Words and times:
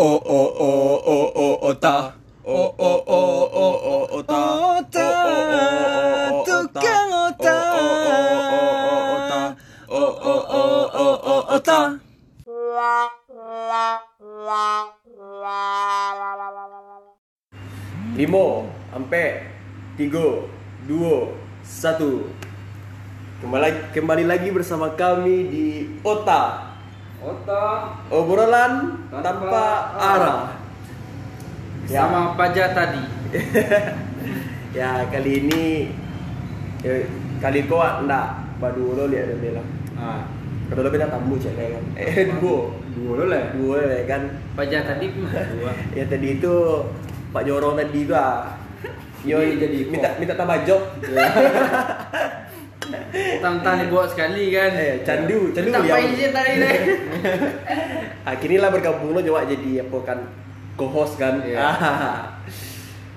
Oh 0.00 0.16
oh 0.24 0.48
oh 0.56 0.96
oh 1.04 1.26
oh 1.36 1.54
ota. 1.68 2.16
Oh 2.48 2.72
oh 2.80 2.98
oh 3.04 3.42
oh 3.52 3.76
oh 3.84 4.04
ota. 4.18 4.40
Ota, 4.72 5.08
tukang 6.48 7.10
ota. 7.12 7.58
Oh 9.92 10.12
oh 10.16 10.42
oh 10.48 10.84
oh 10.96 11.16
oh 11.20 11.42
ota. 11.52 11.80
Limo, 18.16 18.68
ampe, 18.96 19.44
tiga, 20.00 20.48
dua, 20.88 21.32
satu. 21.60 22.28
Kembali 23.44 23.90
kembali 23.90 24.24
lagi 24.24 24.54
bersama 24.54 24.94
kami 24.94 25.36
di 25.50 25.66
Ota 26.06 26.62
Ota 27.18 27.90
obrolan 28.06 29.01
Tanpa 29.12 29.64
arah. 29.92 30.40
Ya. 31.84 32.08
sama 32.08 32.32
pajak 32.32 32.72
tadi. 32.72 33.02
Ya 34.72 35.04
kali 35.12 35.44
ini 35.44 35.92
eh, 36.80 37.04
kali 37.44 37.68
kau 37.68 37.76
enggak 37.76 38.40
baru 38.56 38.96
lo 38.96 39.04
lihat 39.12 39.28
dia 39.28 39.52
bilang. 39.52 39.68
Ah, 39.92 40.24
Kalau 40.72 40.80
lo 40.80 40.88
beda 40.88 41.12
tamu 41.12 41.36
cek 41.36 41.52
kan. 41.52 41.84
Eh 41.92 42.24
dua, 42.40 42.72
dua 42.96 43.12
lo 43.20 43.24
lah. 43.28 43.52
dua 43.52 43.84
ya 43.84 44.08
kan. 44.08 44.32
Pajak 44.56 44.88
tadi 44.88 45.12
dua. 45.12 45.28
Ya 46.00 46.08
tadi 46.08 46.40
itu 46.40 46.54
Pak 47.36 47.44
Jorong 47.44 47.76
tadi 47.76 48.08
itu 48.08 48.16
ah. 48.16 48.56
Yo 49.28 49.44
Jadi- 49.44 49.92
minta 49.92 50.16
minta 50.16 50.32
tambah 50.32 50.64
job. 50.64 50.80
Tantang 53.44 53.76
dibuat 53.76 54.08
sekali 54.08 54.56
kan. 54.56 54.72
Eh, 54.72 55.04
candu, 55.04 55.52
candu 55.52 55.68
Tak 55.68 56.00
izin 56.00 56.30
tadi 56.32 56.52
deh. 56.56 56.76
Akhirnya 58.22 58.58
lah 58.62 58.70
bergabung 58.70 59.14
lo 59.14 59.20
coba 59.20 59.46
jadi 59.46 59.82
apa 59.82 59.98
kan 60.06 60.18
co-host 60.78 61.18
kan. 61.18 61.42
Iya. 61.42 61.58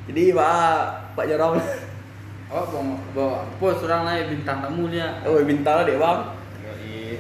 jadi 0.10 0.34
Pak 0.34 1.14
Pak 1.14 1.26
Jorong 1.30 1.62
Oh, 2.46 2.62
bawa 2.62 2.94
bawa 3.18 3.38
pos 3.58 3.82
orang 3.90 4.06
lain 4.06 4.38
bintang 4.38 4.62
tamu 4.62 4.86
dia. 4.94 5.18
Oh 5.26 5.42
bintang 5.42 5.82
lah 5.82 5.84
dek 5.84 5.98
bang. 5.98 6.20
Yoi. 6.62 7.18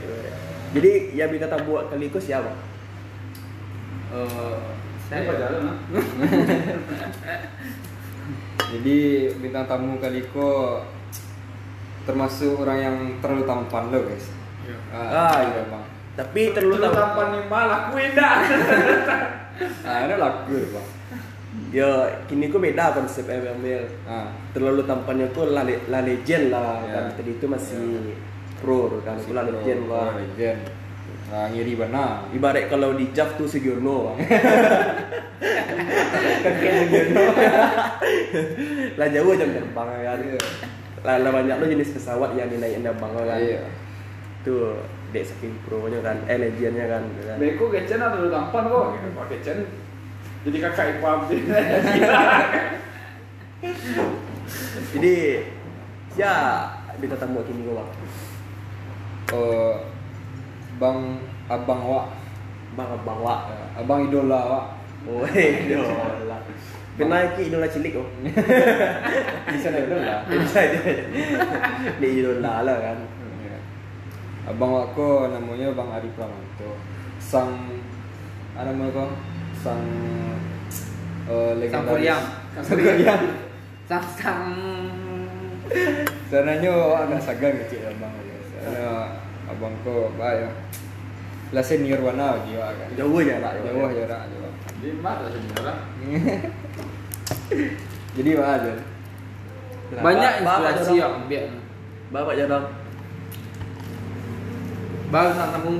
Jadi 0.78 0.92
yang 1.18 1.34
minta 1.34 1.50
tamu 1.50 1.82
kali 1.82 2.14
itu 2.14 2.20
siapa? 2.22 2.54
Eh, 4.14 4.58
Saya 5.10 5.26
saya 5.26 5.38
jalan 5.38 5.62
lah. 5.66 5.78
Jadi 8.76 8.98
bintang 9.42 9.66
tamu 9.66 9.98
Kaliko 9.98 10.82
termasuk 12.06 12.62
orang 12.62 12.78
yang 12.78 12.98
terlalu 13.18 13.50
tampan 13.50 13.90
lo 13.90 14.06
guys. 14.06 14.30
Iya. 14.62 14.78
Ah, 14.94 15.42
iya. 15.42 15.62
bang. 15.74 15.86
Tapi 16.16 16.42
terlalu 16.56 16.80
tampan 16.82 17.28
nih 17.36 17.44
malah 17.46 17.80
kuih 17.92 18.10
dah. 18.16 18.36
Ah, 19.88 20.04
ada 20.04 20.20
laku 20.20 20.68
bang. 20.68 20.88
Ya 21.72 21.88
kini 22.28 22.52
kok 22.52 22.60
beda 22.60 22.92
konsep 22.92 23.24
MML. 23.24 23.88
Ah, 24.04 24.28
Terlalu 24.52 24.84
tampannya 24.84 25.32
kok 25.32 25.48
la, 25.48 25.64
la 25.64 26.00
legend 26.04 26.52
lah 26.52 26.84
Ya. 26.84 26.92
kan. 26.92 27.16
Tadi 27.16 27.40
itu 27.40 27.48
masih 27.48 28.20
pro 28.60 29.00
kan. 29.00 29.16
La 29.32 29.48
legend 29.48 29.88
lah. 29.88 30.12
legend. 30.12 30.60
Nah, 31.32 31.48
ngiri 31.50 31.80
benar. 31.80 32.28
Ibarat 32.36 32.68
kalau 32.68 33.00
di 33.00 33.16
Jav 33.16 33.40
tuh 33.40 33.48
Sugiono 33.48 34.12
bang. 34.12 34.18
lah 39.00 39.08
jauh 39.16 39.34
jam 39.40 39.50
terbang 39.56 39.88
kan. 40.04 40.18
Iya. 40.20 40.40
Lah, 41.00 41.16
lah 41.24 41.32
banyak 41.32 41.56
lo 41.62 41.66
jenis 41.70 41.96
pesawat 41.96 42.36
yang 42.36 42.52
dinaikin 42.52 42.84
terbang 42.84 43.12
kan. 43.16 43.40
Iya. 43.40 43.64
Tuh 44.44 44.84
dek 45.16 45.24
saking 45.24 45.56
pro-nya 45.64 46.04
kan, 46.04 46.20
eh 46.28 46.36
legendnya 46.36 46.92
kan. 46.92 47.02
gitu 47.08 47.24
kan. 47.32 47.38
Beko 47.40 47.72
kecen 47.72 48.04
atau 48.04 48.20
lu 48.20 48.28
tampan 48.28 48.68
kok? 48.68 48.86
Pak 49.16 49.26
kecen. 49.32 49.58
Jadi 50.44 50.58
kakak 50.60 51.00
ipam. 51.00 51.20
Jadi 54.94 55.16
ya 56.20 56.34
minta 57.00 57.16
tamu 57.16 57.42
kini 57.48 57.64
gua 57.64 57.82
bang. 57.82 57.90
Eh, 59.34 59.76
bang 60.78 61.00
abang 61.50 61.82
wak, 61.88 62.08
Bang 62.76 62.90
abang 62.92 63.20
wak. 63.24 63.40
Eh, 63.50 63.82
abang 63.82 64.06
idola 64.06 64.40
wak. 64.52 64.66
Oh 65.08 65.26
idola. 65.66 66.38
Pernah 66.96 67.36
ki 67.36 67.52
idola 67.52 67.68
cilik 67.68 68.00
oh. 68.00 68.08
Bisa 69.52 69.68
idola. 69.74 70.24
Bisa 70.30 70.60
dia. 70.62 70.94
Dia 72.00 72.10
idola 72.12 72.54
lah 72.64 72.78
kan. 72.80 72.98
Abang 74.46 74.78
wako 74.78 75.34
namanya 75.34 75.74
Bang 75.74 75.90
Ari 75.90 76.10
Pramanto. 76.14 76.78
Sang 77.18 77.82
apa 78.54 78.70
namanya 78.72 78.94
kok? 78.94 79.12
Sang 79.58 79.84
eh 81.26 81.34
Sang 81.34 81.58
legendaris. 81.58 81.90
Koryang. 81.90 82.24
Sang 82.62 82.78
Koryang. 82.78 83.24
sang 83.90 84.06
sang. 84.14 84.46
Sebenarnya 86.30 86.74
agak 86.94 87.22
sagan 87.26 87.58
kecil 87.66 87.90
abang 87.90 88.14
ya. 88.22 88.38
Karena 88.62 88.90
abang 89.50 89.74
ko 89.82 90.14
baik. 90.14 90.54
Lah 91.50 91.66
senior 91.66 92.06
mana 92.06 92.38
dia 92.46 92.70
kan. 92.70 92.90
Jauh 92.94 93.18
aja 93.18 93.42
pak. 93.42 93.54
Jauh 93.66 93.90
ya 93.90 94.06
rak 94.06 94.24
jauh. 94.30 94.54
Di 94.78 94.90
mana 95.02 95.26
sebenarnya? 95.26 95.74
Jadi 98.14 98.30
apa 98.38 98.46
aja? 98.62 98.74
Banyak 100.06 100.34
inspirasi 100.46 100.94
yang 101.02 101.26
biar. 101.26 101.50
Bapak 102.14 102.38
jarang. 102.38 102.85
Bang 105.16 105.32
bintang 105.32 105.52
tamu. 105.56 105.74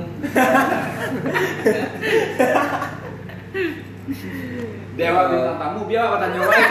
Dewa 4.96 5.22
bintang 5.28 5.58
tamu 5.60 5.80
biar 5.84 6.02
apa 6.08 6.16
tanya 6.24 6.40
wae. 6.40 6.64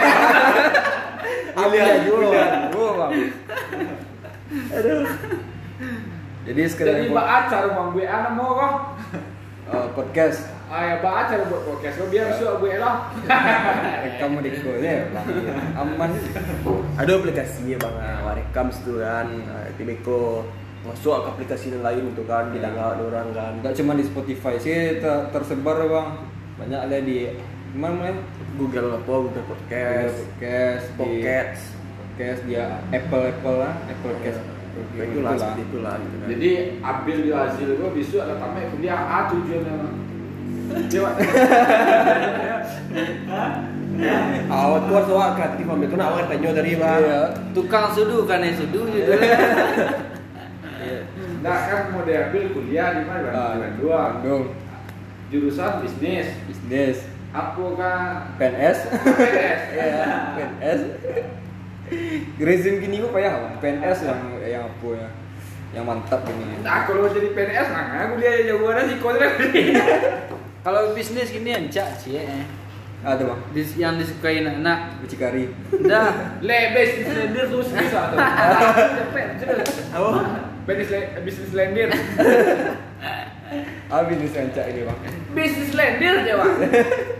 Ambil 1.54 1.82
aja. 1.86 2.10
Oh, 2.74 2.92
bang. 2.98 3.12
Jadi 6.42 6.60
sekedar 6.66 6.98
Jadi 6.98 7.14
mbak 7.14 7.26
acar 7.26 7.70
rumah 7.70 7.94
gue 7.94 8.02
anak 8.02 8.32
mau 8.34 8.58
kok. 8.58 8.74
eh, 9.66 9.86
podcast 9.94 10.50
Ayah 10.66 10.98
mbak 10.98 11.14
acar 11.22 11.38
buat 11.46 11.62
podcast 11.70 12.02
kok 12.02 12.10
biar 12.10 12.34
suka 12.34 12.58
gue 12.58 12.82
lah. 12.82 13.14
kamu 14.18 14.42
di 14.42 14.50
ya 14.82 15.06
aman 15.78 16.10
Ada 16.98 17.10
aplikasi 17.14 17.70
ya 17.70 17.78
bang, 17.78 17.94
ah, 17.94 18.26
Warekams 18.26 18.82
tuh 18.82 18.98
kan. 18.98 19.30
Ah, 19.54 19.70
Timiko 19.78 20.42
masuk 20.84 21.24
ke 21.24 21.28
aplikasi 21.32 21.66
yang 21.72 21.80
lain 21.86 22.12
tuh 22.12 22.26
kan, 22.28 22.52
di 22.52 22.58
tangga 22.60 22.98
orang 22.98 23.32
kan. 23.32 23.52
Enggak 23.62 23.74
cuma 23.78 23.96
di 23.96 24.04
Spotify 24.04 24.54
sih 24.60 25.00
ter- 25.00 25.26
tersebar 25.32 25.80
bang 25.86 26.08
banyak 26.56 26.80
ada 26.88 26.96
di 27.00 27.30
mana 27.76 27.92
namanya 27.92 28.14
Google 28.56 28.88
apa, 28.96 29.04
Google 29.04 29.28
Google 29.28 29.46
Podcast, 29.46 30.16
podcast 30.36 30.84
di 30.88 30.96
Pocket, 30.96 31.48
podcast 32.00 32.40
dia 32.48 32.64
Apple 32.88 33.24
Apple 33.28 33.56
lah 33.60 33.72
Apple 33.86 34.16
Podcast 34.16 34.40
Ya, 34.92 35.08
itulah 35.08 35.32
seperti 35.40 35.72
itulah. 35.72 35.96
gitu 35.96 36.16
kan. 36.20 36.28
Jadi 36.36 36.50
ambil 36.84 37.16
di 37.24 37.30
hasil 37.32 37.68
gue 37.80 37.90
besok 37.96 38.20
ada 38.28 38.36
tamat 38.36 38.68
kuliah 38.76 39.00
A 39.08 39.18
tujuannya. 39.32 39.72
Dewa. 40.92 41.10
awak 44.52 44.78
tuh 44.84 44.94
harus 45.00 45.10
awak 45.16 45.30
kreatif 45.40 45.64
ambil 45.64 45.88
kena 45.88 46.04
awak 46.12 46.28
tanya 46.28 46.50
dari 46.52 46.76
bang. 46.76 47.00
Iya. 47.00 47.22
Tukang 47.56 47.88
sudu 47.96 48.28
kan 48.28 48.44
ya 48.44 48.52
sudu 48.52 48.84
gitu. 48.92 49.12
Nah 51.46 51.60
kan 51.62 51.80
mau 51.94 52.02
diambil 52.02 52.42
kuliah 52.50 52.88
di 52.98 53.02
mana? 53.06 53.28
Ah, 53.30 53.54
Bandung. 53.62 54.50
Jurusan 55.30 55.82
bisnis. 55.82 56.26
bisnis 56.50 56.98
Apa 57.30 57.64
kan? 57.76 58.10
PNS 58.40 58.78
PNS. 58.90 59.60
Iya 59.76 60.06
PNS 60.34 60.80
Rezim 62.40 62.82
gini 62.82 62.98
gue 62.98 63.10
payah 63.12 63.38
bang 63.38 63.54
PNS 63.60 63.98
yang 64.08 64.20
yang 64.42 64.64
apa 64.66 64.88
ya 64.90 65.08
yang 65.74 65.84
mantap 65.84 66.24
gini 66.24 66.58
Nah 66.64 66.82
kalau 66.88 67.06
jadi 67.06 67.30
PNS 67.30 67.68
nah 67.70 68.10
kuliah 68.10 68.32
jauh 68.48 68.66
ada 68.66 68.82
sih 68.88 68.98
kontrak. 68.98 69.32
Kalau 70.64 70.96
bisnis 70.96 71.30
gini 71.30 71.54
ancak 71.54 71.94
sih 72.00 72.18
eh. 72.18 72.42
ada 73.04 73.22
bang 73.22 73.40
Dis- 73.54 73.78
yang 73.78 74.00
disukai 74.00 74.42
anak 74.42 74.98
Bicikari 74.98 75.52
Dah. 75.84 76.40
Le 76.42 76.58
bisnis 76.74 77.06
lender 77.06 77.44
terus 77.46 77.70
bisa 77.70 78.00
tuh. 78.10 78.18
Cepet, 78.18 79.26
cepet. 79.38 79.66
Apa? 79.94 80.45
Bisnis 80.66 80.90
bisnis 81.22 81.54
lender. 81.54 81.94
ah 83.86 84.02
bisnis 84.02 84.34
ancak 84.34 84.66
ini 84.74 84.82
bang 84.82 84.98
Bisnis 85.30 85.70
lender 85.78 86.26
aja 86.26 86.42
bang. 86.42 86.54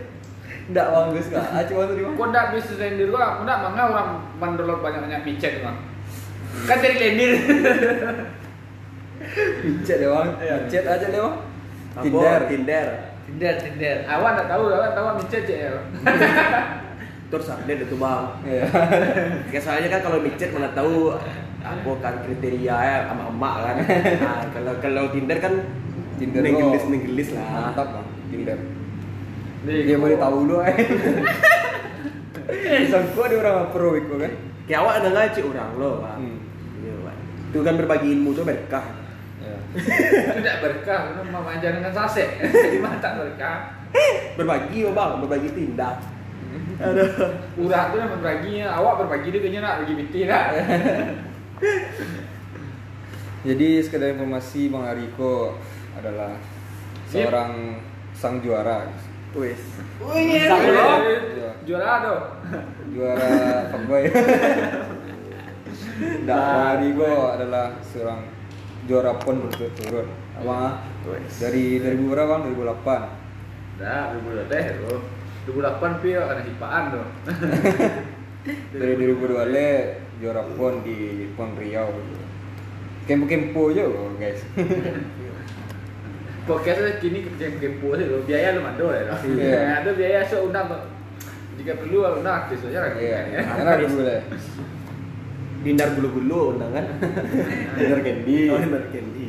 Enggak 0.67 0.87
bang 0.91 1.07
gus 1.15 1.31
kak 1.31 1.47
ah 1.55 1.63
cuma 1.63 1.87
tuh 1.87 1.95
di 1.95 2.03
bang 2.03 2.15
Kok 2.19 2.27
ndak 2.27 2.45
bisnis 2.51 2.75
lender 2.75 3.07
gua, 3.07 3.39
ndak 3.47 3.57
mangga 3.63 3.83
orang 3.87 4.09
mendownload 4.35 4.83
banyak-banyak 4.83 5.23
micet 5.23 5.63
bang. 5.63 5.79
Kan 6.67 6.77
dari 6.83 6.95
lender. 6.99 7.31
Chat 9.87 9.97
deh 10.03 10.11
bang, 10.11 10.27
chat 10.67 10.83
aja 10.83 11.07
deh 11.07 11.21
bang. 11.23 11.35
Tinder. 12.03 12.39
Tinder. 12.51 12.87
Tinder, 13.25 13.55
Tinder. 13.63 13.97
Awak 14.05 14.29
ndak 14.35 14.47
tahu, 14.51 14.63
awak 14.75 14.91
tahu 14.91 15.07
micet 15.23 15.43
ya. 15.51 15.71
Terus 17.31 17.47
ada 17.47 17.71
itu 17.71 17.95
bang. 17.95 18.23
Iya. 18.43 18.67
Ya 19.55 19.59
soalnya 19.63 19.87
kan 19.87 20.03
kalau 20.03 20.19
micet 20.19 20.51
mana 20.51 20.67
tahu 20.75 21.15
apa 21.61 21.91
kan 21.99 22.13
kriteria 22.23 22.77
ya 22.77 22.97
sama 23.09 23.33
emak 23.33 23.55
kan. 23.65 23.75
Nah, 24.21 24.41
kalau 24.53 24.73
kalau 24.79 25.03
Tinder 25.09 25.37
kan 25.41 25.53
Tinder 26.17 26.41
nenggelis 26.41 26.85
nenggelis 26.89 27.29
lah. 27.33 27.73
Mantap 27.73 27.87
bang, 27.93 28.07
Tinder. 28.33 28.59
Dia 29.67 29.97
boleh 29.99 30.17
tahu 30.17 30.37
lu 30.47 30.57
eh. 30.63 30.77
Sangko 32.91 33.27
ada 33.27 33.35
orang 33.43 33.69
pro 33.75 33.99
itu 33.99 34.15
kan. 34.15 34.31
Kayak 34.67 34.79
awak 34.83 34.93
ada 35.03 35.09
ngaji 35.11 35.39
orang 35.43 35.71
lo. 35.75 35.91
Bang. 36.03 36.19
Hmm. 36.23 36.37
Iya. 36.83 37.11
Itu 37.51 37.59
kan 37.63 37.73
berbagi 37.75 38.07
ilmu 38.15 38.29
tuh 38.31 38.43
berkah. 38.47 38.85
Ya. 39.43 39.57
Tidak 40.39 40.55
berkah, 40.63 40.99
itu 41.13 41.21
manja 41.31 41.69
dengan 41.71 41.93
sase. 41.93 42.25
Di 42.73 42.79
mana 42.79 42.97
tak 42.99 43.19
berkah? 43.19 43.57
Berbagi 44.35 44.79
oh, 44.87 44.93
bang, 44.93 45.11
berbagi 45.23 45.49
tindak. 45.55 45.95
Aduh. 46.77 47.09
Urat 47.57 47.85
tu 47.93 47.95
yang 47.97 48.11
berbagi, 48.19 48.61
awak 48.63 48.93
berbagi 49.05 49.27
dia 49.33 49.41
kayaknya 49.41 49.59
nak 49.65 49.75
bagi 49.83 49.93
biti 49.97 50.19
nak. 50.29 50.45
Jadi 53.47 53.69
sekedar 53.81 54.13
informasi 54.13 54.69
Bang 54.69 54.85
Ariko 54.85 55.57
adalah 55.97 56.37
seorang 57.09 57.81
sang 58.13 58.43
juara. 58.43 58.85
Wes. 59.37 59.61
Wih, 60.01 60.49
Sang 60.49 60.65
lo. 60.65 60.89
Iya. 61.05 61.51
Juara 61.65 61.93
tu. 62.01 62.15
Juara 62.97 63.29
fuckboy. 63.73 64.03
Nah, 66.25 66.37
Bang 66.37 66.67
Ariko 66.77 67.11
adalah 67.33 67.77
seorang 67.81 68.21
juara 68.85 69.17
pon 69.17 69.41
berturut-turut. 69.45 70.07
Abang 70.37 70.81
Wes. 71.09 71.41
dari 71.41 71.81
2000 71.81 72.13
berapa 72.13 72.33
Bang? 72.37 72.43
2008. 72.53 73.81
Dah, 73.81 74.13
2008 74.13 74.49
deh 74.49 74.65
tu. 74.81 74.95
2008 75.53 76.01
pi 76.03 76.09
ada 76.17 76.43
hipaan 76.43 76.83
tu. 76.91 77.01
Dari 78.79 78.93
2002 78.95 79.53
le 79.53 79.71
juara 80.17 80.41
pon 80.57 80.81
di 80.81 81.29
Pon 81.37 81.53
Riau. 81.53 81.93
Kempo-kempo 83.07 83.71
je 83.71 83.85
guys. 84.19 84.41
Podcast 86.47 86.79
kini 87.03 87.27
kerja 87.27 87.59
kempo 87.59 87.95
tu, 87.95 88.23
biaya 88.23 88.55
lu 88.55 88.63
mando 88.63 88.87
ya. 88.91 89.15
Iya. 89.19 89.83
Ada 89.83 89.89
biaya 89.95 90.19
so 90.23 90.47
undang. 90.47 90.71
Jika 91.59 91.75
perlu 91.79 92.03
undang 92.03 92.47
artis 92.47 92.63
saja 92.63 92.87
lagi. 92.87 93.03
Iya, 93.03 93.43
karena 93.43 93.79
dulu 93.83 93.99
le. 94.03 94.17
Dindar 95.63 95.89
gulu-gulu 95.99 96.55
undangan. 96.55 96.85
Dinner 97.77 97.99
candy. 97.99 98.37
Oh, 98.47 98.59
dindar 98.63 98.85
candy. 98.91 99.27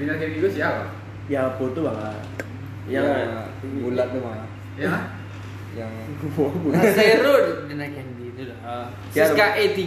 Bina 0.00 0.12
kayak 0.18 0.30
gitu 0.40 0.48
siapa? 0.50 0.90
Ya 1.30 1.46
tuh 1.54 1.70
bang? 1.86 1.98
Yang 2.90 3.06
Yang 3.06 3.30
bulat 3.86 4.06
tuh 4.10 4.20
mah. 4.24 4.42
Ya. 4.74 5.19
Yang 5.70 5.92
Zero 6.92 7.32
dinaikkan 7.64 8.06
di 8.18 8.24
itu 8.28 8.42
dah. 8.44 8.88
Ya, 9.10 9.24
Siska 9.24 9.46
E3. 9.54 9.78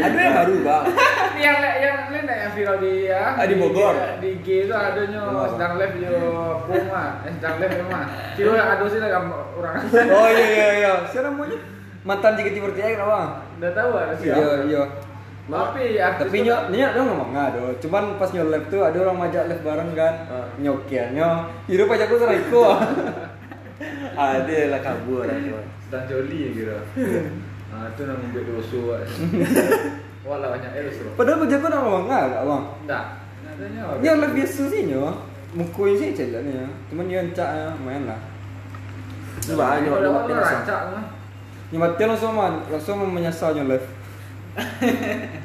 Ada 0.00 0.18
yang 0.18 0.34
baru 0.36 0.54
bang. 0.60 0.84
yang 1.40 1.56
yang 1.80 1.96
lain 2.10 2.26
yang 2.26 2.52
viral 2.52 2.76
di 2.78 3.08
ya, 3.08 3.32
Ah, 3.32 3.46
di 3.48 3.56
Bogor. 3.56 3.94
di 4.20 4.30
G 4.40 4.68
itu 4.68 4.74
adanya 4.74 5.20
Apa? 5.24 5.56
sedang 5.56 5.72
live 5.80 5.96
yo 5.98 6.12
Puma, 6.64 7.02
eh 7.24 7.32
sedang 7.32 7.56
live 7.58 7.74
Puma. 7.80 8.00
Kira 8.36 8.50
yang 8.52 8.68
ada 8.70 8.84
sih 8.86 8.98
lah 9.00 9.10
orang. 9.56 9.76
Oh 9.88 10.28
iya 10.28 10.46
iya 10.46 10.68
iya. 10.76 10.92
Siapa 11.06 11.30
namanya? 11.30 11.58
Mantan 12.00 12.32
JKT 12.34 12.56
bertiga 12.60 12.88
kan 12.94 13.06
bang? 13.06 13.28
Udah 13.56 13.70
tahu 13.72 13.90
ada 13.94 14.14
sih. 14.14 14.28
Iya 14.28 14.50
iya. 14.66 14.82
Tapi 15.48 15.96
ya 15.96 16.18
Tapi 16.20 16.36
nyok 16.44 16.68
nyok 16.68 16.90
dong 16.92 17.06
ngomong 17.08 17.30
nggak 17.32 17.48
do. 17.56 17.64
Cuman 17.86 18.20
pas 18.20 18.30
nyok 18.34 18.50
live 18.52 18.66
tuh 18.68 18.82
ada 18.84 18.98
orang 19.00 19.16
majak 19.16 19.48
live 19.48 19.64
bareng 19.64 19.90
kan. 19.96 20.14
Ah. 20.28 20.46
Nyokiannya. 20.60 21.28
Hidup 21.70 21.88
aja 21.88 22.04
aku 22.04 22.20
serai 22.20 22.44
iko. 22.44 22.64
Ah 24.12 24.44
dia 24.44 24.68
lah 24.68 24.84
kabur 24.84 25.24
sedang 25.24 26.04
joli 26.04 26.52
gitu. 26.52 26.76
Ah 27.72 27.88
itu 27.88 28.02
nama 28.04 28.20
ambil 28.20 28.42
dosu. 28.44 28.92
Walau 30.20 30.52
banyak 30.52 30.70
error 30.76 30.92
suruh. 30.92 31.16
Padahal 31.16 31.40
baju 31.40 31.54
aku 31.56 31.66
nak 31.72 31.80
ngomong 31.80 32.04
nggak 32.04 32.24
kak 32.28 32.42
bang? 32.44 32.64
Enggak. 32.84 33.04
Nadanya. 33.40 33.82
Nyok 34.04 34.16
live 34.20 34.34
biasa 34.36 34.62
sih 34.68 34.80
nyok. 34.92 35.14
Mukul 35.56 35.96
sih 35.96 36.12
celannya. 36.12 36.68
Cuman 36.92 37.08
dia 37.08 37.24
encak 37.24 37.48
main 37.80 38.04
lah. 38.04 38.20
Nyok 39.48 39.56
nyok 39.56 39.96
orang 39.96 40.28
rancak 40.36 40.80
mah. 40.92 41.04
Nyebatin 41.72 42.06
langsung 42.12 42.36
langsung 42.68 42.98
menyesal 43.08 43.56
nyok 43.56 43.80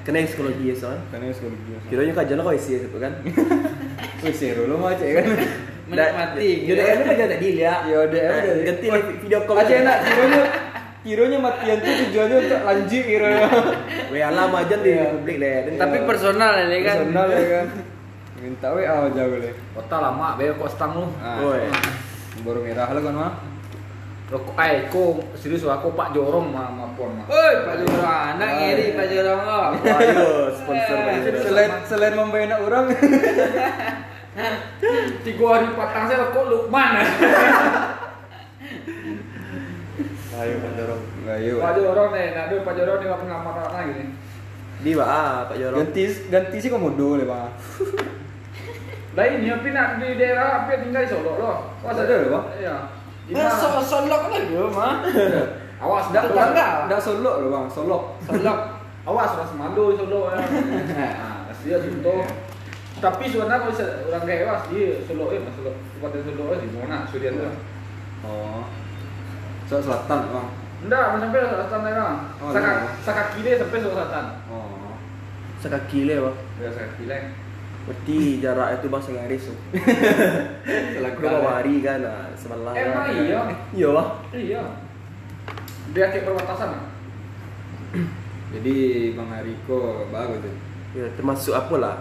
Kena 0.02 0.24
psikologi 0.24 0.70
ya 0.70 0.76
soal. 0.76 0.98
Karena 1.10 1.30
sekali 1.30 1.58
dia. 1.66 1.78
Kiranya 1.88 2.14
kajian 2.14 2.40
kau 2.40 2.54
isi 2.54 2.72
itu 2.80 2.98
kan. 2.98 3.14
Seru 4.32 4.66
lo 4.66 4.76
mah 4.78 4.94
cek 4.94 5.10
kan. 5.14 5.26
Menikmati. 5.86 6.50
Jadi 6.66 6.82
kan 6.82 7.08
aja 7.08 7.26
tak 7.30 7.40
deal 7.40 7.58
ya. 7.58 7.74
Ya 7.86 7.98
udah 8.02 8.22
Nah. 8.26 8.58
Ganti 8.66 8.88
video 8.90 9.40
call. 9.46 9.58
Aja 9.62 9.74
enak 9.80 9.98
kironya. 10.02 10.44
Kironya 11.06 11.38
matian 11.38 11.78
tuh 11.80 11.94
tujuannya 12.02 12.38
untuk 12.42 12.62
lanjut 12.66 13.04
kironya. 13.06 13.48
Weh 14.12 14.22
alam 14.22 14.50
aja 14.52 14.76
di 14.76 14.90
Iya. 14.90 15.06
publik 15.12 15.38
deh. 15.38 15.78
Tapi 15.78 15.98
personal 16.04 16.54
ini 16.66 16.78
kan. 16.82 16.96
Personal 17.02 17.28
ya 17.30 17.44
kan. 17.52 17.68
Minta 18.36 18.68
WA 18.70 18.94
aja 19.10 19.22
boleh. 19.26 19.54
Kota 19.74 19.96
lama 19.98 20.28
be 20.36 20.50
kok 20.52 20.70
stang 20.70 20.92
lu. 20.94 21.06
Ah, 21.18 21.40
Woi. 21.40 21.66
baru 22.42 22.60
merah 22.62 22.90
lah 22.90 23.02
kan 23.02 23.14
mah. 23.16 23.32
Rokok 24.26 24.58
eh 24.58 24.90
ko 24.90 25.22
serius 25.38 25.70
aku 25.70 25.94
Pak 25.94 26.10
Jorong 26.10 26.50
mah 26.50 26.74
pon 26.98 27.14
mah. 27.14 27.30
Oi, 27.30 27.54
Pak 27.62 27.78
Jorong, 27.78 28.02
anak 28.02 28.50
ngiri 28.58 28.98
Pak 28.98 29.06
Jorong 29.14 29.42
oh. 29.46 29.78
Ayo 29.86 30.50
sponsor 30.50 30.98
Pak 30.98 31.14
Jorong. 31.22 31.46
Selain 31.46 31.72
selain 31.86 32.18
membina 32.18 32.58
orang, 32.58 32.90
Tiga 35.26 35.46
hari 35.46 35.70
patang 35.78 36.10
saya 36.10 36.26
rokok 36.26 36.46
Lukman. 36.50 36.92
Ayo 40.42 40.54
Pak 40.58 40.72
Jorong. 40.74 41.02
ayo. 41.30 41.56
Pak 41.62 41.74
Jorong 41.78 42.10
nih, 42.18 42.34
nah 42.34 42.50
Pak 42.50 42.74
Jorong 42.74 42.98
nih 42.98 43.08
pengamat 43.14 43.56
apa 43.62 43.80
gini. 43.94 44.04
Di 44.82 44.92
Pak 44.98 45.54
Pak 45.54 45.58
Jorong. 45.62 45.80
Ganti 45.86 46.04
ganti 46.34 46.58
sih 46.66 46.74
komodo 46.74 47.14
le 47.14 47.30
bang. 47.30 47.54
Lah 49.16 49.26
ini 49.32 49.48
tapi 49.48 49.70
nak 49.72 50.02
di 50.02 50.18
daerah 50.20 50.66
apa 50.66 50.82
tinggal 50.82 51.06
di 51.06 51.14
Solo 51.14 51.40
loh. 51.40 51.72
Oh, 51.80 51.88
ada 51.88 52.04
loh, 52.04 52.30
Bang? 52.36 52.46
Iya. 52.60 52.76
Masa 53.34 53.68
mana? 53.74 53.82
solok 53.82 54.22
lagi 54.30 54.54
mah. 54.54 54.94
Awas 55.76 56.06
Dak 56.14 56.30
dak 56.30 56.32
Tetangga. 56.32 56.68
dak 56.86 56.88
dak 56.94 57.00
solok 57.02 57.36
lo 57.42 57.48
bang, 57.52 57.66
solok. 57.72 58.04
Solok. 58.26 58.60
Awas 59.06 59.38
orang 59.38 59.50
Semando 59.50 59.84
di 59.94 59.98
Solo 60.02 60.20
ya. 60.34 60.38
Nah, 60.42 61.54
dia 61.62 61.78
situ. 61.78 62.16
Tapi 62.98 63.24
sebenarnya 63.30 63.70
kalau 63.70 63.76
orang 64.10 64.24
kayak 64.26 64.50
awas 64.50 64.64
di 64.74 64.80
Solo 65.06 65.26
ya, 65.30 65.40
Solo. 65.54 65.72
Kabupaten 65.74 66.22
Solo 66.26 66.44
ya 66.54 66.58
di 66.62 66.68
mana? 66.74 66.98
Surian 67.10 67.34
tuh. 67.38 67.54
Oh. 68.26 68.66
So 69.70 69.78
selatan 69.82 70.20
bang. 70.34 70.48
Enggak, 70.86 71.04
mau 71.14 71.18
sampai 71.22 71.46
selatan 71.50 71.80
daerah. 71.86 72.14
Oh, 72.38 72.50
Saka, 72.54 72.70
iya. 72.70 72.90
saka 73.02 73.24
kiri 73.34 73.52
sampai 73.58 73.80
Selatan. 73.82 74.26
Oh. 74.50 74.94
Sekaki 75.62 76.00
le 76.06 76.16
Pak. 76.22 76.36
Ya 76.62 76.70
saka 76.70 76.90
kiri. 76.98 77.18
Berarti 77.86 78.42
jarak 78.42 78.82
itu 78.82 78.88
bahasa 78.90 79.10
Inggris. 79.14 79.46
Berapa 81.22 81.50
hari 81.62 81.86
kan 81.86 82.02
nah, 82.02 82.34
sebelah. 82.34 82.74
Emang 82.74 83.06
kan. 83.06 83.14
iya. 83.14 83.42
Iya 83.78 83.88
Pak. 83.94 84.08
Iya. 84.34 84.62
Dia 85.94 86.06
kayak 86.10 86.26
perbatasan. 86.26 86.70
Jadi 88.58 88.76
bang 89.14 89.30
Ariko 89.30 90.10
bagus 90.10 90.42
tuh. 90.42 90.56
Ya, 90.98 91.06
termasuk 91.14 91.54
apa 91.54 91.76
lah? 91.78 91.96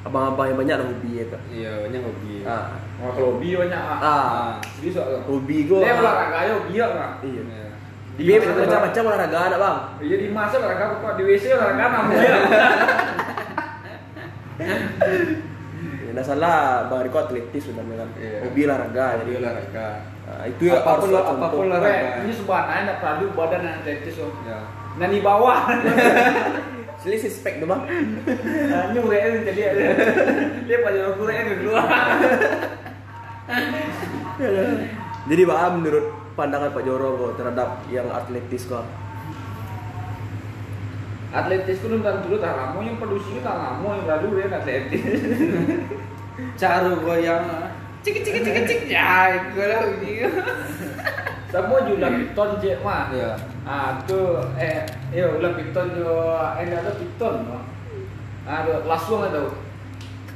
Abang-abang 0.00 0.48
yang 0.52 0.58
banyak 0.60 0.76
lah 0.80 0.86
hobi 0.92 1.10
ya 1.16 1.24
Pak. 1.32 1.40
Iya 1.48 1.70
banyak 1.88 2.00
hobi. 2.04 2.34
Ah. 2.44 2.76
Oh, 3.00 3.10
kalau 3.16 3.32
bi 3.40 3.56
banyak 3.56 3.80
ah. 3.80 3.98
Ah. 4.04 4.50
Serius 4.76 5.00
ah. 5.00 5.24
Hobi 5.24 5.64
gua. 5.64 5.80
Dia 5.80 5.96
olahraga 5.96 6.36
ayo 6.44 6.54
biar 6.68 6.90
lah. 6.92 7.12
Iya. 7.24 7.42
Iya. 7.48 7.68
Di 8.20 8.22
Dia 8.28 8.36
masa- 8.36 8.60
macam-macam 8.68 9.02
olahraga 9.08 9.38
ada 9.48 9.56
bang. 9.56 9.78
Iya 10.04 10.16
di 10.20 10.28
masa 10.28 10.54
olahraga 10.60 10.84
kok 11.00 11.12
di 11.16 11.22
WC 11.24 11.44
olahraga 11.56 11.84
namanya. 11.88 12.32
Ya, 14.60 16.10
nggak 16.12 16.26
salah 16.26 16.90
bang 16.90 17.00
Riko 17.06 17.18
atletis 17.22 17.62
sebenarnya 17.70 17.96
kan. 18.02 18.10
Iya. 18.18 18.38
Hobi 18.44 18.60
olahraga 18.66 19.06
Jadi 19.06 19.22
jadi. 19.22 19.40
olahraga. 19.40 19.88
Nah, 20.20 20.44
itu 20.46 20.62
ya 20.68 20.74
apa 20.78 20.90
pun 20.98 21.08
harus 21.08 21.22
apa 21.22 21.46
pun 21.48 21.64
olahraga. 21.70 22.10
ini 22.26 22.32
sebenarnya 22.34 22.78
enggak 22.84 22.98
perlu 23.00 23.26
badan 23.32 23.60
yang 23.62 23.76
atletis. 23.80 24.14
Ya. 24.18 24.58
Nah 24.98 25.06
di 25.08 25.18
bawah. 25.22 25.58
Selisih 27.00 27.32
spek 27.32 27.64
tuh 27.64 27.68
bang. 27.70 27.80
Nah, 28.68 28.82
nyurek 28.92 29.48
jadi 29.48 29.60
ada. 29.72 29.84
Dia 30.68 30.78
pada 30.84 31.00
kurek 31.16 31.36
yang 31.40 31.48
kedua. 31.56 31.80
Jadi 35.30 35.42
bang 35.46 35.72
menurut 35.80 36.06
pandangan 36.36 36.70
Pak 36.72 36.82
Joro 36.84 37.32
terhadap 37.38 37.84
yang 37.88 38.08
atletis 38.12 38.68
kok. 38.68 38.84
Atletis 41.30 41.78
ku 41.78 41.86
nonton 41.86 42.26
dulu 42.26 42.42
tak 42.42 42.58
lama 42.58 42.78
yang 42.82 42.98
ku 42.98 43.06
tak 43.38 43.54
lama 43.54 43.88
yang 44.02 44.06
lalu 44.06 44.42
dia 44.42 44.50
atletis. 44.50 45.02
Cara 46.60 46.90
goyang. 46.90 47.46
Cik 48.00 48.24
cik 48.24 48.42
cik 48.42 48.64
cik 48.64 48.80
ya, 48.88 49.38
gue 49.52 49.66
lah 49.66 49.84
ini. 50.00 50.24
Semua 51.52 51.82
juga 51.82 52.08
piton 52.14 52.50
je 52.62 52.72
mah. 52.80 53.10
Iya. 53.10 53.34
Ah 53.66 53.98
tu 54.06 54.38
eh 54.56 54.86
yo 55.10 55.38
ulah 55.38 55.52
piton 55.58 55.98
jo 55.98 56.38
eh 56.58 56.66
ada 56.70 56.94
piton 56.94 57.44
no. 57.46 57.58
Ah 58.46 58.62
tu 58.62 58.72
lasung 58.86 59.26
ada. 59.26 59.50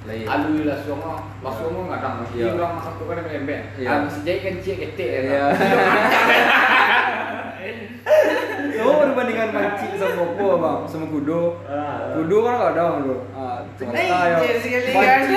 Lain. 0.05 0.27
Alu 0.27 0.69
lasung 0.69 1.01
no. 1.01 1.17
Lasung 1.41 1.73
no 1.73 1.89
kadang 1.89 2.13
Iya. 2.15 2.21
mesti 2.21 2.39
orang 2.55 2.73
masak 2.77 2.93
tu 2.95 3.05
kan. 3.05 3.17
Iya. 3.25 3.89
Ah 3.89 3.99
sejak 4.07 4.37
kan 4.39 4.55
cik 4.61 4.77
ketik 4.79 5.09
ya. 5.09 5.21
Iya. 5.23 5.45
Semua 8.69 8.95
perbandingan 9.03 9.49
mancing 9.49 9.93
sama 9.97 10.23
apa 10.29 10.47
bang? 10.61 10.79
Sama 10.85 11.07
kudo. 11.09 11.43
Ah. 11.65 12.13
Kudo 12.13 12.37
kan 12.43 12.53
nggak 12.55 12.73
ada 12.75 12.85
bro. 13.01 13.17
Ah, 13.33 13.59
Eh, 13.65 14.09
jadi 14.37 14.57
sekali 14.61 14.93
kan. 14.93 15.21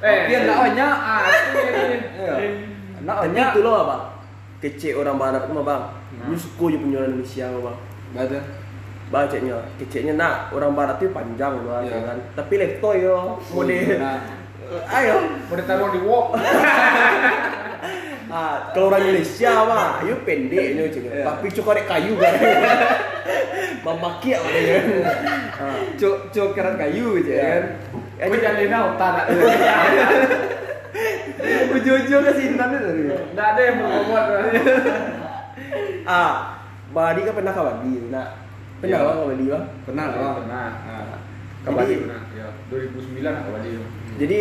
Eh, 0.00 0.18
Biar 0.28 0.40
nak 0.44 0.58
banyak. 0.62 0.92
Ah, 0.94 1.20
itu 1.24 1.56
ini. 1.56 1.98
Iya. 2.14 2.34
Nak 3.00 3.16
Tapi 3.16 3.24
banyak. 3.26 3.48
itu 3.50 3.60
loh 3.62 3.80
bang. 3.82 4.02
Kecil 4.60 4.92
orang 4.94 5.16
barat 5.16 5.42
mah 5.46 5.64
bang. 5.64 5.82
Lu 6.28 6.36
suka 6.36 6.68
je 6.68 6.76
punya 6.76 7.00
orang 7.00 7.10
Indonesia 7.10 7.46
bang. 7.48 7.78
Betul. 8.12 8.42
Bacanya, 9.10 9.58
kecilnya 9.74 10.14
nak 10.14 10.54
orang 10.54 10.70
barat 10.70 11.02
tuh 11.02 11.10
panjang 11.10 11.66
loh 11.66 11.82
Iya. 11.82 11.98
kan. 12.06 12.18
Tapi 12.38 12.54
leto 12.56 12.90
yo. 12.94 13.42
Nah, 13.98 14.22
Ayo. 14.94 15.18
Mau 15.50 15.58
ditaruh 15.58 15.90
di 15.90 16.00
wok. 16.02 16.26
Ah, 18.30 18.70
kalau 18.70 18.94
orang 18.94 19.10
Indonesia 19.10 19.50
mah, 19.66 20.06
ayo 20.06 20.14
pendeknya 20.22 20.86
cuma. 20.94 21.10
Iya. 21.10 21.26
Tapi 21.26 21.50
cukup 21.50 21.74
korek 21.74 21.90
kayu 21.90 22.14
kan. 22.14 22.30
Memakia 23.82 24.38
makanya. 24.38 24.78
Ah. 25.58 25.74
cok 25.98 26.30
cok 26.30 26.48
kerat 26.54 26.78
kayu 26.78 27.18
je 27.26 27.34
kan. 27.34 27.62
Gue 28.22 28.38
jangan 28.38 28.62
lena 28.62 28.78
otak. 28.94 29.26
Ujung-ujung 31.74 32.22
ke 32.22 32.32
sini 32.38 32.54
tadi. 32.54 32.78
Nggak 33.34 33.46
ada 33.50 33.60
yang 33.66 33.76
buat. 33.82 34.24
Ah, 36.06 36.34
Badi 36.94 37.26
kan 37.26 37.34
pernah 37.34 37.50
ke 37.50 37.62
Badi, 37.66 37.94
nak. 38.14 38.28
Pernah 38.80 38.96
Iya. 38.96 39.04
bang 39.04 39.16
ke 39.16 39.24
Badi 39.28 39.44
bang? 39.44 39.64
Pernah 39.84 40.04
lah. 40.08 40.16
Bang. 40.16 40.34
Pernah. 40.40 40.68
Ah. 40.88 41.18
Kabadi 41.60 41.84
Jadi- 41.84 42.00
pernah. 42.00 42.22
Ya, 42.32 42.46
2009 42.72 43.20
lah 43.28 43.42
kabadi. 43.44 43.70
Jadi 44.16 44.38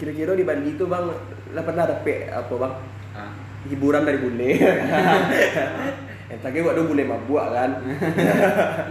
kira-kira 0.00 0.32
di 0.32 0.44
Bali 0.48 0.68
itu 0.72 0.84
bang, 0.88 1.04
lah 1.52 1.62
pernah 1.64 1.84
dapet 1.84 2.32
apa 2.32 2.54
bang? 2.56 2.74
Ah. 3.12 3.30
Hiburan 3.68 4.02
dari 4.08 4.18
bule. 4.18 4.50
Entah 6.32 6.48
buat 6.48 6.72
dua 6.80 6.88
bule 6.88 7.04
mabuk 7.04 7.44
kan. 7.44 7.70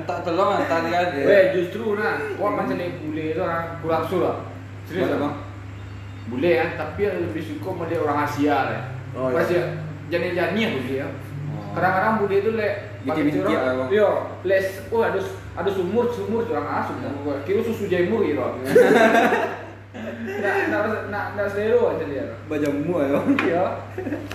Tak 0.05 0.17
tolong 0.21 0.61
antar 0.61 0.85
kan. 0.85 1.09
Weh, 1.25 1.57
justru 1.57 1.97
nah, 1.97 2.21
wah 2.37 2.53
macam 2.53 2.77
ni 2.77 3.01
bule 3.01 3.33
tu 3.33 3.41
ah, 3.41 3.81
kurang 3.81 4.05
suruh 4.05 4.29
lah. 4.29 4.37
Serius 4.85 5.09
lah 5.09 5.17
bang? 5.17 5.35
Bule 6.29 6.51
kan, 6.53 6.69
tapi 6.77 7.09
yang 7.09 7.17
lebih 7.17 7.41
suka 7.41 7.89
dia 7.89 7.97
orang 7.97 8.29
Asia 8.29 8.57
lah. 8.69 8.83
Oh, 9.17 9.33
iya. 9.33 9.41
Pasti 9.41 9.57
jani-jani 10.13 10.61
bule 10.77 10.93
ya. 11.01 11.09
Oh. 11.09 11.73
Kadang-kadang 11.73 12.13
bule 12.21 12.37
tu 12.45 12.51
lek 12.53 12.90
Lah, 13.01 13.17
bang. 13.17 13.89
Yo, 13.89 14.09
les 14.45 14.67
oh 14.93 15.01
ada 15.01 15.17
ada 15.57 15.69
sumur 15.73 16.05
sumur 16.13 16.45
orang 16.45 16.69
ah 16.69 16.83
sumur. 16.85 17.41
Kira 17.49 17.65
susu 17.65 17.89
jaimur 17.89 18.21
gitu. 18.21 18.41
Nak 19.91 20.55
nak 20.69 20.81
nak 21.09 21.25
nak 21.33 21.47
selero 21.49 21.97
aja 21.97 22.05
dia. 22.05 22.25
Bajamu 22.45 22.93
ya. 23.01 23.07
Bang. 23.09 23.27
Ya. 23.41 23.65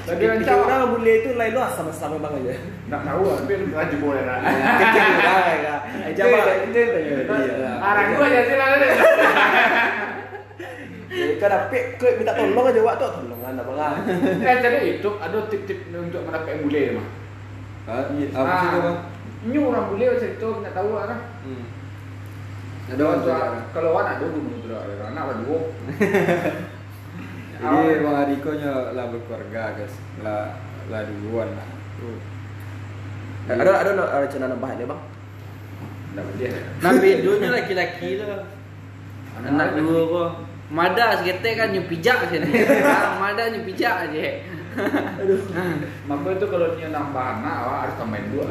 Lagi 0.06 0.18
Kira 0.18 0.34
rancang. 0.34 0.60
orang 0.66 0.90
bule 0.98 1.12
itu 1.22 1.30
lain 1.38 1.52
luas 1.54 1.72
sama-sama 1.78 2.18
bang 2.18 2.34
aja. 2.42 2.54
Nak 2.90 3.00
tahu 3.06 3.22
ah, 3.30 3.36
tapi 3.38 3.52
lu 3.54 3.76
aja 3.78 3.96
boleh 4.02 4.22
lah. 4.26 4.38
Kecil 4.82 5.04
orang 5.14 5.58
kan. 5.62 5.80
Itu 6.10 6.20
Coba. 6.26 6.38
itu 6.66 6.80
dia. 6.82 7.70
Arang 7.78 8.06
gua 8.18 8.26
aja 8.26 8.40
sih 8.44 8.56
lah. 8.58 8.68
Kau 11.36 11.48
dapet, 11.48 11.96
kau 11.96 12.12
minta 12.18 12.32
tolong 12.36 12.66
aja 12.68 12.80
waktu 12.84 13.06
tolongan 13.08 13.56
apa 13.56 13.72
kan? 13.72 13.92
Eh 14.42 14.56
jadi 14.60 14.78
itu 15.00 15.10
ada 15.16 15.38
tip-tip 15.48 15.78
untuk 15.92 16.20
mendapatkan 16.28 16.60
bule 16.60 16.82
mah. 16.98 17.06
Ah, 17.86 18.02
iya. 18.18 18.26
Apa 18.34 18.52
sih 18.58 18.68
tu 18.68 18.78
bang? 18.82 18.98
Ini 19.46 19.56
orang 19.62 19.84
bule 19.88 20.04
macam 20.10 20.30
itu 20.34 20.48
nak 20.58 20.72
tahu 20.74 20.90
kan. 20.98 21.10
Hmm. 21.46 21.64
Ada 22.86 22.94
Ada 22.94 23.02
orang 23.02 23.22
orang. 23.22 23.66
kalau 23.70 23.90
anak 23.98 24.12
ada 24.18 24.26
gunung 24.26 24.56
tu 24.58 24.68
dah. 24.70 24.80
Anak 25.06 25.22
ada 25.22 25.34
dua. 25.46 25.58
Jadi 27.56 28.04
bang 28.04 28.16
Adiko 28.20 28.50
nya 28.58 28.72
lah 28.92 29.04
berkeluarga 29.08 29.62
guys. 29.78 29.94
Lah 30.20 30.50
lah 30.90 31.00
duluan 31.06 31.48
lah. 31.54 31.66
Ada 33.46 33.70
ada 33.86 33.90
nak 33.94 34.08
rencana 34.26 34.46
nambah 34.50 34.70
dia 34.74 34.86
bang? 34.90 35.02
Nah 36.82 36.92
bedonya 36.98 37.48
laki-laki 37.54 38.10
lah. 38.18 38.42
Anak 39.38 39.78
dua 39.78 40.00
kok. 40.10 40.30
Mada 40.66 41.14
seketek 41.22 41.54
kan 41.54 41.68
nyupijak 41.70 42.26
sini. 42.26 42.50
Ah, 42.82 43.14
Mada 43.22 43.46
nyupijak 43.54 44.10
aja. 44.10 44.18
Maka 46.08 46.28
itu 46.32 46.46
kalau 46.46 46.68
dia 46.76 46.88
nambah 46.90 47.24
anak 47.40 47.54
awak 47.64 47.78
harus 47.86 47.96
tambahin 47.98 48.26
dua. 48.32 48.48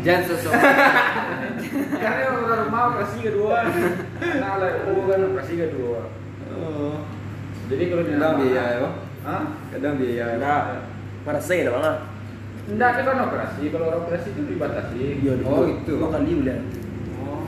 Jangan 0.00 0.22
sosok. 0.32 0.52
Karena 2.02 2.24
orang 2.32 2.60
rumah 2.66 2.82
operasi 2.88 3.18
kedua. 3.20 3.68
Anak 4.16 4.52
lah, 4.56 4.70
oh 4.88 5.04
kan 5.04 5.20
operasi 5.28 5.54
kedua. 5.60 6.00
Oh. 6.56 7.04
Jadi 7.68 7.82
kalau 7.92 8.02
dia 8.02 8.16
Kadang 8.16 8.32
nambah 8.34 8.46
biaya 8.48 8.62
anak- 8.64 8.80
ya. 8.80 8.88
Hah? 9.20 9.42
Kadang 9.76 9.94
biaya. 10.00 10.24
ya. 10.24 10.36
Nah, 10.40 10.60
mana 11.28 11.40
saya 11.40 11.68
dah 11.68 11.72
bang 11.76 11.84
ah? 11.84 11.98
Enggak, 12.70 12.90
dia 12.96 13.02
kan 13.04 13.18
operasi. 13.28 13.62
Kalau 13.68 13.84
orang 13.92 14.02
operasi 14.08 14.28
itu 14.32 14.42
dibatasi. 14.48 15.00
Iya, 15.20 15.32
Oh, 15.44 15.68
gitu. 15.68 15.92
Dua 16.00 16.08
kali 16.08 16.32
boleh. 16.40 16.58
Oh. 17.20 17.44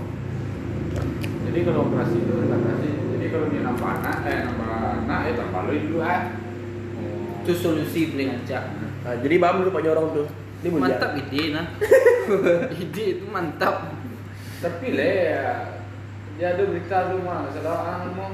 Jadi 1.49 1.59
kalau 1.65 1.81
operasi 1.89 2.17
itu 2.21 2.33
dibatasi. 2.37 2.89
Jadi 3.17 3.27
kalau 3.33 3.47
dia 3.49 3.63
nambah 3.65 3.89
anak, 4.03 4.17
eh 4.29 4.39
nambah 4.45 4.69
anak, 5.09 5.21
ya 5.25 5.33
tambah 5.41 5.61
ah. 5.65 5.73
Oh. 5.73 6.42
Itu 7.43 7.53
solusi 7.59 8.15
paling 8.15 8.31
acak. 8.43 8.63
Nah, 9.03 9.15
jadi 9.19 9.35
bang 9.43 9.55
dulu 9.59 9.71
punya 9.75 9.91
orang 9.99 10.07
tuh. 10.15 10.27
Ini. 10.63 10.79
Mantap 10.79 11.11
ide 11.19 11.43
nah. 11.51 11.67
ide 12.83 13.05
itu 13.19 13.25
mantap. 13.27 13.91
Tapi 14.63 14.95
le, 14.95 15.15
dia 16.39 16.47
ada 16.55 16.63
berita 16.63 17.11
tu 17.11 17.19
mah, 17.27 17.51
salah 17.51 17.75
orang 17.83 18.15
mau. 18.15 18.31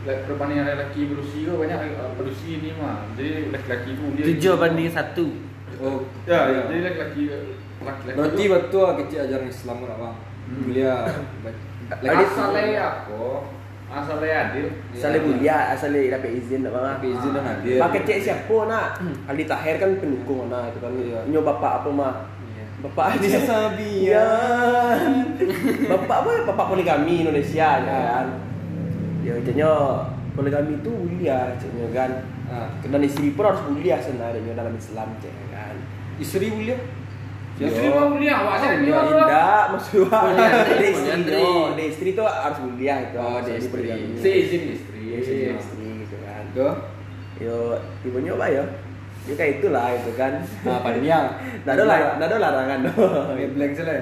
Like 0.00 0.24
perbandingan 0.24 0.64
lelaki 0.64 1.12
berusia 1.12 1.52
banyak 1.52 1.92
uh, 1.96 2.12
berusia 2.16 2.56
ni 2.60 2.72
mah. 2.76 3.04
Jadi 3.16 3.52
lelaki 3.52 3.90
tu 3.96 4.04
dia 4.16 4.24
Tujuh 4.32 4.52
banding 4.56 4.88
satu. 4.88 5.26
Oh. 5.80 6.04
Ya, 6.24 6.48
ya. 6.48 6.60
Jadi 6.68 6.80
lelaki 6.84 7.22
lelaki 7.28 8.16
Berarti 8.16 8.42
tu- 8.44 8.52
betul 8.52 8.88
kecil 9.04 9.18
ajaran 9.28 9.48
Islam 9.48 9.76
lah 9.84 9.96
bang. 9.96 10.16
Hmm. 10.20 10.60
Mulia. 10.64 10.96
asalnya 11.90 12.80
apa? 12.80 13.59
Asalnya 13.90 14.54
adil. 14.54 14.66
Asal 14.94 15.18
mulia, 15.18 15.74
asal 15.74 15.90
dapat 15.90 16.30
izin 16.38 16.62
tak 16.62 16.78
ah? 16.78 16.94
Tapi 16.94 17.10
izin 17.10 17.30
dan 17.34 17.42
hadir. 17.42 17.78
Pakai 17.82 18.00
cek 18.06 18.18
siapa 18.22 18.56
nak? 18.70 19.02
Aldi 19.26 19.44
Tahir 19.50 19.76
kan 19.82 19.90
pendukung 19.98 20.46
mana 20.46 20.70
itu 20.70 20.78
kan. 20.78 20.94
Iya. 20.94 21.18
Nyo 21.26 21.40
bapak 21.42 21.82
apa 21.82 21.88
mah? 21.90 22.14
Iya. 22.38 22.64
Bapak 22.86 23.18
aja 23.18 23.40
Sabian. 23.42 25.10
bapak 25.90 26.16
apa? 26.22 26.30
Bapak 26.54 26.66
poligami 26.70 27.26
Indonesia 27.26 27.68
ya 27.82 27.98
kan. 28.14 28.26
Ya 29.26 29.32
katanya 29.42 29.70
poligami 30.38 30.78
itu 30.78 30.90
mulia 30.94 31.58
caknya 31.58 31.86
kan. 31.90 32.10
Ah. 32.46 32.70
Dan 32.86 33.02
istri 33.02 33.34
pun 33.34 33.50
harus 33.50 33.62
mulia 33.66 33.98
sebenarnya 33.98 34.54
dalam 34.54 34.74
Islam 34.78 35.18
cak 35.18 35.34
kan. 35.50 35.74
Isteri 36.22 36.46
mulia. 37.60 37.68
Isteri 37.68 37.88
mau 37.92 38.08
mulia, 38.08 38.32
awak 38.40 38.56
saya 38.56 38.72
Ya, 38.72 38.78
mulia. 38.80 39.00
indah 39.04 39.62
maksudnya. 39.70 40.18
Mulia, 40.24 40.48
Dia 40.48 40.64
mulia, 40.64 40.88
istri, 40.88 41.10
istri. 41.12 41.36
oh, 41.36 41.64
istri 41.76 42.08
itu 42.10 42.22
harus 42.24 42.58
mulia 42.64 42.94
itu. 43.04 43.16
Oh, 43.20 43.38
Jadi 43.44 43.58
istri. 43.60 43.82
Si 44.16 44.30
izin 44.32 44.62
istri. 44.72 45.00
Dia 45.04 45.16
istri, 45.20 45.36
istri 45.52 45.86
gitu 46.00 46.16
kan. 46.24 46.42
Tuh. 46.56 46.74
Yo, 47.40 47.56
tiba 48.00 48.18
nyoba 48.20 48.46
ya. 48.48 48.64
Ya 49.28 49.34
kayak 49.36 49.52
itulah 49.60 49.86
itu 49.92 50.10
kan. 50.16 50.32
Nah, 50.64 50.80
padanya. 50.80 51.18
Nggak 51.68 51.74
ada 51.76 51.84
lah, 51.84 51.96
nggak 52.16 52.28
ada 52.32 52.36
larangan 52.40 52.78
Kayak 53.36 53.50
blank 53.52 53.72
saja. 53.76 53.94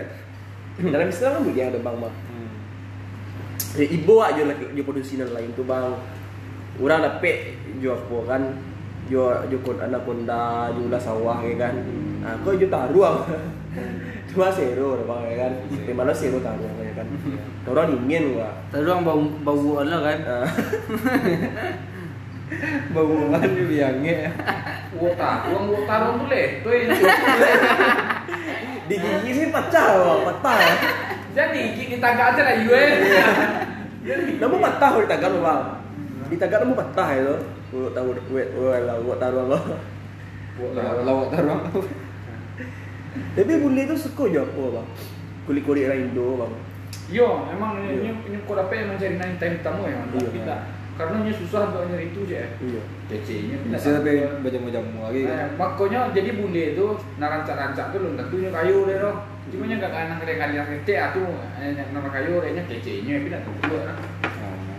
Dalam 0.94 1.08
Islam 1.10 1.30
kan 1.34 1.42
mulia 1.42 1.64
ada 1.74 1.78
bang 1.82 1.96
mah. 1.98 2.12
Hmm. 2.30 2.50
Ya, 3.74 3.86
ibu 3.90 4.14
aja 4.22 4.42
lah 4.46 4.54
jo 4.54 4.82
produksi 4.86 5.18
lain 5.18 5.50
tu 5.58 5.66
bang. 5.66 5.90
Orang 6.78 7.02
dapat 7.02 7.58
jo 7.82 7.98
apa 7.98 8.16
kan. 8.30 8.42
Jo 9.08 9.56
konda, 10.04 10.68
jo 10.76 10.80
ulah 10.84 11.00
sawah 11.00 11.40
ya 11.40 11.56
kan. 11.56 11.74
Nah, 12.20 12.36
kau 12.44 12.52
jo 12.52 12.68
taruang. 12.68 13.24
Cuma 14.28 14.52
zero 14.52 15.00
bang 15.08 15.22
ya 15.32 15.34
kan. 15.48 15.52
Di 15.72 15.92
mana 15.96 16.12
zero 16.12 16.38
taruang 16.44 16.76
ya 16.76 16.92
kan. 16.92 17.06
Orang 17.64 17.96
ingin 18.04 18.36
gua. 18.36 18.52
Tadi 18.68 18.84
orang 18.84 19.04
bau 19.08 19.24
bau 19.44 19.80
lah 19.80 20.00
kan. 20.04 20.18
Ah. 20.28 20.48
Bangunan 22.92 23.44
ni 23.44 23.62
biangnya. 23.68 24.32
Wota, 24.96 25.48
uang 25.52 25.64
wota 25.72 25.94
orang 26.00 26.16
tu 26.20 26.26
leh. 26.28 26.46
Tu 26.64 26.68
yang 26.68 26.96
Di 28.88 28.96
gigi 28.96 29.30
sih 29.36 29.46
pecah 29.52 30.00
bang, 30.00 30.20
patah. 30.24 30.60
jadi 31.36 31.60
gigi 31.76 32.00
tangga 32.00 32.32
aja 32.32 32.40
lah 32.40 32.56
you 32.56 32.72
eh. 32.72 32.92
Namu 34.40 34.56
patah 34.64 34.96
di 34.96 35.08
tagar 35.08 35.32
bang. 35.32 35.62
Di 36.32 36.36
tagar 36.40 36.64
namu 36.64 36.72
patah 36.72 37.08
itu. 37.16 37.36
Gua 37.68 37.92
tahu 37.92 38.16
wet 38.32 38.48
lah 38.56 38.96
gua 39.00 39.14
taruang 39.20 39.48
lo. 39.52 39.58
Lawak 41.04 41.28
taruh. 41.30 41.60
Tapi 43.34 43.52
bule 43.58 43.80
itu 43.84 43.96
suka 43.96 44.24
je 44.28 44.40
apa 44.40 44.62
bang? 44.74 44.88
Kulit-kulit 45.46 45.88
Indo 45.90 46.38
bang. 46.38 46.52
Yo, 47.08 47.48
emang 47.48 47.80
ini 47.80 48.12
ini 48.12 48.36
kau 48.44 48.52
dapat 48.52 48.84
mencari 48.84 49.16
nine 49.16 49.36
time 49.40 49.56
tamu 49.64 49.88
ya, 49.88 49.96
Iya. 50.12 50.28
kita. 50.28 50.56
Karena 50.98 51.22
ini 51.24 51.32
susah 51.32 51.70
untuk 51.72 51.88
nyari 51.88 52.10
itu 52.12 52.20
je. 52.26 52.36
Iya. 52.42 52.82
DC-nya 53.08 53.56
Bisa 53.64 53.96
tapi 53.96 54.20
bajamu-jamu 54.44 55.08
lagi 55.08 55.24
Eh, 55.24 55.30
kan. 55.30 55.48
makanya 55.56 56.00
jadi 56.12 56.36
bule 56.36 56.76
itu 56.76 56.86
narancak-rancak 57.16 57.94
tu 57.94 57.96
belum 58.02 58.18
tentunya 58.18 58.50
kayu 58.52 58.84
deh 58.84 58.98
loh. 59.00 59.16
Cuma 59.48 59.64
nya 59.64 59.80
gak 59.80 59.88
kanan 59.88 60.20
kali 60.20 60.34
kali 60.36 60.54
rete 60.60 60.94
atau 61.00 61.24
nama 61.88 62.08
kayu 62.12 62.44
dehnya 62.44 62.62
kece-nya 62.68 63.14
tapi 63.16 63.28
tak 63.32 63.40
tentu 63.46 63.74
lah. 63.78 63.96
Ah. 63.96 64.76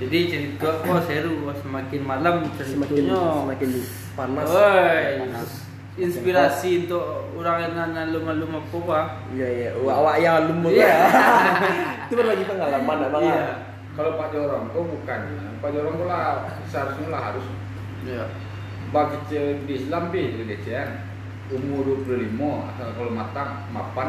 Jadi 0.00 0.18
cerita 0.32 0.80
kok 0.80 1.04
seru 1.04 1.52
semakin 1.52 2.00
malam 2.00 2.34
Semakin 2.56 3.04
ceritanya. 3.04 3.44
semakin 3.44 3.70
panas. 4.16 4.46
Woi. 4.48 5.28
inspirasi 6.00 6.88
untuk 6.88 7.04
orang 7.36 7.76
yang 7.76 7.92
nalum-nalum 7.92 8.64
apa 8.64 8.76
pak 8.80 9.04
Iya 9.36 9.48
iya. 9.52 9.70
Wah, 9.84 10.00
awak 10.00 10.16
yang 10.16 10.48
lumur 10.48 10.72
Iya. 10.72 10.88
ya. 10.88 10.96
Itu 12.08 12.14
berbagi 12.16 12.48
pengalaman 12.48 12.96
nak 12.96 13.10
bang. 13.12 13.22
Iya. 13.28 13.44
Kalau 13.92 14.16
Pak 14.16 14.28
Jorong 14.32 14.70
tuh 14.72 14.86
bukan. 14.86 15.20
Pak 15.60 15.70
Jorong 15.76 15.94
tuh 16.00 16.06
lah 16.08 16.48
seharusnya 16.64 17.06
lah 17.12 17.20
harus 17.28 17.44
Iya. 18.06 18.24
bagi 18.90 19.18
cewek 19.28 19.68
di 19.68 19.72
Islam 19.76 20.08
bi 20.08 20.22
cewek 20.40 20.88
umur 21.52 21.84
25 22.08 22.70
asal 22.72 22.88
kalau 22.96 23.10
matang 23.12 23.50
mapan 23.68 24.08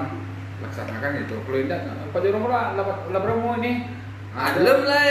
laksanakan 0.64 1.28
itu. 1.28 1.36
Kalau 1.44 1.58
tidak 1.60 1.80
Pak 2.14 2.20
Jorong 2.24 2.46
lah 2.48 2.64
berapa 3.20 3.52
ini? 3.60 3.72
Belum 4.32 4.80
lah. 4.88 5.04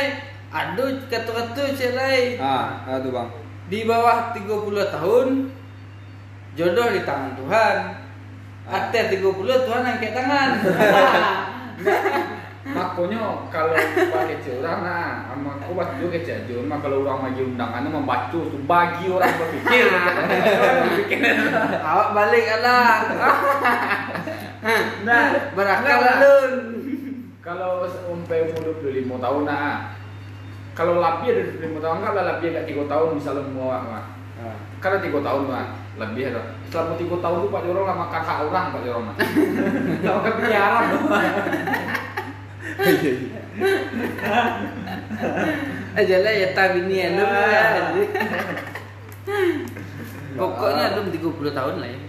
Aduh 0.50 1.06
kata-kata 1.06 1.62
cek 1.70 1.94
lai. 1.94 2.34
Ah, 2.42 2.82
ah 2.82 2.98
tuh 2.98 3.14
bang. 3.14 3.30
Di 3.70 3.86
bawah 3.86 4.34
30 4.34 4.50
tahun 4.90 5.26
jodoh 6.58 6.88
di 6.90 7.00
tangan 7.06 7.38
Tuhan. 7.38 7.76
Atas 8.66 9.04
30 9.14 9.30
Tuhan 9.46 9.82
angkat 9.86 10.10
tangan. 10.10 10.50
Makanya 12.70 13.48
kalau 13.48 13.72
pakai 13.74 14.36
kecil 14.36 14.60
orang 14.62 14.84
nah, 14.84 15.26
sama 15.32 15.58
aku 15.58 15.72
buat 15.74 15.96
juga 15.96 16.20
kecil 16.20 16.44
cuma 16.44 16.76
kalau 16.78 17.02
orang 17.02 17.32
lagi 17.32 17.40
undangannya 17.42 17.88
membaca 17.88 18.36
tuh 18.36 18.60
bagi 18.68 19.10
orang 19.10 19.32
berpikir. 19.32 19.86
Berpikir. 19.90 21.18
Awak 21.80 22.08
balik 22.14 22.46
lah. 22.62 22.94
Nah, 25.08 25.24
Berakal 25.56 25.98
nah, 26.04 26.16
nah. 26.20 26.52
Kalau 27.40 27.88
sampai 27.88 28.52
umur 28.52 28.76
25 28.84 29.08
tahun 29.08 29.42
nah, 29.48 29.96
kalau 30.80 30.96
lebih 30.96 31.28
dari 31.36 31.76
25 31.76 31.84
tahun 31.84 31.98
kan 32.00 32.12
lah 32.16 32.24
lebih 32.24 32.56
agak 32.56 32.64
3 32.72 32.88
tahun 32.88 33.08
misalnya 33.20 33.44
mau 33.52 33.68
mah. 33.68 34.16
Ah. 34.40 34.56
Karena 34.80 34.96
3 35.04 35.12
tahun 35.12 35.42
mah 35.44 35.76
lebih 36.00 36.22
ada. 36.32 36.56
Selama 36.72 36.96
3 36.96 37.20
tahun 37.20 37.36
tuh 37.44 37.50
Pak 37.52 37.62
Jorong 37.68 37.84
lah 37.84 37.96
makan 38.00 38.22
hak 38.24 38.38
orang 38.48 38.66
Pak 38.72 38.80
Jorong 38.88 39.04
mah. 39.04 39.16
Makan 40.00 40.34
piaran. 40.40 40.86
Aja 46.00 46.16
lah 46.24 46.32
ya 46.32 46.48
tak 46.56 46.66
bini 46.72 46.96
alun 47.12 47.28
lah. 47.28 47.92
Pokoknya 50.32 50.84
alun 50.96 51.12
30 51.12 51.52
tahun 51.52 51.74
lah 51.76 51.88
ya. 51.92 52.00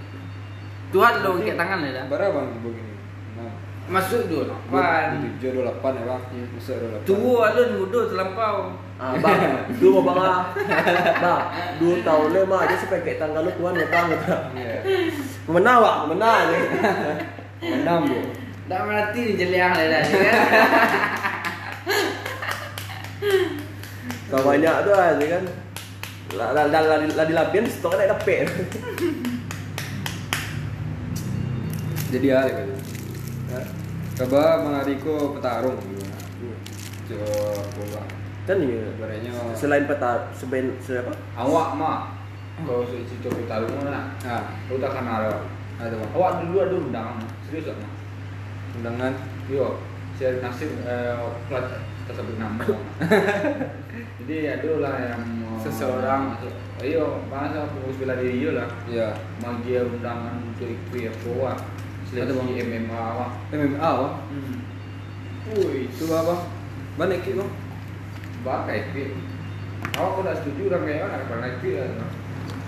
Tuhan 0.96 1.14
lo 1.28 1.30
angkat 1.36 1.60
tangan 1.60 1.84
lah 1.84 1.92
dah. 1.92 2.04
Berapa 2.08 2.40
bang 2.40 2.48
begini? 2.64 2.91
Masuk 3.92 4.32
dua 4.32 4.48
Dua 4.48 4.56
lapan. 4.80 5.20
tujuh 5.20 5.52
dua 5.52 5.64
delapan 5.68 5.92
ya 6.00 6.04
bang. 6.08 6.24
Masuk 6.56 6.76
dua 6.80 6.88
delapan. 6.88 7.04
Tua 7.04 7.40
alun 7.52 7.70
muda 7.76 8.00
terlampau. 8.08 8.56
Ah, 8.96 9.12
bang, 9.20 9.40
dua 9.84 10.00
bang 10.00 10.20
ah. 10.24 10.42
Bang, 11.24 11.42
dua 11.76 11.96
tahun 12.00 12.28
le 12.32 12.42
mah 12.48 12.60
aja 12.64 12.76
sampai 12.80 13.04
kayak 13.04 13.20
tanggal 13.20 13.44
lu 13.44 13.52
tuan 13.60 13.76
ya 13.76 13.88
bang. 13.92 14.08
Iya. 14.56 14.78
Menang 15.52 15.78
wak, 15.84 15.98
menang 16.08 18.02
bu. 18.08 18.20
Tak 18.72 18.82
mati 18.88 19.20
ni 19.28 19.34
jeliang 19.36 19.76
lah 19.76 19.84
dah. 19.84 20.04
ya? 20.16 20.34
Kau 24.32 24.40
banyak 24.48 24.76
tu 24.88 24.92
dia 24.96 25.28
kan. 25.36 25.44
Lah 26.40 26.50
lah 26.56 26.66
lah 26.72 26.82
lah, 26.88 26.98
lah 27.04 27.26
di 27.28 27.36
lapian 27.36 27.68
stok 27.68 28.00
nak 28.00 28.16
dapat. 28.16 28.48
Jadi 32.16 32.28
ada 32.32 32.64
kan. 33.52 33.66
Coba 34.16 34.42
Bang 34.64 34.76
Ariko 34.82 35.36
petarung. 35.36 35.78
Coba. 37.08 38.02
Kan 38.48 38.58
ya. 38.64 38.82
Sebenarnya. 38.96 39.32
Selain 39.54 39.86
peta 39.86 40.32
seben 40.34 40.80
se 40.82 41.04
apa? 41.04 41.14
Awak 41.38 41.70
mah 41.78 42.22
kalau 42.62 42.86
si 42.86 43.02
Cico 43.10 43.34
Pitarung 43.34 43.74
nah, 43.88 44.14
Ah, 44.22 44.44
kenal 44.70 45.22
awak. 45.26 45.44
ada 45.82 45.96
bang. 45.98 46.12
Awak 46.14 46.32
dulu 46.46 46.56
ada 46.62 46.76
undangan, 46.78 47.18
serius 47.48 47.74
tak 47.74 47.78
mah? 47.82 47.92
Undangan. 48.78 49.14
Yo, 49.50 49.82
saya 50.14 50.38
nasib 50.46 50.70
eh, 50.86 51.18
plat 51.50 51.66
tersebut 52.06 52.38
nama. 52.38 52.62
Jadi 54.22 54.36
ada 54.46 54.72
lah 54.78 54.96
yang 55.02 55.24
eh, 55.42 55.58
Seseorang. 55.66 56.38
Ayo, 56.82 57.26
bahasa 57.34 57.66
pengurus 57.74 57.98
bela 57.98 58.18
diri 58.22 58.46
yo 58.46 58.54
lah. 58.54 58.70
Iya. 58.86 59.10
Magi 59.42 59.82
undangan 59.82 60.38
untuk 60.54 60.70
ikut 60.70 61.10
apa 61.10 61.30
wah. 61.42 61.58
Ada 62.12 62.28
bang. 62.28 62.48
MMA 62.68 62.92
wah. 63.16 63.32
MMA 63.50 63.80
bang. 63.80 64.14
Hmm. 64.32 64.56
Wih, 65.52 65.88
Itu 65.88 66.06
apa? 66.12 66.36
Mana 67.00 67.16
ikut 67.16 67.36
bang? 67.40 67.52
bakal 68.42 68.74
ikut. 68.74 69.10
Awak 69.92 70.12
kau 70.18 70.26
tak 70.26 70.36
setuju 70.42 70.62
orang 70.70 70.84
kayak 70.86 71.02
mana? 71.06 71.30
Pernah 71.30 71.50
ikut 71.56 71.74
lah. 71.78 72.10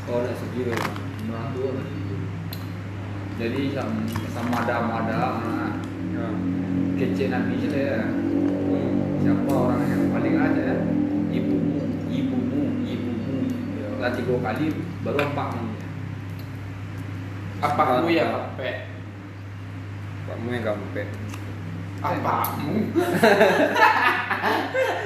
Oh, 0.05 0.19
nak 0.21 0.35
setuju 0.37 0.61
ya. 0.69 0.75
bang. 0.77 0.95
Orang 1.27 1.47
tua 1.51 1.69
tak 1.73 1.85
setuju. 1.85 2.15
Jadi 3.33 3.61
sama 3.73 4.01
sama 4.29 4.55
ada 4.63 4.75
ada 4.85 5.19
Ya. 6.13 6.25
kecil 6.93 7.33
nabi 7.33 7.57
lah 7.67 7.81
ya. 7.81 7.99
Siapa 9.17 9.49
orang 9.49 9.81
yang 9.89 10.03
paling 10.13 10.35
ada 10.37 10.61
ya? 10.61 10.75
Ibumu, 11.33 11.81
ibumu, 12.05 12.61
ibumu. 12.85 13.37
Ya. 13.73 13.87
Lah 13.97 14.11
tiga 14.13 14.37
kali 14.37 14.65
baru 15.01 15.19
empat. 15.25 15.49
Apa 17.63 17.81
aku 17.97 18.13
ya 18.13 18.29
Pak? 18.29 18.92
Kamu 20.33 20.49
yang 20.49 20.65
gampang. 20.65 21.13
Apamu? 22.01 22.89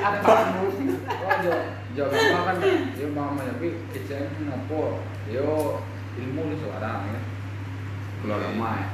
Apamu? 0.08 0.63
Oh, 0.72 1.36
jo, 1.44 1.54
jo 1.92 2.04
apa 2.16 2.40
kan? 2.48 2.56
Yo 2.96 3.12
mama 3.12 3.44
tapi 3.44 3.76
kecil 3.92 4.32
ni 4.40 4.48
apa? 4.48 5.04
Yo 5.28 5.84
ilmu 6.16 6.42
ni 6.48 6.56
seorang 6.63 7.12
ya. 7.12 7.20
Kalau 8.24 8.40
ramai. 8.40 8.88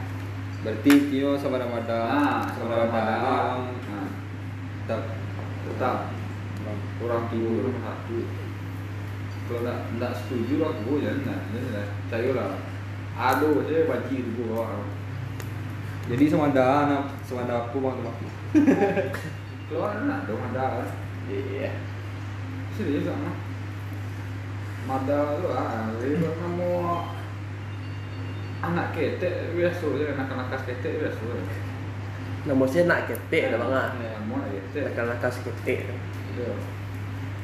Berarti 0.65 1.13
Tio 1.13 1.37
sama 1.37 1.61
Ramadan. 1.61 2.01
Ah, 2.01 2.41
sama 2.49 2.81
Ramadan. 2.81 3.77
Nah, 3.77 4.09
tetap 4.89 5.13
Tetap 5.69 5.97
bang. 6.65 6.79
orang 6.97 7.29
tua 7.29 7.61
orang 7.61 7.77
satu. 7.77 8.25
Kalau 9.45 9.61
nak 9.69 9.77
nak 10.01 10.17
setuju 10.17 10.65
lah 10.65 10.73
aku 10.73 10.97
je 10.97 11.13
nak. 11.29 11.45
Nah, 11.53 11.93
saya 12.09 12.33
lah. 12.33 12.57
Aduh, 13.13 13.69
saya 13.69 13.85
tu 13.85 14.49
orang. 14.49 15.02
Jadi 16.03 16.27
sama 16.27 16.51
ada 16.51 16.83
anak, 16.83 17.03
sama 17.23 17.47
ada 17.47 17.63
aku 17.63 17.79
bang 17.79 17.95
teman. 17.95 18.15
Keluar 19.71 20.03
nak 20.03 20.27
dong 20.27 20.43
ada 20.51 20.83
kan? 20.83 20.89
Iya. 21.31 21.71
Serius 22.75 23.07
sama. 23.07 23.31
Mada 24.83 25.39
tu 25.39 25.47
ah, 25.47 25.95
jadi 26.03 26.15
kalau 26.19 26.35
kamu 26.43 26.71
anak 28.63 28.87
ketek 28.91 29.55
biasa 29.55 29.85
je, 29.95 30.05
anak-anak 30.11 30.47
kas 30.51 30.63
ketek 30.67 30.99
biasa. 30.99 31.23
Nama 32.43 32.63
saya 32.67 32.83
nak 32.83 33.07
ketek 33.07 33.55
dah 33.55 33.57
bang 33.63 33.71
ah. 33.71 33.87
Kamu 33.95 34.33
nak 34.43 34.51
ketek. 34.51 34.83
Nakal 34.91 35.05
nakal 35.07 35.31
ketek. 35.31 35.79
Ya. 36.35 36.51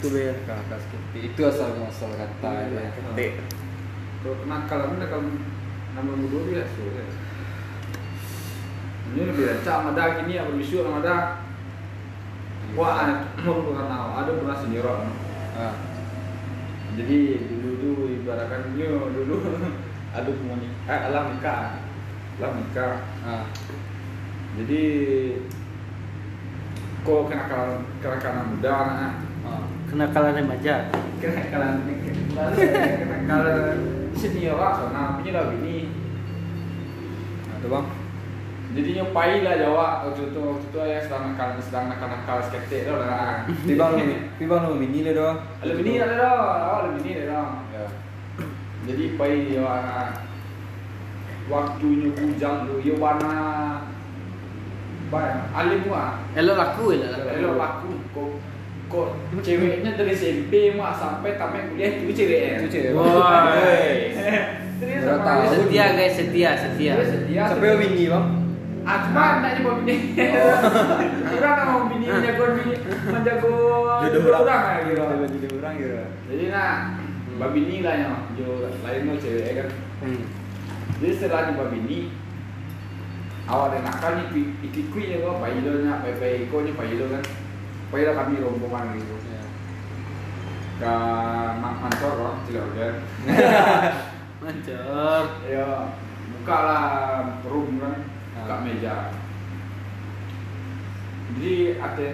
Tu 0.03 0.07
be 0.11 0.31
Kakak 0.43 0.79
seperti 0.83 1.31
itu 1.31 1.41
asal 1.47 1.79
asal 1.87 2.11
kata 2.11 2.51
ya. 2.67 2.91
ketek. 2.91 3.39
Kalau 4.19 4.43
nakal 4.51 4.91
ni 4.91 4.95
nakal 4.99 5.23
nama 5.95 6.11
muda 6.11 6.39
biasa. 6.43 6.83
Ini 9.09 9.21
lebih 9.25 9.45
rancak 9.49 9.77
Mada 9.89 10.03
kini 10.21 10.37
berbisu 10.37 10.85
sama 10.85 11.01
Mada. 11.01 11.15
Wah, 12.77 13.25
mau 13.41 13.65
bukan 13.65 13.85
tahu, 13.89 14.09
ada 14.13 14.31
pernah 14.37 14.57
sendiri. 14.61 14.85
Ah, 15.57 15.73
Jadi 16.93 17.19
dulu 17.49 17.69
dulu 17.81 18.03
ibaratkan 18.11 18.75
nyo 18.75 19.09
dulu 19.11 19.35
ada 20.09 20.29
komunik 20.29 20.73
eh 20.89 20.99
alam 21.09 21.37
nikah 21.37 21.79
alam 22.41 22.53
nikah 22.57 22.93
ah, 23.21 23.45
jadi 24.57 24.81
kok 27.05 27.21
kenakalan 27.29 27.79
kenakalan 28.01 28.45
muda 28.55 28.73
nah 28.73 29.13
ah. 29.45 29.63
Kenakalan 29.89 30.37
remaja. 30.37 30.93
kenakalan 31.17 31.81
kenakalan 33.01 33.77
senior 34.13 34.57
lah 34.57 34.77
soalnya 34.77 35.17
punya 35.17 35.31
lah 35.33 35.49
ini 35.57 35.89
Ada 37.59 37.67
bang. 37.67 37.85
Jadi 38.69 39.01
nyopai 39.01 39.41
lah 39.41 39.57
Jawa 39.57 40.05
waktu 40.05 40.29
itu 40.29 40.39
waktu 40.45 40.65
itu 40.69 40.77
ya 40.77 40.97
sedang 41.01 41.33
nakal 41.33 41.57
sedang 41.57 41.85
nakal 41.89 42.05
nakal 42.13 42.37
skater 42.37 42.85
tu 42.85 42.93
lah 43.01 43.41
Tiba 43.65 43.97
lu, 43.97 43.97
tiba 44.37 44.55
lu 44.61 44.77
mini 44.77 45.01
le 45.01 45.17
doang. 45.17 45.41
ada 45.57 45.73
bini 45.73 45.97
ada 45.97 46.13
dah 46.13 46.33
ada 46.85 46.89
bini 46.93 47.11
ada 47.17 47.25
dah 47.33 47.47
Ya. 47.73 47.85
Jadi 48.85 49.17
pai 49.17 49.49
yo 49.49 49.65
waktunya 51.49 52.13
bujang 52.13 52.69
tu 52.69 52.77
yo 52.85 53.01
bana 53.01 53.33
ba 55.09 55.49
alim 55.57 55.89
wa 55.89 56.21
Elok 56.37 56.53
laku 56.53 56.83
elok 56.93 57.09
laku. 57.09 57.27
elok 57.41 57.55
laku 57.57 57.91
kok 58.13 58.29
kok 58.89 59.09
ceweknya 59.41 59.97
dari 59.97 60.13
SMP 60.13 60.77
mah 60.77 60.93
sampai 60.93 61.41
tamat 61.41 61.73
kuliah 61.73 61.89
tu 61.97 62.13
cewek 62.13 62.41
Itu 62.61 62.67
cewek. 62.69 62.91
Wah. 62.93 63.49
Serius 64.79 65.03
Setia 65.51 65.85
guys, 65.91 66.15
setia, 66.15 66.49
setia. 66.55 66.93
Dia 66.95 67.03
setia. 67.03 67.41
Sampai 67.51 67.75
mini 67.75 68.07
bang. 68.07 68.38
Cuma 69.09 69.25
nak 69.41 69.51
coba 69.61 69.71
bini. 69.81 69.95
Orang 71.37 71.53
nak 71.55 71.65
mau 71.69 71.81
bini 71.89 72.05
menjago 72.09 72.43
bini 72.57 72.73
menjago 73.05 73.53
Jodoh 73.99 74.21
jodoh 74.23 74.41
orang. 74.41 74.43
orang 74.47 74.61
lah 74.63 74.77
gitu. 74.87 75.03
Jadi 75.27 75.47
orang 75.59 75.73
gitu. 75.77 75.95
Jadi 76.29 76.43
nak 76.49 76.73
babini 77.39 77.75
lah 77.79 77.95
yang 77.95 78.15
jo 78.35 78.67
lain 78.83 79.01
mau 79.07 79.17
cewek 79.19 79.53
kan. 79.55 79.69
Hmm. 80.03 80.23
Jadi 80.99 81.11
setelah 81.15 81.51
nyoba 81.51 81.71
bini, 81.71 82.11
awal 83.47 83.71
dan 83.71 83.87
nakal 83.87 84.19
nih 84.19 84.27
ikut-ikut 84.35 85.05
ya 85.07 85.17
kok, 85.23 85.39
bayi 85.39 85.63
lo 85.63 85.71
nya, 85.79 86.03
lo 86.03 87.05
kan, 87.07 87.23
bayi 87.87 88.03
lo 88.03 88.11
kami 88.11 88.43
rombongan 88.43 88.99
gitu. 88.99 89.15
Ya. 89.31 89.43
Ke 90.79 90.93
mak 91.63 91.73
kantor 91.79 92.11
kok, 92.19 92.35
tidak 92.51 92.63
udah. 92.75 92.93
Mancur. 94.43 95.23
Ya, 95.47 95.67
buka 96.35 96.57
lah 96.63 96.83
room 97.47 97.79
kan, 97.79 97.99
buka 98.43 98.55
meja. 98.63 98.95
Jadi 101.29 101.77
ada 101.77 102.05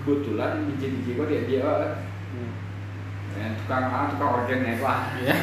kebetulan 0.00 0.64
biji-biji 0.70 1.18
kok 1.18 1.28
dia 1.28 1.44
dia 1.44 1.60
kan. 1.60 1.92
Hmm. 2.32 2.52
Eh, 3.36 3.50
tukang 3.62 3.92
ah, 3.92 4.08
tukang 4.10 4.32
organ 4.42 4.66
ya 4.66 4.74
wah. 4.80 5.00
Ya. 5.20 5.36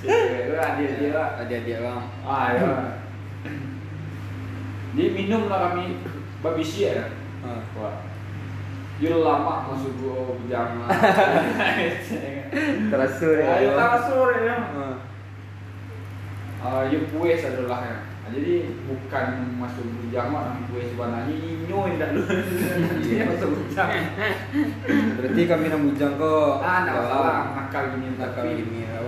Cewek 0.00 0.48
itu 0.48 0.52
dia 0.56 0.88
dia 0.96 1.10
lah. 1.12 1.28
Adik-adik 1.44 1.76
bang. 1.84 2.02
Ah 2.24 2.46
ya. 2.56 2.68
Jadi 4.94 5.10
minum 5.10 5.50
lah 5.50 5.70
kami 5.70 6.00
babi 6.40 6.64
ya. 6.64 7.10
Ah. 7.44 7.60
Wah. 7.76 7.96
Dia 9.02 9.18
lama 9.18 9.74
masuk 9.74 9.90
gua 10.00 10.38
bujang. 10.38 10.78
Terasa 12.94 13.26
Ayo 13.26 13.74
ya. 13.74 13.76
tak 13.76 14.06
sore 14.06 14.38
ya. 14.46 14.56
Ah, 16.64 16.88
ya 16.88 16.98
puas 17.12 17.44
adalah 17.44 17.84
ya. 17.84 18.13
Ah, 18.24 18.32
Jadi 18.32 18.72
bukan 18.88 19.26
masuk 19.60 19.84
kami 20.08 20.60
puas 20.72 20.86
sebenarnya 20.88 21.34
inyo 21.36 21.78
indah 21.92 22.08
dulu. 22.16 22.32
Dia 23.04 23.28
masuk 23.28 23.50
bujang. 23.52 23.90
Berarti 25.20 25.42
kami 25.44 25.64
nak 25.68 25.80
bujang 25.84 26.12
kok. 26.16 26.52
Ah, 26.64 26.76
enggak 26.80 26.96
masalah 27.04 27.38
nakal 27.52 27.84
gini 27.92 28.06
Nakal 28.16 28.44
tapi 28.48 28.62
ini 28.64 28.78
ya 28.88 28.98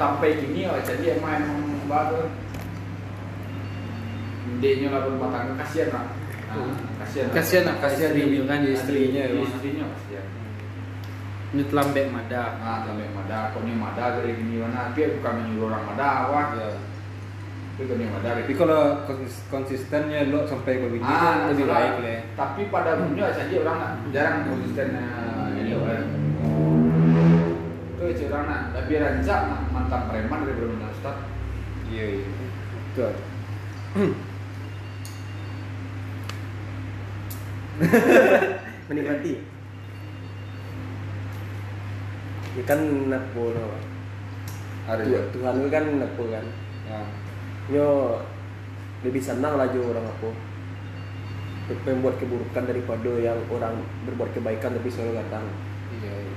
sampai 0.00 0.40
gini 0.40 0.60
oh 0.66 0.78
jadi 0.80 1.20
emang 1.20 1.46
emang 1.46 1.60
baru 1.86 2.26
Dia 4.58 4.88
lah 4.90 5.00
berumah 5.06 5.28
tangga 5.30 5.54
kasihan 5.62 5.88
lah. 5.92 6.04
Ah, 6.50 6.72
kasihan. 7.02 7.26
lah. 7.28 7.34
Kasihan 7.36 7.62
nak 7.68 7.76
Kasihan 7.82 8.10
dia 8.14 8.42
kan 8.46 8.58
istrinya 8.66 9.22
ya, 9.26 9.34
Bang. 9.36 9.46
istrinya 9.52 9.84
kasihan. 9.90 10.26
Nyut 11.52 11.70
lambek 11.76 12.06
mada. 12.08 12.42
Ah, 12.62 12.88
sampai 12.88 13.10
mada, 13.12 13.52
kok 13.52 13.62
ni 13.66 13.76
mada 13.76 14.16
dari 14.16 14.32
gini 14.38 14.62
mana? 14.64 14.94
Dia 14.96 15.12
bukan 15.20 15.32
menyuruh 15.44 15.68
orang 15.68 15.84
mada, 15.84 16.10
wah. 16.32 16.46
Tapi 17.72 18.52
kalau 18.52 19.00
kons- 19.08 19.42
konsistennya 19.48 20.28
lo 20.28 20.44
sampai 20.44 20.76
ke 20.76 20.86
ah, 21.00 21.48
lebih 21.48 21.64
salah. 21.64 21.80
baik 21.80 21.94
lah. 22.04 22.20
Tapi 22.36 22.62
pada 22.68 23.00
umumnya 23.00 23.32
saja 23.32 23.54
orang 23.64 23.76
nak 23.80 23.92
jarang 24.12 24.44
konsisten 24.44 24.92
ini 25.56 25.72
loh. 25.72 25.88
kan. 25.88 26.04
Itu 27.96 28.02
aja 28.12 28.24
orang 28.28 28.44
nak 28.44 28.60
lebih 28.76 28.96
rancak 29.00 29.40
nak 29.48 29.60
mantan 29.72 30.02
preman 30.12 30.44
daripada 30.44 30.68
mantan 30.68 30.92
ustad. 30.92 31.16
Iya 31.88 32.04
iya. 32.20 32.28
Betul. 32.92 33.12
Menikmati. 38.92 39.32
Ya 42.52 42.62
kan 42.68 42.80
napo 43.08 43.48
no. 43.56 43.64
Ada 44.84 45.08
Tuhan, 45.32 45.54
itu 45.56 45.68
kan 45.72 45.84
napo 45.96 46.22
kan. 46.28 46.44
Ya. 46.84 47.00
Yo 47.70 48.18
lebih 49.02 49.22
senang 49.22 49.58
lah 49.58 49.70
jo 49.70 49.82
orang 49.90 50.06
apa 50.06 50.28
membuat 51.86 52.18
keburukan 52.20 52.62
daripada 52.68 53.10
yang 53.16 53.38
orang 53.48 53.80
berbuat 54.04 54.30
kebaikan 54.34 54.74
tapi 54.76 54.88
selalu 54.90 55.18
datang. 55.24 55.46
Iya. 55.94 56.12
iya. 56.12 56.34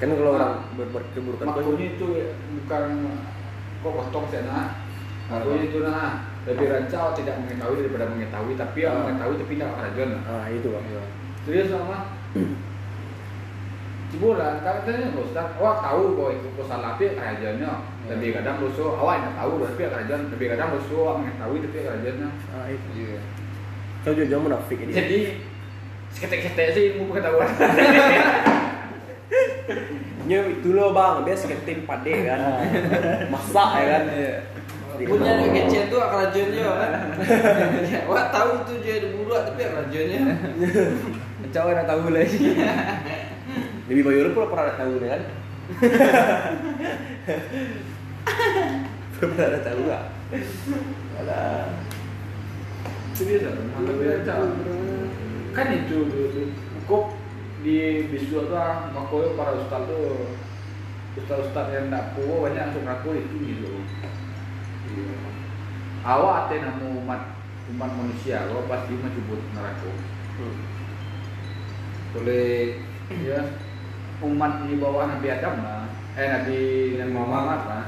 Kan 0.00 0.14
kalau 0.14 0.32
orang 0.38 0.64
berbuat 0.78 1.04
keburukan 1.12 1.44
kan 1.44 1.54
Maksudnya 1.58 1.86
itu 1.98 2.06
bukan 2.62 2.84
kok 3.82 3.92
potong 3.92 4.26
sana. 4.32 4.80
Maksudnya 5.26 5.62
itu 5.66 5.78
nah 5.82 6.10
lebih 6.46 6.66
rancak 6.70 7.18
tidak 7.18 7.42
mengetahui 7.42 7.82
daripada 7.82 8.06
mengetahui 8.06 8.54
tapi 8.54 8.78
yang 8.86 8.94
Ah. 8.94 9.02
mengetahui 9.10 9.36
tapi 9.42 9.52
tidak 9.58 9.70
kerajuan. 9.74 10.10
ah 10.24 10.46
itu 10.48 10.68
bang. 10.70 10.84
Iya. 10.86 11.02
Serius 11.44 11.68
sama. 11.74 11.98
Cibulan, 14.06 14.62
katanya 14.62 15.10
Ustaz, 15.18 15.58
awak 15.58 15.82
tahu 15.82 16.14
bahwa 16.14 16.30
itu 16.38 16.48
tapi 16.62 17.04
kerajaannya. 17.18 17.70
Lebih 18.06 18.38
kadang 18.38 18.56
dosa, 18.62 18.86
awak 19.02 19.18
tidak 19.18 19.34
tahu 19.34 19.52
tapi 19.66 19.82
kerajaan. 19.82 20.22
Lebih 20.30 20.46
kadang 20.54 20.68
dosa 20.78 20.94
awak 20.94 21.16
mengetahui 21.26 21.58
tapi 21.66 21.78
kerajaannya. 21.82 22.28
Ah 22.54 22.66
itu. 22.70 22.88
Iya. 22.94 23.18
Kau 24.06 24.14
juga 24.14 24.26
jangan 24.30 24.44
munafik 24.46 24.78
ini. 24.78 24.92
Jadi 24.94 25.18
seketek-ketek 26.14 26.68
sih 26.70 26.82
ilmu 26.94 27.10
pengetahuan. 27.10 27.50
Nyo 30.26 30.40
itu 30.50 30.68
lo 30.74 30.94
bang, 30.94 31.22
biasa 31.26 31.44
ketim 31.50 31.82
pade 31.82 32.14
kan. 32.26 32.38
Masak 33.26 33.70
ya 33.74 33.84
kan. 33.90 34.04
Iya. 34.14 34.34
Punya 35.02 35.32
yang 35.44 35.52
kecil 35.66 35.82
tu 35.90 35.98
kerajaannya 35.98 36.62
kan. 36.62 36.92
Wah 38.10 38.24
tahu 38.30 38.62
tu 38.70 38.78
dia 38.86 39.02
ada 39.02 39.08
buruak 39.18 39.50
tapi 39.50 39.66
kerajaannya. 39.66 40.20
Macam 41.42 41.62
orang 41.66 41.76
nak 41.82 41.86
tahu 41.90 42.06
lah. 42.14 42.26
Lebih 43.86 44.02
bayu 44.02 44.34
pula 44.34 44.50
pernah 44.50 44.74
tahu 44.74 44.98
kan. 44.98 45.22
pernah 49.16 49.46
ada 49.46 49.58
tahu 49.62 49.80
gak? 49.86 50.04
Alah. 51.22 51.70
Serius. 53.14 53.46
Kan 55.54 55.66
itu 55.72 55.98
hukum 56.82 57.14
di 57.62 58.06
bisu 58.12 58.46
tu 58.46 58.54
ah, 58.54 58.92
makanya 58.92 59.34
para 59.34 59.52
ustaz 59.56 59.82
tu 59.88 60.00
ustaz-ustaz 61.16 61.66
yang 61.72 61.88
tak 61.88 62.12
puas 62.12 62.46
banyak 62.46 62.62
langsung 62.62 62.84
ngaku 62.84 63.10
itu 63.16 63.34
gitu. 63.54 63.72
Awak 66.04 66.52
ada 66.52 66.70
nama 66.70 66.86
umat 67.02 67.22
umat 67.74 67.90
manusia, 67.98 68.46
kau 68.46 68.68
pasti 68.70 68.94
mencubut 68.94 69.40
neraka. 69.56 69.90
Boleh 72.14 72.78
ya 73.24 73.40
umat 74.22 74.64
di 74.64 74.76
bawah 74.76 75.04
Nabi 75.06 75.28
Adam 75.28 75.54
lah, 75.60 75.84
eh 76.14 76.26
Nabi 76.30 76.58
Nabi 76.96 77.12
Muhammad 77.12 77.60
lah, 77.68 77.84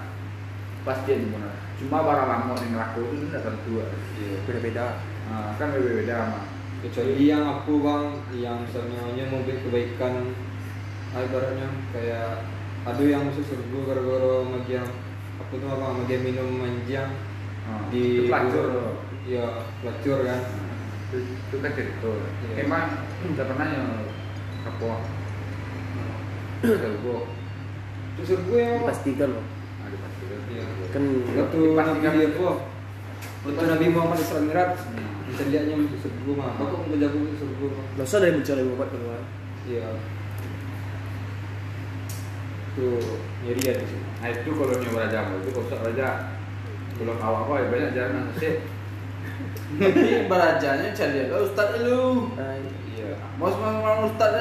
pasti 0.85 1.11
ada 1.13 1.27
benar. 1.27 1.55
Cuma 1.79 2.03
barang 2.03 2.27
lama 2.27 2.53
di 2.59 2.69
neraka 2.75 2.99
itu 2.99 3.25
tidak 3.31 3.43
tentu. 3.47 3.73
lah. 3.79 3.89
Iya. 4.19 4.37
Beda-beda. 4.45 4.87
Ah, 5.29 5.51
kan 5.57 5.71
berbeda 5.71 6.17
mah. 6.27 6.45
Kecuali 6.79 7.23
yang 7.23 7.45
aku 7.45 7.83
bang, 7.83 8.05
yang 8.35 8.57
misalnya 8.63 9.01
buat 9.31 9.47
kebaikan, 9.47 10.15
ah, 11.13 11.21
ibaratnya 11.23 11.69
kayak 11.91 12.31
ada 12.83 13.03
yang 13.03 13.27
masuk 13.27 13.45
surga 13.45 13.79
gara-gara 13.85 14.35
magian 14.49 14.87
apa 15.39 15.53
tuh 15.55 15.69
apa 15.69 15.87
magian 16.03 16.23
minum 16.25 16.49
manjang 16.57 17.11
Ah, 17.69 17.85
di 17.93 18.25
pelacur. 18.33 18.97
ya 19.29 19.45
pelacur 19.85 20.25
kan 20.25 20.41
itu, 21.13 21.17
itu 21.21 21.57
kan 21.61 21.71
cerita 21.77 22.11
emang 22.57 22.85
tidak 23.29 23.47
pernah 23.53 23.69
yang 23.69 23.89
kapok 24.65 25.05
surga 26.61 27.15
itu 28.19 28.23
surga 28.27 28.55
ya. 28.57 28.73
Dipastikan 28.83 29.29
loh. 29.31 29.45
ah 29.79 29.89
dipastikan 29.89 30.39
Iya. 30.49 30.65
Kan 30.91 31.03
waktu 31.37 31.59
nabi 31.77 31.99
dia 32.03 32.29
apa 32.29 32.49
waktu 33.47 33.65
nabi 33.69 33.87
Muhammad 33.89 34.19
Isra 34.19 34.41
Mi'raj 34.43 34.73
Hmm. 34.89 35.29
bisa 35.29 35.43
lihatnya 35.47 35.75
masuk 35.77 35.99
surga 36.03 36.31
mah 36.35 36.49
aku 36.57 36.75
mau 36.83 36.97
jago 36.97 37.17
masuk 37.21 37.37
surga 37.39 37.67
mah 37.71 37.85
Masa 37.95 38.17
dari 38.19 38.33
mencari 38.35 38.63
obat 38.65 38.89
keluar. 38.89 39.21
iya 39.69 39.87
tuh 42.75 42.99
nyeri 43.43 43.61
ya 43.61 43.75
di 43.75 43.85
sini 43.85 44.07
nah 44.19 44.29
itu 44.31 44.51
kalau 44.51 44.73
nyoba 44.73 44.99
raja 45.05 45.19
itu 45.35 45.49
kalau 45.51 45.65
ustaz 45.67 45.81
raja 45.85 46.09
kalau 46.97 47.15
awak 47.19 47.41
apa 47.45 47.53
ya 47.55 47.67
banyak 47.69 47.91
jalan 47.93 48.25
sih 48.39 48.55
Tapi 49.69 50.25
berajanya 50.27 50.89
cari 50.91 51.13
dia 51.13 51.37
ustaz 51.39 51.71
lu. 51.85 52.33
Iya 52.89 53.13
Mas 53.37 53.55
mas 53.55 53.77
mas 53.85 53.99
ustaz 54.09 54.33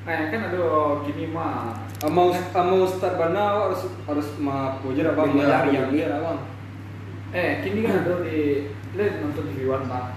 eh 0.00 0.20
kan 0.32 0.40
ada 0.48 0.62
gini 1.04 1.28
mah 1.28 1.76
Ama 2.00 2.32
us- 2.32 2.48
ama 2.56 2.74
Ustaz 2.80 3.12
Bana 3.20 3.68
harus 3.68 3.84
harus 4.08 4.28
ma 4.40 4.80
pujar 4.80 5.12
abang 5.12 5.36
Iya, 5.36 5.68
yang 5.68 5.92
dia 5.92 6.08
abang. 6.16 6.40
eh 7.30 7.60
kini 7.60 7.84
kan 7.84 8.02
ada 8.02 8.24
di 8.24 8.64
lihat 8.96 9.20
nonton 9.20 9.44
TV 9.52 9.68
One 9.68 9.84
pak 9.84 10.16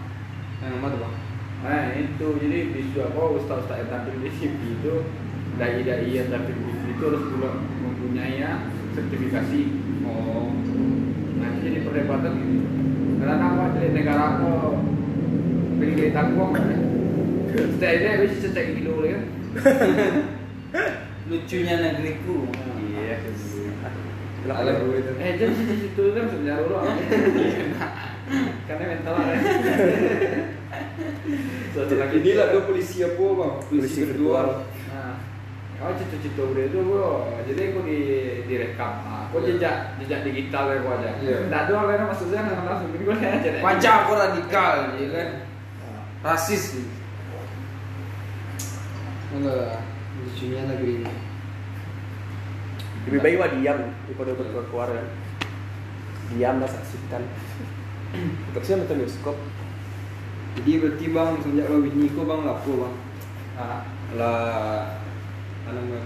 Yang 0.63 0.79
mana 0.79 0.93
tuh 0.95 0.99
bang? 1.03 1.13
Nah 1.63 1.83
itu 1.93 2.27
jadi 2.39 2.59
bisu 2.71 2.97
apa 3.03 3.21
ustaz-ustaz 3.35 3.77
yang 3.83 3.89
tampil 3.91 4.15
di 4.19 4.31
TV 4.31 4.51
itu 4.79 4.93
dai-dai 5.59 6.07
yang 6.07 6.27
tampil 6.31 6.55
di 6.55 6.63
TV 6.71 6.83
itu 6.89 7.03
harus 7.03 7.23
pula 7.27 7.51
mempunyai 7.83 8.39
ya, 8.39 8.51
sertifikasi. 8.91 9.61
Oh, 10.03 10.51
Nah 11.35 11.51
jadi 11.59 11.83
perdebatan 11.83 12.31
gitu. 12.39 12.63
Karena 13.19 13.35
apa 13.39 13.63
dari 13.75 13.89
negara 13.91 14.23
aku 14.35 14.51
pengen 15.77 16.11
tanggung 16.11 16.51
kan? 16.51 16.67
Setiap 17.51 17.91
ini 17.93 18.07
harus 18.07 18.39
cecek 18.39 18.65
gitu 18.79 18.91
kan? 18.99 19.21
Lucunya 21.29 21.75
negeriku. 21.79 22.37
Iya. 22.93 23.17
Alah, 24.43 24.73
gue 24.75 24.99
itu. 24.99 25.11
Eh 25.23 25.31
jadi 25.39 25.53
di 25.55 25.75
situ 25.87 26.03
kan 26.11 26.25
sebenarnya 26.27 26.63
dulu. 26.67 26.75
Karena 28.67 28.83
mental 28.91 29.13
ada. 29.21 29.35
Satu 31.73 31.93
lagi 31.95 32.15
Inilah 32.19 32.47
dua 32.51 32.61
polisi 32.67 33.01
apa 33.01 33.23
bang? 33.23 33.53
Polisi 33.71 33.99
virtual. 34.03 34.47
Nah, 34.91 35.15
Oh 35.83 35.91
cita-cita 35.99 36.47
udah 36.47 36.63
itu 36.63 36.79
bro, 36.79 37.27
jadi 37.43 37.75
aku 37.75 37.83
di 37.83 37.99
direkam, 38.47 39.03
aku 39.03 39.43
Iya. 39.43 39.47
jejak 39.51 39.75
jejak 39.99 40.19
digital 40.23 40.71
ya 40.71 40.79
aku 40.79 40.89
aja. 40.95 41.11
Iya. 41.19 41.37
Nggak 41.51 41.61
ada 41.67 41.73
orang 41.75 42.07
maksudnya 42.07 42.39
nggak 42.39 42.63
langsung 42.63 42.89
ini 42.95 43.03
gue 43.03 43.15
aja. 43.19 43.49
Wajah 43.59 43.93
aku 44.07 44.11
radikal, 44.15 44.95
ya 44.95 45.07
kan? 45.11 45.27
Rasis. 46.23 46.63
sih. 46.71 46.85
Enggak 49.33 49.55
lah, 49.57 49.81
lucunya 50.21 50.61
negeri 50.69 50.93
ini. 51.01 51.13
Lebih 53.09 53.19
baik 53.19 53.35
mah 53.41 53.49
diam 53.57 53.79
daripada 54.05 54.31
keluar 54.37 54.65
keluar 54.69 54.87
kan. 54.93 55.07
Diam 56.33 56.55
lah 56.61 56.69
saksikan. 56.69 57.23
Tapi 58.53 58.65
sih 58.65 58.77
nonton 58.77 59.01
bioskop. 59.01 59.37
Jadi 60.53 60.71
berarti 60.77 61.05
bang 61.09 61.33
sejak 61.41 61.65
lo 61.65 61.81
bini 61.81 62.07
bang 62.13 62.41
lapo 62.45 62.71
bang. 62.77 62.95
Nah, 63.57 63.81
Lah, 64.13 65.01
ano 65.65 65.79
mo 65.89 65.97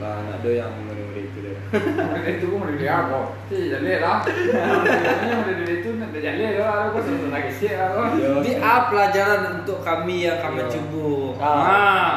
Lah 0.00 0.18
anak 0.18 0.40
do 0.40 0.50
yang 0.50 0.72
menurut 0.78 1.14
itu 1.14 1.38
deh. 1.40 1.56
Mereka 1.72 2.28
itu 2.32 2.44
gue 2.46 2.58
mau 2.58 2.66
dilihat 2.66 3.06
aku, 3.06 3.20
sih 3.46 3.68
jadi 3.68 4.00
lah. 4.00 4.24
Dilihat 4.24 5.78
itu 5.78 5.88
nanti 5.96 6.18
jadi 6.18 6.58
lah, 6.58 6.88
aku 6.88 6.98
selesai 7.00 7.28
lagi 7.28 7.50
sih 7.52 7.70
aku. 7.70 8.00
Ini 8.40 8.52
A 8.58 8.74
pelajaran 8.88 9.40
untuk 9.58 9.78
kami 9.80 10.24
yang 10.24 10.38
kami 10.38 10.60
Iya. 10.60 10.70
cubu. 10.70 11.36
Ah. 11.36 11.46
Ah. 11.46 12.14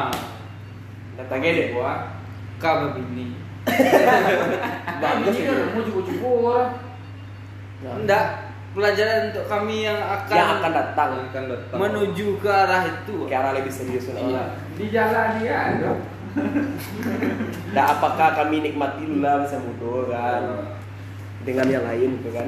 Datang 1.16 1.40
gede. 1.40 1.72
Gua, 1.72 2.12
Kami 2.56 2.86
bini. 2.94 3.26
bagus 5.02 5.34
sih 5.34 5.44
kan 5.44 5.68
mau 5.70 5.82
cukup-cukup 5.82 6.32
orang. 6.46 6.70
Enggak, 7.84 8.24
pelajaran 8.72 9.28
untuk 9.28 9.44
kami 9.46 9.84
yang 9.84 9.98
akan, 9.98 10.32
Yang 10.32 10.50
akan 10.54 10.70
datang 10.72 11.10
akan 11.28 11.44
datang. 11.50 11.76
menuju 11.76 12.26
ke 12.40 12.48
arah 12.48 12.82
itu. 12.84 13.16
ke 13.26 13.34
arah 13.34 13.52
lebih 13.52 13.68
serius 13.68 14.08
kan. 14.08 14.16
Iya, 14.16 14.42
di 14.74 14.84
jalan 14.88 15.26
dia 15.36 15.54
ada. 15.74 15.90
Nah, 17.72 17.84
apakah 17.96 18.28
kami 18.36 18.64
nikmati 18.64 19.04
lah 19.20 19.44
masa 19.44 19.60
muda 19.60 20.08
kan 20.12 20.42
dengan 21.44 21.66
yang 21.68 21.84
lain 21.84 22.20
gitu 22.20 22.30
kan. 22.32 22.46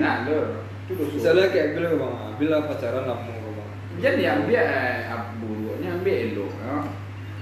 Nah, 0.00 0.28
lo. 0.28 0.66
Misalnya 0.92 1.48
kayak 1.48 1.78
gue 1.78 1.96
bang, 1.96 2.36
bila 2.36 2.66
pacaran 2.68 3.08
lamu 3.08 3.32
ko 3.32 3.50
bang. 3.56 3.70
Jadi 4.02 4.22
ambil 4.28 4.60
eh, 4.60 5.08
buruknya 5.40 5.88
ambil 5.96 6.14
elok. 6.16 6.52
Ya. 6.52 6.76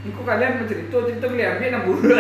Ini 0.01 0.11
kok 0.17 0.25
kalian 0.25 0.53
mencerita 0.61 0.97
cerita 1.07 1.27
kalian 1.29 1.51
ambil 1.57 1.69
enam 1.69 1.83
buruk. 1.89 2.19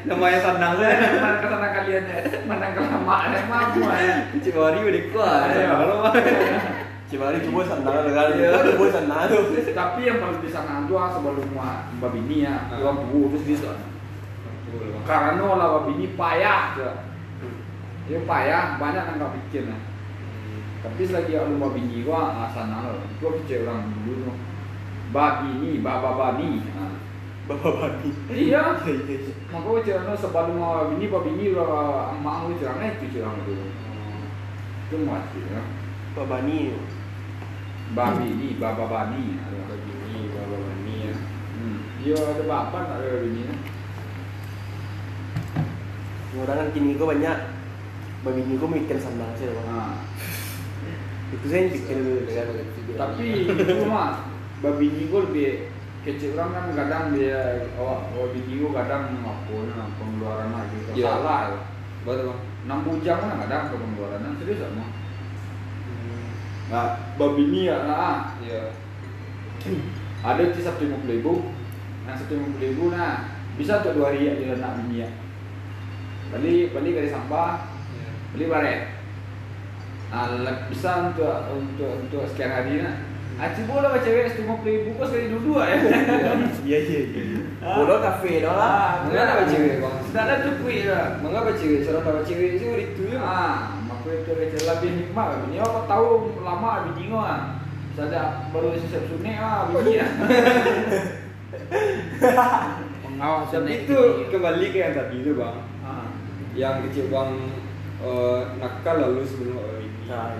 Namanya 0.00 0.38
sandang 0.40 0.80
Mana 0.80 1.40
ke 1.44 1.46
sana 1.52 1.68
kalian 1.76 2.02
ya? 2.08 2.18
Mana 2.48 2.66
kelamaan 2.72 3.36
ya? 3.36 3.40
Mampu 3.44 3.80
ya. 3.84 4.16
Cibari 4.40 4.80
udah 4.80 5.04
kuat. 5.12 5.48
Ayo. 5.52 5.72
Kalau 5.76 5.98
Cuma 7.10 7.34
coba 7.34 7.60
sandangan 7.66 8.02
dengan 8.06 8.26
Iya. 8.38 8.48
coba 8.70 8.84
sandangan 8.86 9.26
tuh. 9.28 9.42
Tapi 9.74 10.00
yang 10.06 10.18
paling 10.22 10.40
bisa 10.46 10.58
ngantu 10.62 10.94
ah, 10.94 11.10
sebelum 11.10 11.46
mbak 11.98 12.10
bini 12.14 12.46
ya, 12.46 12.70
Ah. 12.70 12.78
dua 12.78 12.92
buku 12.94 13.34
terus 13.34 13.44
di 13.50 13.54
sana. 13.58 13.82
Karena 15.02 15.42
lah 15.58 15.66
mbak 15.74 15.84
bini 15.90 16.06
payah, 16.14 16.78
tuh. 16.78 16.94
Ya 18.06 18.18
payah, 18.22 18.78
banyak 18.78 19.02
yang 19.06 19.16
nggak 19.18 19.34
bikin 19.42 19.64
lah. 19.74 19.80
Tapi 20.80 21.02
selagi 21.02 21.34
ada 21.34 21.50
mbak 21.50 21.74
bini 21.74 22.06
gua, 22.06 22.30
ah, 22.30 22.48
sana 22.54 22.86
lo, 22.86 23.02
gua 23.18 23.30
kecil 23.42 23.66
orang 23.66 23.90
dulu 24.06 24.30
tuh. 24.30 24.36
Mbak 25.10 25.32
bini, 25.42 25.82
baba 25.82 26.10
bani. 26.14 26.62
Ah. 26.78 26.94
Bapak 27.50 27.72
babi. 27.74 28.08
Iya. 28.30 28.62
Iya 28.86 28.94
iya 29.10 29.18
iya. 29.18 29.34
Maka 29.50 29.82
cerita 29.82 30.14
sebelum 30.14 30.62
mbak 30.62 30.94
bini, 30.94 31.04
mbak 31.10 31.22
bini 31.26 31.44
udah 31.50 32.14
emak 32.14 32.46
lu 32.46 32.54
cerangnya 32.54 32.94
itu 32.94 33.18
cerang 33.18 33.34
dulu. 33.42 33.66
Itu 34.86 34.96
mati 35.02 35.42
ya. 35.50 35.62
Bapak 36.14 36.46
Bani. 37.90 38.06
Mbak 38.06 38.10
bini, 38.22 38.48
baba 38.62 38.84
bani. 38.86 39.22
Bagi 39.66 39.90
ini, 39.90 40.30
bawa 40.30 40.56
ini 40.82 40.94
ya. 41.10 41.14
Hmm. 41.58 41.78
Iya 42.00 42.16
ada 42.22 42.44
bapak 42.46 42.82
tak 42.86 42.96
ada 43.02 43.18
bini. 43.26 43.42
Orang 46.30 46.56
kan 46.62 46.68
kini 46.70 46.94
kok 46.94 47.10
banyak 47.10 47.36
babi 48.22 48.40
ini 48.46 48.54
kok 48.54 48.70
mikir 48.70 48.98
sandang 49.02 49.34
sih 49.34 49.50
bang. 49.50 49.66
Ah. 49.74 49.98
Itu 51.34 51.46
saya 51.50 51.66
pikir 51.66 51.96
dulu. 51.98 52.20
Tapi 52.94 53.26
itu 53.50 53.84
mah 53.90 54.22
babi 54.62 54.86
nigo 54.94 55.26
lebih 55.26 55.66
kecil 56.06 56.38
orang 56.38 56.54
kan 56.54 56.66
kadang 56.78 57.04
dia 57.12 57.66
oh, 57.76 58.00
oh 58.16 58.30
bini 58.32 58.56
gua 58.62 58.80
kadang 58.80 59.20
apa 59.20 59.52
nah, 59.68 59.88
pengeluaran 60.00 60.48
lagi 60.54 60.76
Iya. 60.96 61.20
salah 61.20 61.40
ya. 61.52 61.58
Betul 62.06 62.32
bang. 62.32 62.40
enam 62.64 62.78
bujang 62.86 63.18
kan 63.20 63.36
kadang 63.44 63.62
ke 63.68 63.74
pengeluaran 63.76 64.20
nah, 64.24 64.32
serius 64.40 64.62
sama 64.62 64.84
nah 66.70 66.86
babi 67.18 67.50
ni 67.50 67.60
ya 67.66 67.82
nah 67.84 68.38
Iya. 68.40 68.70
ada 70.22 70.40
di 70.40 70.60
satu 70.62 70.86
lima 70.86 70.96
puluh 71.02 71.14
ribu 71.18 71.32
nah 72.06 72.14
satu 72.16 72.38
lima 72.38 72.48
puluh 72.54 72.62
ribu 72.62 72.84
nah 72.94 73.34
bisa 73.58 73.82
untuk 73.82 73.98
dua 73.98 74.14
hari 74.14 74.30
ya 74.30 74.32
dia 74.38 74.56
nak 74.56 74.78
bini 74.80 75.02
ya 75.04 75.08
beli 76.30 76.70
beli 76.70 76.90
dari 76.94 77.10
sampah 77.10 77.66
Iya. 77.90 78.08
beli 78.32 78.44
baret 78.46 78.80
nah 80.10 80.26
bisa 80.70 81.10
untuk 81.10 81.34
untuk 81.50 81.90
untuk 82.06 82.22
sekian 82.30 82.50
hari 82.54 82.82
nah 82.82 82.96
Aci 83.40 83.64
boleh 83.64 83.88
baca 83.88 84.04
cewek 84.04 84.36
lima 84.36 84.52
puluh 84.60 84.72
ribu 84.76 84.88
kok 85.00 85.06
sekali 85.08 85.32
dua 85.32 85.62
ya 85.64 85.78
Iya 86.60 86.78
iya 86.84 87.00
iya. 87.08 87.40
Bodoh 87.60 88.04
kafe 88.04 88.44
dah 88.44 88.52
lah. 88.52 88.88
Enggak 89.08 89.24
ada 89.32 89.44
cewek 89.48 89.80
bang. 89.80 89.96
Sudah 90.04 90.22
ada 90.28 90.36
cukup 90.44 90.68
ya. 90.68 91.00
Mengapa 91.24 91.56
cewek? 91.56 91.80
Cara 91.88 92.04
dapat 92.04 92.24
cewek 92.28 92.60
itu 92.60 92.68
itu 92.68 93.02
ya. 93.12 93.20
Ah, 93.20 93.79
maka 94.00 94.16
itu 94.16 94.32
kecil 94.32 94.62
lebih 94.64 94.90
nikmat 94.96 95.26
kan. 95.28 95.44
Ini 95.52 95.56
apa 95.60 95.80
tahu 95.84 96.08
lama 96.40 96.88
biji 96.88 97.12
ah. 97.12 97.60
Saja 97.92 98.48
baru 98.48 98.72
siap 98.80 99.04
sunek 99.12 99.36
ah 99.36 99.68
biji 99.68 100.00
ya. 100.00 100.06
Pengawas 103.04 103.50
Tapi 103.52 103.84
itu 103.84 103.98
kembali 104.32 104.66
ke 104.72 104.78
yang 104.80 104.96
tadi 104.96 105.20
itu 105.20 105.36
bang. 105.36 105.56
Ah. 105.84 106.08
Yang 106.56 106.88
kecil 106.88 107.12
bang 107.12 107.30
eh, 108.00 108.40
nakal 108.56 108.96
lalu 108.96 109.20
sebelum 109.28 109.60
awal 109.60 109.76
ini. 109.84 110.00
Nah, 110.08 110.32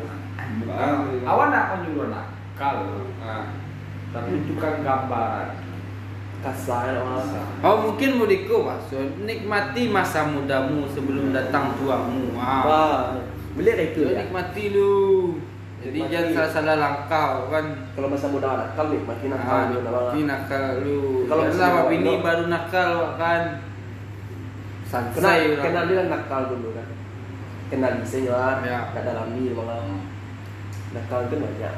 Bang, 0.66 1.22
Awan 1.28 1.52
nak 1.54 1.84
menyuruh 1.84 2.10
nak 2.10 2.32
kalau 2.56 3.06
Ah, 3.20 3.54
tapi 4.10 4.42
tukang 4.48 4.80
gambaran. 4.82 5.68
kasar 6.40 6.96
orang. 6.96 7.60
Oh 7.60 7.76
mungkin 7.84 8.16
mudiku 8.16 8.64
maksud 8.64 9.28
nikmati 9.28 9.92
masa 9.92 10.24
mudamu 10.24 10.88
sebelum 10.88 11.36
datang 11.36 11.76
tuamu. 11.76 12.32
Ah. 12.40 12.64
Wah, 12.64 13.00
beli 13.60 13.70
kayak 13.70 13.84
itu 13.86 14.00
ya. 14.02 14.16
nikmati 14.18 14.64
lu. 14.70 14.96
Jadi 15.80 15.96
Nikmati. 15.96 16.12
jangan 16.12 16.28
salah-salah 16.34 16.76
langkah 16.76 17.28
kan. 17.46 17.64
Kalau 17.92 18.08
masa 18.08 18.26
muda 18.28 18.48
nakal 18.54 18.86
nih, 18.88 19.00
makin 19.00 19.28
nakal 19.30 19.54
Ah, 19.54 19.64
nikmati 19.70 20.18
nakal 20.24 20.64
lu. 20.80 21.00
Kalau 21.24 21.42
masih 21.46 21.84
bini 21.88 22.10
bawa- 22.10 22.22
baru 22.22 22.44
nakal 22.46 22.90
kan. 23.14 23.42
Kenal, 24.90 25.06
Sansai 25.14 25.54
kenal 25.56 25.84
dia 25.86 25.96
kan 25.96 26.08
nakal 26.10 26.42
dulu 26.50 26.68
kan. 26.74 26.88
Kenal 27.70 27.92
bisa 28.02 28.18
ya, 28.18 28.58
Ya. 28.60 28.78
gak 28.90 29.04
dalami 29.04 29.54
malah. 29.54 29.86
Nakal 30.90 31.20
itu 31.24 31.36
banyak. 31.38 31.74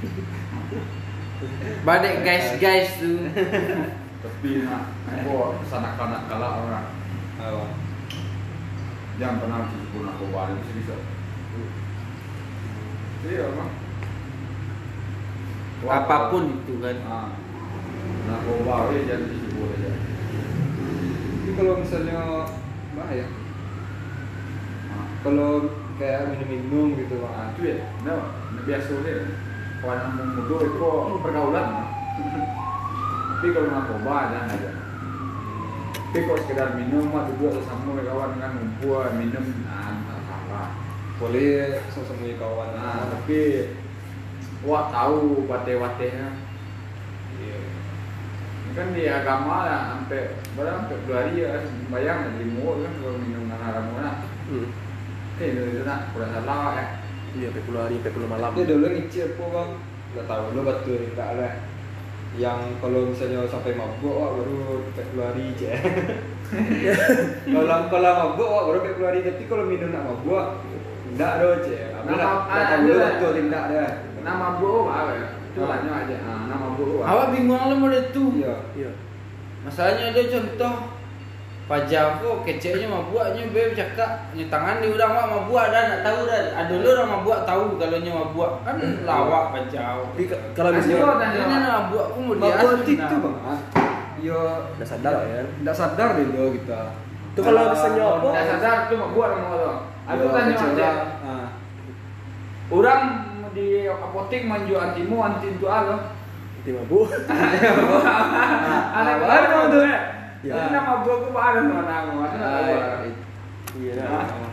Badek 1.82 2.22
guys-guys 2.22 3.00
tu. 3.00 3.26
Tapi 4.22 4.48
nak 4.62 4.84
kok 5.24 5.48
sana 5.66 5.96
kanak 5.96 6.22
kalah 6.28 6.52
orang. 6.60 6.86
apa? 7.40 7.64
Jangan 9.20 9.36
pernah 9.36 9.68
disebut 9.68 10.00
nak 10.00 10.16
kembali 10.16 10.52
mesti 10.56 10.72
bisa. 10.80 10.96
Iya 13.28 13.44
bang. 13.52 13.70
Apa 15.84 16.16
pun 16.32 16.44
itu 16.56 16.80
kan. 16.80 16.96
Ah. 17.04 17.28
Nak 18.24 18.40
kembali 18.48 18.96
jangan 19.04 19.28
disebut 19.28 19.68
aja. 19.76 19.92
Tapi 21.36 21.50
kalau 21.52 21.72
misalnya 21.84 22.48
bahaya. 22.96 23.26
Ah. 24.88 25.06
Kalau 25.20 25.68
kayak 26.00 26.32
minum-minum 26.32 26.96
gitu. 26.96 27.20
Ah, 27.28 27.52
itu 27.52 27.76
ya, 27.76 27.92
no, 28.08 28.24
no 28.24 28.60
biasa 28.64 29.04
deh. 29.04 29.36
Kawan 29.84 30.16
yang 30.16 30.32
muda 30.32 30.56
itu 30.64 30.88
pergaulan. 31.20 31.68
Tapi 33.36 33.46
kalau 33.52 33.68
narkoba 33.68 34.32
jangan 34.32 34.56
aja. 34.56 34.79
Tapi 36.10 36.26
kalau 36.26 36.42
sekedar 36.42 36.74
minum 36.74 37.06
mah 37.14 37.30
duduk 37.30 37.62
sama 37.70 37.94
kawan 38.02 38.34
kan 38.42 38.58
ngumpul 38.58 39.06
minum, 39.14 39.46
nah 39.62 39.94
tak 40.10 40.18
salah. 40.26 40.74
Boleh 41.22 41.78
sama 41.86 42.26
kawan. 42.34 42.74
Nah, 42.74 43.14
tapi 43.14 43.70
wah 44.66 44.90
tahu 44.90 45.46
wate-watenya. 45.46 46.34
Iya. 47.38 47.58
Ini 47.62 48.70
kan 48.74 48.86
di 48.90 49.06
agama 49.06 49.70
lah 49.70 49.80
sampai 49.94 50.34
berapa 50.58 50.82
sampai 50.82 50.98
dua 51.06 51.14
hari 51.22 51.46
ya 51.46 51.62
bayang 51.94 52.34
di 52.42 52.58
mulut 52.58 52.82
kan 52.82 52.92
kalau 52.98 53.14
minum 53.22 53.46
dengan 53.46 53.62
haram 53.62 53.86
kan. 53.94 54.26
Hmm. 54.50 54.66
Eh 55.38 55.46
itu 55.46 55.62
itu 55.62 55.82
nak 55.86 56.10
kurang 56.10 56.34
salah 56.34 56.74
ya. 56.74 56.86
Iya, 57.38 57.54
40 57.54 57.86
hari, 57.86 58.02
40 58.02 58.26
malam. 58.26 58.50
Dia 58.58 58.66
dulu 58.66 58.86
ngicip 58.90 59.38
apa 59.38 59.44
bang? 59.46 59.70
Gak 60.18 60.26
tahu 60.26 60.58
lo 60.58 60.60
betul 60.66 61.06
enggak 61.06 61.30
lah. 61.38 61.54
Yang 62.38 62.60
kalau 62.78 63.10
misalnya 63.10 63.42
sampai 63.50 63.74
mabuk 63.74 64.14
wah 64.14 64.30
baru 64.38 64.86
40 64.94 65.26
hari 65.26 65.46
je. 65.58 65.74
kalau 67.54 67.90
kalau 67.90 68.10
mabuk 68.14 68.48
wah 68.48 68.62
baru 68.70 68.78
40 68.86 69.08
hari 69.10 69.20
tapi 69.26 69.42
kalau 69.50 69.64
minum 69.66 69.90
nak 69.90 70.06
mabuk 70.06 70.46
je. 71.66 71.78
Apa 71.90 72.06
Nah, 72.06 72.16
nak 72.16 72.30
ah, 72.46 72.64
ada 72.70 72.74
betul 73.18 73.34
enggak 73.34 73.64
dah. 73.74 73.90
Nama 74.20 74.46
bu 74.60 74.86
apa 74.86 75.12
ya? 75.16 75.26
Itu 75.50 75.60
aja. 75.66 76.16
Ah, 76.22 76.42
nama 76.46 76.64
mabuk. 76.70 77.02
Awak 77.02 77.26
bingung 77.34 77.58
lah 77.58 77.76
model 77.76 78.04
tu. 78.14 78.24
Iya. 78.38 78.54
Iya. 78.78 78.90
Masalahnya 79.66 80.14
ada 80.14 80.22
contoh 80.24 80.74
Pajak 81.70 82.18
kok 82.18 82.42
keceknya 82.42 82.90
mabuaknya 82.90 83.46
be 83.54 83.70
cakap 83.78 84.26
nya 84.34 84.42
tangan 84.50 84.82
di 84.82 84.90
orang 84.90 85.14
mak 85.14 85.26
mabuak 85.30 85.70
dah 85.70 85.82
nak 85.86 86.00
tahu 86.02 86.26
dah. 86.26 86.40
Ada 86.58 86.74
lu 86.74 86.88
orang 86.90 87.10
mabuak 87.14 87.46
tahu 87.46 87.78
kalau 87.78 87.98
nya 88.02 88.10
mabuak 88.10 88.52
kan 88.66 88.74
lawak 89.06 89.54
pajak. 89.54 89.78
Tapi 90.02 90.24
ke- 90.26 90.42
kalau 90.50 90.74
tanya. 90.74 91.30
Ini 91.30 91.56
nak 91.62 91.72
mabuak 91.86 92.06
pun 92.10 92.22
mau 92.26 92.34
dia. 92.42 92.58
Mabuk 92.58 92.90
itu 92.90 93.16
bang. 93.22 93.36
Yo, 94.18 94.40
udah 94.74 94.84
sadar 94.84 95.12
lah 95.14 95.26
ya. 95.30 95.40
tidak 95.46 95.76
sadar 95.78 96.08
dulu 96.18 96.58
kita. 96.58 96.80
Itu 97.30 97.40
kalau 97.46 97.62
misalnya 97.70 98.02
apa? 98.18 98.28
Dah 98.34 98.44
sadar 98.50 98.74
tu 98.90 98.94
mabuk 98.98 99.24
nama 99.30 99.54
tu. 99.54 99.70
Aku 100.10 100.24
tanya 100.34 100.54
aja. 100.58 100.90
Ah. 101.22 101.46
Orang 102.66 103.02
di 103.54 103.86
apotek 103.86 104.42
manju 104.42 104.74
antimu 104.74 105.22
anti 105.22 105.54
itu 105.54 105.66
apa? 105.70 106.18
Itu 106.58 106.82
mabuk. 106.82 107.14
Anak 108.98 109.12
apa 109.22 109.24
baru 109.38 109.62
tu? 109.70 109.80
Tu. 110.40 110.48
Ya. 110.48 110.54
Ya. 110.56 110.72
Nama 110.72 111.04
mabuk 111.04 111.12
aku 111.20 111.36
ada 111.36 111.60
nama 111.60 111.82
nama. 111.84 112.24
Ah, 112.32 113.04
Iya. 113.76 113.94
Ah. 114.02 114.24
nah. 114.26 114.50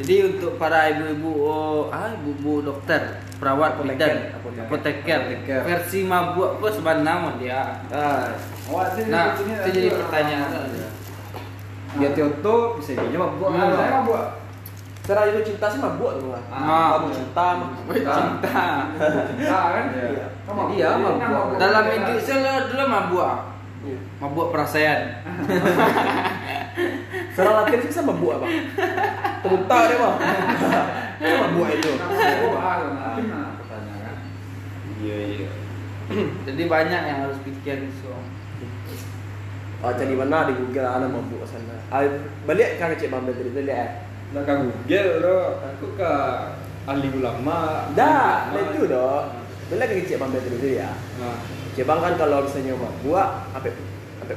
Jadi 0.00 0.14
untuk 0.24 0.56
para 0.56 0.88
ibu-ibu 0.88 1.44
oh, 1.44 1.92
ah 1.92 2.08
ibu-ibu 2.16 2.64
dokter, 2.64 3.20
perawat 3.36 3.76
Apoteker, 3.76 4.08
bidan, 4.08 4.16
apoteker. 4.32 5.60
versi 5.60 6.08
mabuk 6.08 6.56
apa 6.56 6.66
sebenarnya 6.72 7.30
dia. 7.36 7.60
Ah, 7.92 8.32
sini 8.96 9.12
Nah, 9.12 9.36
itu 9.36 9.68
jadi 9.68 9.88
pertanyaan. 9.92 10.72
Ya 12.00 12.08
Tioto 12.16 12.80
bisa 12.80 12.96
jadi 12.96 13.12
mabuk. 13.12 13.52
Nah, 13.52 13.66
saya 13.68 13.76
lah. 13.76 13.90
mabuk. 14.00 14.22
cara 15.00 15.26
itu 15.26 15.52
cinta 15.52 15.66
sih 15.68 15.80
mabuk 15.82 16.10
tuh 16.16 16.28
lah. 16.32 16.42
Ah. 16.48 16.96
Mabuk 16.96 17.12
cinta, 17.12 17.46
mabuk 17.60 17.92
Cinta. 17.92 18.14
cinta. 18.16 18.62
Nah, 19.36 19.64
kan? 19.74 19.84
Iya. 19.92 20.26
Ya, 20.80 20.88
ini 20.96 21.02
mabuk. 21.04 21.14
nama 21.20 21.58
Dalam 21.60 21.82
saya 22.16 22.52
dulu 22.72 22.84
mabuk. 22.88 23.28
Mabuk 24.20 24.52
perasaan. 24.52 25.16
Secara 27.32 27.64
latihan 27.64 27.80
sih 27.80 27.88
sama 27.88 28.12
mabuk 28.12 28.36
apa? 28.36 28.46
Temuta 29.40 29.76
dia 29.88 29.96
mah. 29.96 30.14
Itu 31.16 31.34
mabuk 31.40 31.68
itu. 31.72 31.92
Iya 35.00 35.16
iya. 35.24 35.50
Jadi 36.44 36.62
banyak 36.68 37.02
yang 37.08 37.18
harus 37.24 37.40
pikir 37.40 37.88
so. 38.04 38.12
Oh, 39.80 39.92
cari 39.96 40.12
mana 40.12 40.52
di 40.52 40.54
Google 40.60 40.84
ada 40.84 41.08
mabuk 41.08 41.40
sana. 41.48 41.80
Ah, 41.88 42.04
balik 42.44 42.76
kan 42.76 42.92
cek 42.92 43.08
bambil 43.08 43.32
tadi 43.32 43.56
tadi 43.56 43.72
eh. 43.72 44.04
Nak 44.36 44.44
kan 44.44 44.68
Google 44.68 45.24
lo, 45.24 45.64
aku 45.64 45.96
ke 45.96 46.12
ahli 46.84 47.08
ulama. 47.16 47.88
Dah, 47.96 48.52
itu 48.52 48.84
dah. 48.84 49.32
Balik 49.72 49.88
kan 49.88 50.04
cek 50.04 50.20
bambil 50.20 50.44
tadi 50.44 50.60
tadi 50.60 50.76
ya. 50.76 50.92
Nah, 51.16 51.40
Cek 51.72 51.88
bang 51.88 52.00
kan 52.02 52.14
kalau 52.20 52.44
misalnya 52.44 52.76
mabuk, 52.76 53.24
apa 53.56 53.68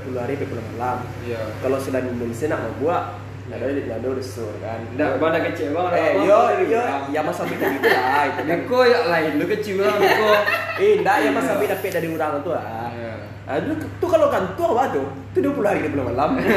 puluh 0.02 0.20
hari, 0.24 0.34
puluh 0.40 0.64
malam. 0.74 1.06
iya. 1.22 1.42
Kalau 1.62 1.78
sudah 1.78 2.02
Indonesia 2.02 2.46
nak 2.50 2.60
mabuk, 2.66 3.02
nak 3.44 3.58
ada 3.60 3.76
nak 3.76 3.98
ada 4.00 4.10
resur 4.16 4.52
kan. 4.64 4.80
Ndak 4.96 5.20
pada 5.20 5.40
kecil 5.52 5.76
bang. 5.76 5.88
Eh, 5.94 6.12
yo 6.24 6.40
yo, 6.64 6.84
ya 7.12 7.20
mas 7.22 7.36
sampai 7.36 7.60
itu 7.60 7.90
lah, 7.92 8.24
itu 8.32 8.42
kan. 8.42 8.58
Niko 8.64 8.80
ya 8.88 9.00
lain, 9.12 9.32
lu 9.36 9.46
kecil 9.46 9.76
bang. 9.84 9.98
Niko. 10.00 10.32
Eh, 10.74 11.06
ndak 11.06 11.22
ya 11.22 11.30
mas 11.30 11.46
sampai 11.46 11.70
dapat 11.70 11.92
dari 11.94 12.08
orang 12.10 12.42
tu 12.42 12.50
ah. 12.50 12.90
Iya. 12.98 13.14
Aduh, 13.44 13.76
tu 13.76 14.06
kalau 14.08 14.32
kantor 14.32 14.70
apa 14.74 14.96
tu? 14.96 15.04
Tu 15.36 15.44
20 15.44 15.62
hari 15.68 15.84
20 15.86 16.00
malam. 16.00 16.40
Ini 16.40 16.48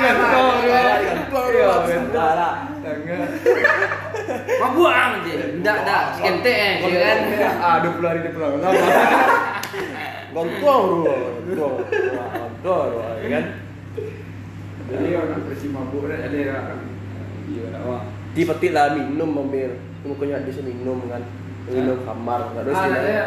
kantor, 0.00 0.48
Ah, 0.72 0.96
di 0.96 1.06
kantor 1.12 1.44
tu. 1.44 1.60
Iya, 1.60 1.68
Salah 2.08 2.32
lah. 2.34 2.54
Ah 4.64 5.20
je. 5.22 5.60
Ndak 5.60 5.78
dak 5.84 6.02
sekentek 6.16 6.56
eh 6.56 6.72
je 6.80 6.98
kan. 6.98 7.18
Ah, 7.60 7.76
20 7.84 8.00
hari 8.00 8.20
20 8.24 8.40
malam. 8.58 8.72
Kantor. 10.32 10.82
Kantor 12.32 12.82
tu, 12.88 12.98
ya 13.22 13.28
kan. 13.28 13.44
Jadi 14.92 15.08
orang 15.16 15.40
bersih 15.46 15.70
mabuk 15.72 16.08
ada. 16.08 16.28
Iya, 16.32 17.64
bang. 17.84 18.04
Di 18.32 18.42
petik 18.48 18.72
lah 18.72 18.96
minum 18.96 19.28
mobil. 19.28 19.76
Pokoknya 20.02 20.42
ada 20.42 20.50
sih 20.50 20.64
minum 20.64 21.04
kan. 21.06 21.22
Minum 21.68 22.00
kamar, 22.02 22.50
enggak 22.50 22.64
ada 22.66 22.72
Ah, 22.74 22.86
saya 22.90 23.24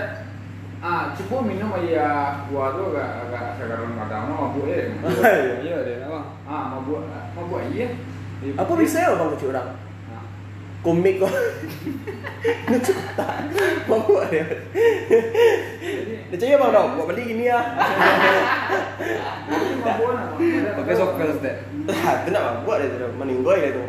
ah, 0.84 1.04
cukup 1.16 1.48
minum 1.48 1.72
aja 1.72 2.44
gua 2.52 2.76
tu 2.76 2.94
agak 2.94 3.32
agak 3.32 3.46
sekarang 3.58 3.96
nggak 3.96 4.10
tahu 4.12 4.26
mabuk 4.36 4.66
eh. 4.68 4.92
Iya, 5.66 5.78
dia 5.88 5.96
nak 6.04 6.10
bang. 6.12 6.26
Ah, 6.46 6.64
mabuk 6.76 7.02
mabuk 7.38 7.62
iya. 7.72 7.96
Apa 8.60 8.74
bisa 8.76 8.98
ya 9.00 9.16
bang 9.16 9.30
kecil 9.38 9.50
orang? 9.56 9.85
Ah. 10.86 10.94
Komik 10.94 11.18
kok. 11.18 11.34
Mabuk 13.90 14.22
dia. 14.30 14.46
Dia 16.30 16.36
cakap 16.38 16.58
bang 16.62 16.72
dong, 16.78 16.90
buat 16.94 17.06
balik 17.10 17.26
gini 17.26 17.50
ya. 17.50 17.58
Jadi 19.50 19.66
mabuk 19.82 20.10
nak. 20.14 20.38
Pakai 20.78 20.94
sokers 20.94 21.42
deh. 21.42 21.56
Ah, 21.90 22.22
tu 22.22 22.30
nak 22.30 22.62
mabuk 22.62 22.78
dia 22.78 23.02
tu. 23.02 23.10
Meninggoy 23.18 23.58
dia 23.66 23.74
tu. 23.74 23.84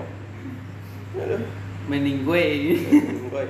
Aduh. 1.21 1.41
Meninggue. 1.87 2.45
Meninggoy. 2.89 3.47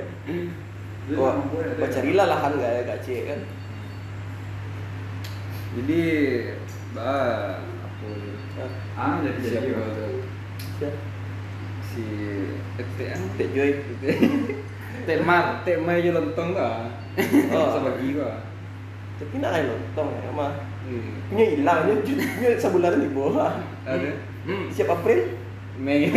Wah, 1.14 1.38
wah 1.78 1.86
carilah 1.86 2.26
lahan 2.26 2.58
gak 2.58 2.72
ya 2.74 2.80
gak 2.82 2.98
cek 3.06 3.22
kan. 3.30 3.40
Jadi, 5.78 6.02
bah, 6.90 7.62
apa 7.62 8.06
Ah, 8.98 9.22
jadi 9.22 9.38
jadi. 9.38 9.70
tu? 9.70 10.90
Si 11.96 12.04
TTN. 12.76 13.20
Tek 13.40 13.48
Joy. 13.56 13.70
Temar. 15.08 15.64
Tek 15.64 15.80
mai 15.80 16.04
je 16.04 16.12
lontong 16.12 16.52
dah. 16.52 16.92
Oh. 17.56 17.68
Sama 17.72 17.96
gua. 17.96 18.44
Tapi 19.16 19.34
nak 19.40 19.50
lain 19.56 19.72
lontong 19.72 20.08
ya 20.12 20.30
mah. 20.36 20.52
Punya 21.32 21.44
hilang 21.56 21.88
dia 21.88 22.20
punya 22.36 22.50
sebulan 22.60 23.00
di 23.00 23.08
bawah. 23.16 23.56
Ada. 23.88 24.12
Hmm. 24.44 24.68
Siap 24.68 24.92
April 24.92 25.40
Mei. 25.80 26.12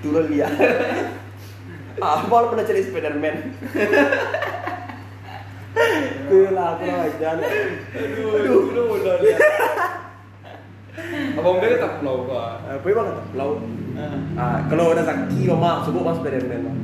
turun 0.00 0.24
dia. 0.32 0.48
Ah, 2.02 2.20
apa 2.20 2.52
pernah 2.52 2.64
cari 2.66 2.80
Spiderman? 2.84 3.36
Kulah 6.24 6.68
aku 6.74 6.84
lah 6.88 7.08
jangan. 7.20 7.48
Aduh, 7.94 8.74
lu 8.74 8.82
udah 8.98 9.16
lihat. 9.22 9.40
Abang 11.38 11.58
dia 11.58 11.76
tak 11.76 11.98
pulau 11.98 12.24
gua. 12.24 12.62
Apa 12.62 12.86
yang 12.86 13.02
kata 13.02 13.22
pulau? 13.34 13.50
Ah, 14.34 14.58
kalau 14.70 14.94
ada 14.94 15.02
Zaki 15.02 15.46
mama 15.46 15.82
sebut 15.82 16.02
mas 16.02 16.18
Spiderman. 16.18 16.60
mah. 16.62 16.74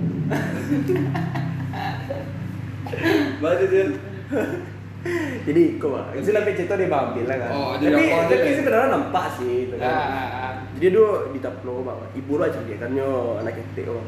Baca 3.40 3.64
dia. 3.64 3.84
Jadi 5.48 5.80
kau 5.80 5.96
mah, 5.96 6.12
itu 6.12 6.28
sampai 6.28 6.52
cerita 6.52 6.76
dia 6.76 6.92
ambil 6.92 7.24
lah 7.24 7.36
kan. 7.40 7.50
Oh, 7.56 7.72
jadi 7.80 7.96
tapi 7.96 8.04
tapi 8.28 8.44
dia? 8.44 8.56
sebenarnya 8.60 8.88
nampak 8.92 9.26
sih 9.32 9.64
itu 9.64 9.74
Ah, 9.80 9.80
kan. 9.80 9.88
ah, 9.88 10.28
ah. 10.28 10.52
Jadi 10.76 10.86
dia 10.92 11.08
di 11.32 11.38
taplo 11.40 11.80
bang. 11.80 11.98
Ibu 12.20 12.32
lah 12.36 12.52
cakap 12.52 12.76
kan 12.76 12.90
yo 12.92 13.40
anak 13.40 13.56
ketik 13.56 13.88
oh. 13.88 14.04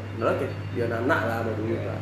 Dia 0.77 0.85
anak 0.85 1.19
lah 1.25 1.37
baru 1.41 1.63
Iya. 1.65 1.97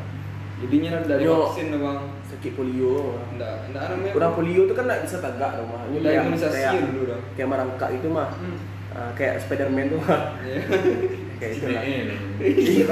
Jadinya 0.62 0.92
dari 1.02 1.26
Yo. 1.26 1.50
vaksin 1.50 1.74
tu 1.74 1.78
bang. 1.82 2.00
Sakit 2.30 2.52
polio. 2.54 3.18
Enggak, 3.34 3.54
enggak 3.70 3.84
namanya. 3.90 4.12
Kurang 4.14 4.32
polio 4.38 4.62
tu 4.70 4.74
kan 4.78 4.86
nak 4.86 5.00
bisa 5.02 5.18
tagak 5.18 5.52
rumah. 5.58 5.82
Udah 5.90 6.12
imunisasi 6.22 6.78
dulu 6.94 7.02
dah. 7.10 7.20
Kayak 7.34 7.50
merangkak 7.50 7.90
itu 7.98 8.08
mah. 8.14 8.30
Hmm. 8.38 8.58
Ah, 8.92 9.10
kayak 9.16 9.40
Spiderman 9.42 9.90
tu 9.90 9.98
mah. 10.04 10.38
Iya. 10.44 10.60
kayak 11.40 11.52
itu 11.58 11.66
lah. 11.72 11.82
Eh, 11.82 12.02
Iya. 12.52 12.86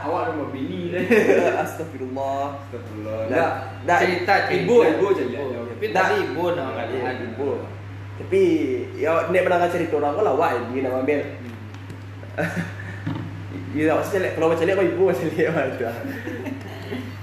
Awak 0.00 0.20
ada 0.26 0.32
mau 0.34 0.48
bini 0.50 0.90
deh. 0.90 1.04
Astagfirullah. 1.54 2.58
Astagfirullah. 2.66 3.18
Ndak. 3.30 3.50
Ndak. 3.86 3.98
Cerita 4.02 4.34
Ibu, 4.50 4.76
ibu 4.96 5.06
cerita. 5.14 5.38
Tapi 5.46 5.86
Dah. 5.92 5.94
tadi 6.02 6.14
ibu 6.26 6.44
nama 6.56 6.72
kali. 6.74 6.92
Iya, 6.98 7.10
ibu. 7.30 7.48
Tapi 8.20 8.42
ya 9.00 9.12
nek 9.32 9.42
pernah 9.46 9.68
cerita 9.70 9.94
orang 9.96 10.12
kau 10.18 10.24
lawak 10.26 10.50
dia 10.72 10.80
nama 10.82 10.98
ambil. 11.04 11.20
Ya, 13.70 13.94
maksudnya 13.94 14.34
kalau 14.34 14.50
macam 14.50 14.64
ni 14.66 14.74
kau 14.74 14.82
ibu 14.82 15.02
macam 15.06 15.26
tu. 15.30 15.86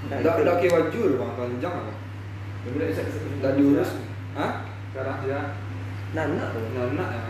Enggak 0.08 0.34
enggak 0.40 0.56
ke 0.64 0.66
baju 0.72 1.00
tu 1.04 1.16
bang, 1.20 1.32
panjang 1.36 1.74
apa? 1.76 1.92
Enggak 2.72 3.52
diurus. 3.60 3.90
Hah? 4.32 4.52
Sekarang 4.88 5.18
ya. 5.28 5.40
Nana 6.16 6.44
tu. 6.56 6.60
Anak 6.72 7.08
yang 7.12 7.24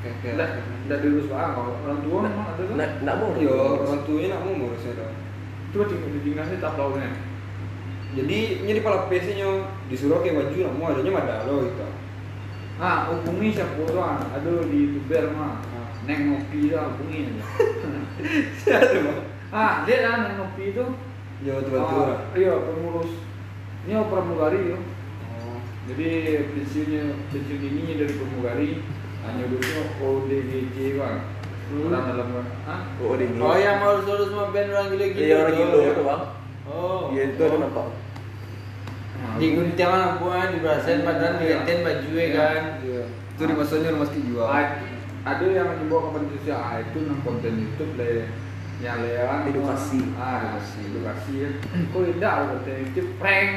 kayak 0.00 0.16
kayak. 0.24 0.34
Tidak, 0.34 0.48
tidak 0.88 0.98
diurus 1.04 1.26
bang. 1.28 1.52
Kalau 1.52 1.76
orang 1.84 2.00
tua 2.00 2.18
memang 2.24 2.46
ada 2.56 2.62
tuh. 2.64 2.76
Nak 2.80 3.14
mau. 3.20 3.36
Yo, 3.36 3.56
orang 3.84 4.00
tuanya 4.08 4.28
nak 4.32 4.40
mau 4.48 4.52
ngurusnya 4.56 4.92
dah. 4.96 5.12
Coba 5.72 5.84
di 5.88 6.18
dinasnya 6.24 6.56
tak 6.60 6.76
nih. 6.76 7.12
Jadi 8.12 8.38
ini 8.68 8.80
pala 8.84 9.08
PC 9.08 9.40
nya 9.40 9.48
disuruh 9.88 10.20
ke 10.20 10.36
baju 10.36 10.52
nak 10.52 10.74
mau 10.76 10.92
adanya 10.92 11.10
mana 11.16 11.48
lo 11.48 11.64
gitu. 11.64 11.88
Ah, 12.76 13.08
hubungi 13.08 13.56
siapa 13.56 13.80
tuh? 13.88 14.04
Ada 14.04 14.52
di 14.68 14.76
youtuber 14.84 15.32
mah. 15.32 15.64
Neng 16.02 16.20
ngopi 16.34 16.74
lah 16.74 16.90
hubungi 16.90 17.30
aja. 17.30 17.44
Siapa 18.62 18.98
bang? 18.98 19.20
Ah, 19.54 19.72
lihat 19.86 20.00
lah 20.02 20.14
neng 20.26 20.34
ngopi 20.42 20.74
itu. 20.74 20.84
Yo 21.42 21.54
tuh 21.62 21.70
tuh. 21.74 22.02
Ah, 22.06 22.18
Iya, 22.34 22.52
pengurus. 22.58 23.12
Ini 23.86 23.92
oh, 23.98 24.06
pramugari 24.10 24.70
yo. 24.74 24.78
Oh. 24.78 25.58
Jadi 25.90 26.08
pensiunnya 26.54 27.02
pensiun 27.30 27.60
ininya 27.62 27.94
dari 28.02 28.14
pramugari 28.14 28.68
hanya 29.22 29.44
dulu 29.46 29.70
ODGJ 30.02 30.76
bang. 30.98 31.18
Hmm. 31.72 31.88
Orang 31.88 32.04
dalam 32.04 32.28
Hah? 32.68 32.80
Oh, 33.00 33.16
dia 33.16 33.32
Oh 33.32 33.56
yang 33.56 33.80
mau 33.80 33.96
suruh 34.04 34.28
semua 34.28 34.52
band 34.52 34.68
orang 34.76 34.92
gila-gila 34.92 35.24
Iya 35.24 35.36
orang 35.40 35.54
tuh. 35.54 35.60
gila 35.64 35.78
itu 35.88 36.02
bang. 36.04 36.22
Oh 36.68 37.02
Iya 37.14 37.22
itu 37.32 37.40
ada 37.42 37.56
nampak. 37.62 37.86
Di 39.38 39.46
gunting 39.56 39.88
lampu 39.88 40.26
kan 40.28 40.48
di 40.52 40.58
berasen 40.60 40.98
padahal 41.06 41.38
digantiin 41.40 41.80
baju 41.80 42.10
ya 42.12 42.28
kan 42.34 42.62
Iya. 42.82 43.02
Itu 43.08 43.42
di 43.48 43.54
masanya 43.56 43.88
rumah 43.96 44.06
sakit 44.10 44.24
jual. 44.28 44.44
Ah, 44.44 44.66
ada 45.22 45.46
yang 45.46 45.78
dibawa 45.78 46.10
ke 46.10 46.18
Indonesia 46.18 46.56
ah, 46.58 46.76
itu 46.82 46.98
nang 47.06 47.20
konten 47.22 47.54
YouTube 47.62 47.94
le 47.94 48.26
yang 48.82 48.98
lewan 48.98 49.46
Edukasi. 49.46 50.02
ah 50.18 50.42
edukasi 50.42 50.80
edukasi. 50.90 51.32
ya. 51.46 51.50
Kok 51.94 52.02
tidak 52.10 52.34
konten 52.50 52.76
YouTube 52.82 53.10
prank. 53.22 53.50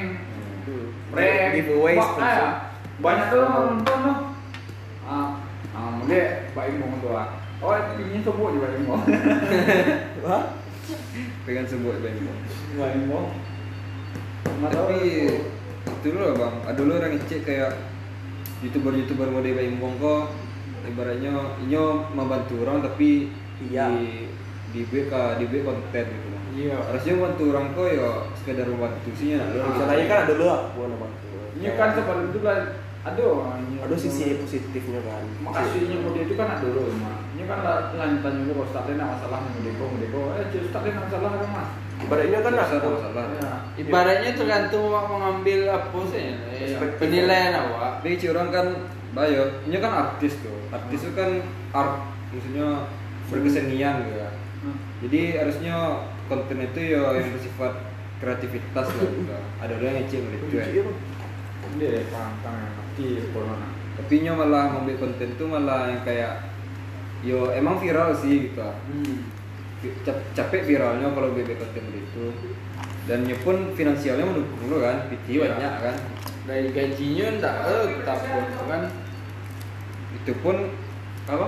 Hmm. 0.69 0.87
prank. 1.09 1.49
Giveaway 1.57 1.95
ah, 1.97 2.69
banyak 3.01 3.25
tuh 3.33 3.41
nonton 3.41 3.97
tuh. 4.05 4.17
Ah 5.09 5.41
ah 5.73 5.89
mungkin 5.97 6.25
Pak 6.53 6.65
Imong 6.69 6.93
tuh 7.01 7.13
ah. 7.17 7.27
Oh 7.65 7.73
ini 7.73 8.21
semua 8.21 8.53
di 8.53 8.59
Pak 8.61 8.71
Imong. 8.77 9.03
Hah? 10.29 10.43
Pengen 11.49 11.65
sebut 11.65 11.97
band 11.97 12.21
Pak 12.77 12.89
Imong? 13.01 13.27
Tapi 14.65 15.01
itu 16.05 16.13
loh 16.13 16.37
bang, 16.37 16.55
ada 16.69 16.81
lo 16.85 16.93
orang 17.01 17.17
ngecek 17.17 17.41
kayak 17.49 17.73
youtuber-youtuber 18.61 19.29
mode 19.33 19.49
bayi 19.57 19.73
kok 19.73 20.23
ibaratnya 20.85 21.33
inyo 21.61 21.83
membantu 22.11 22.53
orang 22.61 22.79
tapi 22.81 23.29
Iya. 23.57 23.87
di 23.87 24.27
di 24.75 24.81
BK 24.83 25.13
di 25.39 25.45
BK 25.47 25.63
konten 25.63 26.05
gitu 26.05 26.27
bang. 26.27 26.43
iya 26.53 26.75
Harusnya 26.77 27.13
membantu 27.15 27.43
orang 27.49 27.65
kok 27.71 27.87
ya 27.87 28.09
sekedar 28.35 28.67
membantu 28.67 29.09
sih 29.15 29.27
ya. 29.31 29.41
nah. 29.41 29.65
Misalnya 29.65 30.05
kan 30.05 30.19
ada 30.21 30.33
lo 30.35 30.47
aku 30.51 30.79
nama. 30.85 31.07
ini 31.55 31.67
kan 31.73 31.89
seperti 31.95 32.23
itu 32.29 32.39
kan 32.41 32.59
aduh 33.05 33.35
ini 33.61 33.75
Ada 33.79 33.95
sisi 33.95 34.35
positifnya 34.35 34.99
kan. 34.99 35.23
makasihnya 35.39 35.97
mode 36.01 36.19
itu 36.19 36.33
kan 36.33 36.47
ada 36.51 36.65
dulu 36.65 36.89
mah 36.99 37.21
ini 37.31 37.43
kan 37.45 37.59
lah- 37.61 37.93
lanjutan 37.93 38.33
juga 38.41 38.51
kalau 38.51 38.65
Ustaz 38.67 38.83
Lena 38.89 39.05
masalah 39.07 39.39
nih 39.45 39.71
mode 39.71 40.05
kok 40.09 40.25
eh 40.35 40.45
Cik 40.51 40.61
Ustaz 40.67 40.81
Lena 40.83 40.99
masalah 41.05 41.29
kan 41.31 41.47
mas 41.47 41.69
Ibaratnya 41.95 42.39
kan 42.43 42.53
ada 42.53 42.63
aku 42.75 42.89
masalah. 42.91 43.23
Ya. 43.39 43.51
Ibaratnya 43.79 44.31
tergantung 44.35 44.83
awak 44.91 45.05
mengambil 45.07 45.59
apa 45.71 45.99
sih 46.11 46.27
eh, 46.27 46.35
Perspektif. 46.59 46.99
penilaian 46.99 47.53
awak 47.55 48.03
si 48.03 48.25
orang 48.27 48.51
kan 48.51 48.67
bayo, 49.15 49.63
ini 49.63 49.79
kan 49.79 49.91
artis 49.95 50.35
tuh. 50.43 50.59
Artis 50.69 50.99
itu 51.07 51.11
kan 51.15 51.39
art, 51.71 52.03
maksudnya 52.35 52.91
berkesenian 53.31 54.05
gitu 54.05 54.19
ya. 54.19 54.29
Hmm. 54.61 54.77
Jadi 55.07 55.21
harusnya 55.39 55.75
konten 56.27 56.57
itu 56.59 56.79
ya 56.83 57.15
yang 57.15 57.31
bersifat 57.31 57.73
kreativitas 58.19 58.87
lah 58.91 59.07
gitu. 59.07 59.33
Ada 59.61 59.71
orang 59.79 59.87
yang 59.87 59.97
ngecil 60.05 60.21
gitu 60.29 60.45
ya. 60.51 60.65
Iya, 60.67 60.81
Bang. 60.83 60.99
Dia 61.75 62.01
pantang 62.11 62.57
mati 62.77 63.07
corona. 63.33 63.67
Tapi 63.95 64.15
nya 64.21 64.33
malah 64.35 64.75
ngambil 64.75 64.95
konten 64.99 65.29
tuh 65.39 65.47
malah 65.47 65.87
yang 65.87 66.03
kayak 66.03 66.51
yo 67.23 67.49
emang 67.55 67.79
viral 67.79 68.11
sih 68.13 68.51
gitu. 68.51 68.61
hmm. 68.61 69.31
Cap- 70.01 70.25
capek 70.33 70.65
viralnya 70.65 71.13
kalau 71.13 71.31
bebek 71.31 71.61
konten 71.61 71.85
itu. 71.93 72.25
Dan 73.05 73.23
nya 73.29 73.37
pun 73.45 73.69
finansialnya 73.77 74.25
mendukung 74.25 74.65
lo 74.73 74.81
kan, 74.81 75.05
PT 75.13 75.37
Iya. 75.37 75.39
banyak 75.45 75.73
kan. 75.77 75.95
Dari 76.45 76.69
gajinya 76.73 77.25
enggak 77.37 77.55
eh 77.65 77.85
pun 78.05 78.43
kan 78.65 78.81
Itu 80.15 80.31
pun 80.39 80.55
apa? 81.25 81.47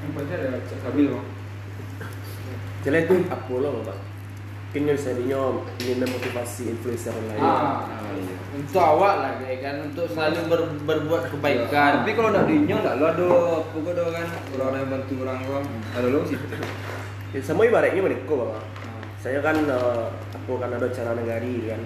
Yang 0.00 0.12
penting 0.14 0.36
ada 0.38 0.58
cek 0.64 0.78
Stabil 0.80 1.06
bang. 1.08 1.26
Jadi 2.84 2.96
itu 3.02 3.14
apa 3.26 3.52
lo 3.54 3.70
bang? 3.82 4.00
Kini 4.70 4.92
misalnya 4.92 5.40
ingin 5.80 6.04
memotivasi 6.04 6.62
influencer 6.68 7.16
lain. 7.16 7.40
Ah. 7.40 7.80
Ah, 7.88 8.12
iya. 8.12 8.34
untuk 8.56 8.82
awak 8.82 9.14
lah 9.24 9.32
kayak 9.40 9.58
kan 9.64 9.74
untuk 9.88 10.04
selalu 10.04 10.40
ber- 10.48 10.80
berbuat 10.84 11.28
kebaikan 11.28 12.02
Tapi 12.02 12.12
kalau 12.12 12.28
nak 12.32 12.44
dinyo 12.44 12.76
nak 12.80 12.96
lo 13.00 13.04
ada 13.08 13.26
apa 13.60 13.76
kau 13.76 13.92
ada 13.92 14.04
kan 14.12 14.26
orang 14.52 14.76
yang 14.76 14.88
bantu 14.92 15.14
orang 15.24 15.38
kau 15.44 15.60
ada 15.96 16.06
lo 16.12 16.20
sih. 16.28 16.36
Ya, 17.32 17.40
sama 17.40 17.64
ibaratnya 17.64 18.00
mereka 18.00 18.32
bang. 18.32 18.64
Saya 19.16 19.38
kan 19.40 19.56
eh, 19.58 20.06
aku 20.36 20.60
kan 20.60 20.70
ada 20.70 20.86
cara 20.92 21.10
negari 21.12 21.66
kan. 21.66 21.80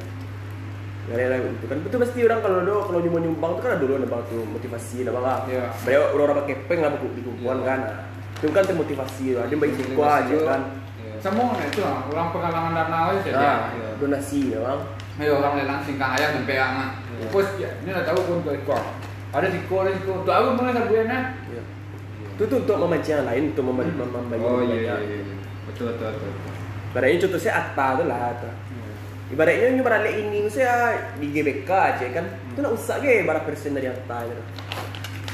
Negari 1.11 1.27
lain 1.27 1.59
itu 1.59 1.67
kan 1.67 1.79
betul 1.83 1.99
pasti 2.07 2.19
orang 2.23 2.39
kalau 2.39 2.57
ada 2.63 2.75
kalau 2.87 2.99
nyumbang 3.03 3.23
nyumbang 3.27 3.51
itu 3.59 3.61
kan 3.67 3.71
ada 3.75 3.81
dulu 3.83 3.93
ada 3.99 4.07
bang 4.07 4.23
tuh 4.31 4.43
motivasi 4.47 4.97
ada 5.03 5.11
bang 5.11 5.25
lah. 5.27 5.39
Iya. 5.51 5.65
Banyak 5.83 6.03
orang 6.15 6.25
orang 6.31 6.37
pakai 6.47 6.57
peng 6.71 6.81
lah 6.87 6.91
buku 6.95 7.07
di 7.19 7.23
kumpulan 7.27 7.59
Iya. 7.59 7.67
kan. 7.67 7.81
Itu 8.39 8.47
kan 8.55 8.63
termotivasi 8.63 9.27
lah. 9.35 9.45
Dia 9.51 9.59
baik 9.59 9.73
kuah 9.99 10.15
aja 10.23 10.37
kan. 10.47 10.61
Iya. 11.03 11.13
Semua 11.19 11.51
nah, 11.51 11.67
itu 11.67 11.81
lah, 11.83 11.99
orang 12.07 12.27
penggalangan 12.31 12.73
dana 12.79 12.99
aja 13.11 13.21
saja. 13.27 13.35
Nah, 13.43 13.61
iya. 13.75 13.89
donasi 13.99 14.41
ya 14.55 14.59
bang. 14.63 14.81
Ayo 15.19 15.33
orang 15.43 15.53
lelang 15.59 15.81
singkang 15.83 16.13
ayam 16.15 16.31
dan 16.39 16.45
PA 16.47 16.67
mah. 16.79 16.89
Iya. 17.03 17.27
Pus 17.35 17.49
ya, 17.59 17.71
ini 17.83 17.89
udah 17.91 18.05
tahu 18.07 18.21
pun 18.23 18.37
tuh 18.47 18.53
ekor. 18.55 18.83
Ada 19.35 19.47
siko, 19.51 19.75
ada 19.83 19.91
siko. 19.99 20.13
Tuh 20.23 20.31
aku 20.31 20.47
mulai 20.63 20.79
ya 20.79 20.83
Iya. 20.95 21.63
Itu 22.39 22.43
tuh 22.47 22.57
untuk 22.63 22.77
memancing 22.79 23.19
yang 23.19 23.27
lain 23.27 23.43
untuk 23.51 23.65
membagi 23.67 23.93
membagi 23.99 24.41
Oh 24.47 24.63
iya 24.63 24.79
iya 24.79 24.95
iya. 25.03 25.35
Betul 25.67 25.91
betul 25.99 26.15
betul. 26.15 26.33
Ibaratnya 26.95 27.19
contoh 27.27 27.39
saya 27.43 27.53
Atta 27.67 27.87
tu 27.99 28.03
lah 28.07 28.19
Atta. 28.31 28.51
Ibaratnya 29.31 29.71
nyu 29.71 29.83
barang 29.83 30.03
ini 30.07 30.47
saya 30.47 30.91
di 31.17 31.31
GBK 31.31 31.71
aja 31.71 32.07
kan. 32.11 32.27
Itu 32.51 32.59
nak 32.61 32.75
usah 32.75 32.99
ke 32.99 33.23
barang 33.23 33.45
persen 33.45 33.73
dari 33.73 33.87
Atta 33.87 34.27
gitu. 34.27 34.43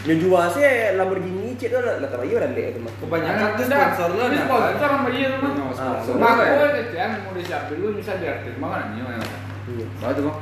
Nyu 0.07 0.15
jual 0.23 0.47
saya 0.47 0.95
Lamborghini 0.95 1.57
cek 1.57 1.67
tu 1.67 1.79
lah 1.79 1.99
tak 1.99 2.15
lagi 2.17 2.33
orang 2.33 2.53
lek 2.53 2.77
tu 2.77 2.81
mah. 2.81 2.93
kebanyakan 2.97 3.49
tuh 3.57 3.65
sponsor 3.67 4.09
lo 4.09 4.23
Ini 4.23 4.31
nah. 4.31 4.45
sponsor 4.45 4.87
sama 4.87 5.09
dia 5.11 5.29
mah. 5.33 5.53
Sponsor. 5.73 6.15
Mak 6.15 6.33
gue 6.39 6.69
kecian 6.79 7.11
mau 7.19 7.33
disiapin 7.33 7.75
dulu 7.75 7.91
bisa 7.97 8.13
diartis 8.15 8.55
mana 8.57 8.95
nih 8.95 9.03
yang 9.03 9.25
Iya. 9.67 9.87
Bagus 9.99 10.23
bang. 10.23 10.39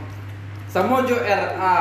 sama 0.69 1.07
Jo 1.09 1.17
RA 1.17 1.77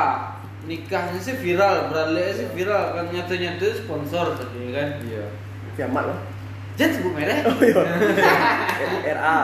nikahnya 0.64 1.20
sih 1.20 1.36
viral 1.36 1.92
beralih 1.92 2.32
sih 2.32 2.48
viral 2.48 2.94
kan 2.94 3.04
nyata-nyata 3.10 3.66
sponsor 3.76 4.32
tadi 4.32 4.72
kan 4.72 4.88
Iya. 5.02 5.26
Kiamat 5.74 6.04
lah. 6.08 6.18
jangan 6.74 6.92
sebut 6.94 7.12
merek 7.12 7.44
Oh 7.44 7.58
iya. 7.60 7.82
RA. 9.12 9.38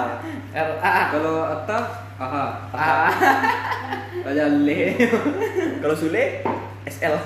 RA 0.51 0.95
Kalau 1.13 1.35
Atta, 1.45 1.79
aha. 2.21 2.47
Ah. 2.77 3.09
Raja 4.21 4.45
Le. 4.61 4.81
Kalau 5.81 5.97
Sule 5.97 6.45
SL. 6.85 7.17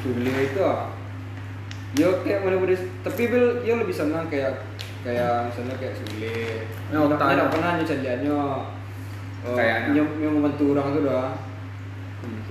Sule 0.00 0.32
itu 0.40 0.60
ah. 0.64 0.88
Yo 1.98 2.22
kayak 2.24 2.46
mana 2.46 2.56
boleh 2.56 2.78
tapi 3.02 3.28
bil 3.28 3.60
yo 3.66 3.76
lebih 3.82 3.92
senang 3.92 4.30
kayak 4.32 4.64
kayak 5.04 5.52
misalnya 5.52 5.76
kayak 5.76 5.94
Sule. 6.00 6.64
Nggak 6.88 7.02
otak. 7.12 7.28
nggak 7.36 7.50
pernah 7.52 7.70
nyecaliannya 7.76 8.38
Kayaknya. 9.40 9.92
yang 9.96 10.08
yang 10.20 10.32
membantu 10.36 10.64
orang 10.72 10.86
tuh 10.96 11.02
dah. 11.04 11.28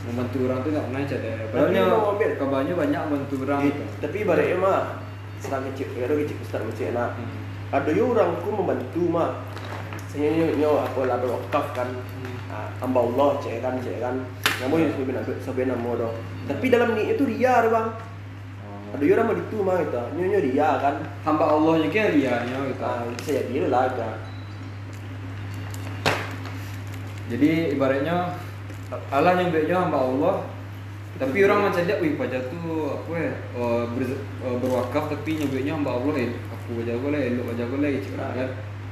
Membantu 0.05 0.38
orang 0.45 0.59
tuh 0.61 0.69
nggak 0.73 0.86
pernah 0.86 0.99
nyecalian. 1.01 1.38
Padahal 1.49 1.65
Tapi 1.65 1.77
mau 1.82 2.09
ambil. 2.13 2.32
kabarnya 2.38 2.73
banyak 2.77 3.01
membantu 3.09 3.36
orang. 3.45 3.61
Eh, 3.65 3.73
Tapi 4.01 4.15
ibaratnya 4.21 4.57
mah 4.57 4.82
setelah 5.39 5.61
kecil, 5.71 5.88
ada 5.97 6.13
kecil 6.19 6.38
ustaz 6.43 6.61
kecil 6.75 6.93
nak. 6.93 7.11
Ada 7.70 7.93
yo 7.93 8.17
orang 8.17 8.41
ku 8.41 8.49
membantu 8.49 9.03
mah. 9.05 9.45
Saya 10.09 10.34
nyo 10.34 10.57
nyo 10.57 10.72
apa 10.82 10.99
lah 11.05 11.17
berwakaf 11.22 11.65
kan. 11.78 11.89
Ah, 12.49 12.65
hamba 12.82 13.05
Allah 13.05 13.38
cek 13.45 13.61
kan 13.61 13.78
cek 13.78 14.01
kan. 14.01 14.26
Namun 14.65 14.89
yang 14.89 14.93
sebenarnya 14.97 15.38
sebenarnya 15.45 15.78
nama 15.78 15.89
doh. 16.01 16.13
Tapi 16.49 16.65
dalam 16.74 16.97
ni 16.97 17.13
itu 17.13 17.24
ria 17.30 17.61
bang. 17.70 17.88
Ada 18.89 19.03
yo 19.05 19.13
orang 19.13 19.28
mau 19.30 19.38
itu 19.38 19.57
mah 19.61 19.78
gitu. 19.86 20.01
Nyo 20.17 20.26
nyo 20.34 20.39
ria 20.41 20.70
kan. 20.82 20.95
Hamba 21.22 21.45
Allahnya 21.45 21.88
kayak 21.93 22.17
rianya 22.17 22.57
gitu. 22.74 22.82
Ah, 22.82 23.05
bisa 23.13 23.30
jadi 23.38 23.70
lah 23.70 23.86
gitu. 23.93 24.05
Jadi 27.30 27.49
ibaratnya 27.78 28.34
Allah 29.13 29.38
yang 29.38 29.53
baiknya 29.53 29.78
hamba 29.78 30.01
Allah 30.01 30.36
tapi 31.20 31.43
orang 31.43 31.67
macam 31.67 31.84
dia, 31.84 31.99
wih 31.99 32.15
pajak 32.15 32.47
tu 32.47 32.88
apa 32.88 33.11
ya, 33.20 33.34
uh, 33.59 33.84
ber, 33.91 34.07
uh, 34.39 34.55
berwakaf 34.55 35.11
tapi 35.11 35.36
nyebutnya 35.36 35.76
hamba 35.76 35.99
Allah 35.99 36.15
ya, 36.15 36.32
aku 36.70 36.86
pajak 36.86 37.01
boleh, 37.01 37.34
elok 37.34 37.45
pajak 37.49 37.67
boleh, 37.67 37.89
cik 37.97 38.13
orang 38.13 38.34
kan. 38.38 38.49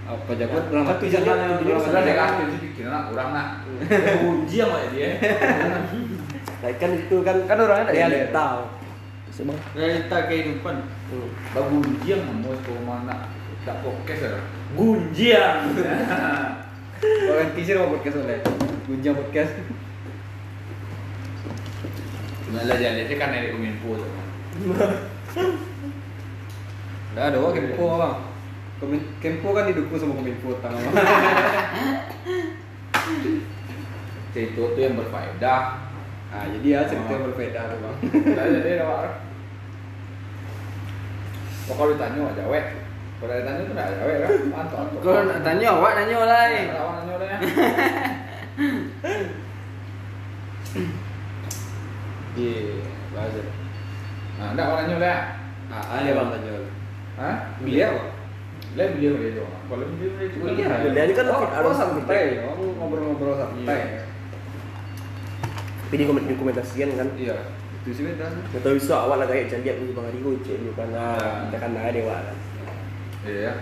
Uh, 0.07 0.17
Ya, 0.34 0.45
kan 0.47 0.63
hati 0.82 1.05
tujuannya- 1.05 1.19
sana, 1.30 1.59
tujuannya 1.59 1.67
dalam 1.67 1.84
Sudah 1.84 2.01
deh 2.01 2.15
kan, 2.15 2.30
jadi 2.39 2.57
pikiran 2.57 2.89
nak 2.89 3.03
orang 3.11 3.30
nak. 3.30 3.47
Uji 4.25 4.55
sama 4.57 4.78
dia. 4.89 5.09
Nah, 6.57 6.71
kan 6.73 6.89
itu 6.89 7.15
kan 7.21 7.36
Kan 7.45 7.57
orangnya 7.59 7.91
realita. 7.91 8.47
Sebang. 9.30 9.59
realita 9.71 10.17
kehidupan 10.25 10.75
Hmm. 11.07 11.30
Bagus 11.53 11.86
ujian 11.93 12.19
mau 12.41 12.55
ke 12.57 12.73
mana? 12.82 13.30
Tak 13.61 13.80
podcast 13.80 14.25
ya. 14.25 14.39
Gunjiang. 14.73 15.75
Oh, 16.97 17.36
ganti 17.38 17.61
sih 17.61 17.71
nama 17.71 17.88
podcast 17.88 18.17
oleh 18.17 18.39
Gunjang 18.88 19.13
podcast. 19.13 19.53
Sebenarnya 22.41 22.75
jalan 22.75 22.99
itu 23.03 23.13
kan 23.15 23.30
dari 23.30 23.51
Kominfo 23.51 23.89
tuh. 23.93 24.09
Dah 27.18 27.34
ada 27.34 27.41
wah 27.41 27.49
Kempo 27.49 27.97
bang. 27.97 28.13
Kempo 29.18 29.49
kan 29.57 29.65
didukung 29.65 29.97
sama 29.97 30.13
Kominfo 30.22 30.53
tangan. 30.61 30.78
Cerita 34.38 34.61
tuh 34.61 34.78
yang 34.78 34.93
berfaedah. 34.93 35.82
Ah 36.30 36.45
jadi 36.45 36.78
ya 36.78 36.86
cerita 36.86 37.09
yang 37.09 37.26
berbeda 37.34 37.74
tuh 37.74 37.78
bang. 37.82 37.95
Jadi 38.61 38.70
ada 38.78 39.18
Oh, 41.68 41.76
kalau 41.76 41.97
ditanya 41.97 42.22
wah 42.22 42.38
jawab. 42.38 42.65
Kalau 43.18 43.34
ditanya 43.34 43.65
tuh 43.65 43.74
nggak 43.74 43.97
jawab 43.97 44.13
kan? 44.22 44.30
Mantap. 44.53 44.88
kalau 45.01 45.41
tanya 45.41 45.68
awak 45.74 45.91
nanya 45.97 46.18
lah 46.22 46.43
eh. 46.53 46.65
Lawan 46.70 46.93
nanya 47.01 47.13
udah 47.18 47.28
ya. 47.34 47.39
Iya, 52.38 52.86
bagus. 53.09 53.49
Nah, 54.38 54.53
enggak 54.53 54.70
orangnya 54.70 54.97
lah. 55.01 55.20
Ah, 55.74 55.97
ada 55.97 56.13
Bang. 56.13 56.30
bang 56.30 56.45
tanya. 56.45 56.76
Hah? 57.18 57.36
Beliau 57.59 57.89
apa? 57.97 58.03
Lah 58.78 58.88
beliau 58.93 59.13
itu. 59.18 59.41
Kalau 59.41 59.86
beliau 59.89 60.11
itu 60.22 60.38
kan 60.38 60.51
Iya. 60.53 60.68
Beliau 60.86 61.05
ini 61.09 61.13
kan 61.18 61.26
oh, 61.34 61.41
harus- 61.49 61.74
oh, 61.74 61.76
santai, 61.76 62.45
oh, 62.45 62.53
ngobrol-ngobrol 62.78 63.34
santai. 63.34 63.65
Iya. 63.65 64.01
Tapi 65.88 65.95
di 65.97 66.05
dokumentasian 66.05 66.89
kan. 66.93 67.07
Iya, 67.18 67.36
itu 67.82 67.89
sih. 67.95 68.03
Nggak 68.05 68.61
tahu 68.61 68.74
bisa 68.76 68.93
awal 69.01 69.18
lah 69.24 69.28
kayak 69.28 69.49
lihat 69.63 69.78
nih 69.82 69.95
bang 69.95 70.07
Arigo 70.11 70.30
cek 70.43 70.57
ni 70.61 70.70
kan. 70.76 70.88
Ya. 70.91 70.99
Nah, 70.99 71.36
kita 71.47 71.57
kan 71.57 71.72
ada 71.74 71.89
dewa 71.89 72.15
kan. 72.22 72.38
Iya. 73.26 73.53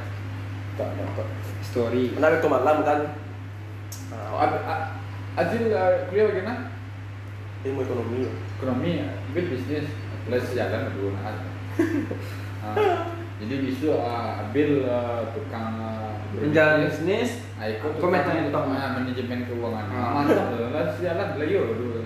Tak 0.76 0.90
dapat. 1.00 1.28
Story. 1.64 2.04
Kenapa 2.12 2.44
ke 2.44 2.50
malam 2.50 2.78
kan? 2.84 3.00
Oh, 4.12 4.42
Ah, 4.42 5.00
Azil 5.40 5.72
uh, 5.72 6.08
kuliah 6.12 6.28
bagaimana? 6.28 6.76
ilmu 7.66 7.82
ekonomi. 7.82 8.30
Ekonomi, 8.62 8.92
bil 9.34 9.46
bisnis, 9.50 9.90
plus 10.28 10.46
jalan 10.54 10.92
nah. 10.92 11.34
Ah, 12.66 13.15
jadi 13.36 13.56
bisu 13.68 13.92
uh, 14.00 14.48
bil 14.56 14.88
uh, 14.88 15.28
tukang 15.36 15.76
uh, 15.76 16.16
bisnis. 16.40 17.44
Ah, 17.60 17.68
Aku 17.68 18.00
tukang 18.00 18.12
metode 18.16 18.48
tukang, 18.48 18.72
utama. 18.72 18.76
ah, 18.80 18.90
manajemen 19.00 19.40
keuangan. 19.48 19.86
Ah. 19.92 20.12
Mantap 20.24 20.46
tuh, 20.56 20.68
lah 20.72 20.86
jalan 21.00 21.28
lah 21.36 21.48
yo 21.48 21.64
dulu. 21.76 22.02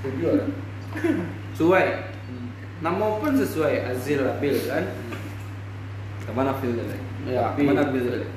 Setuju. 0.00 0.28
Sesuai. 1.56 1.86
Nama 2.84 3.06
pun 3.16 3.32
sesuai 3.32 3.74
Azil 3.88 4.20
Abil 4.24 4.56
kan. 4.68 4.84
Ke 6.26 6.30
mana 6.36 6.52
feel 6.60 6.76
tadi? 6.76 6.98
Ya, 7.32 7.52
Tapi- 7.52 7.64
ke 7.64 7.68
mana 7.72 7.80
Abil 7.88 8.04
tadi? 8.04 8.28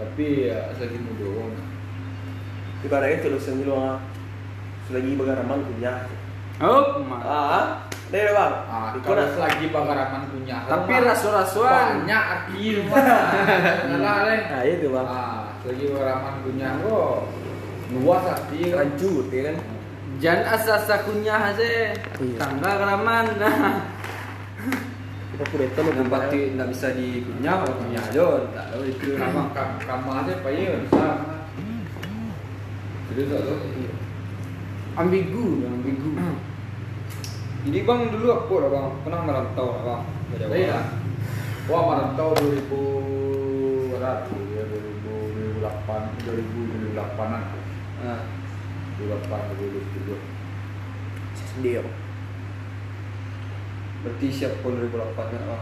Tapi 0.00 0.26
uh, 0.50 0.70
selagi 0.74 0.98
muda. 0.98 1.30
Ibaratnya 2.80 3.38
sen 3.38 3.60
dulu 3.62 3.74
ah, 3.78 4.02
selagi 4.90 5.14
bagaraman 5.14 5.62
punya. 5.62 6.10
Oh, 6.60 7.00
ma. 7.08 7.16
Ah, 7.24 7.64
deh 8.12 8.20
bang. 8.36 8.54
Ah, 8.68 8.92
kalau 9.00 9.16
nak 9.16 9.32
selagi 9.32 9.72
bagaraman 9.72 10.28
punya. 10.28 10.60
Tapi 10.68 10.92
rasu-rasuan. 10.92 12.04
banyak 12.04 12.20
arti 12.20 12.76
rumah. 12.76 13.00
Salah 13.00 14.16
leh. 14.28 14.40
Ah, 14.44 14.62
itu 14.68 14.92
bang. 14.92 15.06
Ah, 15.08 15.56
selagi 15.64 15.84
bagaraman 15.88 16.34
punya 16.44 16.68
kok 16.84 17.16
luas 17.96 18.22
kan. 18.28 18.38
Rancut 18.76 19.26
ya 19.32 19.40
kan. 19.48 19.56
Jangan 20.20 20.44
asa-asa 20.52 20.94
kunyah 21.08 21.40
aja. 21.48 21.96
Iya. 21.96 22.36
Tangga 22.36 22.70
keraman. 22.76 23.24
Kita 25.32 25.44
kuretan 25.56 25.88
Yang 25.88 26.08
pasti 26.12 26.38
nggak 26.52 26.68
bisa 26.68 26.86
dikunyah, 26.92 27.54
kalau 27.64 27.74
kunyah 27.80 28.04
aja, 28.12 28.26
tak 28.52 28.64
tahu 28.76 28.84
itu 28.84 29.16
nama. 29.16 29.48
Kam 29.56 29.80
kamar 29.80 30.28
aja 30.28 30.36
payah 30.44 30.76
bisa. 30.84 31.08
Jadi 33.08 33.20
tak 33.32 33.40
tahu. 33.48 33.58
ambigu, 35.00 35.64
ambigu. 35.64 36.10
Jadi 37.60 37.84
bang 37.84 38.08
dulu 38.08 38.32
apa 38.32 38.56
lah 38.56 38.72
bang? 38.72 38.88
Pernah 39.04 39.20
merantau 39.20 39.68
lah 39.68 39.84
bang? 39.84 40.08
Ke 40.32 40.40
Jawa? 40.40 40.56
Iya. 40.56 40.80
Wah, 41.68 41.92
merantau 41.92 42.32
2000 42.32 43.92
berapa? 43.92 44.32
Ya 44.56 44.64
2008, 44.64 46.24
2008-an. 46.24 47.42
Nah, 48.00 48.24
2008, 48.96 49.60
2007. 49.60 50.16
Sendiri. 51.36 51.84
berarti 54.00 54.32
siap 54.32 54.64
pun 54.64 54.80
2008 54.80 55.20
kan 55.20 55.44
bang? 55.44 55.60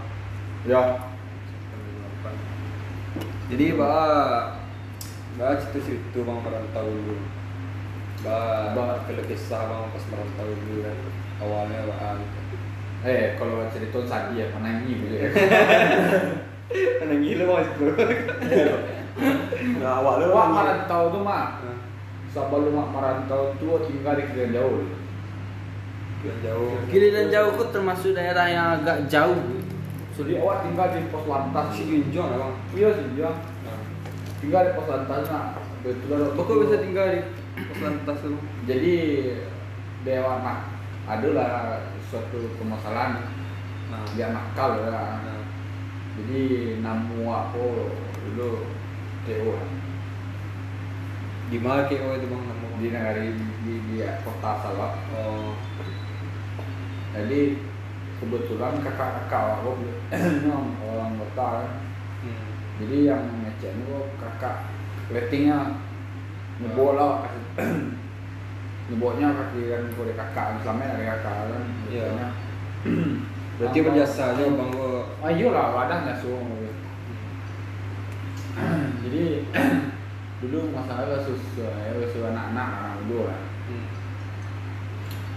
Ya. 0.70 1.03
2008. 1.03 3.51
Jadi 3.51 3.74
bah, 3.74 4.55
bah 5.34 5.59
cerita 5.59 6.18
bang 6.22 6.38
merantau 6.46 6.86
dulu. 6.86 7.18
Bah, 8.22 8.70
bah 8.78 9.03
kalau 9.03 9.26
kisah 9.26 9.66
bang 9.66 9.90
pas 9.90 10.07
merantau 10.14 10.46
dulu 10.46 10.86
kan 10.86 11.26
awalnya 11.39 11.86
bah. 11.89 12.18
Eh, 13.07 13.39
kalau 13.39 13.62
cerita 13.70 14.03
tadi 14.11 14.43
ya, 14.43 14.51
mana 14.51 14.82
ini 14.82 14.99
gitu 14.99 15.16
ya. 15.22 15.30
Kan 16.99 17.14
gila 17.22 17.45
bang 17.47 17.62
itu. 17.62 17.84
Nah, 19.78 20.03
awak 20.03 20.14
lu 20.18 20.34
merantau 20.34 21.14
tuh 21.14 21.22
mah. 21.22 21.62
Sebelum 22.34 22.74
mak 22.74 22.89
merantau 22.91 23.55
tuh 23.62 23.86
tinggal 23.86 24.18
di 24.18 24.26
Kilian 24.34 24.51
Jauh. 24.51 24.82
Jauh. 26.43 26.74
Kiri 26.91 27.14
dan 27.14 27.30
jauh 27.30 27.55
kok 27.55 27.70
termasuk 27.70 28.18
daerah 28.18 28.51
yang 28.51 28.66
agak 28.82 29.07
jauh. 29.07 29.39
Jadi 30.18 30.34
awak 30.43 30.66
tinggal 30.66 30.91
di 30.91 31.07
pos 31.14 31.22
lantas 31.30 31.66
Si 31.78 31.86
lah 31.86 32.26
bang. 32.34 32.55
Iya 32.74 32.89
sih, 32.99 33.07
ya. 33.14 33.30
Tinggal 34.43 34.62
di 34.66 34.72
pos 34.74 34.91
lantas 34.91 35.30
nah. 35.30 35.55
Betul 35.86 36.34
Kok 36.34 36.43
kok 36.43 36.59
bisa 36.66 36.76
tinggal 36.82 37.07
di 37.14 37.22
pos 37.62 37.78
lantas 37.78 38.18
tuh? 38.26 38.43
Jadi 38.66 38.95
dewa 40.03 40.43
nak 40.43 40.78
adalah 41.09 41.80
suatu 42.12 42.52
permasalahan 42.61 43.38
Nah, 43.88 44.04
dia 44.12 44.36
nakal 44.36 44.84
ya. 44.84 45.24
nah. 45.24 45.40
Jadi 46.18 46.42
namu 46.84 47.24
aku 47.24 47.88
dulu 48.28 48.68
TO. 49.24 49.56
Di 51.48 51.56
mana 51.56 51.88
KO 51.88 52.09
itu 52.20 52.26
bang 52.28 52.42
nama? 52.44 52.66
di 52.78 52.94
negara 52.94 53.18
di, 53.18 53.32
di, 53.66 53.74
di 53.90 53.96
kota 54.22 54.50
Salak. 54.62 54.92
Oh, 55.16 55.56
Jadi 57.16 57.59
kebetulan 58.20 58.78
kakak-kakak 58.84 59.62
aku 59.62 59.82
yang 60.46 60.66
orang 60.84 61.18
kota 61.18 61.46
kan. 61.64 61.70
hmm. 62.22 62.48
Jadi 62.78 62.96
yang 63.09 63.22
ngecek 63.42 63.72
itu 63.74 63.98
kakak 64.20 64.68
ratingnya 65.11 65.80
nyebol 66.61 66.94
lah 68.89 68.97
nyeboknya 68.97 69.28
kaki 69.36 69.61
kan 69.68 69.82
kode 69.93 70.12
kakak 70.16 70.47
selama 70.64 70.84
dari 70.89 71.05
kakak 71.05 71.36
kan 71.53 71.64
Iya. 71.93 72.07
Berarti 73.59 73.78
berjasa 73.84 74.32
aja 74.32 74.45
bang 74.49 74.70
kok. 74.72 75.05
ah 75.20 75.28
iya 75.28 75.47
lah 75.53 75.66
kadang 75.76 76.09
ya 76.09 76.14
suruh 76.16 76.41
jadi 79.05 79.22
dulu 80.41 80.70
masalah 80.72 81.05
kasus 81.20 81.43
ya 81.59 81.68
kasus 82.01 82.22
anak-anak 82.24 82.68
anak 82.80 82.95
dulu 83.05 83.28
lah 83.28 83.41
Hmm. 83.68 83.84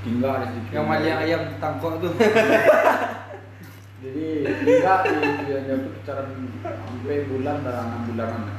tinggal 0.08 0.40
di 0.40 0.48
situ 0.56 0.72
Yang 0.72 0.86
maling 0.88 1.18
ayam 1.20 1.42
tangkok 1.60 2.00
tuh. 2.00 2.16
jadi 4.02 4.28
tinggal 4.64 4.98
di 5.04 5.52
dia 5.52 5.60
cara 6.08 6.24
sampai 6.64 7.28
bulan 7.28 7.60
dalam 7.60 7.86
enam 7.92 8.02
bulanan 8.08 8.56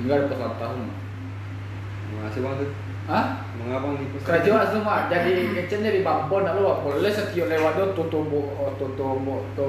tinggal 0.00 0.16
di 0.24 0.26
pos 0.32 0.40
tahun 0.56 0.88
Makasih 2.08 2.40
bang 2.40 2.54
tuh. 2.56 2.70
Hah? 3.08 3.40
Mengapa? 3.56 3.88
Kerajaan 4.20 4.68
semua 4.68 5.08
jadi 5.08 5.48
kecilnya 5.56 5.96
di 5.96 6.04
Bampon 6.04 6.44
nak 6.44 6.60
luar 6.60 6.84
boleh 6.84 7.08
setiap 7.08 7.48
lewat 7.48 7.80
tu 7.80 8.04
toto 8.04 8.20
bo 8.28 8.52
toto 8.76 9.24
bo 9.24 9.48
to 9.56 9.68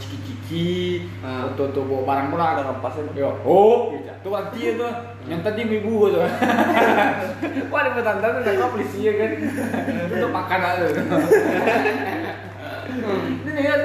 ciki 0.00 0.16
ciki 0.24 0.68
Ah. 1.20 1.52
toto 1.52 1.84
bo 1.84 2.08
barang 2.08 2.32
murah 2.32 2.56
Ada 2.56 2.72
rampasnya. 2.72 3.12
Yo, 3.12 3.36
oh, 3.44 3.92
tu 4.24 4.32
nanti 4.32 4.72
tu 4.80 4.88
yang 5.28 5.44
tadi 5.44 5.68
ibu 5.68 6.08
tu. 6.08 6.16
Wah, 7.70 7.80
di 7.84 7.90
petanda 7.92 8.26
tu 8.32 8.40
nak 8.40 8.70
polisi 8.72 9.04
ya 9.04 9.12
kan. 9.20 9.30
Untuk 10.16 10.30
makan 10.32 10.60
ada. 10.64 10.86
Ini 13.44 13.60
kan 13.68 13.80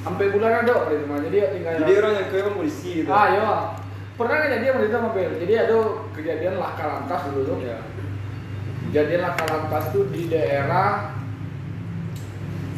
sampai 0.00 0.32
bulan 0.32 0.64
ada 0.64 0.74
jadi 1.28 1.38
tinggal 1.52 1.72
Jadi 1.80 1.92
orang 2.00 2.12
yang 2.16 2.26
kau 2.28 2.52
polisi 2.56 2.90
gitu. 3.04 3.08
ah 3.12 3.26
yo 3.32 3.48
pernah 4.14 4.46
kejadian 4.46 4.72
waktu 4.78 4.86
itu 4.86 4.94
sama 4.94 5.10
Bel? 5.10 5.32
Jadi 5.42 5.54
ada 5.58 5.76
kejadian 6.14 6.54
laka 6.62 6.84
lantas 6.86 7.20
dulu 7.30 7.40
tuh. 7.46 7.58
Ya. 7.62 7.78
kejadian 8.90 9.26
laka 9.26 9.44
lantas 9.50 9.84
tuh 9.90 10.06
di 10.14 10.30
daerah 10.30 11.18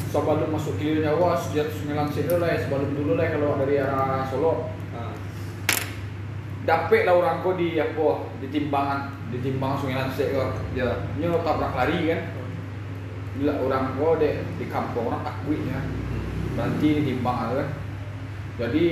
sebelum 0.09 0.49
masuk 0.49 0.81
kiri 0.81 1.05
Jawa 1.05 1.37
sejak 1.37 1.69
sembilan 1.77 2.09
sini 2.09 2.41
lah 2.41 2.49
ya, 2.57 2.59
sebelum 2.65 2.97
dulu 2.97 3.21
lah 3.21 3.29
kalau 3.29 3.61
dari 3.61 3.77
arah 3.77 4.25
Solo. 4.33 4.73
Ah. 4.97 5.13
dapet 6.65 7.05
lah 7.05 7.21
orang 7.21 7.45
kau 7.45 7.53
di 7.53 7.77
apa 7.77 8.25
di 8.41 8.49
timbangan 8.49 9.13
di 9.29 9.39
timbangan 9.45 9.77
Sungai 9.77 9.99
Lansik 10.01 10.33
kau 10.33 10.57
Ya. 10.73 11.05
ini 11.21 11.29
tabrak 11.45 11.77
lari 11.77 11.99
kan. 12.09 12.21
Gila 13.37 13.55
orang 13.61 13.85
kau 14.01 14.17
deh 14.17 14.41
di 14.57 14.65
kampung 14.73 15.13
orang 15.13 15.21
takwi 15.21 15.61
ya 15.69 15.85
nanti 16.57 16.89
di 17.05 17.13
timbangan 17.13 17.61
kan. 17.61 17.69
Jadi 18.57 18.87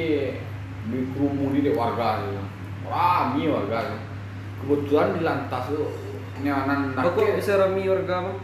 dikerumuni 0.89 1.65
deh 1.65 1.75
warga 1.77 2.21
gitu. 2.25 2.43
rami 2.85 3.43
warga 3.49 3.79
gitu. 3.89 3.99
kebetulan 4.61 5.09
di 5.17 5.21
lantas 5.25 5.63
tuh 5.73 5.89
ini 6.43 6.51
anak 6.51 6.99
Kok 6.99 7.13
kok 7.15 7.37
bisa 7.39 7.53
rami 7.63 7.87
warga? 7.87 8.35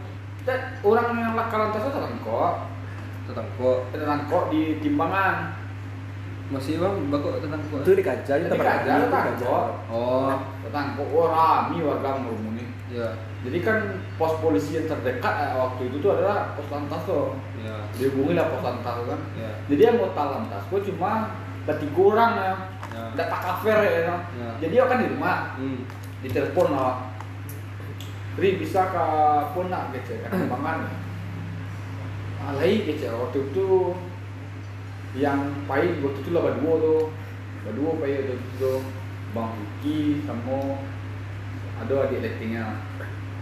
Dan 0.41 0.59
orang 0.81 1.07
yang 1.21 1.33
laka 1.37 1.55
lantas 1.59 1.83
itu 1.85 1.99
kok. 2.23 2.53
Terangkok 3.93 4.43
di 4.49 4.81
timbangan. 4.81 5.53
Masih 6.49 6.81
bang? 6.81 6.95
Bakok 7.11 7.43
tentang 7.43 7.61
kok. 7.67 7.83
Itu 7.83 7.91
di 7.93 8.03
kaca 8.03 8.33
kaca, 8.47 8.91
di 9.05 9.07
kaca. 9.11 9.55
Oh, 9.91 10.33
terangkok 10.65 11.07
oh 11.11 11.27
rami 11.29 11.83
warga 11.83 12.15
mengerumuni 12.15 12.71
ya, 12.91 13.07
jadi 13.47 13.57
kan 13.63 13.79
pos 14.19 14.35
polisi 14.43 14.75
yang 14.75 14.87
terdekat 14.91 15.31
eh, 15.31 15.51
waktu 15.55 15.87
itu 15.87 15.97
tuh 16.03 16.19
adalah 16.19 16.53
pos 16.59 16.67
lantas 16.67 17.01
tuh. 17.07 17.39
Ya, 17.63 17.75
dihubungi 17.95 18.35
lah 18.35 18.51
pos 18.51 18.61
lantas 18.61 18.95
kan. 19.07 19.19
Ya, 19.39 19.51
jadi 19.71 19.95
anggota 19.95 20.21
lantas 20.27 20.61
gua 20.67 20.81
cuma 20.83 21.11
orang 21.67 22.31
ya. 22.37 22.53
Ya. 22.91 23.03
ada 23.15 23.23
tak 23.23 23.41
kafir 23.47 23.77
ya, 23.79 23.91
ya. 24.03 24.15
Ya. 24.35 24.49
jadi 24.59 24.73
aku 24.83 24.89
kan 24.91 24.99
di 24.99 25.07
rumah. 25.15 25.37
Hmm. 25.55 25.79
ditelepon 26.21 26.69
lah 26.69 27.09
Ri 28.37 28.55
bisa 28.61 28.93
ke 28.93 29.05
pun 29.51 29.67
nak 29.67 29.91
gitu 29.91 30.15
kan 30.23 30.31
timbangan 30.31 30.87
ya? 30.87 30.93
Ah, 32.41 32.51
lain 32.57 32.87
kece 32.87 33.11
waktu 33.11 33.51
itu 33.51 33.93
yang 35.19 35.51
pahit 35.67 35.99
waktu 35.99 36.19
itu 36.23 36.31
lah 36.31 36.47
berdua 36.47 36.73
tuh 36.79 37.01
berdua 37.67 37.91
pahit 37.99 38.23
waktu 38.23 38.39
itu 38.39 38.51
tuh 38.55 38.79
bang 39.35 39.51
Vicky 39.59 40.23
sama 40.23 40.79
ada 41.81 42.07
adik 42.07 42.21
datingnya. 42.23 42.77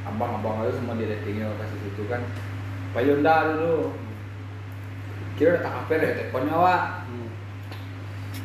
Abang-abang 0.08 0.64
ada 0.64 0.72
semua 0.74 0.98
dia 0.98 1.12
datingnya 1.12 1.54
kasih 1.60 1.80
situ 1.86 2.04
kan. 2.10 2.24
Pak 2.96 3.04
Yonda 3.06 3.54
dulu 3.54 3.94
kira 5.38 5.62
tak 5.62 5.86
apa 5.86 5.92
deh 6.02 6.12
teleponnya 6.18 6.52
awak 6.56 6.84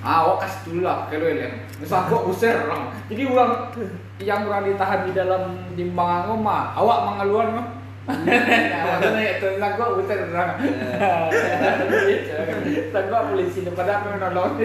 ah 0.04 0.20
awak 0.20 0.44
kasih 0.44 0.60
dulu 0.68 0.80
lah 0.84 1.08
lo 1.08 1.26
yang 1.32 1.64
misal 1.80 2.04
aku 2.04 2.28
usir 2.28 2.52
orang. 2.52 2.92
Jadi 3.08 3.22
orang 3.24 3.72
yang 4.20 4.44
orang 4.44 4.68
ditahan 4.68 5.00
di 5.08 5.12
dalam 5.16 5.42
timbangan 5.72 6.28
aku 6.28 6.36
mah 6.38 6.76
awak 6.76 6.98
mengeluar 7.08 7.46
mah. 7.56 7.66
Naik 9.16 9.40
tuh 9.40 9.56
aku 9.56 10.04
usir 10.04 10.28
orang. 10.28 10.60
Tangguh 12.92 13.22
polisi 13.32 13.64
daripada 13.64 14.04
apa 14.04 14.12
menolong 14.14 14.60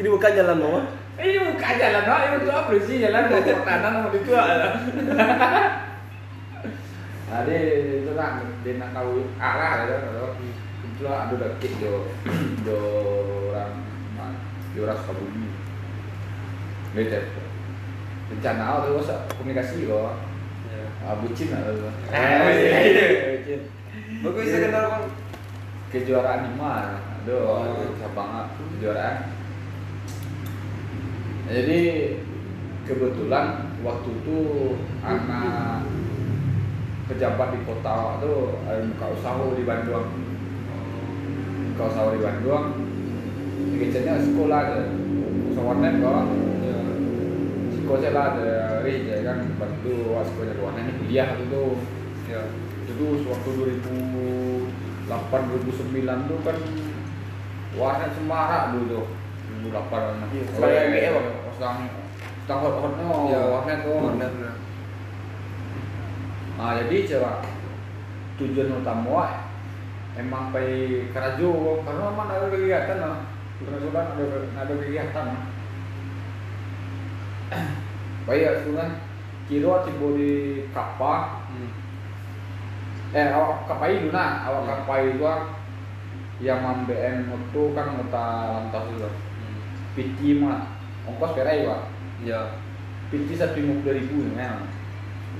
Ini 0.00 0.08
bukan 0.08 0.32
jalan 0.32 0.56
mau. 0.56 0.80
ini 1.20 1.38
buka 1.38 1.70
jalan 1.76 2.02
doang 2.08 2.22
itu 2.24 2.36
tuh 2.48 2.64
polisi 2.66 2.94
jalan 3.04 3.28
mau 3.28 3.44
ke 3.44 3.52
kanan 3.62 3.92
mau 4.00 4.10
itu 4.16 4.32
nah 7.32 7.40
dia 7.48 7.60
itu 8.02 8.12
nak 8.12 8.44
dia 8.60 8.76
nak 8.76 8.92
tahu 8.92 9.24
arah 9.40 9.88
kalau 9.88 10.36
itu 10.84 11.00
lah 11.00 11.28
ada 11.28 11.34
dekik 11.36 11.80
do 11.80 12.04
do 12.60 12.80
orang 13.52 13.81
orang 14.80 14.96
Sukabumi 14.96 15.48
gitu 16.92 17.20
rencana 18.32 18.62
awal 18.64 18.80
tuh 18.88 19.00
usah 19.04 19.18
komunikasi 19.36 19.84
kok 19.88 20.16
ah 21.02 21.14
bucin 21.20 21.52
lah 21.52 21.60
tuh 21.68 21.92
bucin. 23.36 23.60
Bagus 24.22 24.46
saya 24.48 24.70
kenal 24.70 24.84
bang. 24.86 25.04
kejuaraan 25.92 26.40
lima 26.48 26.72
aduh 27.20 27.42
Oh. 27.42 27.90
cabang 27.98 28.48
kejuaraan. 28.78 29.34
Jadi 31.50 31.80
kebetulan 32.86 33.76
waktu 33.82 34.08
itu 34.22 34.38
anak 35.04 35.84
pejabat 37.10 37.48
di 37.52 37.60
kota 37.66 38.22
tuh 38.22 38.62
ada 38.64 38.80
buka 38.94 39.06
usaha 39.10 39.44
di 39.58 39.64
Bandung. 39.66 40.06
Buka 41.74 41.82
usaha 41.90 42.14
di 42.14 42.20
Bandung 42.22 42.64
kecilnya 43.78 44.14
sekolah 44.18 44.58
ada 44.62 44.78
usaha 45.50 45.62
warnet 45.62 45.94
kok 45.98 46.24
Ya. 46.62 46.78
sekolah 47.74 48.10
lah 48.14 48.24
ada 48.34 48.50
Rija 48.82 49.16
kan 49.22 49.38
bantu 49.58 49.94
sekolahnya 50.22 50.54
di 50.54 50.62
warnet 50.62 50.82
ini 50.84 50.92
kuliah 51.00 51.28
itu 51.36 51.62
Ya. 52.30 52.42
itu 52.86 53.04
waktu 53.26 53.50
2008 53.50 55.08
2009 55.08 56.28
tuh 56.30 56.38
kan 56.42 56.56
warnet 57.72 58.10
semarak 58.14 58.62
dulu 58.72 58.84
tuh 58.86 59.06
2008 59.68 60.30
Iya, 60.62 60.82
iya. 60.88 61.10
Bang. 61.12 61.28
sedang 61.56 61.76
sedang 62.42 62.58
hot 62.60 62.74
hotnya 62.80 63.06
Ya. 63.30 63.40
warnet 63.50 63.78
tuh 63.82 63.96
Warnet, 63.98 64.32
ya. 64.34 64.52
nah 66.52 66.76
jadi 66.78 66.96
coba 67.08 67.32
tujuan 68.38 68.80
utama 68.80 69.24
emang 70.12 70.52
pergi 70.52 71.08
kerajo 71.10 71.80
karena 71.82 72.02
memang 72.12 72.28
ada 72.28 72.46
kegiatan 72.48 72.98
lah 73.00 73.16
kan 73.64 74.06
ada 74.14 74.26
ada 74.58 74.72
kegiatan 74.76 75.26
baik 78.26 78.64
itu 78.64 78.70
kan 78.72 78.88
kira 79.46 79.84
tiba 79.84 80.06
di 80.16 80.32
kapal 80.72 81.44
Hmm. 81.52 81.68
eh 83.12 83.28
awak 83.28 83.68
kapai 83.68 84.00
dulu 84.00 84.10
nah 84.10 84.40
awak 84.48 84.62
Hmm. 84.64 84.70
kapai 84.72 85.12
itu 85.12 85.24
yang 86.40 86.60
MBM 86.64 87.28
itu 87.28 87.62
kan 87.76 87.86
ngeta 87.92 88.26
lantas 88.50 88.84
itu 88.88 89.04
Hmm. 89.04 89.58
PT 89.92 90.18
mah 90.40 90.64
ongkos 91.04 91.36
perai 91.36 91.66
pak. 91.68 91.80
Ya. 92.24 92.40
PT 93.12 93.36
satu 93.36 93.58
lima 93.60 93.82
puluh 93.84 93.98
ribu 94.00 94.24
ya 94.32 94.56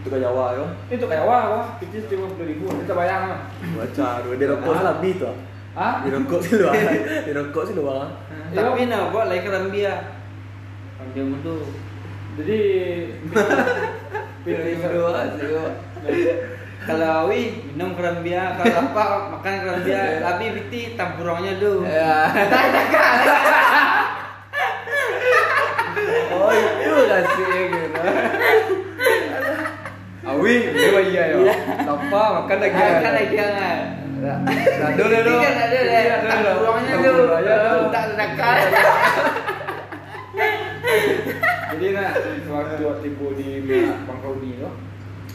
Itu 0.03 0.11
kan 0.11 0.19
Jawa 0.21 0.59
yo. 0.59 0.67
itu 0.91 1.05
kayak 1.09 1.25
wah 1.25 1.43
wah 1.49 1.65
PT 1.81 2.05
satu 2.05 2.13
lima 2.19 2.29
puluh 2.37 2.47
ribu. 2.53 2.65
Kita 2.69 2.93
bayang 2.93 3.23
lah 3.33 3.41
Baca, 3.79 4.09
dia 4.37 4.47
rokok 4.53 4.75
lebih 4.77 5.13
tuh. 5.23 5.35
Ah 5.73 6.05
Dia 6.05 6.13
rokok 6.13 6.41
sih 6.45 6.61
luar. 6.61 6.75
Dia 7.25 7.33
rokok 7.33 7.63
sih 7.65 7.75
luar. 7.75 8.13
Tapi 8.53 8.83
nak 8.87 9.09
buat 9.09 9.27
lagi 9.33 9.43
kerambia. 9.43 9.95
Kerambia 11.01 11.25
mudu. 11.25 11.57
jadi 12.37 12.61
Pilih 14.43 14.75
berdua 14.81 15.11
aja. 15.23 15.49
Kalau 16.83 17.09
awi 17.25 17.63
minum 17.71 17.95
kerambia, 17.95 18.59
kalau 18.59 18.75
apa 18.91 19.05
makan 19.39 19.55
kerambia, 19.63 20.19
tapi 20.19 20.51
biti 20.51 20.99
tampurangnya 20.99 21.63
dulu. 21.63 21.87
ya 21.87 22.27
Oh, 26.35 26.51
itu 26.51 26.95
kasih 27.07 27.47
gitu. 27.71 28.03
awi 30.23 30.55
dewa 30.75 31.01
iya 31.07 31.23
yo 31.35 31.47
tanpa 31.87 32.23
makan 32.43 32.59
lagi 32.59 32.75
Makan 32.75 33.13
lagi 33.15 33.35
jangan. 33.37 33.79
Nah 34.23 34.91
dulu 34.95 35.17
dulu 35.19 35.39
ada 35.43 35.65
deh, 35.67 35.83
tampurangnya 36.31 36.95
dulu. 37.03 37.23
Tak 37.91 38.05
sedekah. 38.15 38.55
jadi 41.75 41.87
nah 41.99 42.11
waktu 42.55 42.83
waktu 42.87 43.07
ibu 43.11 43.27
di 43.35 43.49
tuh 43.67 44.73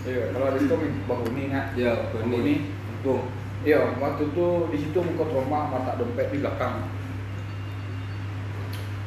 Iya, 0.07 0.31
kalau 0.31 0.55
di 0.55 0.59
situ 0.63 0.75
Bangkauni 1.03 1.43
nak 1.51 1.65
Ya. 1.75 1.91
Bangkauni 2.15 2.55
Bung. 3.03 3.27
Iya, 3.67 3.79
waktu 3.99 4.23
itu 4.31 4.47
di 4.71 4.77
situ 4.79 4.99
muka 5.03 5.27
rumah 5.27 5.67
mata 5.67 5.99
dompet 5.99 6.31
di 6.31 6.39
belakang. 6.39 6.87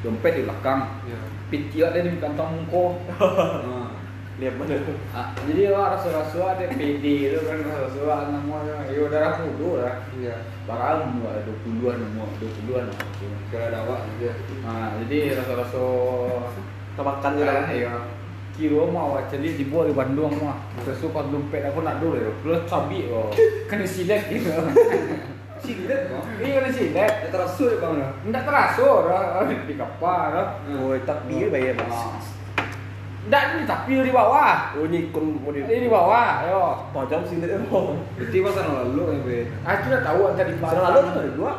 Dompet 0.04 0.32
di 0.36 0.42
belakang. 0.44 0.80
Ya. 1.08 1.20
Piti 1.48 1.80
ada 1.80 2.04
di 2.04 2.20
kantong 2.20 2.68
muka. 2.68 3.00
Lihat 4.40 4.54
mana? 4.56 4.74
Ah, 5.12 5.36
jadi 5.44 5.68
wah 5.68 5.92
rasa-rasa 5.92 6.56
ada 6.56 6.64
PD 6.72 7.28
itu 7.28 7.44
kan 7.44 7.60
rasa-rasa 7.60 8.32
namanya. 8.32 8.88
Yo 8.88 9.12
darah 9.12 9.36
muda 9.44 9.70
lah. 9.84 9.96
Iya. 10.16 10.36
Barang 10.64 11.20
ada 11.20 11.44
20-an 11.44 11.96
nomor, 12.00 12.28
20-an 12.40 12.88
nomor. 12.88 13.08
Kalau 13.52 13.66
ada 13.68 13.78
awak 13.84 14.00
dia. 14.16 14.32
Nah, 14.64 14.96
jadi 15.04 15.36
rasa-rasa 15.36 15.84
Kemakan 17.00 17.32
gitu. 17.38 17.48
Ah, 17.48 17.70
iya. 17.72 17.92
Kira 18.50 18.82
mau 18.92 19.16
jadi 19.30 19.48
dibuat 19.56 19.88
di 19.88 19.94
Bandung 19.96 20.36
mah. 20.36 20.58
Sesuka 20.84 21.24
dompet 21.32 21.64
aku 21.64 21.80
nak 21.80 22.02
dulu 22.02 22.18
ya. 22.18 22.30
Plus 22.44 22.60
cabi 22.68 23.08
oh. 23.08 23.32
Kena 23.70 23.86
silet 23.86 24.26
gitu. 24.28 24.50
Silet 25.64 26.08
kok. 26.08 26.24
Iya 26.40 26.52
kena 26.60 26.70
silet. 26.72 27.12
Ya 27.24 27.28
terasa 27.28 27.64
ya 27.68 27.76
bang. 27.78 27.92
dah. 28.00 28.10
Nggak 28.32 28.44
terasa 28.48 28.88
dah 29.06 29.44
di 29.48 29.74
kapal. 29.76 30.32
Oh, 30.76 30.96
tapi 31.04 31.36
bayar 31.52 31.76
mas. 31.84 32.39
Nggak 33.30 33.42
ini 33.54 33.62
tapi 33.62 33.92
di 33.94 34.10
bawah. 34.10 34.74
Oh, 34.74 34.90
ini 34.90 35.14
kon 35.14 35.38
mau 35.38 35.54
di. 35.54 35.62
Ini 35.62 35.86
di 35.86 35.90
bawah, 35.90 36.50
yo. 36.50 36.90
Pajang 36.90 37.22
sih 37.22 37.38
dia 37.38 37.62
mau. 37.62 37.94
Berarti 38.18 38.38
masa 38.42 38.66
lalu 38.66 39.02
ya 39.06 39.18
be. 39.22 39.38
Ah 39.62 39.78
itu 39.78 39.86
udah 39.86 40.02
tahu 40.02 40.20
antar 40.34 40.46
di 40.50 40.54
Sana 40.58 40.80
lalu 40.90 40.98
kan 40.98 41.14
ada 41.14 41.32
dua. 41.38 41.52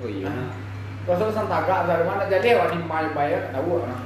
Oh 0.00 0.08
iya. 0.08 0.32
Kalau 1.04 1.28
Santaga 1.28 1.84
dari 1.84 2.04
mana 2.08 2.24
jadi 2.24 2.56
wah 2.56 2.72
di 2.72 2.80
Mai 2.80 3.12
bayar 3.12 3.52
tahu 3.52 3.84
nah. 3.84 4.00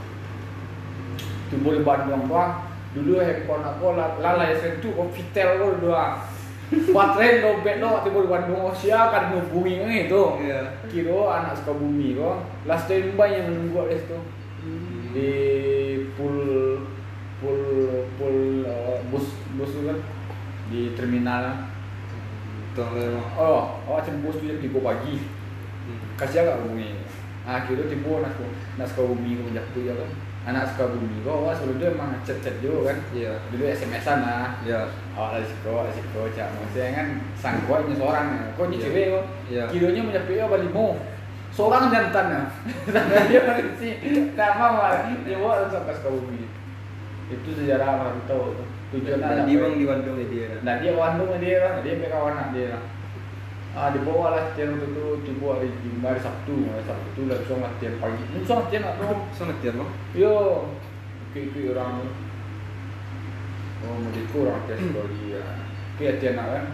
Timbul 1.54 1.78
di 1.78 1.86
Bandung 1.86 2.26
doang. 2.26 2.66
Dulu 2.98 3.12
handphone 3.22 3.62
aku 3.62 3.86
lah 3.94 4.18
lala 4.18 4.50
ya 4.50 4.58
sentu 4.58 4.90
Vitel 5.14 5.62
ko 5.62 5.78
doang. 5.78 6.18
Baterai 6.72 7.46
dompet 7.46 7.78
lo 7.78 8.02
timbul 8.02 8.26
di 8.26 8.32
Bandung 8.34 8.58
oh 8.58 8.74
sia 8.74 9.06
kan 9.14 9.30
ngubungi 9.30 9.86
kan 9.86 9.90
itu. 10.10 10.24
Iya. 10.50 10.82
Kiro 10.90 11.30
anak 11.30 11.62
Sukabumi 11.62 12.18
kok. 12.18 12.42
Last 12.66 12.90
time 12.90 13.14
mbak 13.14 13.30
yang 13.30 13.46
menunggu 13.54 13.86
di 13.86 14.02
situ. 14.02 14.18
di 15.12 15.32
pool 16.16 16.61
pool 17.42 17.60
pool 18.16 18.36
eh, 18.64 18.98
bus 19.10 19.26
bus 19.58 19.70
itu 19.74 19.82
kan 19.84 19.98
di 20.70 20.80
terminal 20.94 21.44
oh 23.36 23.82
oh 23.84 23.98
cem 24.00 24.22
bus 24.24 24.40
tuh 24.40 24.48
tiga 24.56 24.78
pagi 24.80 25.20
kasih 26.16 26.46
agak 26.46 26.62
hubungi 26.64 26.96
ah 27.42 27.66
kira 27.66 27.90
tiba 27.90 28.22
anakku 28.22 28.46
anak 28.78 28.86
Sukabumi 28.86 29.34
aku 29.34 29.50
jak 29.50 29.66
tuh 29.74 29.82
ya 29.82 29.94
kan 29.98 30.10
anak 30.46 30.62
Sukabumi 30.70 31.20
kok 31.20 31.42
wah 31.42 31.50
sebelum 31.52 31.76
itu 31.76 31.86
emang 31.90 32.10
chat 32.22 32.38
chat 32.38 32.54
juga 32.62 32.94
kan 32.94 32.98
Iya. 33.10 33.34
dulu 33.50 33.66
SMS-an 33.66 34.18
lah 34.22 34.46
Ya. 34.62 34.86
awal 35.12 35.42
dari 35.42 35.46
situ 35.50 35.66
dari 35.66 35.92
situ 35.92 36.20
cak 36.38 36.48
maksudnya 36.54 36.90
kan 36.94 37.06
sanggup 37.34 37.82
seorang 37.90 38.26
ya 38.30 38.44
kok 38.54 38.66
Iya. 38.70 38.78
cewek 38.78 39.06
kok 39.10 39.24
Iya. 39.50 39.64
kilonya 39.68 40.02
mencapai 40.06 40.38
apa 40.38 40.56
lima 40.62 40.86
seorang 41.50 41.82
jantan 41.90 42.26
ya 42.30 42.42
dia 43.28 43.40
masih 43.44 43.92
nama 44.38 44.66
malah 44.72 45.00
dia 45.26 45.36
bawa 45.36 45.66
sampai 45.66 45.94
Sukabumi 45.98 46.46
itu 47.32 47.50
sejarah 47.56 47.88
orang 48.04 48.20
tahu 48.28 48.52
tujuannya 48.92 49.24
Dan 49.24 49.38
apa? 49.40 49.48
di 49.48 49.54
bang 49.56 49.74
di 49.80 49.86
Bandung 49.88 50.16
ya 50.20 50.26
dia. 50.28 50.48
nah 50.60 50.74
dia 50.76 50.92
Bandung 50.92 51.30
dia 51.40 51.56
lah. 51.64 51.72
Dia 51.80 52.08
kawan 52.12 52.32
anak 52.36 52.48
dia 52.52 52.66
lah. 52.76 52.82
Ah 53.72 53.88
dibawa 53.88 54.36
lah 54.36 54.52
latihan 54.52 54.76
waktu 54.76 54.92
itu 54.92 55.06
tiba 55.24 55.46
hari 55.56 55.68
Jumat 55.80 56.12
hari 56.12 56.20
Sabtu. 56.20 56.54
Hari 56.68 56.84
Sabtu 56.84 57.08
itu 57.16 57.22
langsung 57.24 57.58
latihan 57.64 57.94
pagi. 57.96 58.24
Langsung 58.36 58.58
latihan 58.60 58.84
atau 58.92 59.16
Sangat 59.32 59.56
dia 59.64 59.72
bang. 59.72 59.90
yo 60.12 60.32
ikut 61.32 61.72
orang 61.72 62.04
oh 63.82 63.96
mau 63.96 64.12
ikut 64.12 64.40
orang 64.44 64.60
tes 64.68 64.76
sekali 64.76 65.32
ya 65.32 65.44
itu 65.96 66.02
latihan 66.04 66.36
kan? 66.36 66.64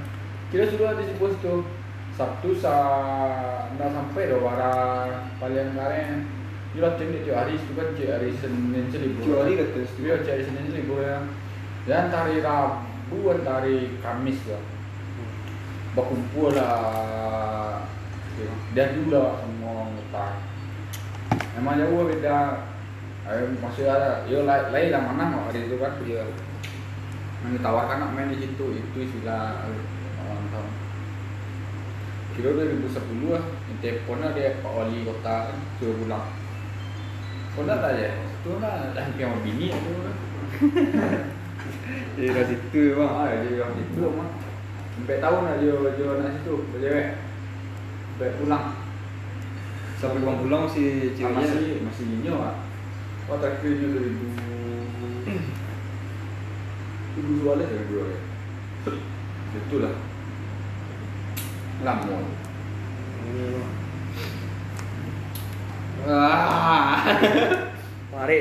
Kita 0.51 0.65
sudah 0.67 0.99
di 0.99 1.15
bos 1.23 1.35
tu 1.39 1.55
Sabtu 2.19 2.51
sa 2.59 2.75
nak 3.79 3.95
sampai 3.95 4.27
dah 4.27 4.39
barang 4.43 5.11
paling 5.39 5.71
karen. 5.79 6.11
Kita 6.69 7.01
cek 7.01 7.25
cek 7.25 7.33
hari 7.33 7.57
itu 7.57 7.73
kan 7.73 7.89
cek 7.97 8.09
hari 8.13 8.29
Senin 8.37 8.93
celibur. 8.93 9.25
Cek 9.25 9.41
hari 9.41 9.53
kata. 9.57 9.81
Hari 10.29 10.45
Senin 10.45 10.69
celibur 10.69 11.01
ya. 11.01 11.25
Dan 11.89 12.13
hari 12.13 12.45
Rabu 12.45 13.19
dan 13.33 13.49
hari 13.49 13.97
Kamis 14.05 14.37
lah. 14.53 14.61
Berkumpul 15.97 16.53
lah. 16.53 17.89
Dan 18.77 18.89
juga 19.01 19.41
semua 19.41 19.89
ngutang. 19.89 20.37
Memang 21.57 21.81
jauh 21.81 22.05
beda. 22.05 22.69
Ayo 23.25 23.49
masih 23.61 23.89
ada. 23.89 24.29
Yo 24.29 24.45
lain 24.45 24.93
lah 24.93 25.03
mana 25.09 25.25
mau 25.33 25.49
hari 25.49 25.65
itu 25.65 25.81
kan. 25.81 25.97
Iya. 26.05 26.29
Yang 27.39 27.63
ditawarkan 27.63 27.97
nak 28.03 28.13
main 28.13 28.35
di 28.35 28.45
situ 28.45 28.67
itu 28.77 28.99
sudah 29.15 29.65
orang 30.21 30.47
tahu. 30.53 30.69
Kira 32.39 32.55
2010 32.55 33.35
lah, 33.35 33.43
yang 33.67 33.79
teleponnya 33.83 34.31
dia 34.31 34.63
Pak 34.63 34.71
Wali 34.71 35.03
Kota 35.03 35.51
kan, 35.51 35.59
suruh 35.83 35.99
pulang. 35.99 36.38
Kau 37.59 37.67
nak 37.67 37.83
tak 37.83 37.99
je? 37.99 38.07
Itu 38.15 38.63
lah, 38.63 38.95
dah 38.95 39.03
hampir 39.03 39.27
sama 39.27 39.43
bini 39.43 39.75
tu. 39.75 39.99
Jadi 42.15 42.31
dah 42.31 42.45
situ 42.47 42.83
bang. 42.95 43.11
Ah, 43.11 43.35
dia 43.43 43.59
orang 43.67 43.75
situ 43.83 43.99
mah. 44.15 44.31
Sampai 44.95 45.19
tahun 45.19 45.43
lah 45.43 45.55
dia 45.59 45.75
dia 45.99 46.23
nak 46.23 46.39
situ, 46.39 46.55
berjewek. 46.71 47.19
Sampai 48.15 48.31
pulang. 48.39 48.79
Sampai 49.99 50.23
bang 50.23 50.39
pulang 50.39 50.65
si 50.71 51.11
Ah, 51.11 51.19
ceweknya. 51.19 51.35
masih 51.35 51.83
masih 51.83 52.07
nyo 52.23 52.39
ah. 52.47 52.55
Wah 53.27 53.43
terakhir 53.43 53.75
dia 53.75 53.91
2000 53.91 55.35
Ibu 57.19 57.43
dua 57.43 57.59
lah 57.59 57.67
dari 57.67 57.87
dua 57.91 58.05
ya. 58.07 58.19
Itulah. 59.67 59.99
Lamun. 61.83 62.23
Ah. 62.23 62.23
Tarik, 63.27 63.88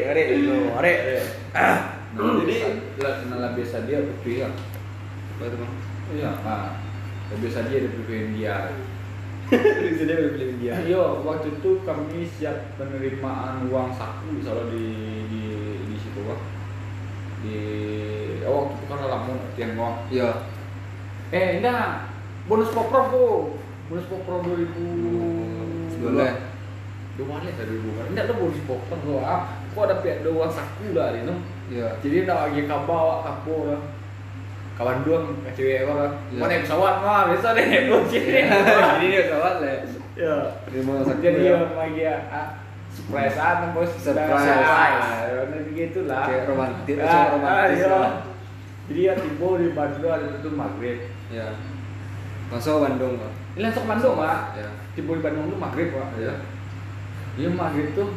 tarik 0.01 0.27
dulu, 0.33 0.57
tarik. 0.77 0.97
Nah, 1.53 1.77
Jadi- 2.17 2.49
jadi 2.49 3.01
lah 3.03 3.13
kenal 3.21 3.43
biasa 3.53 3.77
dia 3.85 4.01
betul 4.01 4.41
ya. 4.41 4.49
Bang? 5.37 5.73
Iya, 6.17 6.31
ah. 6.41 6.73
Biasa 7.29 7.69
dia 7.69 7.85
di 7.85 7.89
PPN 7.93 8.33
dia. 8.37 8.73
Di 9.53 9.91
sini 9.95 10.11
ada 10.11 10.33
pilih 10.33 10.57
dia. 10.59 10.73
Iya, 10.81 11.03
waktu 11.23 11.55
itu 11.59 11.69
kami 11.85 12.25
siap 12.25 12.75
penerimaan 12.75 13.69
uang 13.69 13.93
saku 13.95 14.33
misalnya 14.33 14.71
di 14.73 14.85
di 15.29 15.43
di 15.87 15.95
situ 15.99 16.19
Pak. 16.25 16.39
Di 17.45 17.57
oh, 18.43 18.65
waktu 18.65 18.73
itu 18.75 18.85
kan 18.89 18.99
lamun 19.07 19.37
tiang 19.55 19.73
uang. 19.77 19.95
Iya. 20.09 20.29
Eh, 21.31 21.61
enggak. 21.61 22.11
Bonus 22.47 22.71
poprov 22.73 23.11
tuh. 23.11 23.59
Bonus 23.91 24.07
poprov 24.09 24.41
2000 24.47 26.01
Boleh. 26.01 26.33
Dua 27.17 27.25
balik 27.33 27.53
dari 27.57 27.75
dua 27.81 28.05
Enggak 28.13 28.29
ada 28.29 28.33
bonus 28.37 28.61
poprov 28.69 28.99
tuh. 29.01 29.17
Ah, 29.25 29.57
kok 29.73 29.83
ada 29.89 29.95
pihak 30.05 30.21
dua 30.21 30.45
uang 30.45 30.51
saku 30.53 30.93
lah 30.93 31.17
ini. 31.17 31.33
Iya. 31.73 31.87
Jadi 32.05 32.29
nak 32.29 32.37
lagi 32.45 32.61
kabar 32.69 33.25
kapo 33.25 33.55
lah. 33.73 33.81
Kawan 34.77 35.01
dua 35.01 35.17
ke 35.25 35.51
cewek 35.57 35.89
orang. 35.89 36.13
Iya. 36.29 36.37
Mau 36.37 36.45
naik 36.45 36.61
pesawat 36.69 36.95
mah 37.01 37.21
biasa 37.33 37.47
deh 37.57 37.65
bocil. 37.89 38.21
Jadi 38.93 39.05
dia 39.09 39.23
kawan 39.33 39.55
lah. 39.65 39.77
Ya. 40.13 40.35
Jadi 40.69 41.37
dia 41.41 41.55
lagi 41.73 42.01
ah, 42.05 42.47
surprise 42.93 43.37
an 43.41 43.73
bos 43.73 43.91
Surprise. 43.97 44.45
Nah, 44.45 45.61
begitu 45.65 45.99
lah. 46.05 46.25
Kayak 46.29 46.43
romantis, 46.53 46.95
Ah, 47.01 47.09
cuma 47.09 47.33
romantis 47.37 47.81
ah, 47.81 47.85
iya. 47.85 47.87
lah. 47.89 48.11
Jadi 48.87 49.01
ya 49.03 49.13
tiba 49.19 49.47
di 49.59 49.67
Bandung 49.73 50.11
ada 50.13 50.27
itu 50.37 50.49
maghrib. 50.53 50.97
Ya. 51.33 51.47
Langsung 52.47 52.79
Bandung 52.79 53.19
bang. 53.19 53.33
Ini 53.57 53.61
langsung 53.67 53.85
Bandung 53.89 54.15
pak. 54.15 54.39
Ya. 54.55 54.69
Tiba 54.95 55.11
di 55.17 55.21
Bandung 55.25 55.45
tuh 55.49 55.59
maghrib 55.59 55.89
pak. 55.91 56.07
Iya. 56.21 56.33
Iya 57.37 57.53
maghrib 57.53 57.93
tuh 57.93 58.09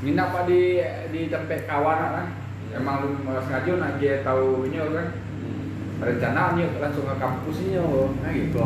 nginap 0.00 0.48
di 0.48 0.80
di 1.12 1.20
tempat 1.28 1.68
kawan 1.68 1.98
kan. 2.00 2.26
Iya. 2.72 2.80
Emang 2.80 3.04
lu 3.04 3.08
sengaja 3.44 3.72
nak 3.76 4.00
dia 4.00 4.24
tahu 4.24 4.64
ini 4.64 4.80
kan. 4.80 5.08
Rencana 5.96 6.52
nih 6.52 6.68
langsung 6.76 7.08
ke 7.08 7.16
kampusnya, 7.16 7.80
nah 8.20 8.28
gitu. 8.28 8.60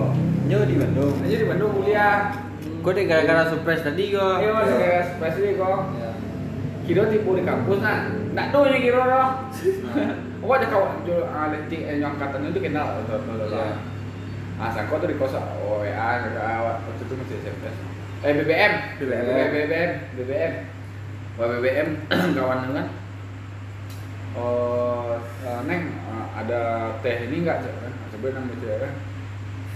Nyo 0.51 0.67
di 0.67 0.75
Bandung. 0.75 1.15
Aja 1.23 1.37
di 1.39 1.47
Bandung 1.47 1.71
kuliah. 1.79 2.35
Kau 2.83 2.91
deh 2.91 3.07
gara-gara 3.07 3.47
surprise 3.47 3.87
tadi 3.87 4.11
kau. 4.11 4.43
Iya 4.43 4.51
mas, 4.51 4.75
kayak 4.75 5.03
spesial 5.15 5.55
kok. 5.55 5.81
Ya. 5.95 6.11
Kira 6.91 7.07
tipu 7.07 7.39
di 7.39 7.47
kampus 7.47 7.79
nah, 7.79 8.11
nak 8.35 8.51
tuh 8.51 8.67
nih 8.67 8.83
kira 8.83 9.03
loh. 9.07 9.29
Oh 10.43 10.57
ada 10.57 10.67
kawan 10.67 11.07
jual 11.07 11.23
ah 11.31 11.53
lenting 11.55 11.85
eh 11.87 12.01
yang 12.03 12.19
katanya 12.19 12.51
itu 12.51 12.61
kenal 12.65 12.99
atau 12.99 13.23
atau 13.23 13.47
Iya. 13.47 13.79
Ah 14.59 14.69
sangko 14.75 14.99
tuh 14.99 15.07
di 15.07 15.15
kos 15.15 15.39
oh 15.39 15.87
WA 15.87 16.11
kakak 16.27 16.59
waktu 16.67 16.91
itu 16.99 17.15
masih 17.15 17.37
SMS. 17.47 17.90
Eh 18.21 18.33
BBM, 18.37 18.73
BBM. 19.01 19.25
BBM, 19.49 19.91
BBM, 20.13 20.53
Wah 21.41 21.47
BBM 21.49 21.89
kawan 22.37 22.69
dengan. 22.69 22.87
Oh 24.37 25.17
eh, 25.41 25.61
neng 25.65 25.83
eh, 25.89 26.27
ada 26.37 26.61
teh 27.01 27.27
ini 27.27 27.41
enggak 27.41 27.65
kan? 27.65 27.93
Coba 28.13 28.27
nang 28.31 28.45
baca 28.47 28.73
kan. 28.77 28.93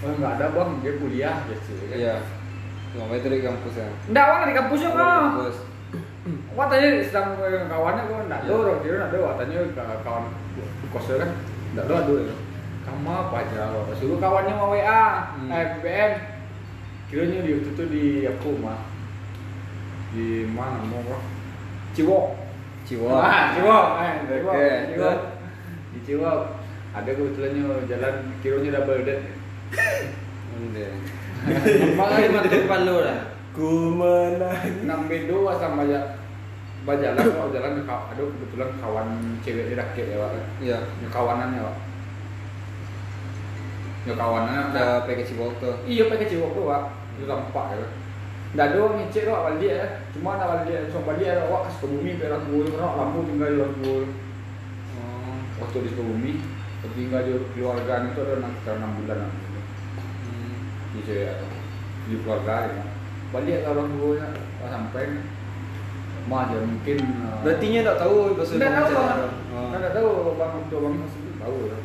Oh 0.05 0.11
enggak 0.13 0.33
ada 0.37 0.47
bang, 0.53 0.71
dia 0.85 0.93
kuliah 1.01 1.37
gitu. 1.49 1.73
kan. 1.83 1.97
Iya. 1.97 2.17
Ngapain 2.95 3.19
itu 3.19 3.29
di 3.33 3.41
kampus 3.41 3.75
ya? 3.75 3.89
Enggak 4.07 4.25
bang 4.29 4.41
di 4.45 4.55
kampusnya 4.55 4.89
Oh, 4.89 4.93
di 4.93 5.01
kok. 5.01 5.09
kampus. 5.19 5.57
Wah 6.57 6.67
tanya 6.69 6.89
sedang 7.01 7.29
kawannya 7.67 8.03
gue 8.05 8.19
nggak 8.29 8.41
Iya. 8.45 8.49
tahu 8.49 8.59
orang 8.61 8.79
kira 8.81 8.95
nggak 8.99 9.11
tahu 9.11 9.25
tanya 9.35 9.57
ke 9.65 9.83
kawan 10.01 10.25
kosnya 10.93 11.15
kan 11.19 11.31
nggak 11.75 11.85
tahu 11.85 11.97
aduh 11.99 12.17
kamu 12.85 13.09
apa 13.11 13.37
aja 13.41 13.63
lo 13.73 13.81
suruh 13.97 14.19
kawannya 14.21 14.53
mau 14.55 14.71
WA 14.71 15.05
Hmm. 15.35 15.49
eh 15.51 15.65
BBM 15.75 16.13
kiranya 17.15 17.47
di 17.47 17.55
waktu 17.55 17.71
itu 17.71 17.85
di 17.87 18.05
aku 18.27 18.59
mah 18.59 18.83
di 20.11 20.43
mana 20.51 20.83
mau 20.83 20.99
bro 21.07 21.19
Ciwok 21.95 22.27
Ciwok. 22.85 23.23
ah 23.23 23.55
Ciwok 23.55 23.87
eh 24.03 24.15
Ciwok. 24.27 24.55
Ciwok 24.91 25.19
di 25.95 25.99
Ciwok 26.03 26.39
ada 26.91 27.11
kebetulannya 27.11 27.87
jalan 27.87 28.15
kiranya 28.43 28.71
double 28.79 29.03
date. 29.07 29.25
Makanya 31.99 32.29
mati 32.31 32.49
depan 32.51 32.81
lu 32.87 33.03
dah. 33.03 33.19
Ku 33.55 33.95
menang. 33.95 34.83
enam 34.83 35.07
bedo 35.07 35.47
sama 35.55 35.87
baja 35.87 36.19
bajalan 36.85 37.23
kalau 37.23 37.49
jalan 37.55 37.73
ada 37.87 38.23
kebetulan 38.23 38.71
kawan 38.83 39.09
cewek 39.41 39.73
rakyat 39.73 40.07
ya 40.11 40.17
pak 40.19 40.31
Iya. 40.61 40.79
ya 40.83 41.09
kawanannya 41.09 41.63
pak 41.63 41.77
ya 44.05 44.15
kawanannya 44.19 44.63
Ada 44.75 45.07
pakai 45.07 45.25
Ciwok 45.25 45.63
tuh. 45.63 45.75
iya 45.87 46.11
pakai 46.11 46.27
cewek 46.27 46.51
tuh 46.53 46.67
pak 46.67 46.83
itu 47.15 47.25
tampak 47.27 47.67
ya 47.77 47.89
Nggak 48.55 48.67
ada 48.71 48.77
orang 48.87 48.97
ngecek 49.03 49.23
kok 49.27 49.43
balik 49.51 49.59
dia 49.59 49.75
ya. 49.75 49.87
Cuma 50.15 50.39
nak 50.39 50.47
balik 50.47 50.65
dia, 50.71 50.87
cuma 50.87 51.03
balik 51.11 51.27
dia 51.27 51.43
wah 51.51 51.67
ke 51.67 51.71
Sukabumi 51.75 52.15
ke 52.15 52.31
Ratul, 52.31 52.67
karena 52.71 52.87
lampu 52.95 53.19
tinggal 53.27 53.51
di 53.51 53.59
Ratul. 53.59 54.03
Oh. 54.95 55.37
Waktu 55.59 55.77
di 55.83 55.89
Sukabumi, 55.91 56.33
tinggal 56.95 57.21
di 57.27 57.33
keluarga 57.51 57.95
itu 58.07 58.19
ada 58.23 58.35
enam 58.39 58.55
sekitar 58.55 58.75
enam 58.79 58.91
bulan 59.03 59.19
lah. 59.27 59.33
Hmm. 60.23 60.55
Di 60.95 61.01
saya 61.03 61.43
di 62.07 62.15
keluarga 62.23 62.55
ya. 62.71 62.85
Balik 63.35 63.57
ke 63.59 63.69
orang 63.75 63.91
tuanya, 63.99 64.27
pas 64.63 64.71
sampai 64.71 65.05
mah 66.31 66.41
aja 66.47 66.59
mungkin. 66.63 66.97
eh, 67.03 67.39
Berarti 67.43 67.67
nya 67.75 67.81
tak 67.83 67.99
tahu 68.07 68.39
bahasa 68.39 68.53
Nggak 68.55 68.71
tahu. 68.71 68.95
Nggak 69.75 69.93
tahu 69.99 70.11
bang 70.39 70.53
untuk 70.63 70.79
bang 70.79 70.95
masih 71.03 71.21
tahu 71.43 71.57
ya. 71.75 71.79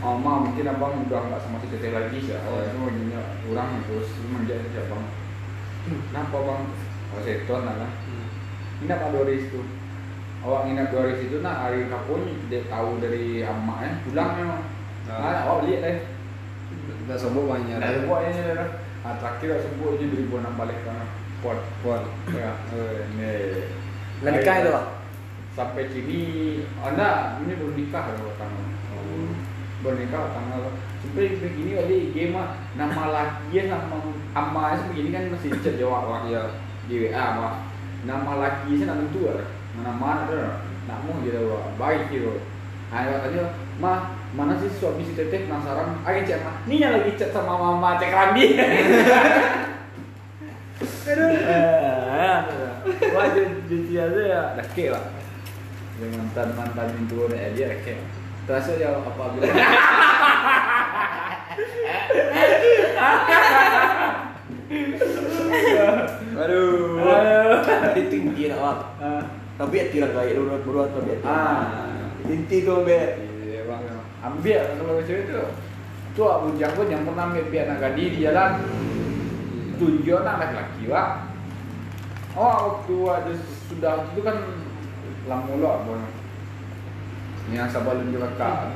Oh, 0.00 0.16
ma, 0.16 0.40
mungkin 0.40 0.64
abang 0.64 1.04
udah 1.04 1.20
nggak 1.28 1.44
sama 1.44 1.60
si 1.60 1.68
teteh 1.68 1.92
lagi 1.92 2.24
sih. 2.24 2.32
Oh, 2.32 2.64
itu 2.64 2.72
punya 2.80 3.20
orang 3.52 3.84
terus 3.84 4.08
menjadi 4.32 4.64
siapa 4.72 4.96
bang? 4.96 5.08
Kenapa 6.08 6.36
bang? 6.40 6.62
Oh, 7.12 7.20
seton 7.20 7.68
lah. 7.68 7.92
Nginap 8.80 8.96
apa 9.04 9.12
Doris 9.12 9.44
itu? 9.52 9.60
Awak 10.40 10.60
nginap 10.64 10.88
Doris 10.88 11.20
itu 11.20 11.36
nah 11.44 11.68
hari 11.68 11.84
kapun 11.92 12.24
dia 12.48 12.64
tahu 12.64 12.96
dari 12.96 13.44
emaknya 13.44 14.00
pulangnya. 14.08 14.64
Ah. 15.04 15.20
Nah, 15.20 15.40
awak 15.52 15.68
lihat 15.68 15.80
deh. 15.84 15.96
Tak 17.04 17.18
sombong 17.20 17.44
banyak. 17.44 17.76
Dari 17.76 18.08
buat 18.08 18.24
ini 18.24 18.40
dah. 18.56 18.80
Ah, 19.04 19.20
terakhir 19.20 19.60
aku 19.60 19.64
sebut 19.68 20.00
je 20.00 20.08
2006 20.16 20.56
balik 20.56 20.80
kan. 20.88 21.04
Pon. 21.44 21.60
Puan. 21.84 22.08
Ya, 22.32 22.56
eh, 22.72 23.04
ni. 23.20 23.32
Nggak 24.24 24.32
nikah 24.32 24.56
itu? 24.64 24.72
Sampai 25.52 25.92
kini, 25.92 26.20
anda 26.80 27.36
ini 27.44 27.52
belum 27.52 27.76
nikah 27.76 28.16
loh 28.16 28.32
tanggal. 28.40 28.80
Oh. 29.80 29.92
Nikah 29.96 30.24
tanggal. 30.36 30.62
Sampai 31.00 31.40
begini 31.40 31.72
kali 31.80 32.12
game 32.12 32.36
mah 32.36 32.60
nama 32.76 33.04
laki 33.08 33.56
ya 33.56 33.72
nama 33.72 33.96
ama 34.36 34.76
begini 34.92 35.08
kan 35.08 35.32
masih 35.32 35.56
chat 35.64 35.80
jawab 35.80 36.04
wah 36.04 36.20
Iya. 36.28 36.52
di 36.84 37.08
WA 37.08 37.26
wah. 37.40 37.54
Nama 38.04 38.32
laki 38.36 38.76
saya 38.76 38.92
nak 38.92 39.08
tentu 39.08 39.24
lah. 39.24 39.48
Mana 39.76 39.92
mana. 39.96 40.40
Nak 40.84 40.98
mau 41.08 41.24
dia 41.24 41.40
wah 41.48 41.72
baik 41.80 42.12
gitu. 42.12 42.44
Ayo 42.90 43.22
tanya, 43.22 43.54
mah 43.78 44.18
mana 44.34 44.58
sih 44.58 44.66
suami 44.66 45.06
si 45.06 45.14
teteh 45.14 45.46
penasaran? 45.46 46.02
Ayo 46.04 46.26
chat 46.26 46.42
mah. 46.42 46.60
Ni 46.66 46.82
yang 46.82 46.92
lagi 46.92 47.14
chat 47.16 47.30
sama 47.32 47.54
mama 47.56 47.96
cek 47.96 48.12
Randi. 48.12 48.46
Wah, 53.10 53.26
jadi 53.32 53.76
aja 53.96 54.22
ya. 54.22 54.42
Dah 54.56 54.68
lah. 54.92 55.04
Mantan 56.00 56.48
mantan 56.56 56.88
itu 56.96 57.28
nih 57.28 57.52
dia 57.52 57.68
kek 57.84 58.19
terasa 58.50 58.74
ya 58.82 58.98
apa 58.98 59.14
aduh. 66.34 66.98
Aduh. 66.98 67.62
Tinggi 68.10 68.50
awak 68.50 68.98
ah. 68.98 69.22
tapi 69.54 69.78
ya 69.78 69.84
tiran 69.94 70.10
kayak 70.10 70.34
lu 70.34 70.50
berdua 70.50 70.90
tapi 70.90 71.14
ya 71.14 71.22
ah. 71.22 72.10
Inti 72.26 72.66
tuh 72.66 72.82
be 72.82 73.22
iya 73.46 73.70
bang 73.70 73.86
ya. 73.86 73.94
ambil 74.26 74.62
kalau 74.82 74.98
macam 74.98 75.14
itu. 75.14 75.42
Tuh 76.18 76.26
aku 76.26 76.58
jago 76.58 76.82
yang 76.90 77.06
pernah 77.06 77.30
mimpi 77.30 77.54
anak 77.62 77.78
gadis 77.78 78.18
di 78.18 78.26
jalan. 78.26 78.66
Tujuan 79.78 80.26
anak 80.26 80.58
laki 80.58 80.90
wak. 80.90 81.30
Oh 82.34 82.82
waktu 82.82 82.96
ada 83.14 83.32
sudah 83.70 84.10
itu 84.10 84.26
kan 84.26 84.42
lamulok 85.30 85.86
bang 85.86 86.02
yang 87.50 87.68
sebelum 87.68 88.10
juga 88.14 88.28
kak 88.38 88.70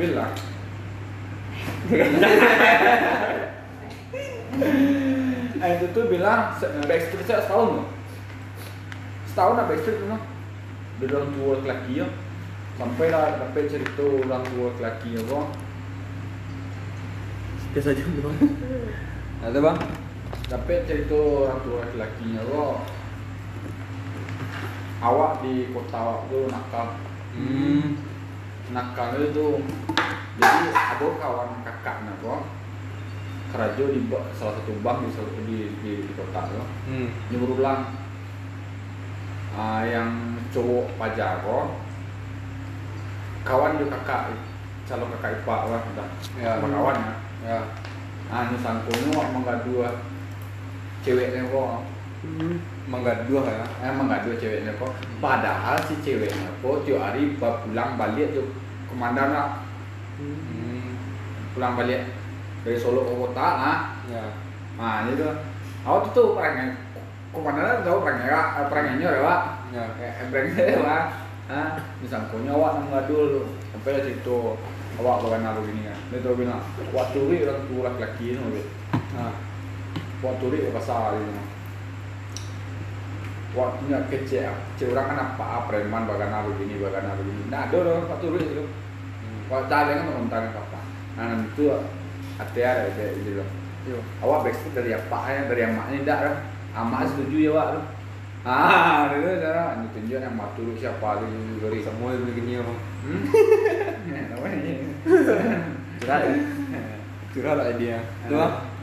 Eh, 5.64 5.70
itu 5.78 5.86
tuh 5.96 6.04
bilang 6.10 6.52
se- 6.58 6.68
backstreet 6.84 7.24
saya 7.24 7.40
setahun 7.44 7.68
loh 7.80 7.86
setahun 9.30 9.54
lah 9.56 9.64
backstreet 9.70 9.96
tuh 10.00 10.08
orang 10.10 11.30
tua 11.34 11.54
laki 11.64 11.92
ya 12.02 12.06
sampai 12.74 13.06
lah 13.08 13.38
sampai 13.38 13.70
cerita 13.70 14.04
orang 14.04 14.44
tua 14.50 14.68
laki 14.80 15.08
ya 15.16 15.22
kok 15.24 15.46
Biasa 17.74 17.90
aja 17.90 18.06
bang. 18.06 18.38
Ada 19.42 19.58
bang? 19.58 19.78
sampai 20.46 20.86
cerita 20.86 21.16
orang 21.18 21.58
tua 21.66 21.82
laki-lakinya 21.82 22.40
kok 22.46 22.76
awak 25.02 25.42
di 25.42 25.68
kota 25.74 25.96
awak 25.98 26.20
tuh 26.30 26.46
nakal. 26.48 26.86
Hmm. 27.34 27.98
Nakal 28.74 29.14
itu 29.16 29.62
jadi 30.34 30.66
ada 30.68 31.06
kawan 31.14 31.62
kakaknya 31.62 32.12
kok 32.18 32.40
kerja 33.54 33.84
di 33.86 34.00
salah 34.34 34.58
satu 34.58 34.72
bank 34.82 34.98
di 35.00 35.14
salah- 35.14 35.30
di, 35.40 35.58
di, 35.78 35.90
di 36.02 36.12
kota 36.12 36.50
tuh 36.50 36.66
Hmm. 36.84 37.08
ulang 37.30 37.80
Ah, 39.54 39.86
yang 39.86 40.10
cowok 40.50 40.98
pajak 40.98 41.46
kok 41.46 41.66
kawan 43.46 43.78
juga 43.78 44.02
kakak 44.02 44.34
calon 44.82 45.14
kakak 45.14 45.38
ipar 45.38 45.70
lah 45.70 45.78
udah 45.78 46.08
Ya. 46.34 46.58
sama 46.58 46.74
kawan 46.74 46.96
ya 46.98 47.14
Ya. 47.46 47.60
ah 48.26 48.50
nyusangkonya 48.50 49.22
menggadu 49.30 49.86
ceweknya 51.00 51.46
kok 51.46 51.86
Mangga 52.84 53.28
dua 53.28 53.44
ya. 53.44 53.64
emang 53.84 54.08
gak 54.08 54.24
dua 54.24 54.34
ceweknya 54.34 54.72
kok 54.74 54.92
padahal 55.20 55.76
si 55.84 55.94
ceweknya 56.00 56.48
kok 56.58 56.82
tiap 56.82 57.00
hari 57.04 57.36
pulang 57.36 57.94
balik 57.94 58.32
tuh 58.32 58.48
komandan 58.90 59.28
lah. 59.32 59.48
Hmm. 60.14 60.94
pulang 61.54 61.74
balik 61.74 62.06
dari 62.62 62.78
Solo 62.78 63.02
ke 63.02 63.14
kota 63.18 63.46
nah 63.58 63.78
Ya. 64.06 64.22
nah 64.78 65.06
itu 65.10 65.26
aku 65.82 65.96
tuh 66.06 66.10
tuh 66.14 66.26
perangnya 66.38 66.78
komandan 67.34 67.82
tahu 67.82 68.02
perangnya 68.02 68.30
kak 68.30 68.46
eh, 68.54 68.66
perangnya 68.70 68.94
ya 69.10 69.22
pak? 69.22 69.40
Ya. 69.74 69.84
eh 69.98 70.26
perangnya 70.30 70.62
ya 70.74 70.78
pak. 70.82 71.02
Ah 71.44 71.70
misalnya 72.00 72.30
awak 72.54 72.70
nang 72.78 72.86
ngadul 72.94 73.44
sampai 73.74 73.90
lah 73.98 74.02
situ 74.06 74.38
awak 74.96 75.16
bagan 75.26 75.40
naruh 75.44 75.62
gini 75.66 75.82
kan. 75.84 75.98
Dia 76.14 76.18
tuh 76.22 76.38
bilang 76.38 76.62
waktu 76.94 77.18
orang 77.42 77.62
tua 77.68 77.80
laki-laki 77.90 78.24
ini 78.38 78.62
Nah. 79.18 79.34
waktu 80.24 80.44
ke 80.56 80.70
pasar 80.72 81.18
gitu 81.20 81.42
waktunya 83.54 83.98
kecil 84.10 84.50
kecil 84.74 84.98
orang 84.98 85.06
kan 85.14 85.18
apa 85.30 85.44
ah, 85.46 85.62
preman 85.70 86.10
bagan 86.10 86.28
naruh 86.34 86.52
gini 86.58 86.82
bagan 86.82 87.06
naruh 87.06 87.22
gini 87.22 87.42
nah 87.48 87.70
ada 87.70 87.76
orang 87.78 88.10
waktu 88.10 88.26
turi 88.26 88.42
itu 88.42 88.64
Kalau 89.44 89.68
cari 89.68 89.92
kan 89.92 90.08
nonton 90.08 90.40
apa? 90.56 90.80
Nah 91.20 91.44
itu 91.44 91.68
hati 92.40 92.60
ada 92.64 92.88
kayak 92.96 93.12
gitu. 93.22 93.44
Yo. 93.84 94.00
Awak 94.24 94.48
backstreet 94.48 94.72
dari 94.72 94.90
apa 94.96 95.18
ya 95.28 95.40
dari 95.44 95.60
yang 95.68 95.76
maknya 95.76 95.98
tidak 96.00 96.18
kan? 96.24 96.34
Amak 96.74 97.12
setuju 97.12 97.36
ya 97.36 97.50
wak 97.52 97.66
tuh. 97.76 97.84
Ah, 98.48 99.04
itu 99.12 99.36
cara 99.44 99.76
ini 99.76 99.86
tunjuk 99.92 100.16
yang 100.16 100.32
mak 100.32 100.56
turu 100.56 100.72
siapa 100.80 101.20
tu 101.20 101.28
dari 101.60 101.78
Semua 101.84 102.16
itu 102.16 102.24
begini. 102.24 102.52
Hmm? 102.60 103.22
Ya, 104.04 104.20
namanya. 104.32 104.60
Curhat 106.00 106.20
ya. 106.28 106.36
Curhat 107.32 107.56
lah 107.56 107.72
dia. 107.76 107.98
Tuh 108.28 108.36
bang. 108.36 108.73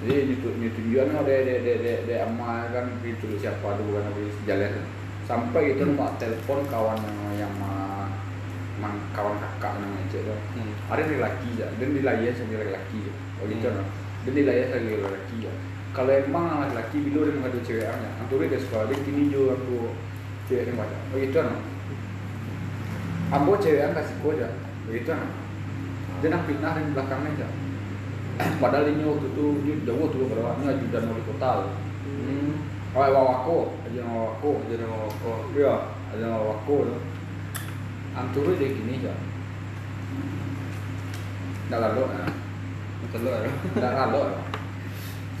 Jadi 0.00 0.16
ini 0.16 0.34
tu 0.40 0.48
ini 0.56 0.68
tunjukan 0.72 1.12
ada 1.12 1.28
ada 1.28 1.52
ada 1.60 1.72
ada 1.76 1.92
ada 2.08 2.14
amak 2.24 2.72
kan 2.72 2.86
itu 3.04 3.36
siapa 3.36 3.76
tu 3.76 3.82
bukan 3.84 4.00
apa 4.08 4.20
sejalan. 4.40 4.72
Sampai 5.28 5.76
itu 5.76 5.84
mak 5.92 6.16
telepon 6.16 6.64
kawan 6.72 6.96
yang 7.04 7.46
yang 7.46 7.52
ma- 7.60 8.08
mang 8.80 8.96
kawan 9.12 9.36
kakak 9.36 9.76
namanya 9.76 10.08
cek 10.08 10.24
tu. 10.24 10.32
Hmm. 10.32 10.72
ada 10.88 11.04
yang 11.04 11.20
lelaki 11.20 11.50
ya 11.60 11.68
dan 11.76 11.88
dilayar 11.92 12.32
sama 12.32 12.56
lelaki 12.56 12.98
ya. 13.04 13.12
Oh 13.38 13.44
gitu 13.44 13.68
Hmm. 13.68 13.76
no 13.76 13.84
dan 14.24 14.32
dilayar 14.32 14.66
sama 14.72 14.88
lelaki 14.88 15.36
ya. 15.44 15.52
Kalau 15.92 16.12
emang 16.16 16.44
lelaki 16.72 16.96
bila 17.04 17.18
dia 17.28 17.34
mengadu 17.36 17.58
cewek 17.60 17.84
anya 17.84 18.10
antara 18.16 18.44
dia 18.48 18.58
suka 18.62 18.88
dia 18.88 18.96
kini 19.04 19.28
jo 19.28 19.52
aku 19.52 19.92
cewek 20.48 20.64
yang 20.64 20.80
banyak. 20.80 21.02
Oh 21.12 21.16
gitu 21.20 21.38
no 21.44 21.54
ambo 23.30 23.52
cewek 23.60 23.84
kasih 23.92 24.16
kode. 24.24 24.48
Begitu 24.88 25.12
no 25.12 25.26
dia 26.20 26.28
nak 26.32 26.44
fitnah 26.48 26.72
di 26.76 26.92
belakangnya 26.92 27.30
aja 27.36 27.48
padahal 28.62 28.86
ini 28.88 29.02
waktu 29.04 29.26
itu 29.32 29.44
dia 29.66 29.74
jauh 29.88 30.06
tuh 30.08 30.28
berapa? 30.28 30.56
Ini 30.60 30.66
ajudan 30.76 31.10
wali 31.10 31.22
kota 31.24 31.50
Hmm. 32.20 32.52
oh 32.92 33.00
wawako. 33.00 33.58
Aja 33.86 34.02
wawako 34.02 34.48
mau 34.66 35.06
oh. 35.06 35.38
iya 35.54 35.74
aja 36.10 36.26
wawako. 36.26 36.90
Tuh 36.90 37.00
antara 38.16 38.50
dia 38.58 38.68
kini 38.74 38.98
aja. 39.00 39.14
Nggak 41.70 41.80
lalu, 41.86 42.02
ya. 42.02 42.24
Lah. 43.30 43.42
nggak 43.78 43.94
rado 43.94 44.22
ya. 44.26 44.40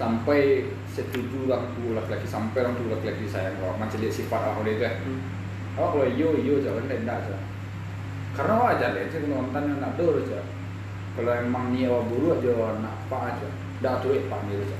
sampai 0.00 0.64
setuju 0.88 1.44
orang 1.50 1.76
tua 1.76 2.00
laki-laki 2.00 2.24
sampai 2.24 2.64
orang 2.64 2.74
tua 2.80 2.96
laki-laki 2.96 3.28
saya 3.28 3.52
kalau 3.60 3.76
macam 3.76 4.00
lihat 4.00 4.14
sifat 4.14 4.40
orang 4.40 4.64
dia 4.64 4.74
tu 4.78 4.82
ya. 4.86 4.92
Oh 5.76 5.86
kalau 5.92 6.06
iyo 6.06 6.28
iyo 6.38 6.62
jangan 6.62 6.86
tidak 6.88 7.18
aja. 7.20 7.36
Karena 8.34 8.52
awak 8.62 8.78
aja 8.78 9.10
sih 9.10 9.26
nonton 9.26 9.62
yang 9.68 9.78
nak 9.82 9.98
dulu 9.98 10.22
aja 10.22 10.40
kalau 11.18 11.32
emang 11.34 11.74
ni 11.74 11.90
awak 11.90 12.06
buruk 12.06 12.38
aja 12.38 12.78
nak 12.78 12.94
apa 13.06 13.16
aja 13.34 13.48
dah 13.82 13.98
tu 14.04 14.14
pak 14.30 14.40
aja 14.46 14.78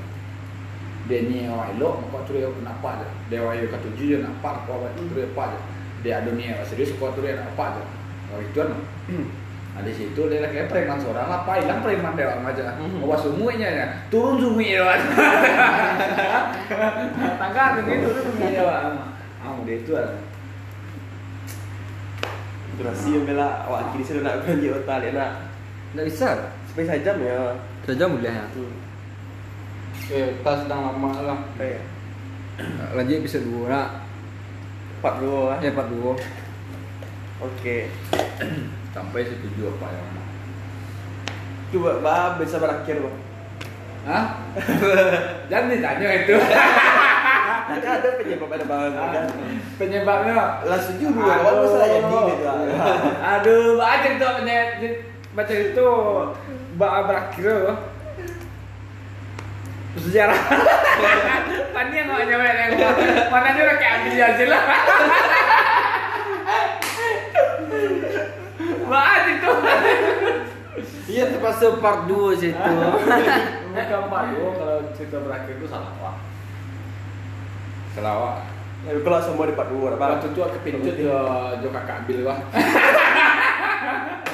dia 1.11 1.27
ni 1.27 1.51
awak 1.51 1.75
elok 1.75 2.07
maka 2.07 2.23
tu 2.29 2.39
dia 2.39 2.47
nak 2.63 2.79
apa 2.79 2.89
aja 3.01 3.09
dia 3.27 3.39
awak 3.43 3.67
kata 3.67 3.83
tujuh 3.91 4.07
dia 4.15 4.19
nak 4.23 4.39
apa 4.39 4.49
apa 4.63 4.71
awak 4.71 4.91
tu 4.95 5.03
dia 5.11 5.27
apa 5.27 5.43
aja 5.51 5.59
dia 6.01 6.13
ada 6.23 6.31
ni 6.33 6.45
awak 6.55 6.67
serius 6.71 6.95
kau 6.97 7.11
tu 7.11 7.25
dia 7.25 7.35
nak 7.35 7.51
apa 7.57 7.63
aja 7.75 7.83
oh 8.31 8.39
itu 8.39 8.57
kan 8.57 8.71
Nah, 9.71 9.87
di 9.87 9.95
situ 9.95 10.19
dia 10.27 10.43
lagi 10.43 10.67
preman 10.67 10.99
seorang 10.99 11.31
lah, 11.31 11.47
apa 11.47 11.63
hilang 11.63 11.79
preman 11.79 12.19
dia 12.19 12.27
orang 12.27 12.43
aja. 12.43 12.75
Mhm. 12.75 13.07
Bawa 13.07 13.15
sumuinya 13.23 13.71
ya, 13.71 13.87
turun 14.11 14.43
sumui 14.43 14.75
ya. 14.75 14.83
Wan. 14.83 14.99
Tangga 17.39 17.79
ini 17.79 18.03
turun 18.03 18.19
sumui 18.19 18.51
ya, 18.51 18.67
Wan. 18.67 18.99
Ah, 19.39 19.55
udah 19.55 19.75
itu 19.79 19.95
lah. 19.95 20.19
Durasi 22.75 23.15
yang 23.15 23.31
bela 23.31 23.63
awak 23.71 23.95
kiri 23.95 24.03
saya 24.03 24.27
nak 24.27 24.43
belanja 24.43 24.69
otak 24.83 24.97
dia 25.07 25.11
nak. 25.15 25.50
Nggak 25.95 26.07
bisa. 26.07 26.29
Sampai 26.71 26.87
sejam 26.87 27.17
ya. 27.19 27.39
Saja 27.83 28.05
boleh 28.07 28.31
ya. 28.31 28.47
Hmm. 28.55 28.75
Eh, 30.11 30.29
tas 30.43 30.63
sedang 30.63 30.81
lama 30.91 31.11
lah. 31.23 31.39
Eh, 31.59 31.79
Lanjut 32.95 33.25
episode 33.25 33.47
dua 33.49 33.65
nak. 33.71 33.89
empat 35.01 35.15
dua. 35.23 35.57
Eh 35.65 35.73
part 35.73 35.89
dua. 35.89 36.13
Oke. 37.41 37.89
Sampai 38.95 39.25
setuju 39.25 39.71
apa 39.79 39.87
yang 39.97 40.09
Coba 41.71 42.03
bah 42.03 42.35
bisa 42.37 42.59
berakhir 42.59 42.99
bang. 42.99 43.17
Hah? 44.03 44.25
Jangan 45.51 45.71
ditanya 45.71 46.09
itu. 46.27 46.35
Nah 46.35 47.79
kan 47.79 47.93
ada 48.03 48.09
penyebab 48.19 48.51
ada 48.51 48.67
bang 48.67 48.93
kan. 48.93 49.27
Penyebabnya 49.79 50.35
Langsung 50.67 50.99
juga 50.99 51.31
awal 51.39 51.63
masalah 51.63 51.89
jadi 51.89 52.19
gitu. 52.35 52.45
Aduh, 53.23 53.79
baca 53.79 54.09
itu 54.11 54.27
penyebab 54.43 55.10
baca 55.31 55.55
itu 55.55 55.87
bak 56.75 57.07
berakhir 57.07 57.47
loh. 57.71 57.79
Sejarah. 59.99 60.39
Pani 61.75 61.95
yang 61.99 62.07
nggak 62.11 62.27
nyampe 62.31 62.47
yang 62.47 62.73
mana 63.31 63.49
udah 63.55 63.77
kayak 63.79 63.95
ambil 64.03 64.23
aja 64.23 64.45
lah. 64.47 64.63
Baca 68.91 69.31
itu. 69.31 69.51
Iya 71.11 71.25
terpaksa 71.31 71.79
part 71.79 72.07
2 72.11 72.39
situ. 72.39 72.59
Bukan 73.71 74.03
Pak 74.11 74.23
Yo, 74.35 74.55
kalau 74.55 74.79
cerita 74.95 75.19
berakhir 75.23 75.59
itu 75.59 75.67
salah 75.67 75.91
Pak. 75.99 76.15
Salah. 77.95 78.43
Ya, 78.81 78.97
kalau 79.05 79.21
semua 79.21 79.45
di 79.45 79.53
part 79.53 79.69
dua 79.69 79.93
bang. 79.93 80.17
Waktu 80.17 80.33
itu 80.33 80.41
aku 80.41 80.57
jo 81.61 81.69
kakak 81.69 82.01
ambil 82.07 82.19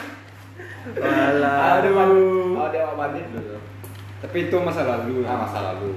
Pak. 0.95 1.03
Walah. 1.03 1.83
Aduh. 1.83 2.55
Oh 2.55 2.69
dia 2.71 2.87
bandit 2.95 3.27
dulu. 3.35 3.59
Tapi 4.23 4.37
itu 4.47 4.57
masa 4.63 4.83
lalu. 4.87 5.27
Ah 5.27 5.37
masa 5.43 5.59
lalu. 5.73 5.91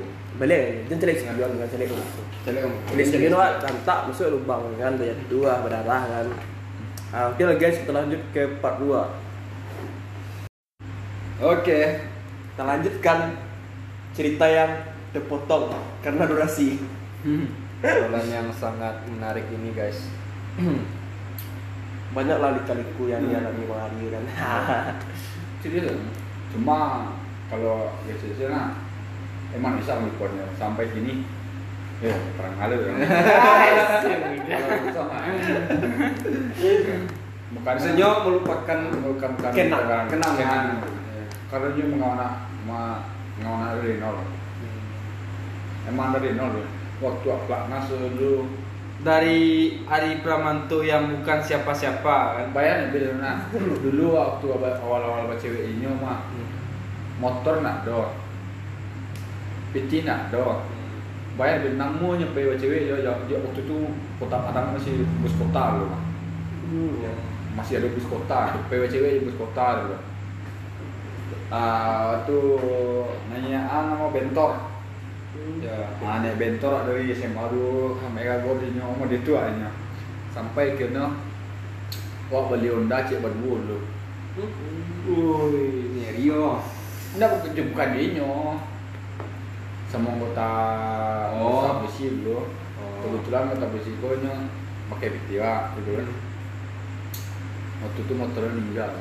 Sekali 1.19 1.37
dengan 1.51 1.69
celek 1.69 1.87
dulu. 1.91 2.03
Jadi 2.47 2.57
kamu. 2.63 2.77
Celek 2.89 3.05
sekali 3.05 3.25
itu 3.27 3.37
kan 3.37 3.75
tak 3.85 3.99
masuk 4.07 4.27
lubang 4.33 4.63
kan 4.79 4.95
banyak 4.97 5.19
dua 5.27 5.61
berdarah 5.61 6.03
kan. 6.07 6.27
Ah, 7.09 7.33
oke 7.33 7.41
lah 7.41 7.57
guys, 7.57 7.81
kita 7.81 7.89
lanjut 7.89 8.21
ke 8.29 8.61
part 8.61 8.77
2 8.77 8.85
Oke. 11.41 12.05
Kita 12.53 12.61
lanjutkan 12.61 13.33
cerita 14.13 14.45
yang 14.45 14.85
terpotong 15.09 15.73
karena 16.05 16.29
durasi. 16.29 16.77
Hmm. 17.25 17.49
yang 18.29 18.47
sangat 18.53 19.01
menarik 19.09 19.47
ini 19.49 19.73
guys. 19.73 20.05
banyak 22.09 22.37
lah 22.41 22.57
lika-liku 22.57 23.05
yang 23.05 23.21
dialami 23.25 23.63
Bang 23.69 23.81
Aryo 23.85 24.07
kan 24.09 24.23
Serius? 25.61 25.99
Cuma 26.55 26.77
kalau 27.49 27.93
biasa 28.07 28.49
nah 28.49 28.73
emang 29.53 29.77
bisa 29.77 29.97
melakukannya 29.99 30.45
sampai 30.57 30.89
gini. 30.93 31.25
Ya, 31.99 32.15
perang 32.39 32.55
halu 32.55 32.79
kan. 32.79 32.95
Bukan 37.49 37.73
Biasanya 37.75 38.07
melupakan 38.23 38.79
bukan 39.01 39.31
bukan 39.35 39.51
Kenang. 39.57 39.83
bukan 39.83 40.05
Kenang. 40.07 40.35
kenang. 40.37 40.67
Kalau 41.49 41.73
dia 41.73 41.85
mengawana 41.89 42.45
ma 42.69 43.09
mengawana 43.41 43.81
dari 43.81 43.97
nol. 43.97 44.21
Emang 45.89 46.13
dari 46.13 46.37
nol. 46.37 46.61
Waktu 47.01 47.25
pelatnas 47.49 47.89
dulu 47.89 48.53
Dari 48.99 49.79
Ari 49.87 50.19
Pramanto 50.19 50.83
yang 50.83 51.07
bukan 51.07 51.39
siapa-siapa 51.39 52.35
kan. 52.35 52.47
bayar 52.51 52.91
nih 52.91 53.15
nah 53.15 53.47
dulu 53.55 54.11
waktu 54.11 54.45
awal-awal 54.51 55.23
baca 55.23 55.39
cewek 55.39 55.71
ini 55.71 55.87
mah 55.87 56.27
motor 57.23 57.63
nak 57.63 57.87
do 57.87 58.11
piti 59.71 60.03
nak 60.03 60.27
do 60.27 60.59
bayar 61.39 61.63
bil? 61.63 61.79
Namu 61.79 62.19
nyampe 62.19 62.43
baca 62.43 62.59
cewek 62.59 62.91
ya, 62.91 62.95
ya, 62.99 63.15
ya 63.31 63.37
waktu 63.39 63.63
itu 63.63 63.77
kota 64.19 64.35
Padang 64.43 64.75
masih 64.75 65.07
bus 65.23 65.31
kota 65.39 65.79
dulu 65.79 65.87
mah 65.95 66.03
masih 67.55 67.79
ada 67.79 67.87
bus 67.95 68.03
kota 68.03 68.51
nyampe 68.51 68.75
baca 68.83 68.91
cewek 68.91 69.11
di 69.15 69.23
bus 69.23 69.37
kota 69.39 69.65
dulu 69.79 69.95
ah 71.49 72.19
waktu 72.19 72.39
nanya 73.31 73.63
ah 73.65 73.81
nama 73.89 74.11
bentor 74.11 74.68
ya 75.59 75.77
Ah, 76.03 76.23
nek 76.23 76.39
bentor 76.39 76.87
dari 76.87 77.11
SMA 77.13 77.43
dulu 77.51 77.99
sampai 77.99 78.23
kagak 78.25 78.55
di 78.63 78.67
nyomo 78.79 79.03
di 79.05 79.19
tu 79.21 79.35
aja. 79.35 79.69
Sampai 80.33 80.77
kena 80.79 81.15
wah 82.29 82.43
beli 82.47 82.69
Honda 82.69 83.03
cek 83.05 83.19
berdua 83.19 83.55
dulu. 83.59 83.79
Wih, 85.09 85.99
ini 85.99 86.05
Rio. 86.15 86.61
Enggak 87.17 87.41
bukan 87.43 87.65
bukan 87.73 87.89
dia 87.97 88.05
nyo. 88.15 88.31
Sama 89.89 90.13
anggota 90.13 90.49
Oh. 91.33 91.65
anggota 91.65 91.89
besi 91.89 92.13
dulu. 92.21 92.45
Oh. 92.45 92.45
Kebetulan 93.01 93.49
anggota 93.49 93.67
besi 93.73 93.91
gue 93.97 94.13
nyo 94.21 94.33
pakai 94.93 95.09
bitiwa 95.17 95.73
gitu 95.81 95.91
kan. 95.97 96.07
Waktu 97.79 97.99
itu 98.05 98.13
motornya 98.13 98.53
meninggal. 98.53 98.91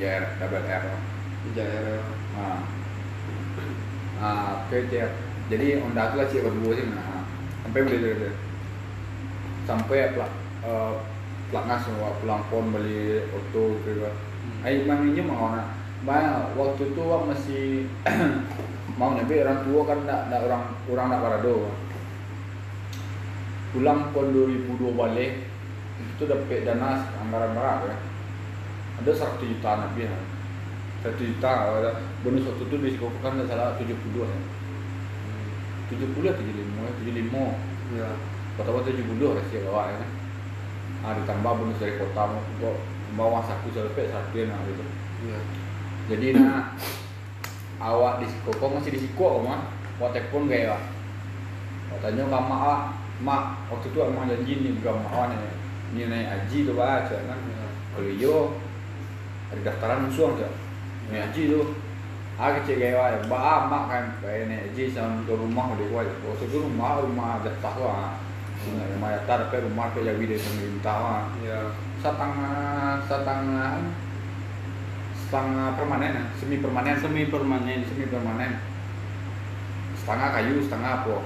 JR 0.00 0.24
double 0.40 0.66
R. 0.66 0.84
Jaya 1.52 2.00
Nah, 2.32 2.64
nah 4.18 4.66
oke. 4.66 4.78
Jadi 5.50 5.82
Honda 5.82 6.14
lah 6.14 6.26
cek 6.28 6.44
berdua 6.44 6.72
sih 6.78 6.86
nah. 6.86 7.26
Sampai 7.66 7.80
beli 7.86 7.98
beli 7.98 8.30
Sampai 9.66 10.10
plat 10.14 10.30
eh, 10.66 10.94
plat 11.50 11.64
ngas 11.66 11.82
semua 11.86 12.14
pulang 12.22 12.42
pon 12.50 12.70
beli 12.70 13.22
auto 13.30 13.78
gitu 13.82 14.02
kan. 14.02 14.14
Ayo 14.66 14.86
manginya 14.86 15.22
mau 15.26 15.54
nak. 15.54 15.66
Banyak 16.02 16.58
waktu 16.58 16.90
itu 16.90 17.02
masih 17.02 17.66
mau 18.98 19.14
nabi 19.14 19.38
orang 19.38 19.62
tua 19.62 19.80
kan 19.86 19.98
nak 20.06 20.20
nak 20.30 20.40
orang 20.46 20.62
orang 20.90 21.06
nak 21.10 21.22
parado. 21.22 21.70
Pulang 23.72 24.10
pon 24.10 24.34
2002 24.34 24.98
balik 24.98 25.32
itu 26.02 26.22
dapat 26.26 26.66
dana 26.66 27.06
anggaran 27.22 27.54
berapa 27.54 27.84
ya? 27.86 27.96
Ada 29.02 29.10
100 29.38 29.50
juta 29.50 29.70
nabi 29.78 30.06
ya. 30.06 30.18
1 31.02 31.18
juta 31.18 31.50
bonus 32.22 32.46
waktu 32.46 32.64
itu 32.66 32.76
di 32.78 32.88
Sikopo 32.94 33.18
kan 33.22 33.34
nggak 33.38 33.50
salah 33.50 33.74
72 33.78 33.90
ya. 34.22 34.38
70 35.92 36.32
atau 36.32 36.44
75 36.44 36.80
ya, 36.80 36.92
75 37.04 37.44
Ya. 37.92 38.08
kota-kota 38.56 38.88
70 38.88 39.36
rasio 39.36 39.58
bawa 39.68 39.92
ya. 39.92 40.00
Kan 40.00 40.10
ah 41.02 41.12
ditambah 41.18 41.52
bonus 41.58 41.82
dari 41.82 41.98
kota 41.98 42.30
kok 42.32 42.76
bawa 43.18 43.42
saku 43.44 43.68
selesai 43.74 44.14
satu 44.14 44.38
nah 44.46 44.60
gitu. 44.64 44.84
Ya. 45.28 45.38
jadi 46.10 46.26
nah 46.38 46.72
awak 47.82 48.22
di 48.22 48.26
Siko 48.30 48.50
masih 48.70 48.94
di 48.94 49.00
Siko 49.02 49.42
mah? 49.42 49.66
Waktu 49.98 50.18
telepon 50.18 50.50
gaya 50.50 50.74
wak 50.74 50.82
katanya 51.92 52.22
nggak 52.32 52.44
mak 52.48 52.80
mak 53.20 53.42
waktu 53.68 53.86
itu 53.92 53.98
emang 54.00 54.24
janji 54.26 54.52
nih 54.64 54.72
gak 54.80 54.96
mau 55.04 55.28
nih 55.28 55.38
ini 55.92 56.02
naik 56.08 56.28
haji 56.32 56.58
tuh 56.64 56.74
baca 56.74 57.16
kan? 57.28 57.38
Kalau 57.92 58.08
iyo 58.08 58.56
ada 59.52 59.60
daftaran 59.68 60.08
musuh 60.08 60.32
aja 60.32 60.48
naik 61.12 61.28
haji 61.28 61.42
tuh 61.52 61.64
kecil 62.36 62.76
gaya 62.80 62.96
wak 62.96 63.28
bah 63.28 63.68
mak 63.68 63.82
kan 63.88 64.04
kayak 64.18 64.48
naik 64.48 64.62
haji 64.72 64.84
sama 64.90 65.22
ke 65.22 65.32
rumah 65.36 65.76
udah 65.76 65.86
kuat 65.92 66.08
waktu 66.24 66.44
itu 66.48 66.56
rumah 66.58 67.00
rumah 67.02 67.30
jatah 67.44 67.76
Nah, 68.62 68.86
rumah 68.94 69.10
jatah 69.18 69.50
tapi 69.50 69.58
rumah 69.66 69.90
ke 69.90 70.06
jadi 70.06 70.22
dari 70.22 70.38
pemerintah 70.38 71.26
Ya. 71.42 71.66
setengah 71.98 73.02
setengah 73.10 73.74
setengah 75.18 75.68
permanen 75.74 76.14
semi 76.38 76.62
permanen 76.62 76.94
Semi 77.02 77.26
permanen. 77.26 77.80
semi 77.82 78.06
permanen 78.06 78.52
setengah 79.98 80.28
kayu 80.34 80.62
setengah 80.62 80.92
apa 81.02 81.16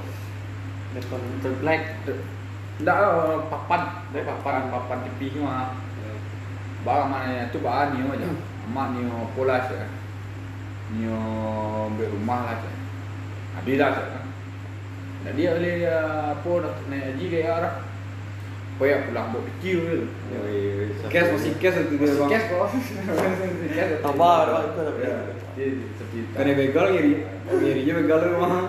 Depan 0.97 1.21
Terblek. 1.45 1.83
enggak 2.77 2.97
eh, 2.97 3.37
papan 3.53 3.81
dari 4.13 4.25
papan 4.25 4.69
papan 4.73 4.99
tipis 5.05 5.37
mah 5.41 5.77
bah 6.85 7.05
mana 7.09 7.49
itu 7.49 7.59
bah 7.61 7.93
nio 7.93 8.15
aja 8.17 8.29
emak 8.69 8.87
nio 8.97 9.29
pola 9.37 9.61
sih 9.65 9.77
nio 10.95 11.19
beli 11.99 12.07
rumah 12.15 12.41
lah 12.47 12.57
sih 12.63 12.75
ada 13.57 13.73
lah 13.75 13.91
sih 13.97 14.07
nah 15.27 15.33
dia 15.35 15.51
beli 15.59 15.73
apa 15.83 16.51
nak 16.63 16.75
naik 16.87 17.03
haji 17.11 17.25
kayak 17.27 17.51
arah 17.51 17.75
Kayak 18.77 19.09
pulang 19.09 19.33
buat 19.33 19.41
kecil 19.57 19.79
gitu. 19.89 20.05
Cash 21.09 21.33
masih 21.33 21.57
cash 21.57 21.81
itu 21.81 21.97
dia 21.97 22.13
Masih 22.13 22.29
cash 22.29 22.45
kok. 22.45 22.69
Ya, 23.73 23.85
Dia. 25.57 25.73
Kan 26.37 26.45
yang 26.45 26.59
begal 26.61 26.93
ngiri, 26.93 27.25
ngirinya 27.49 27.93
begal 28.05 28.19
lu 28.21 28.37
mah. 28.37 28.69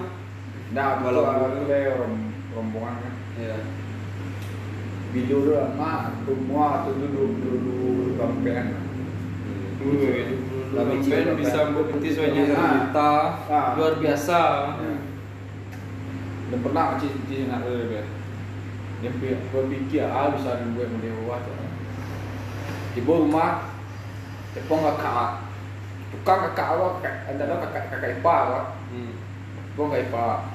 Nah, 0.72 1.03
Kalau 1.03 1.28
kalau 1.28 1.51
dulu- 1.51 1.59
itu 1.59 1.63
kayak 1.68 1.99
rom- 1.99 2.32
rombongan 2.55 2.95
kan. 3.03 3.13
Ya. 3.36 3.59
Video 5.11 5.43
doh 5.43 5.76
mak 5.76 6.24
semua 6.24 6.88
atau 6.88 6.95
dulu 6.95 7.24
dulu 7.43 8.15
bampean. 9.88 10.29
Tapi 10.67 10.93
Tapi 10.93 10.95
Cina 10.99 11.31
bisa 11.33 11.59
betis 11.71 12.15
banyak 12.19 12.45
Ah. 12.51 12.71
juta. 12.75 13.11
Ah. 13.47 13.67
Luar 13.79 13.93
biasa. 13.97 14.39
Ya. 14.77 14.95
Dan 16.47 16.59
pernah 16.61 16.95
cik 16.95 17.13
cik 17.27 17.47
nak 17.47 17.63
ada 17.63 17.71
dia. 17.88 18.03
Dia 18.97 19.11
pi- 19.13 19.41
berpikir 19.49 20.03
ah 20.03 20.31
bisa 20.31 20.59
membuat 20.59 20.91
model 20.91 21.15
buat. 21.23 21.43
Tiba 22.91 23.13
rumah, 23.13 23.51
tepung 24.57 24.81
kakak, 24.81 25.45
tukang 26.09 26.49
kakak 26.49 26.67
awak, 26.73 27.05
ada 27.05 27.43
kakak 27.45 27.83
kakak 27.93 28.17
ipar 28.17 28.49
awak. 28.49 28.65
Hmm. 28.89 29.13
Gua 29.77 29.93
nggak 29.93 30.09
ipa. 30.09 30.49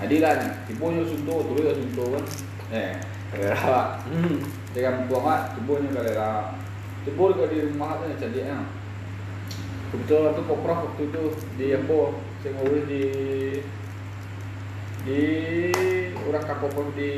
Adilan, 0.00 0.38
tipu 0.66 0.90
nyo 0.90 1.04
sunto, 1.06 1.46
tuloy 1.46 1.68
ka 1.68 1.78
sunto 1.78 2.04
kan. 2.16 2.24
Eh, 2.72 2.92
kalera. 3.30 4.00
Hmm. 4.08 4.40
Dengan 4.72 5.06
buang 5.06 5.42
tipu 5.54 5.78
nyo 5.78 5.90
kalera. 5.92 6.30
Tipu 7.02 7.34
ka 7.34 7.50
di 7.50 7.58
rumah 7.66 7.98
tu 7.98 8.06
jadi 8.14 8.40
ya. 8.46 8.58
Kebetulan 9.90 10.32
tu 10.38 10.42
koprah 10.46 10.78
waktu 10.88 11.02
itu 11.10 11.22
di 11.58 11.66
apa? 11.74 11.98
Saya 12.40 12.50
ngurus 12.56 12.84
di 12.88 13.02
di 15.02 15.20
orang 16.30 16.44
kapopor 16.46 16.86
di 16.94 17.10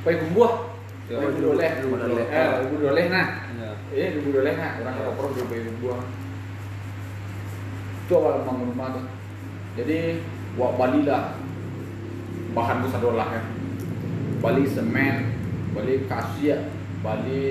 Pai 0.00 0.16
Gumbuah. 0.16 0.72
Ya, 1.12 1.20
Pai 1.20 1.30
Gumbuah. 1.36 1.72
Gumbuah 1.84 2.00
Doleh. 2.08 2.26
Eh, 2.26 2.48
Gumbuah 2.64 2.80
Doleh 2.88 3.06
nah. 3.12 3.28
Ya. 3.58 3.70
Eh, 3.92 4.08
di 4.16 4.20
Budoleh 4.24 4.54
nah, 4.56 4.72
orang 4.80 4.94
Ya. 4.96 5.00
kapopor 5.04 5.36
di 5.36 5.42
Pai 5.44 5.60
Gumbuah. 5.62 6.00
Itu 8.08 8.12
awal 8.16 8.48
bangun 8.48 8.72
rumah 8.72 8.88
tuh. 8.96 9.06
Jadi, 9.76 10.24
wak 10.56 10.72
Bali 10.80 11.00
lah 11.04 11.36
bahan 12.56 12.80
besar 12.82 13.00
dolah 13.04 13.28
kan. 13.28 13.44
Bali 14.40 14.64
semen, 14.64 15.36
Bali 15.76 16.08
kasia, 16.08 16.72
Bali 17.04 17.44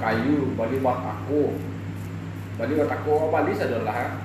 kayu, 0.00 0.56
Bali 0.56 0.80
watako. 0.80 1.54
Bali 2.56 2.74
watako, 2.80 3.28
Bali 3.28 3.52
sadolah. 3.52 4.24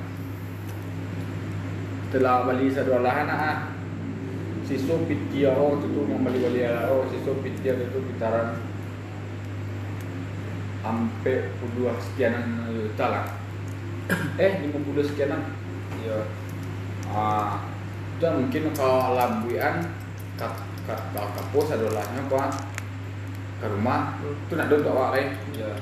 Setelah 2.09 2.47
Bali 2.47 2.71
sadolah 2.71 3.15
nah, 3.27 3.75
siso 4.63 5.03
pitia 5.03 5.51
oh 5.51 5.77
itu 5.77 6.07
yang 6.07 6.23
Bali 6.23 6.39
Bali 6.39 6.63
oh 6.87 7.03
siso 7.11 7.37
pitia 7.43 7.75
itu 7.75 7.99
kitaran 8.15 8.57
sampai 10.79 11.51
puluh 11.59 11.91
sekianan 11.99 12.71
juta 12.71 13.05
lah. 13.11 13.25
eh 14.41 14.61
50 14.61 15.09
sekianan 15.13 15.41
Ya. 16.05 16.21
Ah, 17.09 17.65
itu 18.13 18.29
mungkin 18.29 18.69
kalau 18.77 19.17
labuan 19.17 19.89
kat 20.37 20.53
kat 20.85 21.01
kapus 21.17 21.73
adolahnya 21.73 22.21
apa 22.29 22.41
ke 23.65 23.73
rumah 23.73 24.13
itu 24.21 24.53
nak 24.53 24.69
duduk 24.69 24.93
awak 24.93 25.17
eh. 25.17 25.27
Ya. 25.57 25.73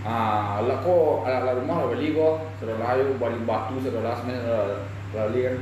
Ah, 0.00 0.64
lah 0.64 0.80
kok 0.80 1.28
ala 1.28 1.44
ala 1.44 1.60
rumah 1.60 1.84
lah 1.84 1.88
beli 1.92 2.16
kok. 2.16 2.48
Sudah 2.56 2.80
layu 2.80 3.20
balik 3.20 3.44
batu 3.44 3.76
sudah 3.84 4.00
lah 4.00 4.16
sebenarnya 4.16 4.80
lah 5.12 5.24
beli 5.28 5.40
kan. 5.44 5.56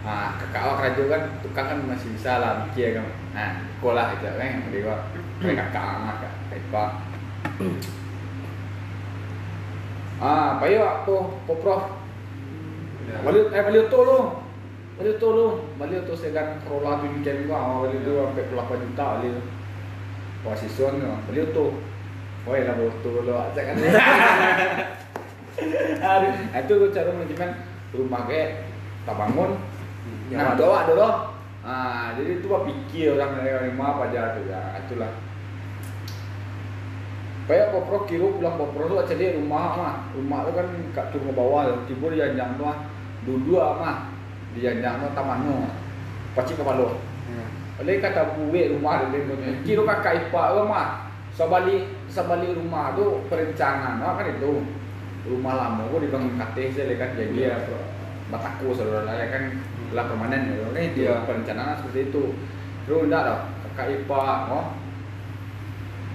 Nah, 0.00 0.32
kakak 0.38 0.62
awak 0.64 0.78
kerja 0.80 1.02
kan, 1.12 1.22
tukang 1.44 1.66
kan 1.66 1.78
masih 1.84 2.08
bisa 2.14 2.38
lah 2.38 2.62
mikir 2.62 2.94
kan. 2.94 3.06
Nah, 3.34 3.50
sekolah 3.76 4.14
aja 4.14 4.30
kan 4.38 4.70
dia 4.70 4.86
kok. 4.86 5.00
Kayak 5.42 5.56
kakak 5.66 5.84
anak, 5.98 6.16
kakak 6.22 6.58
ipak. 6.62 6.90
Ah, 10.22 10.60
payo 10.62 10.80
apa, 10.86 11.16
poprof. 11.50 11.82
Balik, 13.10 13.50
eh 13.50 13.62
balik 13.66 13.90
tu 13.90 13.98
lu. 13.98 14.20
Balik 14.94 15.18
tu 15.18 15.28
lu. 15.34 15.46
Balik 15.74 16.06
tu 16.06 16.14
saya 16.14 16.30
kan 16.38 16.46
Corolla 16.62 17.02
tu 17.02 17.10
weekend 17.10 17.50
gua, 17.50 17.58
ah, 17.58 17.76
balik 17.82 18.06
tu 18.06 18.14
sampai 18.14 18.46
puluh 18.46 18.78
juta 18.78 19.06
balik 19.18 19.34
tu. 20.40 21.66
Oh, 22.48 22.56
ya 22.56 22.64
lah 22.64 22.74
balik 22.80 22.96
tu 23.04 23.10
lu. 23.12 23.32
Cak 23.36 23.64
kan. 23.68 23.76
Aduh, 26.00 26.32
itu 26.32 26.72
tu 26.72 26.86
cara 26.88 27.12
manajemen 27.12 27.50
rumah 27.92 28.24
kayak 28.24 28.64
tak 29.04 29.16
bangun. 29.20 29.60
Nah, 30.32 30.56
doa 30.56 30.88
dulu. 30.88 31.10
Ah, 31.60 32.16
jadi 32.16 32.40
itu 32.40 32.48
apa 32.48 32.64
pikir 32.64 33.20
orang 33.20 33.36
dari 33.36 33.68
rumah 33.68 33.92
apa 33.92 34.08
aja 34.08 34.32
tu 34.32 34.48
ya. 34.48 34.80
Itulah. 34.80 35.12
Kayak 37.44 37.74
popro 37.74 38.06
kiro 38.08 38.38
pulang 38.38 38.56
popro 38.56 38.88
tu 38.88 38.96
jadi 39.12 39.36
rumah 39.36 39.76
mah. 39.76 39.94
Rumah 40.16 40.38
tu 40.48 40.50
kan 40.56 40.66
kat 40.96 41.12
turun 41.12 41.28
ke 41.28 41.34
bawah, 41.36 41.84
tiba 41.84 42.06
dia 42.16 42.32
janjang 42.32 42.56
tu 42.56 42.64
ah. 42.64 42.88
Dua-dua 43.28 43.76
mah. 43.76 43.96
Di 44.56 44.64
janjang 44.64 45.04
tu 45.04 45.12
taman 45.12 45.44
tu. 45.44 45.52
Pacik 46.32 46.56
ke 46.56 46.64
balo. 46.64 46.96
Oleh 47.80 47.96
kata 47.96 48.36
buwe 48.36 48.76
rumah 48.76 49.08
dia 49.08 49.24
tu. 49.24 49.34
Kiro 49.64 49.82
kakak 49.88 50.28
ipak 50.28 50.52
rumah. 50.60 51.08
Sabali 51.32 51.88
sabali 52.12 52.52
rumah 52.52 52.92
tu 52.92 53.24
perencanaan 53.32 54.04
kan 54.04 54.26
itu. 54.28 54.60
Rumah 55.20 55.52
lama 55.56 55.82
gua 55.88 56.00
dibangun 56.00 56.36
kateh 56.36 56.72
saya 56.72 56.96
kan 56.96 57.12
jadi 57.16 57.52
ya 57.52 57.56
bataku 58.30 58.70
saudara 58.72 59.10
ya 59.10 59.26
kan 59.26 59.42
lah 59.90 60.06
permanen 60.06 60.54
ya 60.54 60.70
kan 60.70 60.80
itu 60.80 61.02
Iya. 61.02 61.24
perencanaan 61.24 61.80
seperti 61.80 62.12
itu. 62.12 62.24
Terus 62.84 63.04
enggak 63.08 63.22
dah 63.26 63.38
kakak 63.72 64.04
ipak 64.04 64.48
oh. 64.52 64.66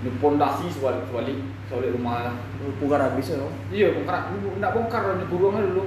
Ni 0.06 0.10
pondasi 0.22 0.70
sebalik 0.70 1.10
sebalik 1.10 1.38
sebalik 1.66 1.94
rumah 1.98 2.30
lah. 2.30 2.36
Pugar 2.78 3.02
habis 3.02 3.34
ya. 3.34 3.42
Iya, 3.74 3.88
bongkar. 3.98 4.30
Enggak 4.38 4.74
bongkar 4.78 5.02
ni 5.18 5.26
buruangnya 5.26 5.70
dulu. 5.74 5.84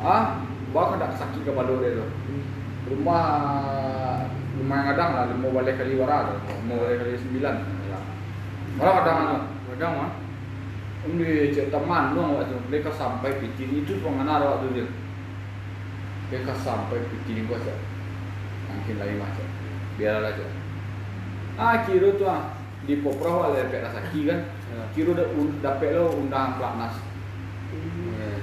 Ah, 0.00 0.40
bawa 0.72 0.96
kan 0.96 1.08
tak 1.08 1.12
sakit 1.24 1.44
kepala 1.44 1.76
dia 1.80 2.00
tu. 2.00 2.06
Rumah 2.90 3.24
rumah 4.58 4.76
yang 4.82 4.88
kadang 4.92 5.10
lah, 5.14 5.24
lima 5.30 5.48
balik 5.54 5.78
kali 5.78 5.94
wara 5.94 6.26
tu. 6.26 6.34
Lima 6.66 6.74
balik 6.82 6.96
kali 7.06 7.14
sembilan. 7.14 7.54
Malah 8.76 8.94
kadang. 9.02 9.18
Kadang 9.70 9.92
mah. 9.94 10.10
Ini 11.00 11.54
cek 11.54 11.72
teman 11.72 12.12
tu 12.12 12.20
waktu 12.20 12.50
tu. 12.50 12.56
Mereka 12.68 12.90
sampai 12.92 13.40
pitin 13.40 13.72
itu 13.80 14.02
pengenar 14.04 14.42
waktu 14.42 14.66
dia. 14.74 14.86
Mereka 16.28 16.52
sampai 16.58 16.98
pitin 17.08 17.48
gua 17.48 17.56
cak. 17.62 17.78
Mungkin 18.68 18.96
lain 19.00 19.16
macam. 19.18 19.46
Biarlah 19.96 20.30
aja. 20.34 20.46
Ah, 21.58 21.74
kira 21.84 22.14
tu 22.14 22.24
ah 22.26 22.54
di 22.88 23.00
poproh 23.04 23.52
ada 23.52 23.66
dapat 23.66 23.86
rasaki 23.86 24.28
kan. 24.28 24.40
Kira 24.96 25.12
dah 25.14 25.28
un- 25.34 25.58
dapat 25.62 25.94
lo 25.94 26.14
undang 26.14 26.58
pelatnas. 26.58 27.00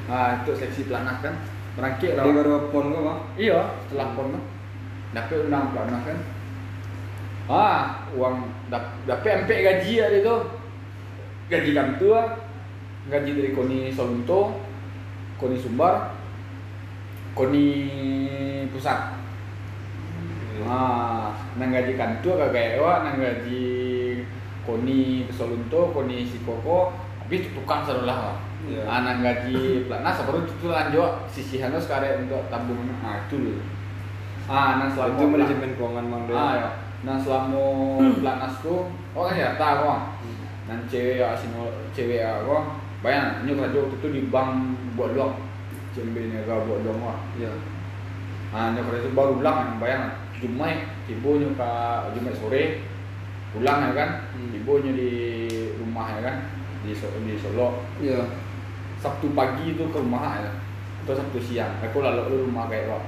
Ah, 0.08 0.40
untuk 0.42 0.56
seksi 0.56 0.88
pelatnas 0.88 1.20
kan. 1.20 1.36
Merangkik 1.78 2.18
lah. 2.18 2.26
Dia 2.26 2.34
baru 2.42 2.74
pon 2.74 2.90
kau 2.90 3.06
bang? 3.06 3.20
Iya, 3.38 3.60
setelah 3.86 4.18
pon 4.18 4.34
tu. 4.34 4.42
Dapat 5.14 5.38
undang 5.46 5.66
pelatnas 5.72 6.04
kan. 6.10 6.20
Ah, 7.48 7.82
uang 8.18 8.50
dap, 8.68 8.98
dapat 9.06 9.46
empek 9.46 9.62
gaji 9.62 9.94
ada 10.02 10.18
tu. 10.26 10.38
Gaji 11.54 11.72
kantor 11.72 12.12
lah. 12.12 12.28
Gaji 13.08 13.40
dari 13.40 13.56
Koni 13.56 13.88
Solunto, 13.88 14.60
Koni 15.40 15.56
Sumbar, 15.56 16.12
Koni 17.32 17.68
Pusat. 18.68 19.16
Ah, 20.68 21.32
nang 21.56 21.72
gaji 21.72 21.96
kantor 21.96 22.52
kagak 22.52 22.82
ewa, 22.82 23.08
nang 23.08 23.16
gaji 23.22 23.64
Koni 24.68 25.24
Solunto, 25.32 25.96
Koni 25.96 26.28
Sikoko, 26.28 26.92
habis 27.24 27.48
tu 27.48 27.56
tukang 27.56 27.88
sarulah. 27.88 28.36
Iya. 28.36 28.47
Ah, 28.90 29.06
nang 29.06 29.22
gaji 29.22 29.86
pelatnas 29.86 30.26
baru 30.26 30.42
tu 30.50 30.68
lanjut 30.68 31.30
sisihan 31.30 31.70
tu 31.70 31.78
sekarang 31.78 32.26
untuk 32.26 32.42
tabung. 32.50 32.90
Ah, 33.06 33.22
itu 33.30 33.38
dulu. 33.38 33.62
Ah, 34.50 34.82
nang 34.82 34.90
selama 34.90 35.14
Itu 35.14 35.26
manajemen 35.30 35.72
keuangan 35.78 36.26
dia. 36.26 36.34
Ah, 36.34 36.52
ya. 36.58 36.70
Nah 37.06 37.16
selama 37.22 37.64
pelatnas 38.18 38.56
tu, 38.66 38.90
oh 39.14 39.24
kan 39.30 39.38
ya 39.38 39.54
tahu 39.62 39.86
kok. 39.86 40.02
Nan 40.68 40.80
cewek 40.90 41.22
ya 41.22 41.38
sino 41.38 41.70
cewek 41.94 42.26
ya 42.26 42.42
kok. 42.42 42.64
Bayang 43.06 43.46
nyu 43.46 43.54
kerja 43.54 43.78
waktu 43.78 43.98
tu 44.02 44.10
di 44.10 44.22
bank 44.34 44.50
buat 44.98 45.14
doang. 45.14 45.38
Cembe 45.94 46.18
ni 46.18 46.42
agak 46.42 46.66
buat 46.66 46.82
doang 46.82 46.98
kok. 46.98 47.18
Iya. 47.38 47.54
Ah, 48.50 48.74
nyu 48.74 48.82
kerja 48.82 49.06
tu 49.06 49.14
baru 49.14 49.38
pulang 49.38 49.78
bayang 49.78 50.18
Jumat, 50.38 50.86
tiba 51.06 51.30
nyu 51.38 51.54
ke 51.54 51.72
Jumat 52.18 52.34
sore 52.34 52.82
pulang 53.54 53.80
ya 53.86 53.92
kan. 53.94 54.10
Hmm. 54.34 54.50
Tiba 54.50 54.82
nyu 54.82 54.92
di 54.98 55.12
rumah 55.78 56.18
ya 56.18 56.22
kan. 56.26 56.38
Di 56.82 56.94
di 56.94 57.34
Solo. 57.38 57.86
Iya. 58.02 58.47
Sabtu 59.00 59.34
pagi 59.38 59.78
tu 59.78 59.90
ke 59.90 59.98
rumah 59.98 60.42
ya. 60.42 60.52
Atau 61.06 61.14
Sabtu 61.18 61.38
siang. 61.40 61.78
Aku 61.82 62.02
lalu 62.02 62.22
ke 62.26 62.36
rumah 62.46 62.66
kayak 62.70 62.90
kok. 62.90 63.04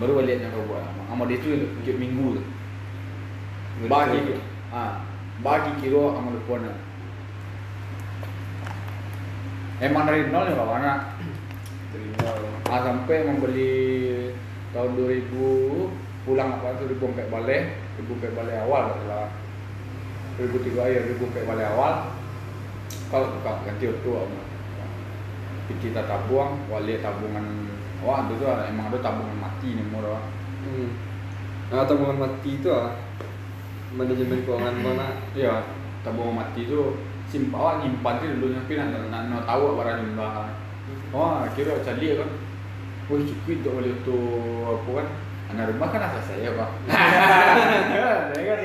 Baru 0.00 0.20
baliknya 0.20 0.48
kau 0.52 0.64
buat. 0.68 0.84
Sama 1.08 1.28
dia 1.28 1.40
tu 1.40 1.52
tiap 1.84 1.96
minggu 2.00 2.40
tu. 2.40 2.42
bagi 3.88 4.36
ah 4.76 5.00
bagi 5.40 5.72
kilo 5.80 6.12
sama 6.12 6.36
depan 6.36 6.68
emang 9.80 10.04
dari 10.04 10.28
nol 10.28 10.44
ya 10.52 10.60
anak 10.60 10.98
Terima. 11.90 12.28
ah 12.68 12.80
sampai 12.84 13.24
membeli 13.24 13.72
tahun 14.76 14.94
2000 15.00 16.28
pulang 16.28 16.60
apa 16.60 16.76
tu 16.76 16.84
dibongkar 16.92 17.26
balik 17.32 17.80
dibongkar 17.96 18.36
balik 18.36 18.60
awal 18.68 18.92
tak 18.92 19.08
salah 19.08 19.30
2003 20.36 20.92
ya 20.92 21.00
dibongkar 21.08 21.42
balik 21.48 21.66
awal 21.72 22.12
kalau 23.08 23.32
buka 23.40 23.64
ganti 23.64 23.88
waktu 23.88 24.10
apa 24.12 24.38
kita 25.78 26.02
tabung 26.04 26.58
wali 26.66 26.98
tabungan 26.98 27.70
wah 28.02 28.26
itu 28.26 28.34
tu 28.40 28.46
ada- 28.48 28.66
emang 28.66 28.90
ada 28.90 28.98
tabungan 28.98 29.38
mati 29.38 29.78
nih 29.78 29.86
murah 29.86 30.22
Hmm. 30.60 30.92
Nah, 31.72 31.88
tabungan 31.88 32.20
mati 32.20 32.60
itu 32.60 32.68
ah 32.68 32.92
manajemen 33.96 34.44
keuangan 34.44 34.76
mana? 34.76 35.08
Iya, 35.32 35.64
tabung 36.04 36.36
mati 36.36 36.68
itu 36.68 37.00
simpan 37.32 37.80
nyimpan 37.80 38.20
tu 38.20 38.26
dulu 38.36 38.46
nyampe 38.52 38.76
nak 38.76 39.08
nak, 39.08 39.22
nak 39.30 39.42
tahu 39.48 39.80
barang 39.80 40.04
nyimpan. 40.04 40.52
Wah, 41.16 41.48
kira 41.56 41.80
cari 41.80 42.18
kan. 42.18 42.30
Wih, 43.08 43.26
cukup 43.26 43.56
untuk 43.56 43.72
beli 43.80 43.90
tu 44.04 44.18
apa 44.68 44.90
kan? 45.00 45.06
Anak 45.50 45.74
rumah 45.74 45.88
kan 45.90 46.06
asal 46.06 46.22
saya 46.28 46.50
pak. 46.54 46.70
Saya 48.30 48.42
kan 48.46 48.58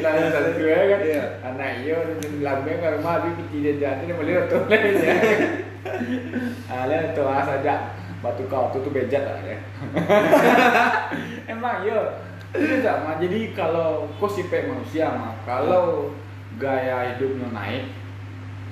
lah 0.00 0.30
satu 0.32 0.62
ya 0.64 0.78
kan. 0.88 1.00
Iya. 1.04 1.24
Anak 1.44 1.70
iyo 1.84 1.96
lambeng 2.40 2.78
kan 2.80 2.96
rumah 2.96 3.20
tapi 3.20 3.44
dia 3.60 3.76
jadi 3.76 4.06
dia 4.08 4.14
beli 4.16 4.32
tu 5.84 7.22
lain 7.24 7.36
ya. 7.36 7.40
Ah, 7.40 7.44
saja. 7.44 7.74
Batu 8.20 8.44
kau 8.52 8.68
tu 8.68 8.84
tu 8.84 8.92
bejat 8.92 9.24
lah 9.24 9.40
ya. 9.44 9.58
Emang 11.52 11.88
yo. 11.88 11.96
Itu 12.52 12.84
sama. 12.84 13.16
Jadi 13.16 13.56
kalau 13.56 14.10
kau 14.20 14.28
sifat 14.28 14.68
manusia 14.68 15.08
mah, 15.08 15.38
kalau 15.48 16.12
gaya 16.60 17.14
hidupnya 17.14 17.48
naik, 17.54 17.94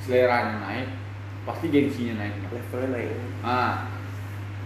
seleranya 0.05 0.61
naik, 0.69 0.89
pasti 1.49 1.73
gengsinya 1.73 2.21
naik. 2.21 2.35
Levelnya 2.53 2.89
naik. 2.93 3.11
Ah, 3.41 3.89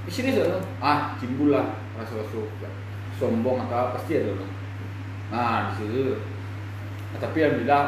di 0.03 0.11
sini 0.11 0.35
tuh, 0.35 0.59
ah 0.83 1.15
timbul 1.23 1.55
lah 1.55 1.79
rasa-rasa 1.95 2.43
sombong 3.21 3.63
atau 3.69 3.77
apa 3.87 4.01
pasti 4.01 4.19
ada 4.19 4.35
tuh. 4.35 4.51
Nah 5.31 5.71
di 5.71 5.73
situ. 5.79 6.19
Nah, 7.13 7.19
tapi 7.21 7.45
alhamdulillah 7.45 7.85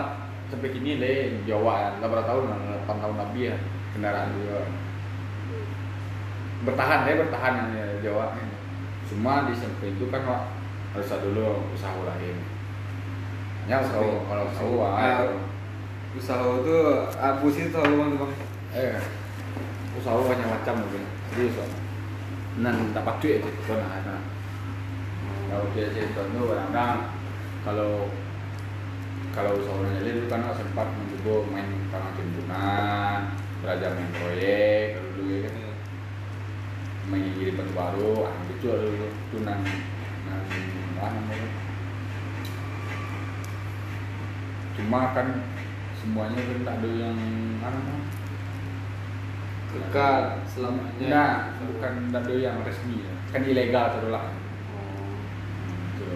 sampai 0.52 0.68
kini 0.70 1.00
le 1.00 1.42
Jawa 1.48 1.80
ya, 1.80 1.88
berapa 1.98 2.28
tahun, 2.28 2.52
8 2.84 3.02
tahun 3.02 3.16
lebih 3.16 3.44
ya 3.50 3.56
kendaraan 3.94 4.34
juga. 4.34 4.66
Bertahan 6.64 7.06
ya 7.06 7.14
bertahan 7.20 7.54
ya 7.72 7.86
Jawa. 8.02 8.34
Cuma 9.06 9.46
di 9.46 9.54
samping 9.54 9.94
itu 9.94 10.08
kan 10.08 10.24
Wak, 10.24 10.42
harus 10.96 11.12
ada 11.12 11.22
dulu 11.22 11.60
usaha 11.70 11.92
lain. 12.02 12.36
Ya 13.68 13.80
usaha 13.80 14.00
Tapi- 14.00 14.24
kalau 14.28 14.44
usaha 14.48 14.72
Ah, 14.84 15.24
ah, 15.24 15.32
Usaha 16.14 16.46
itu 16.62 16.76
apa 17.18 17.42
sih 17.50 17.74
tahu 17.74 17.82
bang 17.90 18.12
bang? 18.14 18.32
Eh, 18.70 18.94
usaha 19.98 20.14
banyak 20.14 20.46
macam 20.46 20.74
mungkin. 20.78 21.02
Serius 21.34 21.58
Pak. 21.58 21.68
Nan 22.62 22.94
dapat 22.94 23.18
duit 23.18 23.42
itu 23.42 23.62
kan 23.66 23.82
nah. 23.82 24.22
Kalau 25.50 25.66
dia 25.74 25.90
cerita 25.90 26.22
tu 26.30 26.46
kadang 26.46 27.10
kalau 27.66 28.06
kalau 29.34 29.58
usaha 29.58 29.82
lain 29.82 30.22
itu 30.22 30.30
kan 30.30 30.46
sempat 30.54 30.86
mencoba 30.94 31.50
main 31.50 31.66
tangan 31.90 32.14
timbunan, 32.14 33.20
belajar 33.64 33.96
main 33.96 34.12
proyek 34.12 35.00
kalau 35.00 35.10
dulu 35.16 35.32
ya 35.32 35.40
kan 35.48 35.56
main 37.08 37.32
jadi 37.32 37.52
batu 37.56 37.72
baru, 37.72 38.12
itu 38.52 38.66
ada 38.68 38.84
dulu 38.84 39.08
itu 39.08 39.36
nan 39.40 39.60
nan 40.28 40.40
apa 41.00 41.06
namanya 41.16 41.48
cuma 44.76 45.00
kan 45.16 45.28
semuanya 45.96 46.38
kan 46.44 46.58
tak 46.60 46.76
ada 46.84 46.90
yang 46.92 47.18
namanya 47.64 47.96
Kekal 49.74 50.38
selamanya. 50.46 51.06
Nah, 51.10 51.30
bukan 51.58 52.14
dado 52.14 52.34
yang 52.38 52.62
resmi 52.62 53.02
ya. 53.02 53.10
Kan 53.34 53.42
ilegal 53.42 54.06
lah. 54.06 54.30
Gitu. 55.98 56.14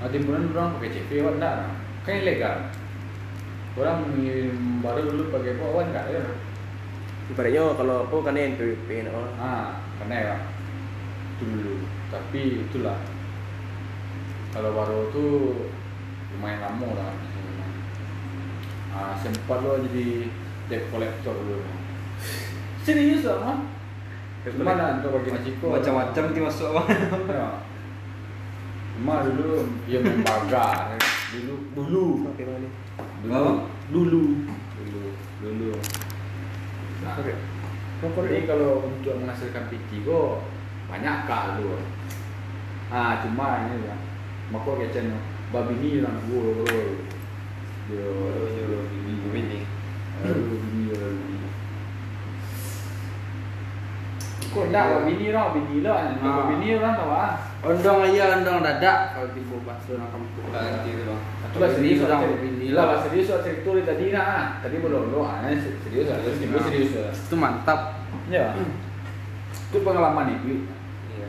Nah, 0.00 0.08
timbunan 0.08 0.48
orang 0.56 0.80
pakai 0.80 0.96
CV 0.96 1.20
wan 1.20 1.36
enggak? 1.36 1.68
Kan 2.08 2.24
ilegal. 2.24 2.72
Orang 3.76 4.08
baru 4.80 5.04
dulu 5.04 5.28
pakai 5.28 5.52
apa 5.60 5.66
wan 5.68 5.92
enggak 5.92 6.06
ya? 6.16 6.24
Ibaratnya 7.32 7.64
kalau 7.80 8.04
apa 8.04 8.16
kan 8.28 8.36
yang 8.36 8.60
PWP 8.60 9.08
no. 9.08 9.24
Ah, 9.40 9.80
karena 9.96 10.16
ya 10.20 10.36
itu 11.32 11.48
dulu. 11.48 11.74
Tapi 12.12 12.68
itulah 12.68 13.00
kalau 14.52 14.76
baru 14.76 15.08
tuh 15.08 15.32
lumayan 16.36 16.60
lama 16.60 16.88
lah. 16.92 17.12
Ah, 18.92 19.16
sempat 19.16 19.64
lo 19.64 19.80
jadi 19.80 20.28
debt 20.68 20.92
collector 20.92 21.32
dulu. 21.32 21.64
Serius 22.84 23.24
lah, 23.24 23.40
mah? 23.40 23.58
Gimana 24.44 25.00
untuk 25.00 25.16
bagi 25.16 25.30
Maciko? 25.32 25.72
Macam-macam 25.72 26.24
ti 26.34 26.40
masuk 26.44 26.76
apa? 26.76 26.82
Ya. 27.30 27.48
Cuma 28.92 29.24
dulu 29.24 29.64
dia 29.88 30.04
main 30.04 30.20
bagar. 30.20 31.00
Dulu 31.32 31.72
dulu 31.72 32.28
dulu 32.28 32.52
dulu 33.88 34.22
dulu 34.76 35.02
dulu. 35.40 35.72
Nah, 37.02 37.18
Oke. 37.18 37.34
Jadi 38.02 38.50
kalau 38.50 38.82
untuk 38.82 39.14
menghasilkan 39.18 39.70
PT 39.70 40.02
go 40.02 40.42
banyak 40.90 41.26
kak 41.26 41.62
lu. 41.62 41.78
Ah 42.90 43.22
cuma 43.22 43.66
ini 43.66 43.86
ya. 43.86 43.94
Mako 44.50 44.78
kecen 44.82 45.14
babi 45.54 45.74
ni 45.78 46.02
orang 46.02 46.18
gua 46.26 46.66
gua. 46.66 46.80
Dia 47.90 48.06
Ini. 49.32 49.64
Aduh, 50.22 50.54
bini 50.60 50.92
lah 50.92 51.10
bini. 51.18 51.48
Kok 54.52 54.64
enggak 54.68 54.84
babi 54.92 55.12
ni 55.16 55.26
lah, 55.32 55.50
bini 55.56 55.76
lah. 55.80 55.96
Ah. 55.98 56.34
Babi 56.42 56.54
ni 56.58 56.66
orang 56.78 56.94
tahu 56.98 57.10
ah. 57.10 57.32
Ondong 57.62 58.02
aja 58.02 58.42
ondong 58.42 58.66
dadak 58.66 58.98
kalau 59.14 59.30
tiba 59.30 59.56
bakso 59.62 59.94
nak 59.94 60.10
kampung. 60.10 60.50
Ganti 60.50 60.90
tu 60.98 61.02
bang. 61.06 61.22
Itulah 61.52 61.68
serius 61.68 62.00
Orang 62.00 62.20
Itulah 62.56 62.84
lah. 62.88 62.98
serius 63.04 63.28
lah 63.28 63.40
cerita 63.44 63.68
dari 63.68 63.84
tadi 63.84 64.04
nah. 64.08 64.56
Tadi 64.64 64.76
belum 64.80 65.12
lo 65.12 65.20
ah 65.20 65.44
serius 65.52 66.08
lah. 66.08 66.18
Serius 66.24 66.48
Nah. 66.48 66.64
serius 66.64 66.90
lah. 66.96 67.12
Itu 67.12 67.34
mantap. 67.36 67.80
Ya. 68.32 68.56
Itu 69.68 69.84
pengalaman 69.84 70.40
itu. 70.40 70.64
Iya. 71.12 71.26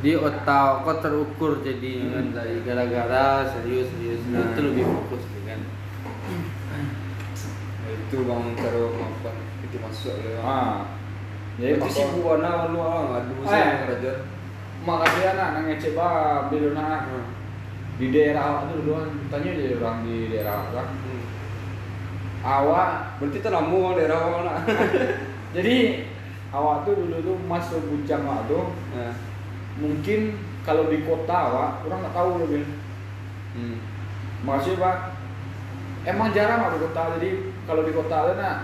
Di 0.00 0.10
otak 0.16 0.80
kau 0.80 0.96
terukur 0.96 1.60
jadi 1.60 2.08
kan 2.08 2.32
dari 2.32 2.64
gara-gara 2.64 3.44
serius 3.46 3.92
serius 3.92 4.24
Nah. 4.32 4.48
itu 4.48 4.60
lebih 4.64 4.84
fokus 4.88 5.22
kan. 5.44 5.60
Itu 7.90 8.16
bang 8.24 8.44
taruh 8.56 8.90
makan 8.94 9.34
itu 9.60 9.76
masuk 9.76 10.14
bang. 10.16 10.40
Ah. 10.40 10.80
Jadi 11.60 11.76
Itu 11.76 11.88
si 11.90 12.00
mako- 12.00 12.16
buana 12.24 12.72
lu 12.72 12.80
ah 12.80 13.00
ngadu 13.12 13.32
Eh. 13.36 13.46
saya 13.46 13.70
kerajaan. 13.84 14.20
makasih 14.80 15.36
anak 15.36 15.48
nang 15.52 15.64
ngecek 15.68 15.92
nah 16.72 17.04
di 18.00 18.06
daerah 18.08 18.42
awak 18.42 18.62
tu 18.66 18.80
dulu 18.80 18.92
kan 18.96 19.08
tanya 19.28 19.50
dia 19.52 19.76
orang 19.76 19.98
di 20.02 20.16
daerah 20.26 20.54
awak 20.58 20.72
kan 20.74 20.88
Hmm. 20.96 21.22
awak 22.40 22.90
Berarti 23.20 23.38
terlamu 23.38 23.76
bang 23.84 23.94
daerah 23.94 24.18
bang 24.24 24.42
nak. 24.42 24.58
jadi 25.54 25.76
awak 26.50 26.76
tuh 26.82 26.94
dulu 26.96 27.16
tuh 27.20 27.36
masuk 27.44 27.80
bujang 27.84 28.24
awak 28.24 28.48
tuh 28.48 28.72
Nah. 28.90 29.12
mungkin 29.76 30.20
kalau 30.60 30.88
di 30.88 31.00
kota 31.02 31.36
awak 31.46 31.84
orang 31.84 32.00
nggak 32.00 32.16
tahu 32.16 32.30
lebih 32.40 32.64
Hmm. 33.50 33.76
makasih 34.40 34.74
pak 34.74 34.96
emang 36.02 36.32
jarang 36.32 36.64
awak 36.64 36.72
di 36.74 36.82
kota 36.82 37.02
jadi 37.16 37.30
kalau 37.64 37.82
di 37.84 37.92
kota 37.92 38.14
ada 38.16 38.32
nak 38.34 38.56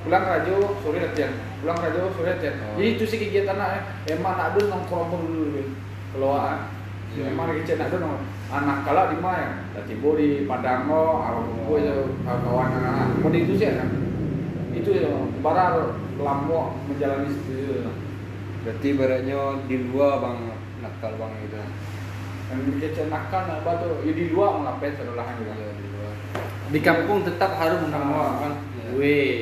pulang 0.00 0.22
rajo 0.22 0.56
sore 0.78 0.98
latihan 0.98 1.32
pulang 1.58 1.76
rajo 1.76 2.08
sore 2.12 2.30
latihan 2.30 2.54
Oh. 2.62 2.78
jadi 2.78 2.88
itu 2.94 3.04
sih 3.04 3.18
kegiatan 3.18 3.56
nak 3.56 3.70
emang 4.06 4.34
nak 4.34 4.54
dulu 4.54 4.70
nongkrong 4.70 5.10
dulu 5.10 5.42
lebih 5.50 5.66
keluar. 6.10 6.70
Memang 7.10 7.50
lagi 7.50 7.66
cek 7.66 7.76
nak 7.82 7.90
dulu 7.90 8.22
anak 8.50 8.86
kalau 8.86 9.10
di 9.10 9.18
mana 9.18 9.66
dah 9.74 9.82
tiba 9.82 10.10
di 10.14 10.46
Padang 10.46 10.86
lo 10.86 11.18
awak 11.18 11.42
kumpul 11.42 11.82
je 11.82 11.94
kawan 12.22 12.70
anak 12.70 13.18
mau 13.18 13.30
itu 13.34 13.54
sih 13.58 13.66
kan 13.66 13.90
itu 14.70 14.90
ya 14.94 15.10
barar 15.42 15.98
lama 16.18 16.78
menjalani 16.86 17.30
situ 17.30 17.86
Berarti 18.60 18.88
baratnya 18.92 19.40
di 19.64 19.76
luar 19.88 20.20
bang 20.20 20.38
nakal 20.84 21.16
bang 21.16 21.32
gitu. 21.48 21.56
yang 22.50 22.60
kecil 22.82 23.06
nakal 23.08 23.46
nak 23.48 23.62
batu 23.64 24.04
ya 24.04 24.12
di 24.12 24.24
luar 24.34 24.60
ngapain 24.60 24.92
serolahan 24.94 25.34
juga 25.40 25.54
Iya 25.56 25.70
di 25.74 25.86
luar. 25.90 26.14
Di 26.70 26.78
kampung 26.84 27.24
tetap 27.24 27.56
harus 27.56 27.78
menang 27.88 28.10
kan. 28.38 28.52
Iya. 28.76 28.88
Weh, 29.00 29.34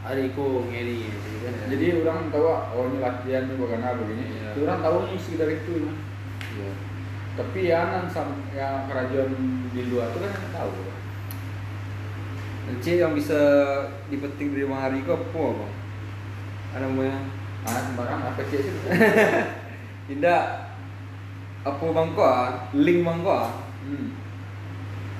hari 0.00 0.32
ku 0.32 0.64
ngeri 0.70 1.12
gitu 1.12 1.36
kan. 1.44 1.54
jadi 1.68 1.86
orang 2.00 2.32
tahu 2.32 2.46
oh 2.48 2.82
ini 2.88 2.98
latihan 3.04 3.42
nih 3.46 3.56
bagaimana 3.60 3.98
begini 4.00 4.24
Iya. 4.32 4.48
Itu 4.56 4.58
orang 4.64 4.80
tahu 4.80 4.96
isi 5.12 5.32
dari 5.36 5.54
itu 5.60 5.72
ya. 5.84 5.92
Tapi 7.38 7.70
ya 7.70 7.80
nan 7.86 8.04
sam 8.10 8.34
ya 8.50 8.82
kerajaan 8.90 9.30
di 9.70 9.86
luar 9.86 10.10
itu 10.10 10.18
kan 10.18 10.32
tahu 10.50 10.70
Encik 12.68 13.00
yang 13.00 13.16
bisa 13.16 13.38
dipetik 14.10 14.52
dari 14.52 14.66
bang 14.66 14.76
hari 14.76 14.98
ke 15.00 15.08
apa 15.08 15.40
bang? 15.56 15.72
Ada 16.76 16.84
namanya? 16.84 17.16
ah 17.64 17.74
sembarang 17.80 18.20
apa 18.22 18.40
sih 18.44 18.60
sih 18.60 18.72
Tidak. 20.12 20.42
Apa 21.64 21.84
bang 21.88 22.08
kau? 22.12 22.22
ah? 22.22 22.68
Link 22.76 23.00
bang 23.02 23.18
kau? 23.24 23.32
ah? 23.32 23.48
hmm. 23.86 24.08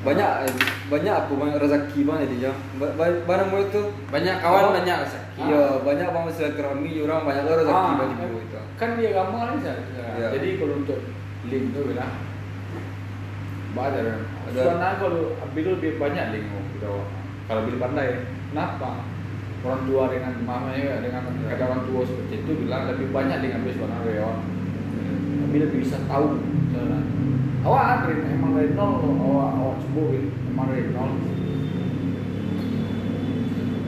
Banyak 0.05 0.31
banyak 0.93 1.15
apa 1.15 1.33
bang 1.33 1.51
rezeki 1.57 2.01
bang 2.05 2.17
jadi 2.29 2.37
jam. 2.51 2.57
Barang 3.25 3.49
mau 3.49 3.65
itu. 3.65 3.83
Banyak 4.13 4.35
kawan 4.45 4.77
banyak 4.77 4.97
rezeki. 5.09 5.41
Iya 5.41 5.65
banyak 5.81 6.09
bang 6.11 6.25
silaturahmi 6.29 6.91
orang 7.01 7.21
banyak 7.25 7.43
orang 7.47 7.59
rezeki 7.65 7.79
Ah, 7.81 7.95
bang 7.97 8.11
itu. 8.45 8.61
kan 8.77 8.89
dia 8.95 9.11
gampang 9.11 9.59
Sar? 9.59 9.79
Iya. 10.19 10.27
jadi 10.37 10.49
kalau 10.61 10.75
untuk 10.85 10.99
link 11.49 11.65
tuh 11.75 11.85
bilang 11.89 12.13
banyak 13.77 14.01
ada 14.01 14.15
Ada. 14.49 14.61
karena 14.65 14.89
kalau 14.97 15.37
ambil 15.45 15.67
lebih 15.77 16.01
banyak 16.01 16.25
link 16.33 16.47
gitu 16.77 16.95
kalau 17.49 17.61
bil 17.69 17.79
pandai 17.81 18.25
kenapa 18.49 19.05
orang 19.59 19.83
tua 19.91 20.03
dengan 20.09 20.33
mamanya 20.47 21.03
dengan 21.03 21.23
Iya. 21.29 21.57
kata 21.57 21.63
orang 21.67 21.83
tua 21.91 22.01
seperti 22.07 22.35
itu 22.47 22.51
bilang 22.65 22.87
lebih 22.89 23.11
banyak 23.11 23.37
link 23.43 23.53
ambil 23.59 23.73
sebenarnya 23.75 24.13
ya. 24.15 24.31
Tapi 25.39 25.57
lebih 25.65 25.79
bisa 25.81 25.97
tahu 26.05 26.45
cara 26.77 26.99
awak 27.65 28.05
dari 28.05 28.15
emang 28.37 28.53
dari 28.55 28.71
nol? 28.77 28.93
Awak 29.01 29.49
awak 29.59 29.75
gitu 29.81 30.29
emang 30.53 30.67
dari 30.69 30.85
nol. 30.93 31.11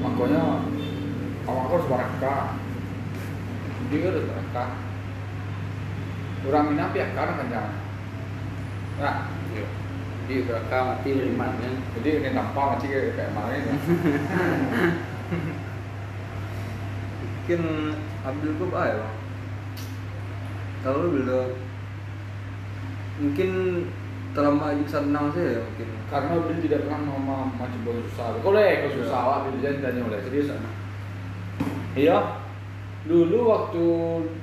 Makanya 0.01 0.43
awak 1.49 1.65
harus 1.69 1.87
barakah 1.89 2.43
dia 3.91 4.07
harus 4.07 4.25
barakah 4.29 4.69
pihak 6.45 7.11
kan 7.17 7.29
kan 7.37 7.47
jangan 7.49 7.75
nah 9.01 9.17
Iya. 9.51 9.67
Di 10.31 10.47
berkah 10.47 10.95
mati 10.95 11.11
beriman 11.11 11.59
kan. 11.59 11.75
jadi 11.99 12.23
ini 12.23 12.31
tanpa 12.31 12.79
macam 12.79 12.87
kayak 12.87 13.35
mana 13.35 13.51
ini 13.51 13.75
Mungkin 17.21 17.61
ambil 18.23 18.51
kau 18.63 18.67
apa 18.71 18.81
ya 18.87 18.95
bang? 18.95 19.15
Kalau 20.87 21.11
belum 21.11 21.51
mungkin 23.21 23.51
terlama 24.31 24.71
aja 24.71 24.85
senang 24.87 25.35
sih 25.35 25.43
ya 25.43 25.61
mungkin. 25.61 25.89
karena 26.07 26.33
dia 26.47 26.57
tidak 26.63 26.81
pernah 26.87 27.19
mau 27.19 27.51
macam 27.51 27.81
boleh 27.83 28.03
susah 28.07 28.39
kalau 28.41 28.57
ya 28.57 28.87
kalau 28.87 28.95
susah 29.03 29.19
awak 29.19 29.39
bila 29.51 29.59
jangan 29.59 29.83
tanya 29.83 30.01
oleh 30.07 30.21
serius 30.23 30.55
anak 30.55 30.75
iya 31.99 32.40
dulu 33.01 33.49
waktu 33.49 33.85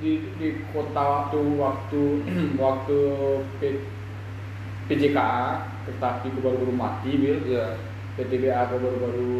di 0.02 0.12
di 0.34 0.48
kota 0.74 0.98
waktu 0.98 1.38
waktu 1.54 2.02
waktu 2.62 2.98
P, 3.58 3.60
PJKA 4.90 5.62
kereta 5.86 6.06
api 6.18 6.28
baru-baru 6.42 6.74
mati 6.74 7.10
bil. 7.14 7.38
Iya. 7.46 7.78
PTBA 8.18 8.66
aku 8.66 8.82
baru-baru 8.82 9.30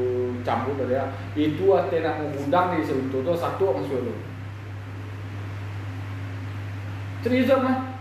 campur 0.47 0.79
tadi 0.79 0.95
ya. 0.95 1.11
Itu 1.35 1.75
Athena 1.75 2.15
mau 2.15 2.31
undang 2.31 2.79
di 2.79 2.87
Sentul 2.87 3.27
tuh 3.27 3.35
satu 3.35 3.75
orang 3.75 3.83
Solo 3.91 4.15
serius 7.19 7.51
mah 7.51 7.99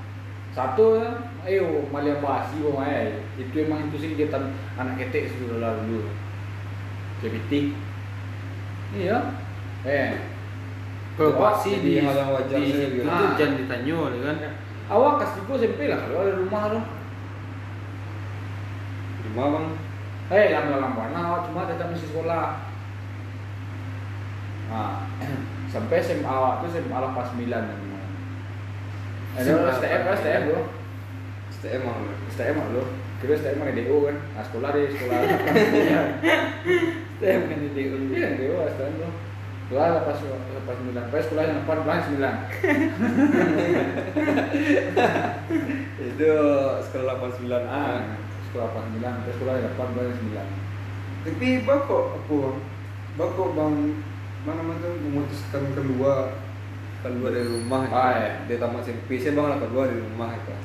satu 0.54 1.02
ya. 1.02 1.10
Ayo 1.48 1.90
basi 1.90 2.62
wong 2.62 2.78
ae. 2.86 3.26
Itu 3.42 3.66
emang 3.66 3.90
itu 3.90 3.98
sih 3.98 4.14
kegiatan 4.14 4.54
anak 4.78 5.02
ketek 5.02 5.34
sudah 5.34 5.58
lalu 5.58 5.98
dulu. 5.98 6.12
Kepiting 7.26 7.74
iya. 8.94 9.34
Eh 9.82 10.37
Provokasi 11.18 11.82
di, 11.82 11.98
Jadi 11.98 12.06
hal 12.06 12.16
yang 12.16 12.30
wajar 12.32 12.58
di 12.58 12.70
sih, 12.70 12.86
gitu. 12.94 13.10
tuh 13.10 13.30
jangan 13.34 13.56
ditanya 13.58 13.94
oleh 13.98 14.20
kan. 14.22 14.38
awak 14.88 15.14
kasih 15.18 15.42
gua 15.44 15.56
SMP 15.58 15.80
lah 15.86 16.00
kalau 16.00 16.20
ada 16.22 16.34
rumah 16.38 16.64
tuh 16.70 16.84
Lima 19.20 19.44
bang. 19.50 19.68
eh 20.30 20.46
dalam 20.50 20.66
dalam 20.70 20.92
mana 20.94 21.20
awak 21.26 21.42
cuma 21.44 21.66
tetap 21.66 21.88
masih 21.88 22.08
sekolah 22.08 22.46
nah 24.68 25.10
sampai 25.74 25.98
SMA 25.98 26.24
awak 26.24 26.62
tuh 26.62 26.70
SMA 26.72 26.94
pas 27.12 27.28
9 27.30 27.44
namanya 27.44 28.00
ada 29.34 29.52
STM 29.74 30.02
kan 30.04 30.16
STM 30.16 30.42
bro 30.46 30.62
STM 31.50 31.82
bang. 31.82 32.00
STM 32.30 32.56
lah 32.56 32.68
lo 32.72 32.84
kira 33.18 33.34
STM 33.34 33.58
kan 33.58 33.74
DO 33.74 33.98
kan 34.06 34.16
nah 34.32 34.44
sekolah 34.44 34.70
deh 34.70 34.86
sekolah 34.88 35.18
Saya 37.18 37.42
bukan 37.42 37.58
di 37.58 37.70
DU. 37.74 37.96
iya 38.14 38.28
DO 38.36 38.56
STM 38.70 38.94
lo 38.98 39.10
Sekolah 39.68 40.00
lepas 40.00 40.16
lepas 40.24 40.76
sembilan, 40.80 41.12
pas 41.12 41.28
sekolah 41.28 41.44
yang 41.44 41.60
depan 41.60 41.78
bulan 41.84 42.00
sembilan. 42.08 42.36
Itu 46.08 46.32
sekolah 46.88 47.20
89 47.20 47.68
Ah, 47.68 48.16
sekolah 48.48 48.72
lepas 48.72 48.84
sembilan, 48.88 49.14
pas 49.28 49.34
sekolah 49.36 49.54
yang 49.60 49.68
depan 49.68 49.88
bulan 49.92 50.16
sembilan. 50.16 50.48
Tapi 51.28 51.48
bakok 51.68 52.04
apa? 52.16 52.40
Bakok 53.20 53.50
bang 53.60 53.76
mana 54.48 54.62
mana 54.64 54.88
memutuskan 55.04 55.76
keluar 55.76 56.32
keluar 57.04 57.36
dari 57.36 57.52
rumah. 57.52 57.92
Ah, 57.92 58.24
ya. 58.24 58.32
Dia 58.48 58.64
tamat 58.64 58.88
SMP, 58.88 59.20
saya 59.20 59.36
bang 59.36 59.52
lah 59.52 59.60
keluar 59.60 59.92
dari 59.92 60.00
rumah 60.00 60.32
itu. 60.32 60.56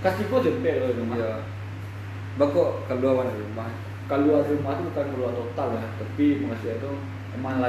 Kasih 0.00 0.24
kau 0.32 0.40
jempet 0.40 0.80
loh 0.80 0.88
rumah. 1.04 1.20
Iya. 1.20 1.44
Bakok 2.40 2.88
keluar 2.88 3.28
dari 3.28 3.44
rumah. 3.44 3.68
Keluar 4.08 4.40
rumah 4.40 4.80
itu 4.80 4.88
bukan 4.88 5.06
keluar 5.12 5.36
total 5.36 5.76
ya, 5.76 5.84
tapi 6.00 6.48
maksudnya 6.48 6.80
itu 6.80 6.92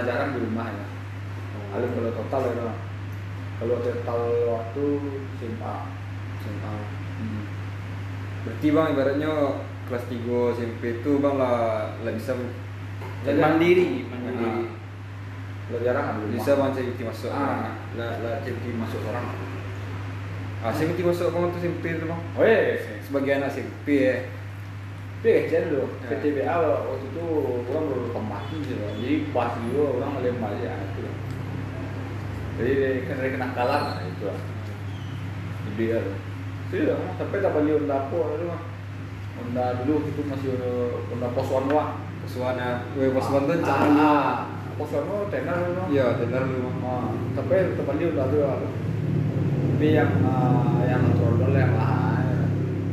jarang 0.04 0.30
di 0.36 0.40
rumah 0.44 0.68
ya. 0.68 0.86
Kalau 1.74 1.88
keluar 1.90 2.14
total 2.14 2.42
ya, 2.54 2.70
kalau 3.58 3.76
total 3.82 4.20
waktu 4.52 4.86
SMA. 5.40 5.76
SMA. 6.44 6.74
Hmm. 7.18 7.44
Berarti 8.44 8.68
bang 8.76 8.88
ibaratnya 8.92 9.32
kelas 9.88 10.04
3 10.12 10.58
SMP 10.60 10.82
itu 11.00 11.12
bang 11.24 11.36
lah 11.40 11.90
lah 12.04 12.12
bisa 12.12 12.36
mandiri, 13.24 14.04
mandiri. 14.04 14.06
mandiri. 14.12 14.66
Lo 15.72 15.78
jarang 15.80 16.20
rumah. 16.20 16.36
Bisa 16.36 16.52
bang 16.60 16.70
ikut 16.76 17.00
masuk. 17.08 17.32
Ah, 17.32 17.80
lah 17.96 18.12
lah 18.20 18.34
jadi 18.44 18.70
masuk 18.76 19.02
orang. 19.08 19.26
Ah, 20.64 20.72
saya 20.76 20.92
ikut 20.92 21.08
masuk 21.08 21.32
bang 21.32 21.44
untuk 21.48 21.62
SMP 21.64 21.84
itu 21.96 22.06
bang. 22.06 22.22
Oh 22.36 22.44
iya, 22.44 22.78
Sebagai 23.02 23.32
anak 23.40 23.50
SMP 23.56 23.88
ya. 23.98 24.18
Tapi 25.24 25.48
kecil 25.48 25.64
loh, 25.72 25.88
Ya. 26.04 26.20
PTBA 26.20 26.52
waktu 26.52 27.08
itu 27.08 27.24
orang 27.72 27.86
baru 27.88 28.12
kemati 28.12 28.56
sih 28.68 28.76
loh. 28.76 28.92
Jadi 29.00 29.32
pas 29.32 29.56
dulu 29.56 30.04
orang 30.04 30.20
melempar 30.20 30.52
aja 30.52 30.84
itu. 30.84 31.00
loh. 31.00 31.16
Jadi 32.60 32.72
kan 33.08 33.16
dari 33.24 33.32
kenakalan 33.32 33.82
nah, 33.88 34.04
itu 34.04 34.24
lah. 34.28 34.40
Jadi 35.64 35.84
ya. 35.88 36.00
Sih 36.68 36.82
lah, 36.84 37.00
sampai 37.16 37.40
tak 37.40 37.56
beli 37.56 37.72
Honda 37.72 37.96
apa 38.04 38.18
itu 38.36 38.46
mah. 38.52 38.62
Honda 39.40 39.66
dulu 39.80 39.96
itu 40.12 40.22
masih 40.28 40.52
Honda 41.08 41.28
Poswan 41.32 41.72
wah. 41.72 41.90
Kesuana, 42.28 42.68
weh 43.00 43.12
pas 43.12 43.28
nonton 43.32 43.60
Ah, 43.60 43.64
jangan. 43.64 43.96
ah. 44.04 44.36
Poswan 44.76 45.08
wah 45.08 45.32
tenar 45.32 45.56
dulu. 45.64 45.84
Iya, 45.88 46.20
tenar. 46.20 46.44
Ah, 46.84 47.16
tapi 47.32 47.80
tak 47.80 47.86
beli 47.88 48.12
Honda 48.12 48.28
dulu. 48.28 48.44
Tapi 49.72 49.88
yang 49.88 50.12
ah, 50.28 50.84
yang 50.84 51.16
trodol 51.16 51.56
yang. 51.56 51.72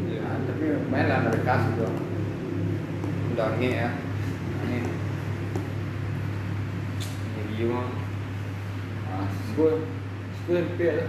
Iya. 0.07 0.23
Ah, 0.23 0.36
tapi 0.47 0.65
main 0.86 1.11
lah 1.11 1.27
dari 1.27 1.43
kas 1.43 1.66
gitu. 1.74 1.90
Udah 3.41 3.57
nge 3.57 3.73
ya. 3.73 3.89
Ini 4.69 4.79
Jadi 7.41 7.62
bang. 7.73 7.91
Ah, 9.09 9.27
gue 9.57 9.71
gue 10.45 10.57
SMP 10.61 10.81
ya. 10.85 11.09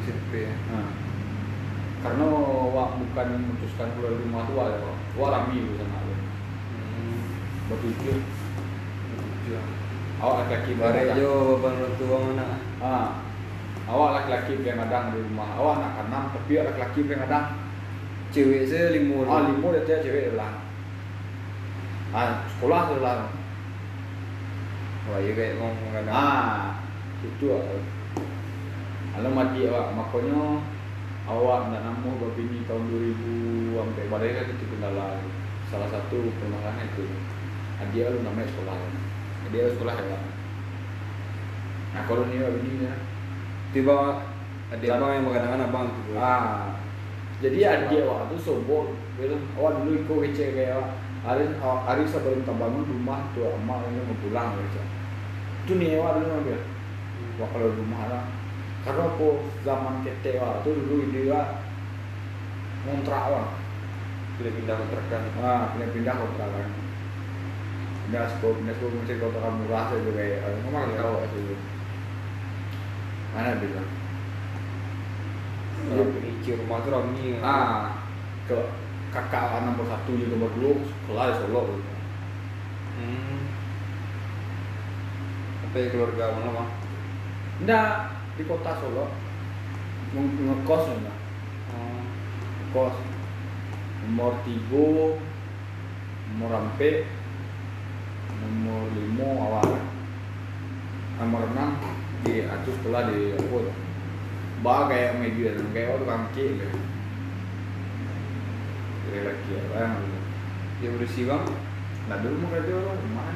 SMP 0.00 0.32
ya. 0.48 0.54
Nah, 0.72 0.88
karena 2.00 2.24
wak 2.72 2.88
bukan 3.04 3.26
memutuskan 3.36 3.92
keluar 4.00 4.16
rumah 4.16 4.48
tua 4.48 4.64
ya, 4.64 4.80
Pak. 4.80 4.96
wak 5.20 5.28
rami 5.36 5.60
lu 5.60 5.76
sama 5.76 6.08
lu. 6.08 6.14
Hmm. 6.24 7.20
Bertujuh, 7.68 8.16
Tujuh. 9.12 9.60
awak 10.24 10.48
laki-laki 10.48 10.72
Bare 10.80 11.04
jo 11.20 11.60
bang 11.60 11.76
tua 12.00 12.16
mana? 12.24 12.46
Ah, 12.80 13.08
awak 13.92 14.24
laki-laki 14.24 14.56
begadang 14.56 15.12
di 15.12 15.20
rumah. 15.20 15.52
Awak 15.60 15.72
anak 15.84 15.92
enam, 16.08 16.24
tapi 16.32 16.64
laki-laki 16.64 17.00
begadang. 17.04 17.65
Cewek 18.36 18.68
saya 18.68 18.92
lima 18.92 19.24
Ah, 19.24 19.48
lima 19.48 19.72
dia 19.72 19.88
tiap 19.88 20.04
cewek 20.04 20.36
belang. 20.36 20.60
Ah, 22.12 22.44
sekolah 22.52 22.80
tu 22.84 23.00
belang. 23.00 23.32
Wah, 25.08 25.18
iya 25.24 25.32
kayak 25.32 25.56
ngomong 25.56 25.88
kadang. 25.96 26.12
Ah, 26.12 26.84
itu 27.24 27.48
ah. 27.56 27.64
Alam 29.16 29.32
mati 29.32 29.64
awak, 29.64 29.88
makanya 29.96 30.60
awak 31.24 31.72
nak 31.72 31.80
namu 31.80 32.20
berbini 32.20 32.60
tahun 32.68 32.84
2000 32.92 33.80
sampai 33.80 34.04
pada 34.12 34.28
kan 34.28 34.52
itu 34.52 34.64
kendala. 34.68 35.08
Salah 35.72 35.88
satu 35.88 36.28
permasalahan 36.36 36.92
itu. 36.92 37.08
Dia 37.96 38.12
lu 38.12 38.20
namanya 38.20 38.52
sekolah. 38.52 38.76
Dia 39.48 39.72
sekolah 39.72 39.96
ya. 39.96 40.20
Nah 41.96 42.02
kalau 42.04 42.28
ni 42.28 42.36
begini 42.36 42.84
ya. 42.84 43.00
Tiba 43.72 44.28
ada 44.68 44.86
abang 44.92 45.10
yang 45.16 45.24
kadang-kadang 45.24 45.68
abang 45.72 45.88
tuh. 45.88 46.20
Ah, 46.20 46.76
jadi 47.36 47.58
adik 47.68 48.08
awak 48.08 48.32
tu 48.32 48.36
sombong. 48.40 48.96
Gitu. 49.20 49.36
Awak 49.60 49.70
dulu 49.84 49.90
ikut 49.92 50.18
kecil 50.30 50.56
kayak 50.56 50.80
awak. 50.80 50.90
Hari 51.26 51.44
hari 51.60 52.04
sebelum 52.06 52.46
tak 52.46 52.56
bangun 52.56 52.86
rumah 52.86 53.28
tu 53.34 53.42
emak 53.42 53.82
ini 53.90 54.00
mau 54.06 54.16
pulang 54.24 54.56
gitu. 54.56 54.80
Tu 55.68 55.72
ni 55.76 55.98
awak 56.00 56.22
dulu 56.22 56.48
dia. 56.48 56.58
Wah 57.36 57.48
kalau 57.52 57.76
rumah 57.76 58.02
lah. 58.08 58.24
Karena 58.86 59.10
apa 59.10 59.28
zaman 59.66 59.94
ketek 60.06 60.40
awak 60.40 60.64
tu 60.64 60.72
dulu 60.72 61.12
dia 61.12 61.60
ngontrak 62.88 63.22
awak. 63.28 63.60
Boleh 64.40 64.52
pindah 64.52 64.76
kontrakan. 64.80 65.22
Ah, 65.42 65.74
pindah 65.74 65.88
pindah 65.92 66.14
kontrakan. 66.16 66.68
Pindah 68.06 68.24
sekolah, 68.30 68.54
pindah 68.62 68.74
sekolah 68.78 68.92
mesti 69.02 69.14
kontrakan 69.18 69.54
murah 69.60 69.84
saja 69.90 70.10
kayak. 70.14 70.40
Memang 70.64 70.88
Iya. 70.88 71.00
tahu 71.02 71.14
itu. 71.26 71.56
Mana 73.34 73.60
bilang? 73.60 73.88
Perici 75.84 76.50
rumah 76.56 76.80
tuh 76.82 76.90
rami. 76.96 77.36
Ah, 77.44 78.00
ke 78.48 78.56
kakak 79.12 79.64
nomor 79.64 79.86
satu 79.86 80.12
juga 80.16 80.34
nomor 80.36 80.50
dua 80.56 80.72
sekolah 80.82 81.24
di 81.30 81.34
Solo 81.40 81.60
gitu. 81.72 81.92
Hmm. 82.96 83.40
Apa 85.68 85.76
ya 85.76 85.86
keluarga 85.92 86.24
mana 86.36 86.50
bang? 86.56 86.70
Enggak 87.64 87.88
di 88.36 88.42
kota 88.44 88.72
Solo 88.80 89.08
Nge- 90.12 90.38
ngekos 90.38 90.84
enggak 90.96 91.18
Oh. 91.66 91.98
kos 92.70 92.94
nomor 94.06 94.38
tiga 94.46 95.18
nomor 96.30 96.50
empat 96.62 97.02
nomor 98.38 98.86
lima 98.94 99.28
awal 99.42 99.70
nomor 101.18 101.42
enam 101.50 101.74
di 102.22 102.46
atas 102.46 102.70
sekolah 102.70 103.10
di 103.10 103.34
tuh 103.34 103.66
bah 104.66 104.90
kayak 104.90 105.22
media 105.22 105.54
kayak 105.70 105.94
orang 105.94 106.26
kangki 106.26 106.58
gitu 106.58 106.66
jadi 109.06 109.18
lagi 109.22 109.52
apa 109.62 109.76
yang 109.78 109.94
Dia 110.82 110.90
bersih 110.98 111.24
bang. 111.30 111.46
nah 112.10 112.18
dulu 112.18 112.34
mau 112.42 112.50
kerja 112.50 112.74
rumah 112.74 113.30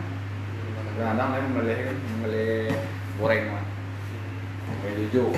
kadang-kadang 0.98 1.28
saya 1.30 1.46
meleleh 1.54 1.80
meleleh 2.18 2.74
goreng 3.22 3.46
mah 3.46 3.62
kayak 4.82 5.06
hijau 5.06 5.30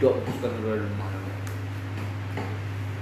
dok 0.00 0.16
dulu 0.24 0.72
di 0.72 0.88
rumah 0.88 1.08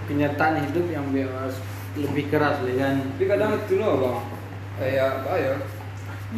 Kenyataan 0.06 0.62
hidup 0.70 0.86
yang 0.90 1.06
bebas 1.10 1.58
lebih 1.98 2.30
keras 2.30 2.62
lagi 2.62 2.78
kan. 2.78 2.94
Tapi 3.18 3.26
kadang 3.26 3.58
itu 3.58 3.74
loh 3.74 3.98
bang. 3.98 4.18
Kayak 4.78 5.06
apa 5.18 5.32
ya? 5.34 5.54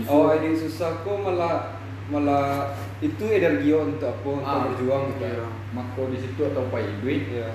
Oh, 0.09 0.33
ini 0.33 0.57
susah 0.57 1.05
kok 1.05 1.21
malah 1.21 1.77
malah 2.09 2.73
itu 2.99 3.25
energi 3.31 3.71
untuk 3.71 4.11
apa? 4.11 4.27
Untuk 4.27 4.43
Ah, 4.49 4.63
berjuang 4.67 5.05
gitu. 5.15 5.23
iya. 5.23 5.47
mako 5.71 6.11
di 6.11 6.19
situ 6.19 6.41
atau 6.43 6.67
pai 6.73 6.89
duit 6.99 7.29
Iya. 7.29 7.53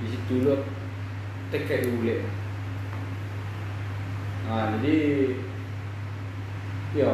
di 0.00 0.06
situ 0.08 0.46
lo 0.46 0.62
tekek 1.50 1.90
dulu 1.90 2.06
nah 4.46 4.78
jadi 4.78 4.96
ya 6.94 7.10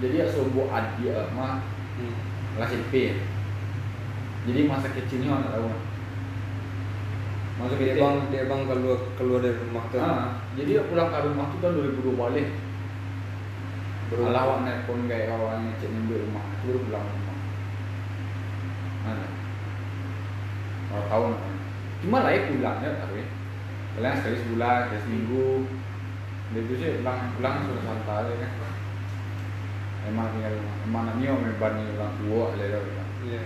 jadi 0.00 0.14
ya 0.16 0.26
sobo 0.26 0.72
adik 0.72 1.12
ah, 1.12 1.28
mah 1.36 1.60
Hmm. 1.94 2.10
lah 2.58 2.66
jadi 4.44 4.60
masa 4.66 4.90
kecilnya 4.90 5.30
anak 5.30 5.54
tahu 5.54 5.70
masa 7.54 7.74
Dia 7.78 7.94
bang, 7.94 8.16
dia 8.34 8.50
bang 8.50 8.62
keluar 8.66 8.98
keluar 9.14 9.38
dari 9.38 9.54
rumah 9.54 9.84
tuh. 9.94 10.02
ah, 10.02 10.42
jadi 10.58 10.82
ya 10.82 10.82
pulang 10.90 11.06
ke 11.06 11.18
rumah 11.22 11.46
tuh 11.54 11.58
tahun 11.62 11.74
2002 12.02 12.18
balik 12.18 12.46
Alah 14.12 14.60
nelpon 14.60 15.08
kayak 15.08 15.32
kawan 15.32 15.64
ngecek 15.64 15.88
nyambi 15.88 16.20
rumah 16.20 16.44
baru 16.60 16.78
pulang 16.84 17.06
rumah. 17.08 17.36
Mana? 19.00 19.26
Kalau 20.92 21.04
tahun 21.08 21.30
cuma 22.04 22.18
lah 22.20 22.32
ya 22.36 22.40
pulang 22.52 22.78
ya 22.84 22.90
tapi 23.00 23.24
kalian 23.96 24.16
sekali 24.20 24.36
sebulan 24.44 24.80
sekali 24.92 25.00
seminggu. 25.08 25.48
Itu 26.52 26.74
sih 26.76 27.00
pulang 27.00 27.18
pulang 27.40 27.54
sudah 27.64 27.84
santai 27.88 28.34
kan. 28.36 28.52
Emang 30.04 30.28
tinggal 30.36 30.52
emang 30.84 31.02
namanya 31.08 31.32
memang 31.40 31.80
orang 31.96 32.14
tua 32.20 32.44
lah 32.60 32.80
pulang. 32.84 33.10
Iya. 33.24 33.40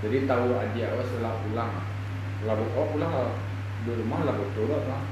jadi 0.00 0.24
tahu 0.24 0.56
adik 0.56 0.88
awak 0.88 1.04
setelah 1.04 1.36
pulang. 1.44 1.72
Setelah 2.40 2.56
oh 2.80 2.86
pulang 2.96 3.12
lah. 3.12 3.36
Di 3.84 3.92
rumah 3.92 4.24
lah 4.24 4.34
betul 4.40 4.72
lah 4.72 5.04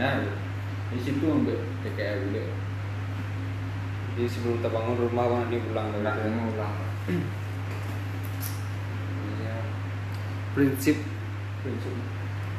nah 0.00 0.16
ya 0.24 0.32
di 0.90 0.98
situ 0.98 1.22
ambil 1.22 1.58
KKL 1.86 2.18
dulu 2.26 2.42
Jadi 4.10 4.26
sebelum 4.26 4.54
kita 4.58 4.68
bangun 4.74 4.96
rumah 5.06 5.24
bang 5.30 5.42
dia 5.54 5.60
pulang 5.62 5.86
dari 5.94 6.02
Nak 6.02 6.14
itu. 6.18 6.22
tengok 6.26 6.46
ulang. 6.50 6.74
Iya. 9.38 9.56
Prinsip 10.52 10.96
Prinsip. 11.62 11.94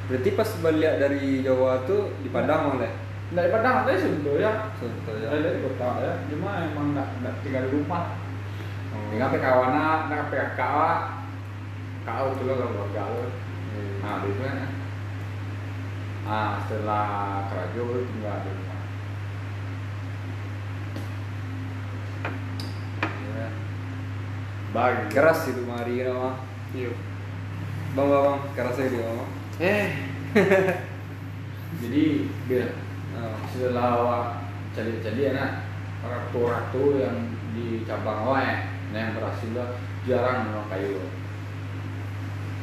Berarti 0.07 0.29
pas 0.35 0.49
balik 0.63 0.93
dari 0.99 1.43
Jawa 1.43 1.83
tuh 1.83 2.15
di 2.23 2.29
Padang 2.31 2.71
bang 2.71 2.87
deh. 2.87 2.93
Dari 3.31 3.49
Padang 3.51 3.75
ada 3.83 3.91
Sunto 3.99 4.39
ya. 4.39 4.71
Contoh 4.79 5.15
ya. 5.19 5.27
Dari 5.31 5.59
kota 5.63 5.89
ya. 5.99 6.13
Cuma 6.31 6.49
emang 6.71 6.95
nggak 6.95 7.07
nggak 7.19 7.35
tinggal 7.43 7.63
di 7.67 7.71
rumah. 7.75 8.03
Oh. 8.95 9.07
Tinggal 9.11 9.27
pe 9.31 9.39
kawan 9.39 9.71
nak, 9.75 9.99
nak 10.07 10.27
pe 10.31 10.35
kakak. 10.39 10.99
Kau 12.07 12.33
tu 12.35 12.43
lah 12.47 12.55
keluarga 12.57 13.03
lo. 13.11 13.23
Hmm. 13.71 13.95
Nah, 14.01 14.15
itu 14.25 14.39
kan. 14.41 14.80
Ah, 16.21 16.61
setelah 16.69 17.05
kerajo 17.49 17.81
lu 17.81 18.01
tinggal 18.05 18.37
di 18.45 18.51
rumah. 18.53 18.79
Ya. 23.35 23.47
Bagi 24.71 25.05
Keras 25.09 25.49
itu 25.49 25.61
mari 25.65 26.05
nama. 26.05 26.37
Iya. 26.71 26.91
Bang 27.91 28.07
bang, 28.07 28.23
bang. 28.23 28.39
kerasnya 28.55 28.87
dia 28.87 29.03
mama. 29.03 29.25
Eh, 29.59 29.87
Jadi 31.81 32.03
biar 32.47 32.69
Oh. 33.11 33.35
setelah 33.51 33.99
awak 33.99 34.25
cari-cari 34.71 35.35
anak 35.35 35.67
ratu-ratu 35.99 36.95
yang 36.95 37.27
di 37.51 37.83
cabang 37.83 38.23
awak 38.23 38.39
ya, 38.39 38.55
nah 38.95 38.99
yang 39.03 39.11
berhasil 39.19 39.51
lah 39.51 39.69
jarang 40.07 40.47
memang 40.47 40.71
kayu. 40.71 40.95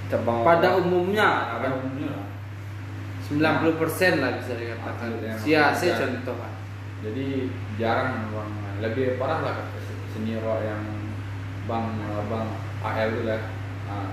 Cabang 0.09 0.41
pada 0.41 0.81
umumnya 0.81 1.61
Ada 1.61 1.69
umumnya 1.77 2.09
lah. 2.17 2.28
90% 3.29 4.25
lah 4.25 4.31
bisa 4.41 4.53
dikatakan. 4.57 4.95
Atlet 4.97 5.21
yang 5.21 5.37
Si 5.37 5.51
AC 5.53 5.83
bisa. 5.85 6.01
contoh 6.01 6.37
kan. 6.41 6.53
Jadi 7.05 7.27
jarang 7.77 8.27
memang 8.27 8.51
lebih 8.81 9.21
parah 9.21 9.45
lah 9.45 9.57
senior 10.17 10.43
yang 10.65 10.83
bang 11.69 11.87
bang 12.27 12.47
AL 12.81 13.09
itu 13.13 13.23
lah. 13.29 13.41
Ah, 13.89 14.09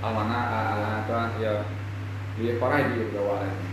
Almana, 0.00 0.38
ah, 0.48 1.04
itu 1.04 1.12
kan 1.12 1.30
ya 1.38 1.54
lebih 2.40 2.58
parah 2.58 2.88
di 2.90 2.98
ini. 3.04 3.68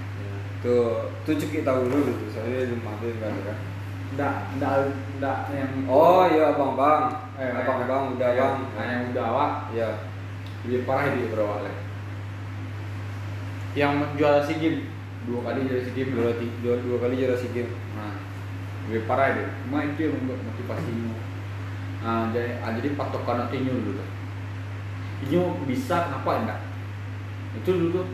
Tuh, 0.62 1.14
tuh 1.24 1.34
cekik 1.38 1.64
tahu 1.66 1.88
dulu 1.88 2.10
tuh. 2.10 2.18
Soalnya 2.34 2.68
belum 2.68 2.82
ada 2.84 3.08
kan 3.22 3.34
kan. 3.46 3.58
Nggak, 4.08 4.34
nggak, 4.58 4.76
nggak 5.20 5.38
yang 5.54 5.72
Oh 5.86 6.26
iya 6.28 6.52
abang 6.56 6.74
bang. 6.74 7.04
Eh, 7.38 7.52
abang 7.54 7.86
bang 7.86 8.04
udah 8.18 8.30
ya, 8.34 8.42
bang. 8.42 8.56
Nah, 8.74 8.86
yang 8.86 9.04
udah 9.14 9.26
awak 9.34 9.52
Ya. 9.72 9.90
lebih 10.66 10.84
parah 10.84 11.14
di 11.16 11.30
bawah 11.32 11.64
lagi. 11.64 11.87
Yang 13.78 13.94
juara 14.18 14.42
SEA 14.42 14.58
Games. 14.58 14.98
Dua 15.28 15.44
kali 15.44 15.68
jadi 15.68 15.84
si 15.84 15.92
Dua, 16.08 16.32
dua, 16.64 16.76
dua 16.80 16.98
kali 17.04 17.20
juara 17.20 17.36
sea 17.36 17.52
games. 17.52 17.76
Nah, 18.00 18.16
lebih 18.88 19.04
parah 19.12 19.36
dia. 19.36 19.52
Cuma 19.68 19.84
itu 19.84 20.08
yang 20.08 20.16
membuat 20.24 20.40
motivasinya. 20.48 21.12
Nah, 22.00 22.32
jadi, 22.32 22.64
ah, 22.64 22.72
jadi 22.80 22.96
patokan 22.96 23.52
Inyo 23.52 23.72
dulu 23.76 24.00
tuh. 24.00 24.10
Inyo 25.28 25.42
bisa 25.68 26.08
kenapa 26.08 26.32
enggak? 26.40 26.60
Itu 27.60 27.72
dulu. 27.76 28.08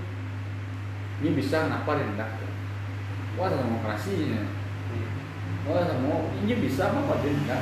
Ini 1.22 1.30
bisa 1.38 1.69
kenapa 1.69 2.02
enggak? 2.02 2.30
Wah, 3.38 3.45
sama 3.53 3.61
demokrasi. 3.61 4.34
Wah, 5.69 5.85
sama 5.85 6.34
ini 6.41 6.53
bisa 6.65 6.90
kenapa 6.90 7.22
dia 7.22 7.30
enggak? 7.30 7.61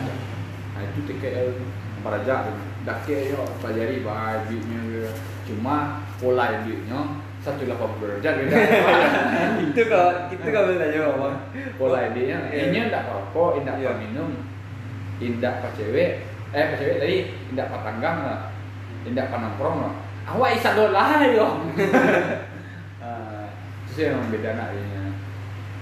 Nah, 0.72 0.82
itu 0.88 0.99
TKL 1.11 1.60
Paraja 2.02 2.49
Dake 2.82 3.30
yo 3.30 3.45
pelajari 3.61 4.02
bajunya 4.02 5.06
cuma 5.45 6.02
pola 6.18 6.65
duitnya 7.41 7.73
180 7.73 8.01
derajat 8.05 8.34
beda. 8.38 8.55
itu 9.65 9.81
kau, 9.89 10.07
itu 10.30 10.45
kau 10.45 10.61
boleh 10.61 10.77
tanya 10.77 10.99
bang. 11.18 11.35
pola 11.77 11.97
idenya 12.05 12.38
Iya. 12.47 12.61
ini 12.69 12.77
ndak 12.93 13.03
perokok 13.09 13.49
indak 13.57 13.76
Iya. 13.81 13.85
yeah. 13.89 13.95
minum 13.97 14.30
indak 15.18 15.53
pak 15.61 15.72
cewek 15.73 16.22
eh 16.53 16.63
pak 16.69 16.77
cewek 16.77 16.95
tadi 17.01 17.18
indak 17.49 17.68
pak 17.69 17.81
tanggang 17.81 18.18
lah 18.22 18.39
indak 19.03 19.34
pak 19.34 19.39
nongkrong 19.41 19.77
lah 19.81 19.93
awak 20.31 20.53
isa 20.53 20.69
dolah 20.77 21.09
yo 21.26 21.47
Ah, 23.01 23.49
itu 23.89 23.91
sih 23.97 24.05
yang 24.05 24.30
beda 24.30 24.53
nak 24.53 24.77
ini 24.77 25.09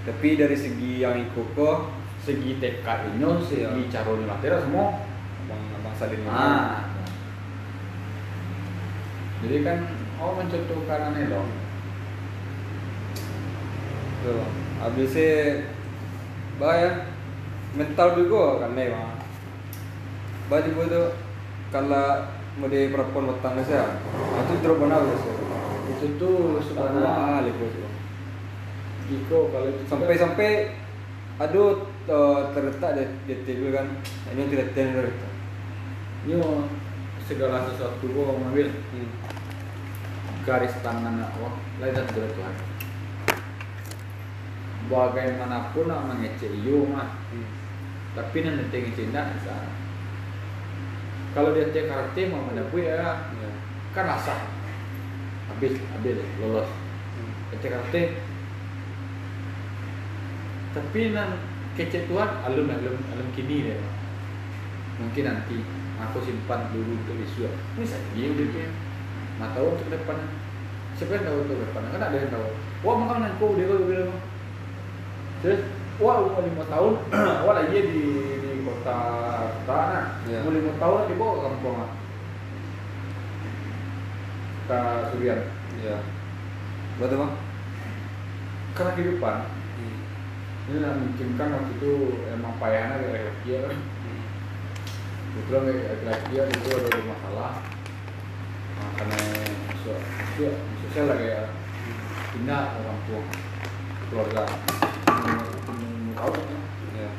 Tapi 0.00 0.40
dari 0.40 0.56
segi 0.56 1.04
yang 1.04 1.12
ikut 1.12 1.52
kok, 1.52 1.92
segi 2.24 2.56
TK 2.56 2.86
ini 3.12 3.28
segi 3.44 3.68
Iya. 3.68 3.92
cara 3.92 4.08
unilateral 4.08 4.64
semua 4.64 4.96
abang 5.44 5.60
abang 5.76 5.94
saling 6.00 6.24
ah 6.24 6.88
jadi 9.40 9.56
kan 9.60 9.78
oh 10.20 10.32
mencontohkan 10.36 11.00
aneh 11.10 11.26
dong 11.32 11.48
Tuh. 14.20 14.44
Habisnya 14.84 15.64
bahaya 16.60 17.08
mental 17.72 18.20
juga 18.20 18.60
kan 18.60 18.76
nih 18.76 18.92
bang. 18.92 19.16
Bah 20.52 20.60
juga 20.60 20.82
tuh 20.92 21.08
kalau 21.72 22.28
mau 22.60 22.68
di 22.68 22.92
perempuan 22.92 23.32
petang 23.32 23.56
saya, 23.64 23.96
itu 24.44 24.60
drop 24.60 24.76
mana 24.82 25.00
biasa. 25.00 25.30
itu 25.90 26.06
tuh 26.20 26.60
sebenarnya 26.60 27.00
Wah, 27.00 27.40
lihat 27.40 27.56
tuh. 27.56 27.90
Iko 29.10 29.38
kalau 29.48 29.66
itu 29.72 29.82
Sampai-sampai 29.88 30.76
aduh 31.40 31.88
eh, 32.04 32.40
terletak 32.52 32.90
di, 33.00 33.04
di 33.24 33.34
table 33.48 33.72
kan, 33.72 33.86
ini 34.36 34.52
tidak 34.52 34.76
tender. 34.76 35.08
ini 36.28 36.36
segala 37.24 37.64
sesuatu 37.64 38.04
gua 38.12 38.36
mengambil 38.36 38.68
Hmm. 38.92 39.08
Garis 40.44 40.74
tangan 40.80 41.20
Allah 41.20 41.52
lain 41.80 41.94
dan 41.96 42.06
berat 42.12 42.32
Tuhan 42.32 42.54
bagaimanapun 44.90 45.84
nak 45.86 46.04
mengecek 46.10 46.50
iyo 46.64 46.88
mah 46.88 47.20
Hmm. 47.30 47.46
tapi 48.18 48.42
nanti 48.42 48.90
tidak 48.90 49.38
bisa 49.38 49.54
kalau 51.30 51.54
dia 51.54 51.70
cek 51.70 51.86
karakter 51.86 52.26
mau 52.26 52.42
mendapat 52.42 52.90
ya. 52.90 53.22
Ya. 53.38 53.50
kan 53.94 54.06
asah. 54.18 54.50
Habis 55.46 55.78
habis 55.94 56.18
lolos. 56.42 56.66
Hmm. 56.66 57.54
cek 57.54 58.10
tapi 60.70 61.00
nan 61.10 61.38
kecek 61.74 62.06
Tuhan 62.10 62.30
alum 62.46 62.70
alum 62.70 62.98
alum 63.14 63.28
kini 63.34 63.66
deh 63.66 63.78
mungkin 65.02 65.26
nanti 65.26 65.62
aku 65.98 66.18
simpan 66.22 66.70
dulu 66.74 66.98
untuk 66.98 67.18
isu. 67.18 67.46
Ini 67.46 67.84
saya 67.86 68.02
dia. 68.14 68.30
udah 68.30 68.46
nggak 69.40 69.52
tahu 69.56 69.66
untuk 69.72 69.88
depan 69.88 70.16
siapa 70.92 71.16
yang 71.16 71.24
tahu 71.24 71.38
untuk 71.42 71.58
depan 71.64 71.82
kan 71.88 72.00
ada 72.04 72.16
yang 72.16 72.28
tahu 72.28 72.46
wah 72.84 72.94
makan 72.94 73.24
aku 73.26 73.46
dia 73.56 73.66
kalau 73.66 73.88
bilang 73.88 74.12
terus 75.40 75.60
wah 75.96 76.16
umur 76.20 76.44
lima 76.44 76.64
tahun 76.68 76.92
wah 77.44 77.54
lagi 77.56 77.78
di 77.80 78.02
di 78.36 78.50
kota 78.62 78.98
kota 79.64 79.78
nah 79.88 80.04
Iya. 80.28 80.44
umur 80.44 80.52
lima 80.54 80.72
tahun 80.76 81.00
dibawa 81.08 81.32
ke 81.32 81.40
kampung 81.42 81.76
ke 84.68 84.78
Surian 85.10 85.40
Ya. 85.80 85.96
Betul 87.00 87.16
bang. 87.16 87.32
karena 88.70 88.92
kehidupan 88.92 89.36
Hmm. 89.80 89.96
ini 90.68 90.78
lah 90.78 90.92
memungkinkan 90.92 91.48
waktu 91.50 91.72
itu 91.74 91.92
emang 92.28 92.52
payahnya 92.56 92.96
kayak 93.00 93.24
laki 93.26 93.48
ya 93.48 93.58
kan 93.64 93.76
Hmm. 93.80 94.22
kebetulan 95.32 95.62
kayak 95.64 96.04
laki 96.04 96.30
ya 96.30 96.42
itu 96.44 96.68
ada 96.70 97.00
masalah 97.02 97.52
karena 98.98 99.18
so, 99.82 99.92
so, 100.36 100.46
sosial 100.86 101.04
lah 101.08 101.16
kayak 101.18 101.46
pindah 102.36 102.62
ke 102.74 102.78
kampung 102.84 103.26
keluarga. 104.10 104.42
Umur 105.70 106.14
tahun 106.18 106.42
ya. 106.42 106.58
Ya. 107.00 107.10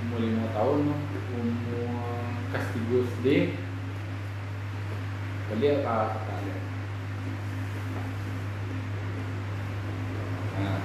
umur 0.00 0.18
lima 0.18 0.46
tahun 0.56 0.78
umur 0.90 1.86
kelas 2.50 2.66
tiga 2.74 2.96
SD 3.06 3.26
beliau 5.50 5.82
kakak 5.82 6.38
dia 6.46 6.56
nah, 10.58 10.78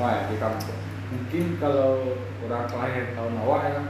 wah 0.00 0.10
ya, 0.12 0.20
di 0.32 0.36
kampung 0.40 0.80
mungkin 1.12 1.44
kalau 1.60 2.16
orang 2.48 2.64
kelahiran 2.68 3.12
tahun 3.12 3.34
awal 3.44 3.60
ya 3.60 3.82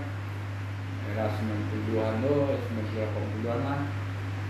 era 1.14 1.30
90-an 1.30 2.26
tuh 2.26 2.58
90-an 2.58 3.58
lah 3.62 3.80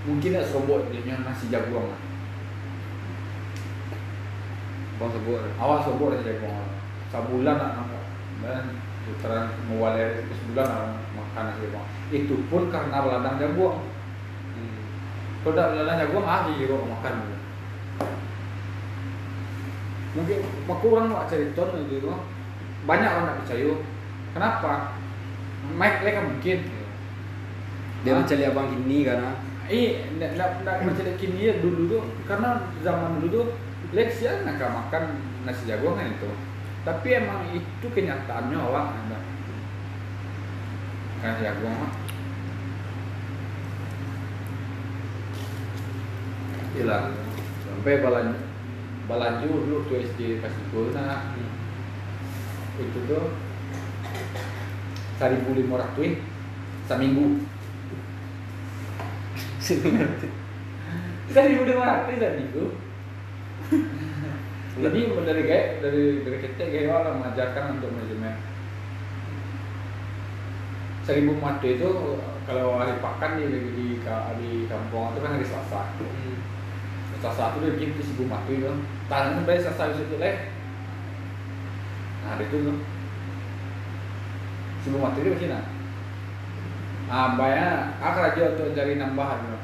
mungkin 0.05 0.37
ya 0.37 0.43
sobot 0.45 0.89
dia 0.93 1.17
nasi 1.25 1.49
jagung 1.49 1.89
lah 1.89 2.01
Bang 4.95 5.11
sebut. 5.11 5.43
awal 5.59 5.81
sobot 5.83 6.15
nasi 6.15 6.37
jagung 6.37 6.53
lah 6.53 6.69
sebulan 7.09 7.57
nak 7.57 7.71
nangkap 7.81 8.05
dan 8.45 8.65
putaran 9.05 9.45
mewalai 9.67 10.25
sebulan 10.29 10.67
nak 10.69 10.83
makan 11.17 11.43
nasi 11.49 11.61
jagung 11.67 11.89
itu 12.13 12.35
pun 12.53 12.69
karena 12.69 13.05
ladang 13.05 13.41
jagung 13.41 13.81
Hmm. 14.55 14.87
kalau 15.43 15.59
tak 15.59 15.75
ladang 15.75 15.99
jagung 16.07 16.23
ah 16.23 16.47
dia 16.47 16.63
juga 16.63 16.87
makan. 16.87 17.15
Dulu 17.27 17.37
mungkin 20.15 20.39
aku 20.71 20.87
orang 20.95 21.11
nak 21.11 21.27
cerita 21.27 21.75
itu 21.75 21.99
tuh 21.99 22.15
banyak 22.87 23.11
orang 23.11 23.35
tak 23.35 23.39
percaya. 23.43 23.75
Kenapa? 24.31 24.73
Mike 25.75 26.01
mereka 26.07 26.21
mungkin. 26.23 26.59
Dia 28.07 28.13
mencari 28.15 28.45
abang 28.47 28.69
ini 28.71 29.03
karena 29.03 29.35
Iya, 29.65 30.13
ndak 30.21 30.61
ndak 30.61 30.77
percaya 30.85 31.17
kini 31.17 31.49
ya 31.49 31.57
dulu 31.65 31.89
tuh 31.89 32.03
karena 32.29 32.69
zaman 32.85 33.17
dulu 33.17 33.29
tuh 33.33 33.47
Lex 33.97 34.21
ya 34.21 34.45
nak 34.45 34.61
makan 34.61 35.17
nasi 35.49 35.71
kan 35.71 36.09
itu. 36.09 36.31
Tapi 36.85 37.09
emang 37.17 37.49
itu 37.55 37.87
kenyataannya 37.89 38.59
awak 38.61 38.93
ada. 38.93 39.19
Nasi 41.25 41.41
jagung 41.49 41.73
mah. 41.73 41.93
Gila. 46.75 46.99
Sampai 47.65 48.03
balan 48.05 48.37
balanju 49.09 49.49
dulu 49.49 49.87
tuh 49.89 50.03
SD 50.03 50.45
kasih 50.45 50.65
guna. 50.75 51.33
itu 52.75 52.99
tuh 53.07 53.31
seribu 55.15 55.55
lima 55.55 55.87
seminggu 59.65 60.29
seribu 61.33 61.63
lima 61.65 61.85
ratus 61.89 62.21
seminggu 62.21 62.65
jadi 64.75 65.01
dari 65.07 65.43
kayak 65.47 65.67
dari 65.87 66.05
dari 66.27 66.39
kita 66.43 66.67
kayak 66.67 66.91
orang 66.91 67.23
mengajarkan 67.23 67.79
untuk 67.79 67.95
manajemen. 67.95 68.35
Seribu 71.07 71.39
madu 71.39 71.69
itu 71.69 71.91
kalau 72.49 72.81
hari 72.83 72.99
pekan 72.99 73.39
di 73.39 73.45
di, 73.47 73.61
di, 73.71 73.87
di 74.03 74.51
kampung 74.67 75.15
itu 75.15 75.21
kan 75.23 75.39
hari 75.39 75.47
Selasa. 75.47 75.95
Selasa 77.23 77.55
itu 77.55 77.59
dia 77.63 77.75
bikin 77.79 78.03
seribu 78.03 78.25
madu 78.27 78.51
itu. 78.51 78.73
Tangan 79.07 79.39
sampai 79.39 79.63
Selasa 79.63 79.95
itu 79.95 80.17
leh. 80.19 80.51
Nah 82.27 82.43
itu 82.43 82.57
tuh. 82.67 82.79
Seribu 84.83 84.99
madu 84.99 85.23
itu 85.23 85.47
nah 85.47 85.74
ah 87.11 87.37
banyak 87.37 88.01
aku 88.01 88.19
aja 88.21 88.43
untuk 88.57 88.73
cari 88.73 88.95
nambahan 88.97 89.39
loh. 89.53 89.63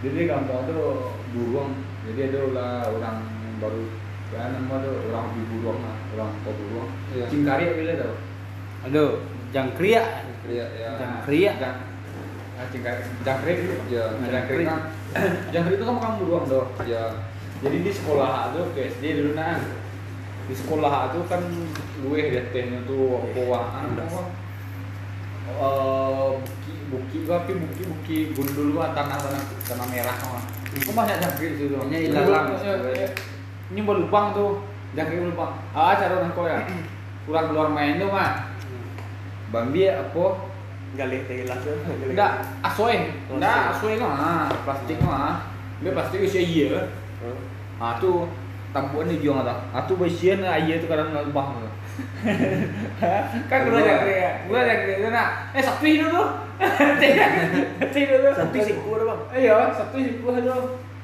jadi 0.00 0.28
kampung 0.28 0.64
itu 0.64 0.78
burung 1.36 1.70
jadi 2.08 2.20
ada 2.32 2.40
lah 2.56 2.72
orang 2.92 3.16
baru 3.60 3.84
ya 4.32 4.52
nama 4.52 4.74
tuh 4.84 4.94
orang 5.12 5.24
hobi 5.30 5.42
burung 5.52 5.78
lah 5.84 5.96
orang 6.16 6.30
kau 6.44 6.52
burung 6.52 6.88
Iya. 7.12 7.24
cingkari 7.32 7.64
apa 7.72 7.94
tau 8.00 8.14
Aduh, 8.86 9.18
jangkria. 9.50 10.02
Iya, 10.46 10.66
ya. 10.78 10.90
Jangkria. 10.94 11.52
Jang, 11.58 11.76
ah, 12.54 12.66
cingkari, 12.70 13.02
itu. 13.58 13.74
Iya, 13.90 14.04
Nah, 14.14 14.28
jangkrik 14.30 14.62
kan, 14.62 14.80
jangkrik 15.52 15.76
itu 15.82 15.84
kan 15.90 15.94
makan 15.98 16.12
burung 16.22 16.44
tuh. 16.46 16.66
Ya. 16.86 17.26
Jadi 17.66 17.76
di 17.82 17.90
sekolah 17.90 18.54
itu 18.54 18.62
ke 18.78 18.80
SD 18.94 19.04
dulu 19.18 19.30
nah. 19.34 19.58
Di 20.46 20.54
sekolah 20.54 21.10
itu 21.10 21.20
kan 21.26 21.42
luwe 22.06 22.30
dia 22.30 22.46
tehnya 22.54 22.86
tuh 22.86 23.26
apa 23.26 23.42
Eh, 25.46 26.30
buki 26.42 26.74
buki 26.90 27.18
tapi 27.22 27.52
buki 27.54 27.82
buki 27.86 28.16
gundul 28.34 28.74
gua 28.74 28.90
tanah 28.90 29.14
tanah 29.14 29.42
tanah 29.62 29.86
merah 29.86 30.16
mah. 30.26 30.42
Kok 30.74 30.92
banyak 30.92 31.16
jangkrik 31.22 31.50
di 31.54 31.58
situ. 31.64 31.76
Hanya 31.78 31.98
ilalang. 32.02 32.46
Eh, 32.58 33.06
eh, 33.06 33.10
Ini 33.70 33.80
mau 33.82 33.94
lubang 33.94 34.34
tuh, 34.34 34.66
jangkrik 34.98 35.22
lubang. 35.22 35.54
Ah, 35.70 35.94
cara 35.94 36.18
orang 36.18 36.34
kau 36.34 36.46
ya. 36.50 36.66
Kurang 37.26 37.50
keluar 37.50 37.70
main 37.70 37.98
tuh 37.98 38.10
mah. 38.10 38.50
Bambi 39.54 39.86
apa? 39.86 40.50
Galih 40.98 41.22
teh 41.30 41.46
lah. 41.46 41.58
Enggak, 42.02 42.32
asoe. 42.66 43.10
Enggak, 43.30 43.60
asoe 43.74 43.94
mah 43.98 44.50
plastik 44.66 44.98
mah. 45.02 45.46
Dia 45.82 45.94
plastik 45.94 46.26
usia 46.26 46.42
iya. 46.42 46.90
Ah 47.78 47.98
tu 48.02 48.26
tampuan 48.74 49.06
ni 49.06 49.22
juang 49.22 49.46
ada. 49.46 49.62
Ah 49.70 49.86
tu 49.86 49.94
besian 49.94 50.42
lah 50.42 50.58
iya 50.58 50.82
tu 50.82 50.90
kadang 50.90 51.14
lubang 51.14 51.62
tu. 51.62 51.68
kan 53.50 53.58
gula 53.64 53.80
jangkrik 53.80 54.18
ya. 54.18 54.30
Gula 54.48 54.60
jangkrik 54.64 54.96
tu 55.00 55.08
nak. 55.08 55.28
Eh 55.56 55.62
itu 55.62 56.06
tu. 56.08 56.22
Tidak 57.92 58.18
tu. 58.20 58.30
Satu 58.36 58.58
siku 58.60 58.88
ada 58.96 59.04
bang. 59.08 59.20
Iya, 59.36 59.56
satu 59.72 59.96
siku 60.00 60.26
tu. 60.32 60.56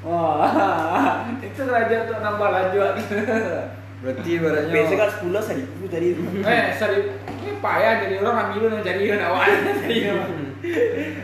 Wah, 0.03 1.31
itu 1.47 1.63
raja 1.63 1.97
tu 2.11 2.13
nambah 2.19 2.49
lanjut. 2.51 2.95
Berarti 4.03 4.31
ibaratnya 4.35 4.75
Biasa 4.75 4.95
kan 4.99 5.09
sepuluh 5.15 5.43
seribu 5.47 5.87
tadi. 5.87 6.19
eh, 6.43 6.75
sorry. 6.75 7.15
Ini 7.23 7.53
payah 7.63 8.03
jadi 8.03 8.19
orang 8.19 8.51
ambil 8.51 8.67
lu 8.67 8.83
cari 8.83 9.15
awal. 9.15 9.47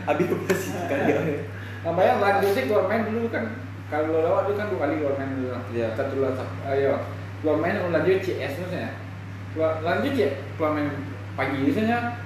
Habis 0.07 0.27
operasi 0.31 0.69
kali 0.87 1.11
ya. 1.11 1.19
Namanya 1.83 2.13
lanjut 2.23 2.51
sih 2.55 2.63
keluar 2.71 2.87
main 2.87 3.03
dulu 3.03 3.27
kan 3.27 3.51
kalau 3.91 4.23
lewat 4.23 4.47
dulu 4.47 4.55
kan 4.55 4.67
dua 4.71 4.79
kali 4.87 4.93
keluar 5.03 5.15
main 5.19 5.31
dulu. 5.35 5.49
Iya. 5.75 5.87
Satu 5.99 6.15
lah, 6.23 6.31
ayo 6.71 7.03
keluar 7.43 7.57
main 7.59 7.83
lanjut 7.83 8.23
CS 8.23 8.63
maksudnya. 8.63 8.95
Lanjut 9.57 10.13
ya 10.13 10.29
keluar 10.57 10.77
main 10.77 10.89
pagi 11.33 11.57
misalnya. 11.65 12.19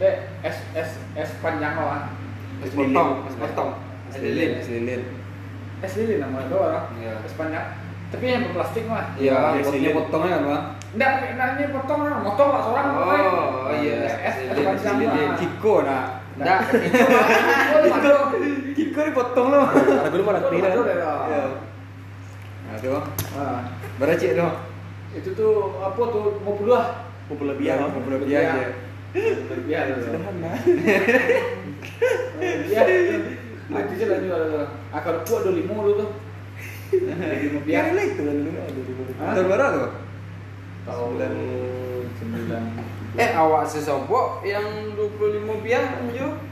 Dek 0.00 0.14
S 0.40 0.56
S 0.72 0.90
S 1.18 1.30
panjang 1.44 1.76
lah. 1.76 2.08
Es 2.62 2.72
potong, 2.72 3.28
es 3.28 3.36
potong. 3.36 3.70
es 4.12 4.20
lilin, 4.20 4.50
es 4.60 4.68
lilin. 4.68 5.02
S 5.82 5.92
lilin 5.96 6.18
namanya 6.20 6.46
itu 6.48 6.56
orang. 6.60 6.86
Iya. 7.00 7.12
S 7.24 7.34
panjang. 7.34 7.66
Tapi 8.12 8.24
yang 8.28 8.44
berplastik 8.44 8.84
mah. 8.84 9.16
Iya, 9.16 9.56
es 9.56 9.64
potongnya 9.64 9.88
lilin. 9.88 9.96
potongnya 9.96 10.30
kan, 10.36 10.44
Bang? 10.44 10.64
Enggak, 10.92 11.12
enggaknya 11.32 11.72
potong 11.72 12.00
lah, 12.04 12.20
motong 12.20 12.50
lah 12.52 12.60
seorang. 12.60 12.86
Oh, 12.92 13.72
iya, 13.72 14.04
S 14.04 14.16
S 14.20 14.36
lilin, 14.52 14.64
panjang 14.68 14.96
lah. 15.00 15.36
Kiko 15.40 15.74
nah. 15.84 16.20
Enggak, 16.32 16.58
Kiko, 17.88 18.14
Kiko 18.76 19.00
dipotong 19.08 19.46
loh. 19.48 19.64
Ada 19.72 20.08
dulu 20.12 20.22
mana 20.28 20.40
Kiko, 20.44 20.52
teh 20.52 20.60
Kiko, 20.60 20.82
dah. 20.84 21.48
Kiko. 22.80 24.48
Iya. 25.12 25.20
Nah, 25.20 25.20
itu 25.20 25.30
tuh 25.36 25.52
apa 25.76 26.00
tuh 26.08 26.40
50 26.40 26.72
lah. 26.72 26.86
Populer 27.28 27.56
biar. 27.60 27.76
Mau 27.84 28.00
berapa 28.00 28.24
dia 28.24 28.38
aja. 28.40 28.72
Biar 29.68 29.84
Sederhana. 30.00 30.52
Biar. 32.40 32.86
Ah, 33.72 33.80
itu 33.88 33.92
sih 33.96 34.06
lanjut 34.08 34.32
ada. 34.32 34.64
Akar 34.92 35.24
ku 35.24 35.32
ada 35.36 35.50
lima 35.52 35.72
dulu 35.76 35.92
tuh. 36.00 36.10
Lima 36.92 37.60
Biar 37.64 37.84
biar. 37.88 37.96
lah 37.96 38.04
itu 38.04 38.20
dulu 38.24 38.50
ada 38.56 38.72
dulu. 38.72 39.02
Hah? 39.20 39.32
Tahun 39.36 39.46
berapa 39.48 39.68
tuh? 39.76 39.90
Tahun 40.88 41.12
sembilan. 42.20 42.62
Eh 43.12 43.30
awak 43.36 43.68
sesopo 43.68 44.40
yang 44.44 44.96
25 44.96 45.64
biang 45.64 45.86
jo. 46.16 46.28
Yang 46.32 46.32
Oh, 46.32 46.51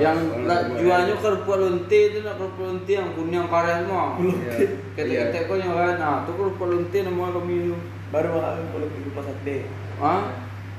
la- 0.00 0.64
oh, 0.64 0.76
jualnya 0.80 1.14
kerupuk 1.20 1.56
lonte 1.60 1.98
itu 2.10 2.18
nak 2.24 2.40
kerupuk 2.40 2.64
lonte 2.64 2.92
yang 2.96 3.12
kuning 3.12 3.44
karet 3.46 3.84
semua. 3.84 4.16
Iya. 4.16 4.52
Ketek-ketek 4.96 5.42
kau 5.46 5.60
yang 5.60 5.76
kan, 5.76 5.96
nah 6.00 6.16
tu 6.24 6.32
kerupuk 6.34 6.66
lonte 6.72 6.98
nama 7.04 7.36
kami 7.36 7.68
tu. 7.68 7.76
Baru 8.10 8.28
makan 8.40 8.64
kalau 8.72 8.88
pergi 8.90 9.10
pas 9.12 9.24
sate. 9.28 9.56
Ah, 10.00 10.22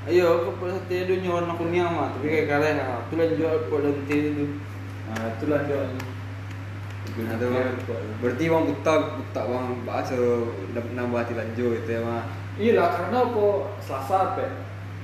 ayo 0.09 0.49
kerupuk 0.49 0.73
sate 0.73 0.95
itu 1.05 1.13
nyawa 1.21 1.45
warna 1.45 1.53
kuning 1.55 1.85
mah, 1.85 2.09
tapi 2.17 2.25
kayak 2.33 2.47
karet 2.49 2.75
ah. 2.81 2.99
Tu 3.07 3.13
lah 3.15 3.27
jual 3.31 3.53
kerupuk 3.67 3.79
lonte 3.85 4.17
itu. 4.17 4.45
Itu 5.11 5.45
lanjut. 5.51 5.89
Nah, 7.11 7.35
tuh, 7.35 7.51
Bang. 7.51 7.75
Berarti 8.23 8.43
bang 8.47 8.63
buta 8.71 8.93
buta 9.19 9.41
bang 9.43 9.67
bahasa 9.83 10.15
nambah 10.95 11.19
hati 11.19 11.33
lanjut 11.35 11.83
itu 11.83 11.91
ya 11.91 11.99
mah. 12.07 12.23
Iya 12.55 12.71
lah, 12.79 12.87
karena 12.95 13.19
apa 13.27 13.45
Selasa 13.83 14.37
pe 14.39 14.45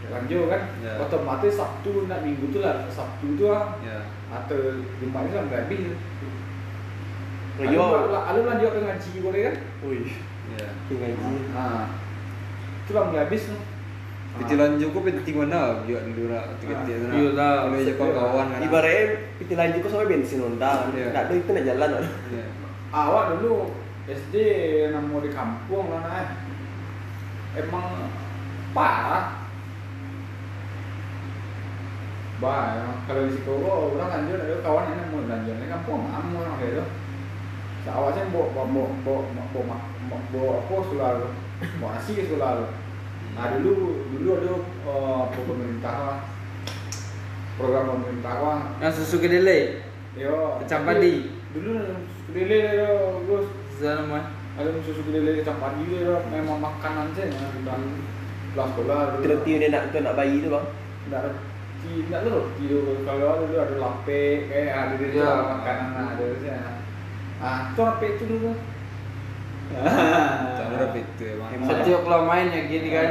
lanjut 0.08 0.48
kan, 0.48 0.62
Ya. 0.80 0.94
otomatis 1.04 1.54
Sabtu 1.60 2.08
nak 2.08 2.24
Minggu 2.24 2.48
tuh 2.52 2.64
lah, 2.64 2.88
Sabtu 2.88 3.36
tuh 3.36 3.52
lah 3.52 3.76
Ya. 3.84 4.00
atau 4.32 4.80
itu 4.80 5.06
kan 5.12 5.28
nggak 5.28 5.68
habis. 5.68 5.96
Lalu, 7.58 7.74
awak. 7.82 8.06
lalu 8.30 8.42
lanjut 8.46 8.70
ke 8.70 8.80
ngaji 8.86 9.12
boleh 9.26 9.42
kan? 9.50 9.56
Wih. 9.90 10.12
Ya. 10.54 10.68
Tinggal 10.86 11.10
gaji. 11.18 11.36
Nah, 11.52 11.86
itu 12.86 12.92
lah 12.94 13.04
habis 13.12 13.44
tuh. 13.50 13.62
Kecil 14.38 14.58
lanjut 14.62 14.94
kok 14.94 15.02
penting 15.02 15.36
mana 15.42 15.82
buat 15.82 16.04
dulu 16.14 16.30
lah 16.30 16.46
ketika 16.54 16.86
itu 16.86 17.10
Iya 17.10 17.30
lah. 17.34 17.54
Kalau 17.66 17.78
aja 17.82 17.94
kawan-kawan 17.98 18.46
kan. 18.54 18.60
Ibaratnya 18.62 19.04
piti 19.42 19.54
lanjut 19.58 19.80
kok 19.82 19.90
sampai 19.90 20.10
bensin 20.14 20.40
Honda. 20.46 20.72
Iya. 20.94 21.10
Enggak 21.10 21.24
ada 21.26 21.34
itu 21.34 21.50
nak 21.50 21.66
jalan. 21.66 21.90
Iya. 22.30 22.46
Awak 22.94 23.24
dulu 23.34 23.74
SD 24.06 24.36
nemu 24.94 25.18
di 25.26 25.30
kampung 25.34 25.86
lah 25.90 26.02
nah. 26.06 26.28
Emang 27.58 27.86
parah. 28.78 29.37
Bah, 32.38 32.78
emang 32.78 33.02
kalau 33.10 33.26
di 33.26 33.34
situ 33.34 33.50
oh, 33.50 33.98
orang 33.98 34.14
lanjut 34.14 34.38
ada 34.38 34.62
kawan 34.62 34.94
yang 34.94 35.10
mau 35.10 35.26
lanjut 35.26 35.58
di 35.58 35.66
kampung 35.66 36.06
amu 36.06 36.38
orang 36.46 36.62
itu. 36.62 36.86
Awalnya 37.88 38.30
bawa 38.30 38.46
bawa 38.54 38.66
bawa 38.70 38.90
bawa 39.02 39.22
bawa 39.34 39.64
bawa 40.06 40.20
bawa 40.30 40.52
apa 40.62 40.76
selalu 40.86 41.28
bawa 41.82 41.90
nasi 41.98 42.14
selalu. 42.30 42.66
Nah 43.34 43.46
dulu 43.58 43.74
dulu 44.14 44.30
ada 44.38 44.54
eh, 44.86 45.20
apa 45.26 45.40
pemerintah 45.40 45.96
lah 45.98 46.18
program 47.58 47.84
pemerintah 47.98 48.36
lah 48.38 48.60
Yang 48.86 48.94
susu 49.02 49.18
kedelai. 49.18 49.82
Yo, 50.14 50.62
Kecap 50.62 50.82
padi. 50.86 51.30
Dulu 51.54 51.74
kedele 52.30 52.60
yo, 52.78 52.90
terus 53.26 53.48
Sana 53.78 54.04
mah. 54.06 54.26
ada 54.58 54.74
susu 54.82 55.02
kedele 55.06 55.42
kecap 55.42 55.58
padi 55.58 55.86
yo, 55.90 56.22
memang 56.30 56.62
makanan 56.62 57.14
sih 57.18 57.30
ya, 57.30 57.46
bukan 57.62 57.82
kelas 58.54 58.70
sekolah. 58.74 58.98
roti 59.22 59.52
dia 59.62 59.70
nak 59.70 59.90
tu 59.90 60.02
nak 60.02 60.18
bayi 60.18 60.42
tu 60.42 60.50
bang. 60.54 60.66
Nggak 61.10 61.22
roti, 61.78 62.10
nggak 62.10 62.20
ada 62.22 62.30
roti 62.34 62.64
dulu. 62.66 62.92
Kalau 63.06 63.26
ada 63.30 63.44
dulu 63.46 63.58
ada 63.62 63.76
lape, 63.78 64.24
kayak 64.50 64.74
ada 64.74 64.94
di 64.98 65.06
Ya. 65.14 65.32
makanan 65.46 66.06
ada 66.18 66.26
sih. 66.42 66.50
Ah, 67.38 67.70
itu 67.70 67.82
lape 67.86 68.06
itu 68.18 68.24
dulu. 68.26 68.52
Ada 69.68 70.86
itu 70.96 71.22
ya. 71.22 71.34
Emang. 71.54 71.68
Setiap 71.70 72.02
kalau 72.02 72.26
main 72.26 72.50
ya 72.50 72.62
gini 72.66 72.90
kan. 72.90 73.10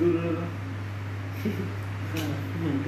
Dulu. 0.00 0.40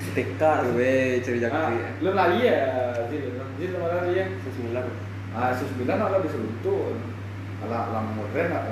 STK 0.05 0.37
Tuh 0.39 0.73
weh 0.77 1.17
cari 1.25 1.39
Ah, 1.41 1.43
jakti. 1.49 1.75
lu 2.05 2.11
lari 2.13 2.45
ya, 2.45 2.61
jadi 3.09 3.65
lu 3.73 3.79
lari 3.81 4.13
ya. 4.15 4.25
Sembilan. 4.45 4.85
Ah, 5.35 5.51
sembilan 5.51 5.97
ada 5.99 6.19
bisa 6.21 6.37
untuk 6.39 6.95
ala 7.65 7.89
ala 7.91 8.01
modern 8.15 8.49
lah. 8.53 8.63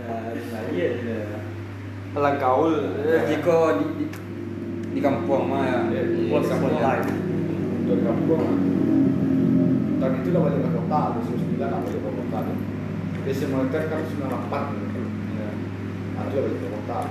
Ah, 0.00 0.32
lari 0.32 0.74
ya. 0.74 0.90
Pelang 2.10 2.36
kaul. 2.42 2.74
Jika 3.30 3.78
di, 3.78 3.84
di 3.94 4.06
di 4.90 4.98
kampung 4.98 5.46
mah 5.46 5.62
ya. 5.62 5.78
Iya, 5.94 6.02
di 6.10 6.26
kampung. 6.26 6.74
time. 6.74 7.06
Dari 7.86 8.02
kampung. 8.02 8.42
Tahun 10.00 10.14
itu 10.24 10.28
balik 10.32 10.60
ke 10.64 10.70
kota, 10.72 11.00
2009 11.22 11.60
lah 11.60 11.78
balik 11.84 12.00
ke 12.02 12.10
kota. 12.10 12.38
Desi 13.20 13.44
moneter 13.46 13.82
kan 13.86 14.00
98 14.02 14.80
gitu. 14.80 15.00
Iya. 15.36 15.50
juga 16.30 16.40
begitu 16.50 16.66
kontak. 16.72 17.06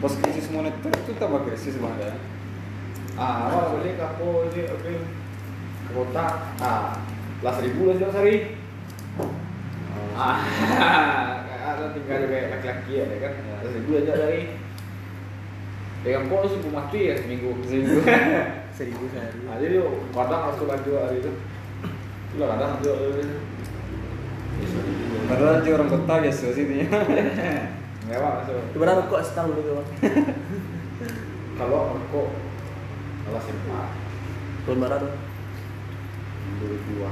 Pas 0.00 0.14
krisis 0.16 0.48
moneter 0.48 0.92
itu 0.96 1.12
tambah 1.20 1.44
krisis 1.44 1.76
banget 1.76 2.08
ya. 2.08 2.14
Ah, 3.20 3.52
awal 3.52 3.76
beli 3.76 4.00
ke 4.00 4.04
aku 4.06 4.48
ini 4.48 4.64
oke 4.70 4.92
ke 5.84 5.90
kota. 5.92 6.26
Ah, 6.62 6.96
lah 7.44 7.52
seribu 7.58 7.90
lah 7.90 7.94
sih 8.00 8.06
sehari. 8.08 8.36
Ah, 10.16 10.38
ada 11.76 11.94
tinggal 11.94 12.26
kayak 12.26 12.50
laki-laki 12.54 12.92
ya 12.98 13.04
kan. 13.20 13.32
Lah 13.46 13.60
seribu 13.66 13.90
aja 14.00 14.12
dari. 14.16 14.40
Dengan 16.00 16.32
kok 16.32 16.48
subuh 16.48 16.72
mati 16.72 17.00
ya 17.12 17.14
seminggu. 17.20 17.50
Seminggu. 17.60 18.00
Seribu 18.80 19.04
sehari. 19.12 19.44
Nah, 19.44 19.60
jadi 19.60 19.76
kadang 20.16 20.40
harus 20.48 20.64
hari 20.64 21.20
itu. 21.20 21.32
Itulah 22.32 22.48
kadang 22.56 22.80
itu. 22.80 22.94
Padahal 25.28 25.60
dia 25.60 25.72
orang 25.76 25.90
kota 25.92 26.14
biasa 26.24 26.44
sih 26.56 26.64
intinya. 26.64 26.88
Mewah 28.08 28.30
masuk. 28.40 28.56
Berapa 28.80 29.04
kok 29.12 29.20
setahun 29.20 29.52
dulu? 29.52 29.84
Kalau 31.60 31.92
merokok 31.92 32.32
alas 33.28 33.44
SMA 33.44 33.82
Tahun 34.64 34.80
berapa 34.80 34.96
tuh? 34.96 35.12
dua 36.60 36.68
ribu 36.72 37.04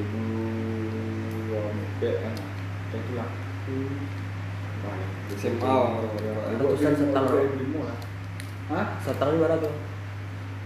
ribu 0.00 0.20
dua 1.52 1.60
empat 1.68 2.14
kan? 2.24 2.34
Macam 2.40 2.98
itulah. 3.04 3.28
SMA 5.30 5.74
Ratusan 6.58 6.92
setang, 6.96 7.24
dua 7.28 7.44
ribu 7.54 7.78
lah 7.84 7.96
Hah? 8.72 8.86
Setahun 9.04 9.38
berapa 9.38 9.56
tuh? 9.60 9.74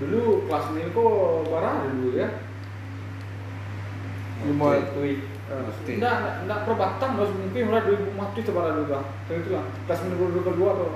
Dulu 0.00 0.48
kelas 0.48 0.66
ini 0.72 0.90
kok 0.94 1.12
barang 1.50 1.76
dulu 1.98 2.08
ya? 2.16 2.28
Lima 4.44 4.68
Mesti. 5.44 6.00
Enggak, 6.00 6.14
enggak, 6.24 6.34
enggak 6.48 6.58
per 6.64 6.74
batang 6.80 7.20
loh 7.20 7.28
mungkin 7.28 7.68
mulai 7.68 7.84
2000 7.84 8.16
mati 8.16 8.40
sebarang 8.40 8.74
dulu 8.80 8.96
Kayak 9.28 9.38
itu 9.44 9.48
lah 9.52 9.64
kelas 9.84 10.00
minggu 10.08 10.24
dulu 10.32 10.40
kedua 10.40 10.70
tuh 10.72 10.92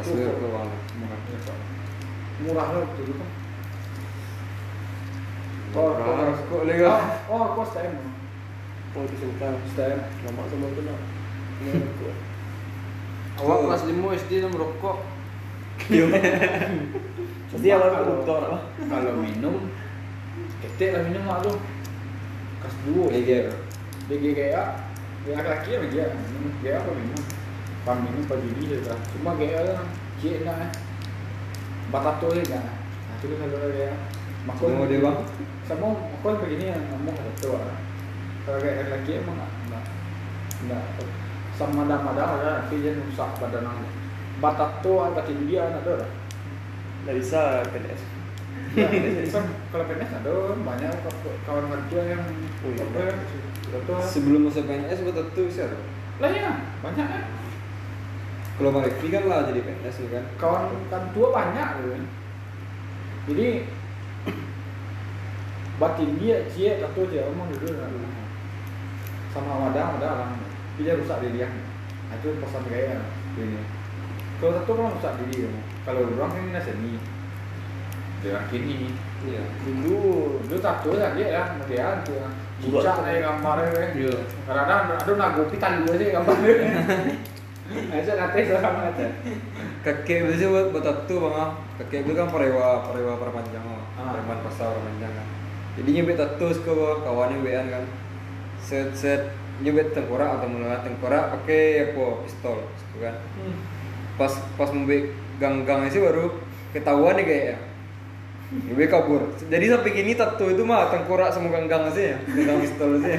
Pas 0.00 0.06
dia 0.06 0.32
ke 0.32 0.46
bang. 0.50 0.70
murah 2.40 2.66
lah 2.72 2.80
waktu 2.82 3.00
itu 3.04 3.14
kan 5.70 6.02
Murah, 6.02 6.34
kok 6.34 6.62
lagi, 6.66 6.82
oh, 6.82 6.90
ah? 6.90 7.02
oh, 7.30 7.44
kok 7.54 7.64
STM 7.70 7.94
Oh 8.90 9.06
itu 9.06 9.16
sengkang. 9.22 9.54
STM 9.70 9.98
Lama 10.26 10.42
sama 10.50 10.66
itu 10.66 10.82
nak. 10.82 10.98
Awak 13.40 13.58
kelas 13.62 13.82
5 13.86 14.18
SD 14.26 14.30
tu 14.42 14.48
merokok. 14.50 14.98
Pasti 17.50 17.66
awal 17.74 17.90
itu 17.90 18.04
dokter 18.06 18.46
apa? 18.46 18.58
kalau 18.78 19.12
minum 19.18 19.66
ketek 20.62 20.94
lah 20.94 21.02
minum 21.02 21.22
mak 21.26 21.42
tu. 21.42 21.52
Kelas 22.62 22.76
dua. 22.86 23.06
Lagi. 23.10 23.50
DG 24.06 24.24
kayak 24.34 24.66
dia 25.26 25.32
laki-laki 25.36 25.70
ya 25.74 25.78
dia 25.90 26.06
dia 26.62 26.72
apa 26.78 26.90
minum? 26.94 27.22
Pan 27.82 27.96
minum 28.06 28.22
pagi 28.28 28.48
ini 28.54 28.70
je 28.70 28.78
lah. 28.86 28.98
Cuma 29.16 29.34
kayak 29.34 29.66
lah. 29.66 29.82
Cik 30.22 30.46
nak 30.46 30.56
eh. 30.62 30.70
Batato 31.90 32.30
je 32.38 32.42
kan 32.46 32.62
nah 32.62 33.16
tu 33.18 33.34
kalau 33.34 33.74
dia 33.74 33.90
Semua 34.40 34.88
dia 34.88 35.00
bang. 35.00 35.18
sama 35.62 35.86
makon 35.92 36.34
begini 36.40 36.64
yang 36.66 36.82
ngomong 36.88 37.14
kata 37.14 37.32
tu 37.36 37.48
lah 37.52 37.76
kalau 38.42 38.58
kayak 38.58 38.76
laki-laki 38.82 39.12
emang 39.20 39.36
nak 39.36 39.50
nak 40.66 40.82
sama 41.54 41.84
madam-madam 41.84 42.28
ada 42.36 42.64
tapi 42.64 42.80
dia 42.80 42.96
rusak 42.96 43.30
badan 43.36 43.64
aku 43.64 43.84
batato 44.40 44.94
batin 45.12 45.44
dia 45.44 45.68
nak 45.68 45.84
ada 45.84 45.94
lah 46.00 46.10
Nggak 47.00 47.16
bisa 47.16 47.40
PNS. 47.66 48.02
kalau 49.70 49.84
PNS 49.84 50.10
ada 50.14 50.32
banyak 50.54 50.92
kawan 51.42 51.64
kerja 51.66 52.00
yang 52.10 52.22
Oh, 52.60 52.68
iya. 52.68 52.84
apa 52.84 53.00
ya. 53.00 53.14
Sebelum 54.02 54.44
masuk 54.44 54.64
PNS 54.64 55.00
betul 55.00 55.26
tuh 55.32 55.46
sih 55.48 55.62
ada. 55.62 55.76
lah 56.18 56.28
ya 56.28 56.50
banyak 56.80 57.06
kan 57.06 57.24
Kalau 58.56 58.70
Bang 58.70 58.84
Rifki 58.84 59.08
kan 59.08 59.24
lah 59.26 59.48
jadi 59.48 59.60
PNS 59.60 59.96
nih 59.98 60.10
kan. 60.10 60.24
kawan 60.36 60.62
kan 60.88 61.02
tua 61.12 61.28
banyak 61.30 61.68
gitu 61.78 61.88
kan 61.90 62.04
jadi 63.26 63.46
batin 65.80 66.10
dia 66.20 66.44
cie 66.52 66.76
atau 66.76 67.08
dia 67.08 67.24
omong 67.24 67.48
dulu 67.56 67.72
sama 69.32 69.52
wadah 69.68 69.96
wadah 69.96 70.10
orang 70.12 70.32
dia 70.76 70.98
rusak 70.98 71.24
diri 71.24 71.40
dia 71.40 71.48
nah, 71.48 72.16
itu 72.20 72.36
pesan 72.36 72.62
gaya 72.68 73.00
ini 73.40 73.64
kalau 74.40 74.56
satu 74.56 74.72
kan 74.76 74.92
rusak 74.92 75.12
diri 75.24 75.48
ya. 75.48 75.50
kalau 75.88 76.04
orang 76.04 76.30
kan 76.32 76.42
ini 76.44 76.60
seni 76.60 76.92
dia 78.20 78.44
kini 78.52 78.92
Iya. 79.20 79.44
dulu 79.68 80.40
dulu 80.48 80.56
tato 80.64 80.96
ya 80.96 81.12
dia 81.12 81.28
ya 81.28 81.42
dia 81.68 82.00
tuh 82.08 82.24
cicak 82.56 83.04
nih 83.04 83.20
gambarnya 83.20 83.68
kan 83.68 83.88
Iya. 83.92 84.16
kadang 84.48 84.96
ada 84.96 85.12
nagopi 85.12 85.60
tali 85.60 85.84
aja 85.84 86.04
gambarnya 86.16 86.52
aja 88.00 88.12
nanti 88.16 88.40
sama 88.48 88.80
aja 88.88 89.06
Kakek 89.80 90.28
biasanya 90.28 90.48
buat 90.52 90.66
buat 90.76 91.08
bang 91.08 91.34
ah. 91.36 91.50
Kakek 91.80 92.04
itu 92.04 92.12
kan 92.12 92.28
parewa 92.28 92.84
parewa 92.84 93.16
perpanjang. 93.16 93.64
Preman 94.10 94.38
pasar 94.42 94.74
perpanjang 94.74 95.12
kan. 95.14 95.26
Jadi 95.78 95.90
nyebet 95.94 96.16
tattoo 96.18 96.50
ke 96.50 96.70
bawah 96.70 96.98
kawannya 97.06 97.42
bean 97.46 97.66
kan. 97.70 97.84
Set 98.60 98.90
set 98.98 99.32
nyebet 99.62 99.92
tengkorak 99.94 100.40
atau 100.40 100.48
mulai 100.50 100.82
tengkorak 100.82 101.36
pakai 101.38 101.92
apa 101.92 102.04
pistol 102.26 102.58
gitu 102.66 102.96
kan. 103.04 103.14
Pas 104.18 104.32
pas 104.58 104.70
membek 104.74 105.14
gang-gang 105.38 105.88
sih 105.88 106.02
baru 106.02 106.36
ketahuan 106.74 107.16
nih 107.16 107.24
kayaknya. 107.24 107.56
Nyebet 108.50 108.88
kabur. 108.90 109.22
Jadi 109.46 109.64
sampai 109.70 109.90
kini 109.94 110.12
tattoo 110.18 110.50
itu 110.50 110.62
mah 110.66 110.90
tengkorak 110.90 111.30
sama 111.30 111.54
gang-gang 111.54 111.86
sih 111.94 112.12
ya. 112.12 112.16
Gang 112.18 112.58
pistol 112.58 112.98
sih. 112.98 113.14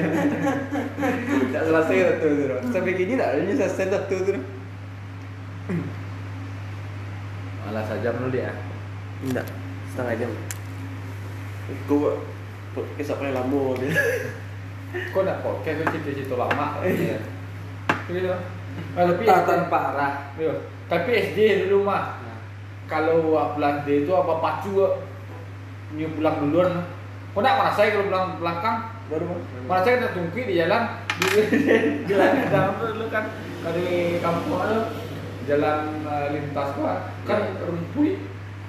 Tidak 1.48 1.62
selesai 1.64 1.96
tattoo 2.14 2.30
itu. 2.36 2.44
Sampai 2.68 2.92
kini 2.94 3.16
tidak 3.16 3.28
ada 3.32 3.52
selesai 3.56 3.86
tattoo 3.88 4.18
itu. 4.22 4.32
malah 7.72 7.88
saja 7.88 8.12
dulu 8.12 8.28
dia 8.28 8.52
Enggak, 9.24 9.48
setengah 9.94 10.14
jam. 10.20 10.30
Gue 11.88 12.12
kisah 12.96 13.16
paling 13.20 13.36
lama 13.36 13.76
dia. 13.80 13.92
kok 15.12 15.22
nak 15.24 15.40
podcast? 15.44 15.76
Itu 15.80 15.84
cerita-cerita 15.96 16.34
lama. 16.36 16.66
Gitu 18.08 18.28
tapi 18.96 19.24
Tatan 19.28 19.68
parah. 19.68 20.32
Iya. 20.40 20.54
tapi 20.88 21.10
SD 21.12 21.68
dulu 21.68 21.88
mah 21.88 22.20
kalau 22.88 23.36
pulang 23.56 23.84
D 23.88 24.04
itu 24.04 24.12
apa 24.12 24.40
pacu 24.40 24.72
nyu 25.96 26.08
pulang 26.16 26.36
duluan. 26.40 26.72
Kok 27.32 27.40
nak 27.40 27.56
merasain 27.64 27.96
kalau 27.96 28.08
pulang 28.08 28.26
belakang? 28.40 28.76
Baru 29.08 29.24
bang. 29.28 29.40
merasain 29.68 29.96
kita 30.00 30.10
tungki 30.16 30.40
di 30.48 30.54
jalan. 30.60 30.82
Di 31.16 31.26
jalan 32.08 32.30
dalam 32.48 32.72
tuh 32.76 32.88
dulu 32.96 33.06
kan. 33.08 33.24
Dari 33.62 34.18
kampung 34.18 34.58
jalan 35.46 35.78
eh, 36.06 36.26
lintas 36.34 36.68
gua 36.78 37.10
kan 37.26 37.40
rumpui 37.66 38.18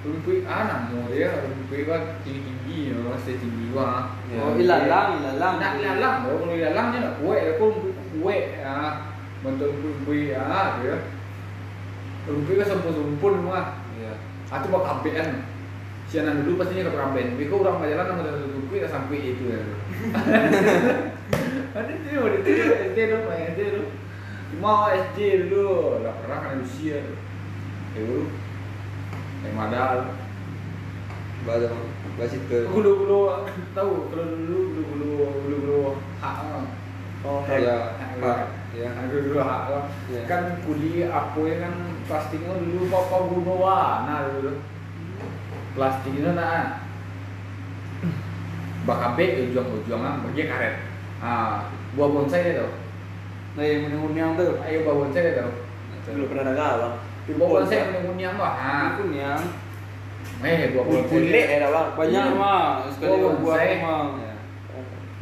rumpui 0.04 0.44
ah 0.44 0.62
namu 0.68 1.08
dia 1.08 1.32
rumpui 1.40 1.88
kan 1.88 2.20
tinggi 2.20 2.44
tinggi 2.44 2.78
ya 2.92 2.96
masih 3.08 3.34
tinggi 3.40 3.72
wah 3.72 4.12
Ya. 4.28 4.40
Oh, 4.40 4.56
ilalang, 4.58 5.20
ilalang. 5.20 5.54
nak 5.62 5.72
ilalang 5.78 6.16
kalau 6.26 6.50
ilalangnya 6.52 6.98
nak 7.06 7.14
kue 7.22 7.36
ya 7.38 7.52
pun 7.56 7.72
kue 8.18 8.38
ah 8.60 9.14
bentuk 9.40 9.72
rumpui 9.80 10.32
ah 10.36 10.80
dia 10.80 10.96
rumpui 12.28 12.56
kan 12.60 12.66
sempur 12.68 12.92
sempur 12.92 13.32
semua 13.40 13.60
Iya. 13.94 14.12
Aku 14.50 14.66
mau 14.74 14.82
kampean. 14.82 15.46
Sianan 16.10 16.42
dulu 16.42 16.58
pastinya 16.60 16.90
ke 16.90 16.98
kampean. 16.98 17.38
Biko 17.38 17.62
orang 17.62 17.78
majalah 17.78 18.04
nama 18.10 18.22
dari 18.26 18.50
tuku 18.50 18.74
ya 18.82 18.86
sampai 18.90 19.18
itu 19.22 19.44
ya. 19.54 19.60
Ada 21.74 21.90
itu, 21.90 22.22
ada 22.22 22.38
itu 22.38 22.50
SD 22.94 22.98
main 23.26 23.50
SD 23.50 23.60
dulu. 23.74 23.86
Cuma 24.54 24.94
SD 24.94 25.18
dulu, 25.50 25.98
nggak 25.98 26.16
pernah 26.22 26.38
kan 26.38 26.62
usia. 26.62 27.02
Ya 27.98 28.00
dulu, 28.06 28.30
yang 29.44 29.56
madal. 29.56 30.16
Bahasa. 31.44 31.68
Bahasa 32.16 32.34
itu. 32.40 32.58
Gulu 32.72 32.90
gulu, 33.04 33.18
tahu 33.76 34.08
kalau 34.08 34.24
dulu 34.32 34.58
gulu 34.72 34.82
gulu 34.88 35.06
gulu 35.44 35.56
gulu 35.60 35.76
hak. 36.20 36.36
Oh, 37.24 37.40
Ya. 37.48 37.96
Pak. 38.20 38.38
Ya. 38.72 38.88
Gulu 39.12 39.20
gulu 39.28 39.40
hak. 39.44 39.62
Ya. 40.08 40.22
Kan 40.24 40.64
kuliah 40.64 41.08
apa 41.12 41.40
ya 41.44 41.56
kan 41.68 41.74
plastiknya 42.08 42.56
dulu 42.56 42.88
papa 42.88 43.16
guna 43.28 43.52
warna 43.60 44.14
dulu. 44.32 44.52
Plastiknya 45.76 46.32
nah. 46.32 46.64
Bakabe 48.84 49.48
ujung-ujungan 49.48 50.28
bagi 50.28 50.44
karet. 50.44 50.76
Ah, 51.24 51.72
buah 51.96 52.08
bonsai 52.12 52.52
dia 52.52 52.60
tau. 52.60 52.68
Nah, 53.56 53.64
yang 53.64 53.88
kuning-kuning 53.88 54.36
tu. 54.36 54.60
Ayo 54.60 54.84
buah 54.84 54.96
bonsai 55.00 55.24
dia 55.24 55.40
tau. 55.40 55.52
belum 56.04 56.28
pernah 56.28 56.52
dengar 56.52 56.72
bang. 56.84 56.94
Ah, 58.44 59.00
eh. 59.16 60.68
Kulit 61.08 61.32
ya 61.48 61.68
bang. 61.72 61.88
Banyak 61.96 62.24
mah. 62.36 62.84
Sekali. 62.92 63.22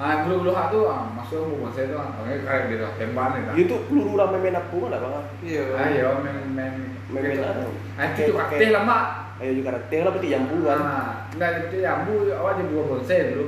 Ah, 0.00 0.26
dulu 0.26 0.50
dulu 0.50 0.82
ah, 0.90 1.06
masuk. 1.14 1.62
Ah, 2.42 2.58
dia 2.66 2.76
tuh, 2.80 2.90
tembakan 2.98 3.38
dia. 3.54 3.54
Itu 3.54 3.74
peluru 3.86 4.18
lah 4.18 4.34
main 4.34 4.56
apa 4.58 4.74
bang? 4.98 5.24
Iya. 5.46 5.62
Ayo 5.78 6.08
main 6.26 6.36
main 6.58 6.74
Main 7.12 7.22
main 7.22 7.38
apa? 7.38 7.70
Ah, 7.94 8.06
itu 8.18 8.32
lama. 8.74 8.98
Ayo 9.38 9.52
juga 9.58 9.70
lah 9.78 10.10
berarti 10.10 10.28
jambu 10.32 10.56
kan. 10.66 10.78
Ah, 10.82 11.10
enggak 11.34 11.50
itu 11.70 11.76
jambu 11.86 12.14
awal 12.34 12.58
jadi 12.58 12.72
bonsai 12.74 13.30
dulu. 13.30 13.46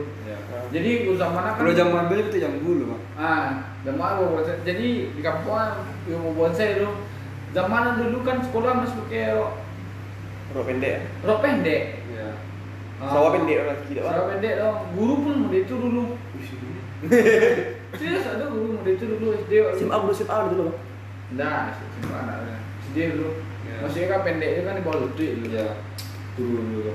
Jadi 0.74 0.90
zaman 1.14 1.43
kan 1.43 1.55
Kalau 1.55 1.70
zaman 1.74 2.10
beli 2.10 2.22
itu 2.26 2.39
jam 2.43 2.52
dulu, 2.59 2.82
Bang. 2.94 3.02
Ah, 3.18 3.43
zaman 3.82 4.10
bonsai. 4.22 4.62
Jadi 4.62 4.86
di 5.10 5.20
kampung 5.22 5.59
bonsai 6.39 6.78
itu 6.78 6.86
zaman 7.55 8.02
dulu 8.02 8.18
kan 8.26 8.43
sekolah 8.43 8.82
masih 8.82 8.98
pakai 9.06 9.39
rok, 9.39 9.52
Rok 10.52 10.64
pendek. 10.66 10.93
ya? 10.93 11.01
rok 11.22 11.39
pendek. 11.40 11.82
Iya. 12.10 12.28
Ah, 12.98 13.10
Sawah 13.10 13.31
pendek 13.35 13.56
orang 13.62 13.78
tidak 13.86 14.02
Sawah 14.06 14.26
pendek 14.35 14.55
dong. 14.59 14.78
Guru 14.98 15.14
pun 15.22 15.35
model 15.47 15.60
itu 15.62 15.74
dulu. 15.74 16.02
Serius 17.98 18.26
ada 18.26 18.44
guru 18.51 18.66
model 18.78 18.94
itu 18.98 19.05
dulu 19.06 19.26
SD. 19.47 19.52
Sim 19.78 19.89
A 19.90 19.97
dulu 20.02 20.12
sim 20.14 20.28
A 20.31 20.36
dulu 20.51 20.62
bang. 20.68 20.78
Enggak, 21.35 21.59
simpan 21.78 22.26
anak. 22.26 22.60
SD 22.90 22.97
dulu. 23.14 23.28
Ya. 23.64 23.74
Maksudnya 23.82 24.06
kan 24.10 24.20
pendek 24.26 24.51
itu 24.55 24.60
kan 24.66 24.74
di 24.78 24.82
bawah 24.82 24.98
lutut 25.06 25.31
dulu. 25.39 25.47
Iya. 25.51 25.68
Dulu 26.35 26.59
dulu. 26.59 26.93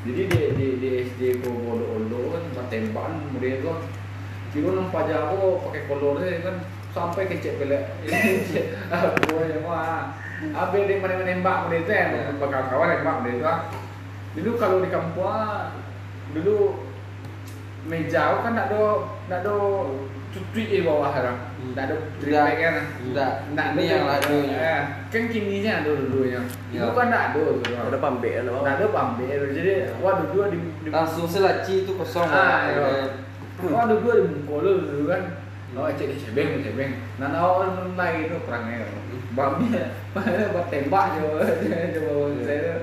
Jadi 0.00 0.22
di 0.32 0.40
di 0.56 0.66
di 0.80 0.88
SD 1.04 1.20
ko 1.44 1.48
bodo 1.52 1.84
ondo 1.96 2.18
kan 2.32 2.40
tempat 2.52 2.66
tembakan 2.72 3.12
model 3.32 3.52
itu. 3.60 3.72
Kira 4.50 4.70
nampak 4.74 5.06
jago 5.06 5.62
pakai 5.68 5.86
kolornya 5.86 6.42
kan 6.42 6.56
sampai 6.90 7.30
kecek 7.30 7.58
pelek. 7.62 7.82
Aku 8.90 9.40
yang 9.46 9.62
mah. 9.62 10.16
Abe 10.40 10.88
dia 10.88 10.96
mana 10.96 11.20
menembak 11.20 11.68
model 11.68 11.84
itu 11.84 11.92
ya, 11.92 12.32
bakal 12.40 12.64
kawan 12.72 12.96
nembak 12.96 13.16
model 13.20 13.36
itu. 13.36 13.44
ah. 13.44 13.60
Dulu 14.32 14.50
kalau 14.56 14.80
di 14.80 14.88
kampung 14.88 15.28
dulu 16.32 16.80
meja 17.84 18.40
kan 18.40 18.56
tak 18.56 18.72
ada 18.72 19.04
tak 19.28 19.40
ada 19.44 19.56
cutui 20.32 20.64
di 20.64 20.86
bawah 20.86 21.12
kan. 21.12 21.36
Tak 21.76 21.92
ada 21.92 21.96
triplek 22.16 22.56
kan. 22.56 22.74
Tidak. 23.04 23.32
Nak 23.52 23.66
Ini 23.76 23.82
yang 23.84 24.04
ladunya. 24.08 24.56
Ya, 24.56 24.78
kan 25.12 25.22
kininya 25.28 25.72
ada 25.84 25.90
dulunya. 25.92 26.40
Ya. 26.72 26.88
Itu 26.88 26.92
kan 26.96 27.12
tak 27.12 27.22
ada 27.34 27.40
tuh. 27.44 27.76
Ada 27.76 27.98
kan 28.00 28.14
bang. 28.22 28.64
Tak 28.64 28.74
ada 28.80 28.86
pambil. 28.88 29.40
Jadi 29.52 29.72
waduh 30.00 30.26
dua 30.32 30.44
di, 30.48 30.58
di 30.80 30.88
Langsung 30.88 31.28
selaci 31.28 31.84
itu 31.84 31.92
kosong. 32.00 32.24
Ah, 32.32 32.64
waduh 33.60 33.98
dua 34.00 34.12
di 34.24 34.40
mukul 34.40 34.88
dulu 34.88 35.04
kan. 35.04 35.39
Oh, 35.70 35.86
cek 35.86 36.18
sebeng 36.18 36.66
sebeng. 36.66 36.98
Nah, 37.22 37.30
awal 37.30 37.94
mulai 37.94 38.26
itu 38.26 38.42
perangnya. 38.42 38.90
Bami, 39.38 39.70
buat 40.10 40.66
tembak 40.66 41.14
coba, 41.14 41.46
coba 41.94 42.12
saya. 42.42 42.74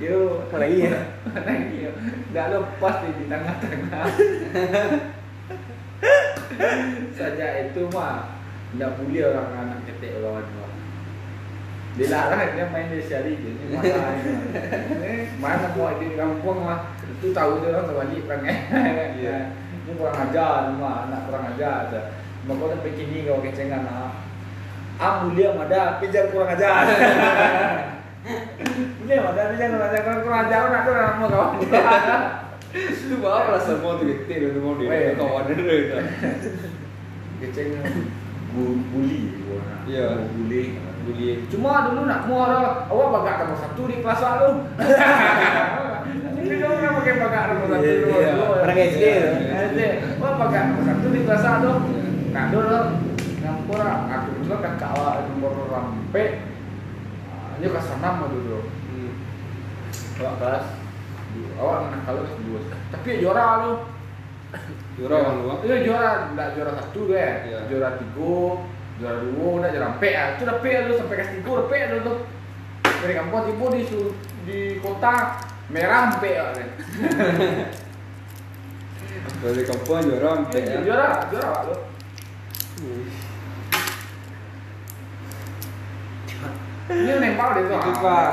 Yo, 0.00 0.44
Mana 0.52 0.66
iya? 0.68 1.16
mana 1.24 1.52
iya? 1.72 1.90
Dah 2.36 2.52
lepas 2.52 3.04
di 3.04 3.10
di 3.16 3.24
tengah-tengah. 3.28 4.04
Saja 7.16 7.46
itu 7.64 7.82
mah 7.92 8.36
tidak 8.72 8.96
boleh 9.00 9.22
orang 9.28 9.48
anak 9.56 9.78
ketek 9.88 10.20
orang 10.20 10.44
dua. 10.44 10.68
Dilarang 11.96 12.54
dia 12.54 12.64
main 12.70 12.88
di 12.92 13.02
syari 13.02 13.34
jadi 13.34 13.64
mana 13.66 14.14
ini 14.22 15.12
mana 15.42 15.74
mau 15.74 15.90
di 15.98 16.14
kampung 16.14 16.62
mah 16.62 16.94
itu 17.02 17.34
tahu 17.34 17.60
dia 17.60 17.76
orang 17.76 17.88
terbalik 17.88 18.24
perangnya. 18.24 18.56
Iya. 19.20 19.38
Ini 19.86 19.92
kurang 19.96 20.18
ajar 20.28 20.76
mah 20.76 21.08
anak 21.08 21.20
kurang 21.28 21.44
ajar 21.54 21.72
aja. 21.88 22.00
Maka 22.44 22.64
sampai 22.76 22.92
kini 22.96 23.28
kau 23.28 23.40
kecengan 23.40 23.88
ah. 23.88 24.12
Ah 25.00 25.24
mulia 25.24 25.56
ada 25.56 25.96
pinjam 26.00 26.28
kurang 26.28 26.52
ajar. 26.52 26.84
Mulia 29.00 29.24
ada 29.24 29.42
pinjam 29.56 29.68
kurang 29.72 29.88
ajar 29.88 30.00
kalau 30.04 30.20
kurang 30.24 30.40
ajar 30.44 30.60
nak 30.68 30.82
tu 30.84 30.92
nama 30.92 31.26
kawan. 31.26 31.50
Itu 32.70 33.16
apa 33.26 33.50
lah 33.56 33.62
semua 33.64 33.98
tuh 33.98 34.06
gede 34.06 34.34
itu 34.46 34.60
mau 34.62 34.78
di 34.78 34.84
Weh. 34.86 35.16
kawan 35.16 35.50
itu. 35.50 35.64
Keceng 37.40 37.70
bu 38.52 38.62
bully. 38.92 39.20
Iya. 39.88 40.28
bully. 40.36 40.76
Bullying. 41.00 41.48
Cuma 41.48 41.88
dulu 41.88 42.04
nak 42.04 42.28
mau 42.28 42.44
orang 42.44 42.86
awak 42.92 43.08
bagak 43.16 43.36
nomor 43.48 43.56
satu 43.56 43.82
di 43.88 44.04
kelas 44.04 44.20
lu. 44.20 44.50
Kau 46.50 46.74
orang 46.74 46.98
pakai 46.98 47.12
satu 50.82 51.06
Iya, 51.14 51.30
iya. 51.46 51.54
di. 51.54 51.72
Nah 52.34 52.44
aku 54.10 54.28
juga 54.42 54.56
awak 54.90 55.30
nomor. 55.30 55.52
Ini 57.60 57.66
mah 58.18 58.28
dulu. 58.34 58.58
Hmm. 58.66 59.12
Kelas 60.18 60.66
awak 61.60 61.76
anak 61.86 62.00
kelas 62.08 62.32
dua. 62.42 62.60
Tapi 62.90 63.08
juara 63.22 63.46
lu. 63.62 63.72
Juara 64.98 65.16
kan? 65.22 65.58
Iya 65.62 65.76
juara, 65.86 66.10
enggak 66.34 66.48
juara 66.58 66.72
satu 66.82 67.00
deh. 67.06 67.32
Iya. 67.46 67.58
Juara 67.70 67.88
tiga, 67.94 68.34
juara 68.98 69.16
dua, 69.22 69.46
udah 69.62 69.70
juara 69.70 69.88
P 69.96 70.02
ya. 70.10 70.24
Itu 70.34 70.42
udah 70.50 70.58
P 70.58 70.64
lu 70.66 70.92
sampai 70.98 71.16
kelas 71.22 71.30
tiga 71.38 71.52
P 71.70 71.72
tuh. 72.02 72.18
Dari 73.00 73.14
kampung 73.16 73.48
tiba 73.48 73.66
di 73.72 73.82
di 74.44 74.58
kota 74.82 75.16
merah 75.70 76.10
ya. 76.20 76.44
deh. 76.54 76.68
Dari 79.40 79.64
kampung 79.64 80.04
juara 80.04 80.44
Iya, 80.52 80.60
ya. 80.60 80.78
Juara, 80.84 81.08
juara 81.30 81.58
lu. 81.70 81.76
Ini 86.90 87.12
nempel 87.22 87.48
deh 87.54 87.62
tuh. 87.70 87.78
Itu, 87.78 87.90
Pak. 88.02 88.26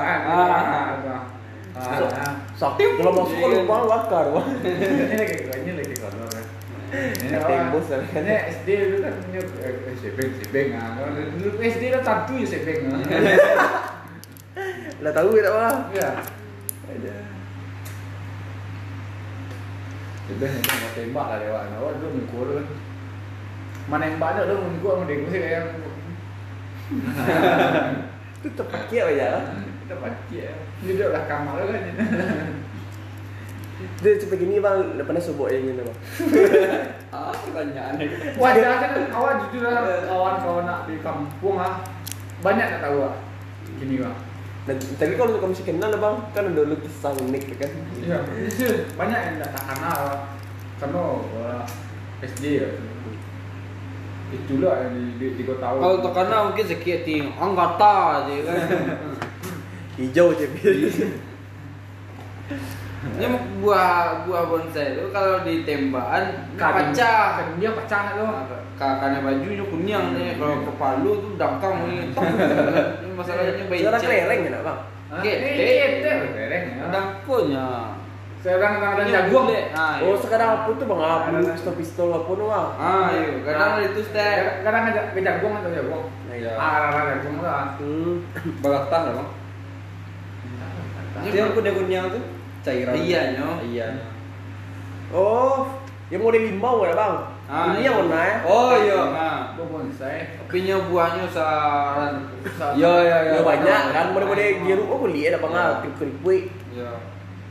Sakit 2.57 2.89
kalau 2.97 3.13
masuk 3.13 3.37
kalau 3.37 3.69
bang 3.69 3.85
bakar 3.85 4.25
bang. 4.33 4.49
ini 4.65 5.13
lagi 5.21 5.37
ini 5.61 5.71
lagi 5.77 5.93
kolor 6.01 6.25
kan. 6.33 6.45
Ini 7.21 7.37
Tembus, 7.37 7.85
kan. 7.85 8.01
Ini 8.01 8.33
SD 8.49 8.67
dulu 8.81 8.97
kan 9.05 9.13
ini 9.29 9.37
eh, 9.61 9.93
sebeng 10.01 10.31
sebeng 10.41 10.73
ah. 10.73 11.05
Dulu 11.37 11.61
SD 11.61 11.93
kan 11.93 12.01
tentu 12.01 12.33
ya 12.41 12.49
sebeng 12.49 12.79
ah. 12.89 12.97
Dah 15.05 15.13
tahu 15.13 15.37
tak 15.37 15.53
bang? 15.53 15.77
Iya. 15.93 16.09
Ada. 16.87 17.15
Sebeng 20.27 20.53
itu 20.59 20.71
mau 20.75 20.91
tembak 20.91 21.25
lah 21.31 21.37
dewa. 21.39 21.59
Awak 21.67 21.91
dulu 21.99 22.09
mikul 22.19 22.47
kan. 22.59 22.67
Mana 23.87 24.11
nembak 24.11 24.35
ada 24.35 24.51
dulu 24.51 24.67
mikul 24.75 24.91
sama 24.91 25.03
dia 25.07 25.27
sih 25.31 25.39
kayak 25.39 25.63
Itu 28.39 28.47
terpakai 28.55 28.99
aja. 29.15 29.55
kita 29.83 29.95
pagi 30.03 30.35
ya. 30.43 30.51
Ini 30.83 30.91
dia 30.99 31.07
udah 31.07 31.23
kamar 31.27 31.63
kan. 31.63 31.83
Dia 34.01 34.17
sampai 34.17 34.41
gini 34.41 34.57
bang, 34.57 34.99
dah 34.99 35.05
pernah 35.05 35.21
sobok 35.23 35.47
yang 35.53 35.63
ini 35.63 35.81
bang. 35.85 35.99
Ah, 37.15 37.31
pertanyaan 37.31 37.95
ini. 38.03 38.35
Wajar 38.35 38.83
kan 38.83 38.91
awak 39.15 39.47
jujur 39.47 39.63
lah 39.63 40.03
kawan-kawan 40.03 40.67
nak 40.67 40.91
di 40.91 40.99
kampung 40.99 41.55
ah. 41.55 41.79
Banyak 42.43 42.67
tak 42.67 42.83
tahu 42.83 43.07
ah. 43.07 43.15
Gini 43.79 44.03
bang. 44.03 44.26
Dan, 44.67 44.75
tapi 44.99 45.15
kalau 45.15 45.39
kamu 45.39 45.55
kenal 45.63 45.95
lah 45.95 45.99
bang, 46.03 46.17
kan 46.35 46.43
ada 46.51 46.61
lukisan 46.67 47.15
unik 47.23 47.55
kan. 47.55 47.71
Iya, 48.03 48.19
itu 48.51 48.91
banyak 48.99 49.15
yang 49.15 49.39
tak 49.39 49.63
kenal 49.63 50.27
karena 50.77 51.01
uh, 51.39 51.63
SD 52.19 52.43
ya. 52.59 52.69
Itulah 54.27 54.75
yang 54.83 54.91
di, 54.91 55.03
di, 55.15 55.25
di 55.39 55.43
kota 55.47 55.71
tahu. 55.71 55.79
Kalau 55.79 55.97
terkenal 56.03 56.51
mungkin 56.51 56.67
sikit 56.67 57.07
ting, 57.07 57.31
anggota 57.39 58.27
aja 58.27 58.35
kan. 58.43 58.59
Hijau 60.03 60.35
je. 60.35 60.51
Ini 63.15 63.27
buah 63.57 64.27
buah 64.27 64.43
bonsai 64.45 64.93
itu 64.93 65.07
kalau 65.09 65.41
ditembakan 65.41 66.23
pecah. 66.53 67.39
kan 67.39 67.47
dia 67.55 67.71
pecah 67.71 68.03
tu. 68.11 68.25
Kakaknya 68.77 69.25
bajunya 69.25 69.65
kuning 69.65 70.05
nih, 70.13 70.37
kalau 70.37 70.61
kepala 70.61 71.01
tuh 71.01 71.33
dangkang. 71.33 71.75
Ini 71.81 73.13
masalahnya 73.15 73.65
bayi. 73.65 73.81
Sekarang 73.81 74.01
kelereng 74.03 74.41
ya 74.43 74.59
bang? 74.61 74.79
Oke, 75.07 75.31
eh, 75.31 75.39
eh, 75.55 75.55
eh, 75.57 75.91
eh, 76.03 76.17
bereng 76.29 76.65
ya. 76.67 76.83
Dangkunya. 76.91 77.67
Sekarang 78.37 78.73
ada 78.77 79.01
Ini 79.01 79.11
jagung. 79.11 79.49
boleh. 79.49 79.63
Ah, 79.73 79.97
Oh 79.97 80.13
iya. 80.13 80.21
sekarang 80.21 80.49
apa 80.53 80.69
tuh 80.69 80.85
bang? 80.85 80.99
Ada- 81.01 81.51
pistol 81.57 81.73
pistol 81.73 82.09
apa 82.13 82.29
tuh 82.29 82.47
bang? 82.47 82.67
Ah, 82.77 83.07
iya. 83.09 83.29
Kadang 83.41 83.71
Nah. 83.73 83.81
itu 83.81 83.99
step. 84.03 84.43
Kadang 84.61 84.83
ada 84.85 85.01
ke 85.09 85.19
jagung 85.25 85.53
atau 85.57 85.69
jagung. 85.73 86.05
Iya. 86.29 86.53
Ah, 86.53 86.75
ada 86.93 87.17
jagung 87.17 87.41
lah. 87.41 87.73
Hmm. 87.81 88.21
Bagatah 88.61 89.01
lah, 89.01 89.13
Bang. 89.17 89.29
Ini 91.17 91.27
Itu 91.27 91.35
yang 91.35 91.51
kunyah-kunyah 91.51 92.03
tuh 92.13 92.23
cairan. 92.67 92.93
Iya, 92.93 93.21
nyo. 93.33 93.49
Iya. 93.63 93.87
Oh, 95.09 95.71
yang 96.07 96.19
model 96.19 96.43
limau 96.43 96.83
ya 96.83 96.93
bang? 96.93 97.15
Ah, 97.47 97.71
Ini 97.71 97.79
iya. 97.79 97.87
yang 97.87 97.95
warna 98.03 98.19
ya? 98.19 98.35
Oh 98.43 98.71
iya. 98.75 98.99
Nah, 99.07 99.39
Gua 99.55 99.65
bonsai. 99.71 100.19
tapi 100.35 100.57
nya 100.61 100.75
buahnya 100.83 101.23
saran. 101.31 102.13
Iya, 102.75 102.91
iya, 103.01 103.17
iya. 103.23 103.31
Ya 103.33 103.41
banyak 103.41 103.81
kan 103.87 104.05
model-model 104.11 104.47
biru 104.61 104.83
oh 104.83 104.99
boleh 104.99 105.21
ada 105.23 105.39
bang 105.39 105.51
Iya. 105.51 105.63
ah, 105.63 105.75
keripik. 105.95 106.43
Iya. 106.75 106.91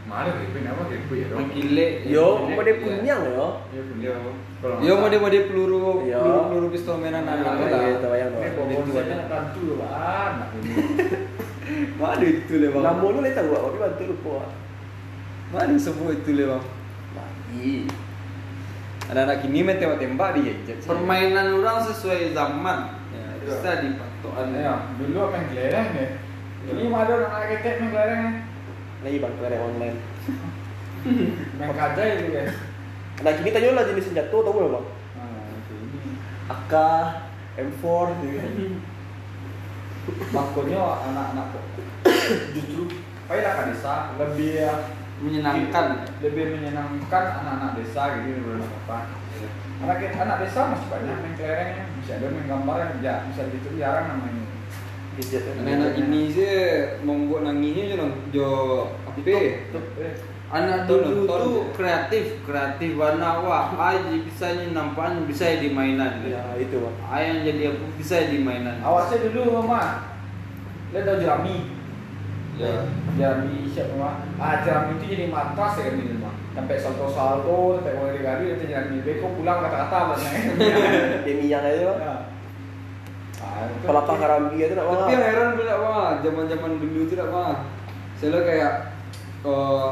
Mana 0.06 0.28
keripik 0.30 0.62
apa 0.62 0.82
keripik 0.86 1.16
ya? 1.16 1.26
dong? 1.26 1.38
Menggile. 1.40 1.88
Yo, 2.04 2.26
Iya. 2.44 2.54
model 2.54 2.76
kunyang 2.78 3.20
ya. 3.24 3.46
Iya, 3.72 3.82
Iya. 3.96 4.14
Kalau 4.56 4.76
Iya 4.80 4.94
mode-mode 4.96 5.38
peluru 5.48 5.76
Iya. 6.04 6.16
peluru 6.16 6.40
peluru 6.48 6.68
pistol 6.68 6.96
mainan 6.96 7.24
anak 7.24 7.40
iya, 7.40 7.52
kita. 7.56 7.76
Gitu 7.88 8.06
bayang 8.08 8.30
Ini 8.30 8.36
dong. 8.36 8.52
bawa 8.56 8.66
bonsainya 8.68 9.16
tentu 9.26 9.64
lah, 9.76 9.92
anak 10.28 10.48
ini. 10.56 10.72
Mana 11.96 12.24
itu 12.24 12.54
le 12.56 12.66
bang? 12.68 12.82
Nama 12.88 13.06
lu 13.06 13.18
leh 13.20 13.32
tahu 13.32 13.48
tapi 13.48 13.76
bantu 13.80 14.02
lupa. 14.06 14.36
Mana 15.54 15.78
semua 15.78 16.10
itu 16.10 16.30
le 16.34 16.44
bang? 16.50 16.64
Lagi. 17.14 17.72
Anak-anak 19.06 19.36
kini 19.46 19.62
main 19.62 19.78
tembak-tembak 19.78 20.34
di 20.34 20.40
gadget. 20.50 20.76
sih. 20.82 20.88
Permainan 20.90 21.62
orang 21.62 21.78
sesuai 21.86 22.34
zaman. 22.34 22.78
Ya, 23.14 23.26
Bisa 23.38 23.70
dipatokan. 23.78 24.50
Ya, 24.50 24.74
dulu 24.98 25.30
apa 25.30 25.34
yang 25.38 25.48
kelereng 25.54 25.88
deh. 25.94 26.10
Ini 26.66 26.90
mah 26.90 27.00
ada 27.06 27.12
orang 27.14 27.32
anak 27.38 27.48
ketek 27.54 27.74
main 27.78 27.90
kelereng. 27.94 28.24
Lagi 29.06 29.16
bang 29.22 29.34
kelereng 29.38 29.62
online. 29.62 29.98
Main 31.62 31.70
kaca 31.70 32.02
itu 32.02 32.34
guys. 32.34 32.54
Nah 33.22 33.32
kini 33.38 33.54
tanya 33.54 33.78
lah 33.78 33.86
jenis 33.86 34.10
senjata 34.10 34.34
tahu 34.34 34.50
nggak 34.50 34.74
bang? 34.74 34.86
Nah. 35.14 36.50
AK, 36.50 36.74
M4 37.54 37.84
gitu 38.18 38.36
kan. 38.42 38.52
Makanya 40.34 40.82
anak-anak 41.06 41.46
justru 42.58 42.90
payah 43.30 43.52
kan 43.54 43.70
desa 43.70 43.94
lebih 44.18 44.66
ya, 44.66 44.74
menyenangkan 45.16 46.04
lebih 46.20 46.60
menyenangkan 46.60 47.24
anak-anak 47.40 47.70
desa 47.80 48.20
gitu 48.20 48.28
daripada 48.44 48.66
apa. 48.84 48.98
Anak 49.76 49.98
anak 50.16 50.36
desa 50.44 50.60
masih 50.72 50.88
banyak 50.88 51.16
main 51.20 51.34
kelerengnya, 51.36 51.84
bisa 52.00 52.12
ada 52.16 52.26
main 52.32 52.48
gambar 52.48 52.76
yang 52.80 52.92
ya, 53.04 53.14
bisa 53.28 53.42
gitu 53.48 53.68
jarang 53.76 54.06
namanya. 54.12 54.44
Anak-anak 55.16 55.92
ini 55.96 56.20
sih 56.28 56.52
membuat 57.00 57.48
nangisnya 57.48 57.96
jo 57.96 58.06
jo 58.32 58.48
apa? 59.08 59.24
Eh, 59.24 60.12
anak 60.52 60.86
dulu 60.86 61.24
tuh 61.26 61.72
kreatif 61.72 62.44
kreatif 62.46 62.94
warna 62.94 63.42
wah 63.42 63.72
aja 63.74 64.14
bisa 64.14 64.54
nampan 64.70 65.26
bisa 65.26 65.58
di 65.58 65.74
mainan 65.74 66.22
Ya 66.22 66.38
itu 66.60 66.86
ayah 67.10 67.42
jadi 67.42 67.74
apa 67.74 67.84
bisa 67.98 68.28
di 68.28 68.44
mainan 68.44 68.78
Awasnya 68.84 69.32
dulu 69.32 69.58
mama. 69.58 70.12
Lihat 70.94 71.18
jerami. 71.18 71.75
Ya. 72.56 72.88
Jerami 73.20 73.68
siapa 73.68 73.92
mama? 74.00 74.24
Ah 74.40 74.64
jerami 74.64 74.96
itu 74.96 75.04
jadi 75.12 75.24
matras 75.28 75.76
ya 75.76 75.92
kan 75.92 76.00
di 76.00 76.08
rumah. 76.08 76.34
Sampai 76.56 76.80
salto-salto, 76.80 77.76
sampai 77.76 77.92
mulai 78.00 78.24
kali 78.24 78.44
itu 78.56 78.64
jerami. 78.64 79.04
Beko 79.04 79.28
pulang 79.36 79.60
kata-kata 79.60 79.98
banyak. 80.16 80.32
Demi 81.28 81.52
yang 81.52 81.60
aja. 81.60 81.92
Ya. 82.00 82.14
Ah, 83.36 83.68
Pelapa 83.84 84.12
karambi 84.16 84.56
itu 84.56 84.72
nak. 84.72 84.88
Tapi 84.88 85.12
heran 85.20 85.60
pula 85.60 85.74
mah, 85.76 86.08
zaman-zaman 86.24 86.80
dulu 86.80 87.04
itu 87.04 87.14
nak 87.20 87.28
mah. 87.28 87.54
Saya 88.16 88.40
kayak 88.40 88.72
eh, 89.44 89.88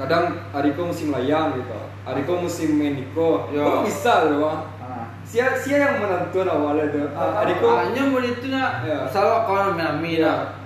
kadang 0.00 0.24
Ariko 0.56 0.88
musim 0.88 1.12
layang 1.12 1.60
gitu. 1.60 1.76
Ariko 2.08 2.32
musim 2.40 2.80
main 2.80 2.96
Niko. 2.96 3.52
Ya. 3.52 3.60
Kok 3.60 3.84
bisa 3.84 4.14
loh 4.32 4.36
mah? 4.48 4.56
Ah. 4.80 5.04
Sia 5.28 5.52
sia 5.60 5.76
yang 5.84 6.00
menentukan 6.00 6.48
awalnya 6.48 6.88
tuh. 6.88 7.04
Ah, 7.12 7.44
Ariko 7.44 7.68
hanya 7.76 8.02
mau 8.08 8.24
itu 8.24 8.48
nak 8.48 8.88
Ya. 8.88 9.04
salah 9.12 9.44
kawan 9.44 9.76
menami 9.76 10.16
Ya. 10.24 10.61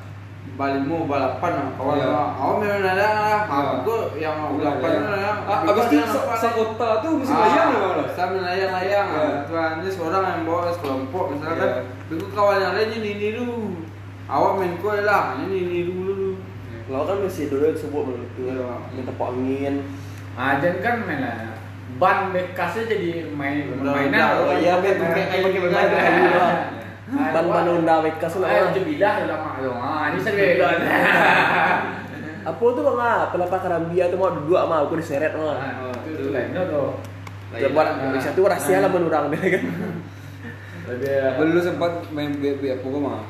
Balimu 0.56 1.04
balapan 1.04 1.52
lah 1.54 1.68
kawan 1.76 1.96
Ya. 1.96 2.08
awak 2.32 2.56
memang 2.58 2.80
ada 2.82 3.06
lah 3.12 3.40
Ya. 3.44 3.60
aku 3.76 3.94
yang 4.16 4.34
mau 4.34 4.56
balapan 4.56 4.90
Ya. 4.90 5.00
lah 5.04 5.34
Ah, 5.46 5.58
Abis 5.62 5.84
itu 5.86 6.06
sa- 6.06 6.32
sa 6.34 6.48
kota 6.50 6.88
tuh 6.98 7.10
musim 7.14 7.36
layang 7.36 7.68
loh 7.70 7.80
malah. 7.92 8.08
Sambil 8.10 8.40
layang-layang 8.42 9.06
Ya. 9.06 9.24
Tuan 9.44 9.70
ini 9.78 9.88
seorang 9.88 10.22
yang 10.24 10.42
bawa 10.42 10.68
sekelompok 10.70 11.24
misalkan 11.30 11.68
Ya. 11.70 11.82
Itu 12.08 12.24
kawan 12.30 12.56
yang 12.58 12.72
lainnya 12.72 12.98
ini 12.98 13.12
dulu 13.32 13.84
Awak 14.26 14.52
main 14.58 14.74
kue 14.76 14.96
lah, 15.02 15.38
ini 15.38 15.56
ini 15.60 15.80
dulu 15.86 16.34
Lalu 16.86 17.04
kan 17.04 17.16
masih 17.20 17.46
dulu 17.46 17.66
sebut 17.72 18.02
menurut 18.04 18.30
itu. 18.32 18.42
Iya. 18.48 18.70
Minta 18.90 19.06
tepuk 19.08 19.28
angin. 19.28 19.74
Ah, 20.32 20.56
jangan 20.56 20.78
kan 20.80 20.94
main 21.02 21.20
lah. 21.20 21.36
Ban 21.96 22.18
bekasnya 22.30 22.82
jadi 22.86 23.08
main 23.28 23.66
mainan. 23.72 24.38
Oh 24.40 24.50
iya, 24.52 24.78
Main- 24.78 24.94
pakai 24.96 25.60
main- 25.60 25.66
main- 27.08 27.30
pakai 27.30 27.32
main- 27.32 27.32
dulu. 27.32 27.32
Ah, 27.32 27.32
Ban 27.32 27.44
ban 27.46 27.62
wah. 27.62 27.72
Honda 27.72 27.94
bekas 28.02 28.32
lah. 28.36 28.48
Eh, 28.48 28.64
jebilah 28.72 29.14
udah 29.20 29.38
mak 29.38 29.54
dong. 29.58 29.78
Ah, 29.78 30.04
ini 30.08 30.18
saya 30.18 30.34
bilang. 30.34 30.80
Apa 32.46 32.62
tuh 32.62 32.82
bang 32.84 32.98
ah? 33.00 33.20
Pelapa 33.28 33.56
karambia 33.58 34.04
tuh 34.06 34.16
mau 34.16 34.30
duduk 34.32 34.54
sama 34.56 34.76
aku 34.80 34.94
diseret 34.96 35.32
mah. 35.34 35.56
Ah, 35.56 35.94
itu 36.02 36.30
lainnya 36.30 36.62
tuh. 36.64 36.94
Ya, 37.52 37.68
buat 37.68 37.88
Indonesia 37.96 38.30
tuh 38.30 38.44
rahasia 38.44 38.78
lah 38.78 38.90
menurang 38.90 39.30
deh 39.30 39.38
kan. 39.40 39.62
Lebih 40.86 41.10
Dulu 41.36 41.58
sempat 41.58 41.92
main 42.10 42.30
BB 42.32 42.62
apa 42.72 42.84
kok 42.84 43.00
mah? 43.00 43.22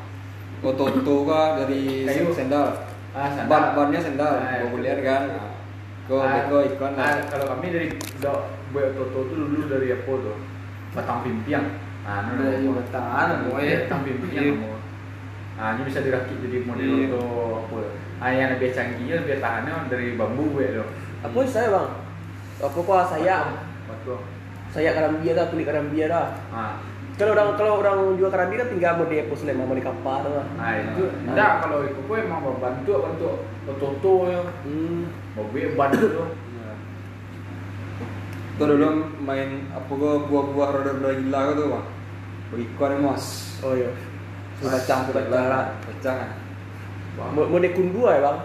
Ototo 0.62 1.16
kah 1.24 1.56
dari 1.56 2.04
sendal. 2.28 2.84
Ah, 3.12 3.28
sandal. 3.30 3.48
Ban 3.48 3.64
bannya 3.72 3.96
sendal, 3.98 4.34
Ah, 4.36 4.60
mau 4.62 4.76
lihat 4.76 5.00
kan. 5.00 5.22
Kok 6.04 6.16
Ah, 6.18 6.32
beko 6.38 6.56
ikon 6.66 6.92
ah, 6.92 7.00
lah. 7.08 7.24
kalau 7.26 7.46
kami 7.50 7.66
dari 7.70 7.88
do 8.20 8.34
buat 8.70 8.92
Toto 8.92 9.20
tuh 9.24 9.36
dulu 9.38 9.64
dari 9.66 9.88
apa 9.90 10.12
tuh? 10.12 10.36
Batang 10.92 11.20
pimpiang. 11.22 11.66
Ah, 12.06 12.22
Ah, 12.94 13.26
anu, 13.26 13.58
ya. 13.58 13.82
batang 13.82 14.00
pimpiang. 14.06 14.30
Iya. 14.32 14.52
kamu. 14.54 14.74
Ah, 15.56 15.68
ini 15.74 15.82
bisa 15.82 16.00
dirakit 16.00 16.36
jadi 16.38 16.58
model 16.62 16.86
Iya. 16.86 17.06
Toto 17.08 17.26
apa? 17.58 17.78
Ah, 18.16 18.30
yang 18.30 18.54
lebih 18.54 18.70
canggihnya 18.70 19.14
lebih 19.20 19.42
tahannya 19.42 19.90
dari 19.90 20.14
bambu 20.14 20.54
gue 20.54 20.66
tuh. 20.72 20.86
Apa 21.20 21.38
saya 21.44 21.68
bang? 21.68 21.88
Apa 22.62 22.78
kok 22.78 23.10
saya? 23.10 23.36
Batu. 23.90 24.22
Saya 24.70 24.92
karambia 24.92 25.32
dah, 25.32 25.46
kulit 25.48 25.66
karambia 25.66 26.06
dah. 26.06 26.26
Ah, 26.48 26.78
Kalau 27.16 27.32
orang 27.32 27.56
kalau 27.56 27.80
orang 27.80 27.98
jual 28.14 28.28
karambia 28.28 28.60
kan 28.60 28.68
tinggal 28.68 28.92
mau 28.94 29.08
di 29.08 29.16
Epo 29.16 29.32
Sleman, 29.32 29.64
mau 29.64 29.72
di 29.72 29.80
kapal 29.80 30.20
tuh. 30.20 30.44
nah 30.52 30.76
itu 30.76 31.08
enggak 31.24 31.64
kalau 31.64 31.80
itu 31.82 31.96
gue 31.98 32.16
emang 32.20 32.44
bantu 32.60 32.92
bantu 33.02 33.28
Toto 33.66 34.12
ya. 34.28 34.40
Hmm. 34.62 35.08
Mau 35.32 35.48
gue 35.48 35.72
bantu. 35.72 36.28
Tuh 38.56 38.64
dulu 38.64 38.88
main 39.20 39.68
apa 39.68 39.88
kok 39.88 40.16
buah-buah 40.28 40.68
roda-roda 40.70 41.10
gila 41.14 41.40
kok 41.40 41.54
tuh 41.56 41.68
mah. 42.52 42.58
Ikon 42.60 42.92
mos. 43.02 43.24
Oh 43.64 43.72
iya. 43.74 43.90
Sudah 44.62 44.80
cang, 44.86 45.04
sudah 45.10 45.24
cang. 45.26 45.68
Pecah 45.86 46.14
kan. 46.14 46.30
Mau 47.16 47.48
mau 47.48 47.58
nekun 47.58 47.96
dua 47.96 48.16
ya 48.16 48.20
bang? 48.28 48.38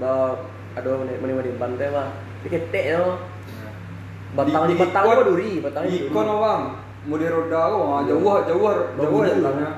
Bah, 0.00 0.32
aduh 0.80 0.96
mau 0.96 1.28
mau 1.28 1.44
di 1.44 1.54
pantai 1.60 1.88
mah. 1.92 2.08
Di 2.42 2.48
ketek 2.48 2.84
ya. 2.96 3.00
Batang 4.34 4.66
di 4.66 4.74
batang 4.74 5.04
apa 5.06 5.22
duri? 5.22 5.62
Batang 5.62 5.86
di 5.86 6.08
Ikon 6.08 6.26
bang. 6.26 6.62
Mau 7.04 7.20
di 7.20 7.26
roda 7.28 7.60
kok 7.68 8.08
jauh 8.08 8.36
jauh 8.48 8.72
jauh 8.96 9.20
ya 9.22 9.36
jalannya. 9.36 9.70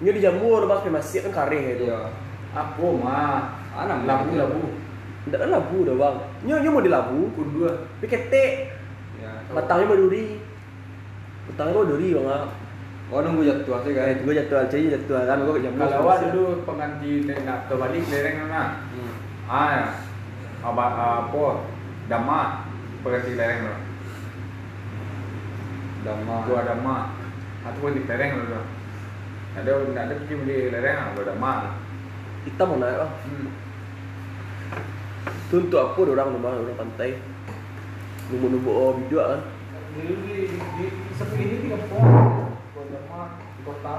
Ini 0.00 0.16
dijamur 0.16 0.64
bang, 0.64 0.80
supaya 0.80 0.96
masih 0.96 1.18
kan 1.28 1.32
kering 1.44 1.64
itu. 1.76 1.84
Iya. 1.92 2.08
Apa 2.56 2.86
mah? 2.98 3.40
Anak 3.76 4.08
Labu 4.08 4.32
labu. 4.34 4.64
Tidak 5.28 5.40
labu 5.46 5.76
dah 5.84 5.94
bang. 6.00 6.16
Nyo 6.48 6.56
nyo 6.64 6.70
mau 6.72 6.82
di 6.82 6.90
labu. 6.90 7.18
Kun 7.36 7.48
dua. 7.52 7.70
Di 8.00 8.06
ketek. 8.08 8.72
Ya. 9.20 9.30
Batangnya 9.52 9.92
mau 9.92 10.00
duri. 10.00 10.40
Batangnya 11.52 11.76
mau 11.76 11.84
duri 11.84 12.08
bang. 12.16 12.48
Oh 13.10 13.18
nunggu 13.26 13.42
jatuh 13.42 13.82
sih 13.82 13.90
kan. 13.90 14.06
Eh, 14.06 14.14
itu 14.14 14.22
gue 14.22 14.38
jatuh 14.38 14.58
aja 14.62 14.76
jatuh 14.78 15.18
kan 15.26 15.42
gue 15.42 15.66
jamur. 15.66 15.82
Kalau 15.82 15.98
awak 16.06 16.30
dulu 16.30 16.62
pengganti 16.62 17.26
nak 17.26 17.66
terbalik 17.66 18.06
lereng 18.06 18.46
mana? 18.46 18.86
Hmm. 18.94 19.12
Ah, 19.50 19.98
apa 20.62 20.84
apa? 21.26 21.44
Dama 22.06 22.70
pengganti 23.02 23.34
lereng 23.34 23.66
lo. 23.66 23.74
Dama. 26.06 26.34
Gua 26.46 26.62
dama. 26.62 26.96
Atau 27.66 27.82
pengganti 27.82 28.06
lereng 28.06 28.30
lo. 28.46 28.62
Ada 29.58 29.70
nak 29.90 30.02
ada 30.06 30.14
pergi 30.14 30.34
beli 30.38 30.70
lereng 30.70 30.96
ah, 31.02 31.06
gua 31.18 31.24
dama. 31.34 31.52
Kita 32.46 32.62
mau 32.62 32.78
naik 32.78 32.94
bang. 32.94 33.12
Hmm. 33.26 33.48
Itu 35.50 35.66
untuk 35.66 35.82
apa 35.82 35.98
orang 35.98 36.30
rumah 36.30 36.54
orang 36.54 36.78
pantai. 36.78 37.18
Nunggu-nunggu 38.30 38.70
oh 38.70 38.94
video 39.02 39.18
kan. 39.18 39.42
Dulu 39.98 40.14
di 40.22 40.46
di, 40.46 40.84
di 40.86 41.12
sepi 41.18 41.42
ini 41.42 41.56
di 41.58 41.68
kampung. 41.74 42.49
Kota. 43.70 43.94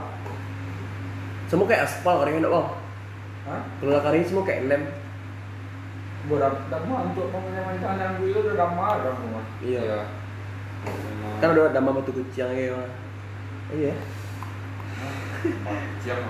Semua 1.48 1.66
kayak 1.68 1.88
aspal 1.88 2.20
karingnya 2.20 2.44
enggak 2.44 2.56
bang. 2.60 2.68
Hah? 3.48 3.62
Kalau 3.80 4.00
karing 4.04 4.26
semua 4.28 4.44
kayak 4.44 4.68
lem. 4.68 4.84
Gua 6.28 6.38
dam- 6.38 6.68
dama 6.70 6.96
untuk 7.10 7.34
menyamakan 7.34 7.96
yang 7.98 8.14
gue 8.20 8.30
itu 8.30 8.40
udah 8.46 8.56
dama 8.60 8.88
dama. 9.00 9.40
Iya. 9.64 10.06
Memang. 10.86 11.36
Kan 11.40 11.48
ada 11.56 11.72
dama 11.72 11.90
batu 11.96 12.12
kucing 12.12 12.52
bang. 12.52 12.92
Iya. 13.72 13.94
Siapa? 16.04 16.30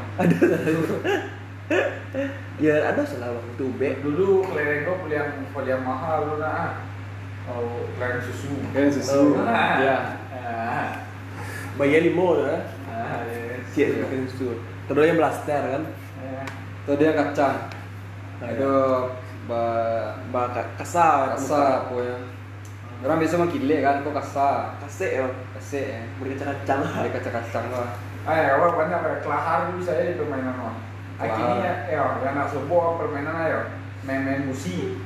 Ya 2.61 2.75
ada 2.93 3.01
salah 3.03 3.33
bang. 3.35 3.45
Itu 3.57 3.65
B. 3.75 3.81
Dulu 4.05 4.45
kelereng 4.45 4.85
gua 4.85 4.95
beli 5.01 5.15
yang 5.17 5.29
beli 5.49 5.69
yang 5.73 5.83
mahal 5.83 6.29
lu 6.29 6.35
nah. 6.37 6.77
Oh, 7.49 7.89
kelereng 7.97 8.21
susu. 8.21 8.53
Kayak 8.69 8.93
susu. 8.95 9.33
Ah. 9.43 9.81
Iya. 9.81 9.97
Ah. 10.29 10.87
Bayar 11.75 12.05
lima 12.05 12.27
dah. 12.37 12.61
Ah, 13.71 13.79
yes. 13.79 13.87
Siap 13.87 14.03
bikin 14.03 14.27
susu. 14.27 14.45
Terus 14.85 15.03
yang 15.07 15.17
blaster 15.17 15.61
kan. 15.63 15.83
Eh, 16.19 16.43
Tuh 16.83 16.95
dia 16.99 17.15
kacang. 17.15 17.57
Ada 18.41 18.71
ba 19.47 19.63
Bah 20.29 20.51
ka- 20.51 20.71
kasar. 20.75 21.33
kasar 21.35 21.87
pokoknya. 21.87 22.17
Orang 23.01 23.17
biasa 23.17 23.39
mah 23.39 23.49
kile 23.49 23.77
kan, 23.81 24.03
kok 24.03 24.13
kasar. 24.13 24.75
Kasek 24.83 25.11
ya. 25.17 25.25
Kasih 25.57 25.83
ya. 25.87 26.01
Beri 26.19 26.35
kacang-kacang. 26.35 26.81
Ada 26.83 27.09
kacang-kacang 27.15 27.65
lah. 27.71 27.89
Eh, 28.21 28.45
awal 28.53 28.77
banyak 28.77 28.99
kayak 29.01 29.19
kelahar 29.25 29.59
dulu 29.71 29.81
saya 29.81 30.11
di 30.11 30.19
permainan 30.19 30.53
mah. 30.53 30.75
Akhirnya 31.17 31.85
ya, 31.89 32.17
yang 32.21 32.33
nak 32.33 32.49
sebuah 32.49 32.97
permainan 32.97 33.33
ayo 33.49 33.61
main-main 34.05 34.45
musi. 34.45 34.97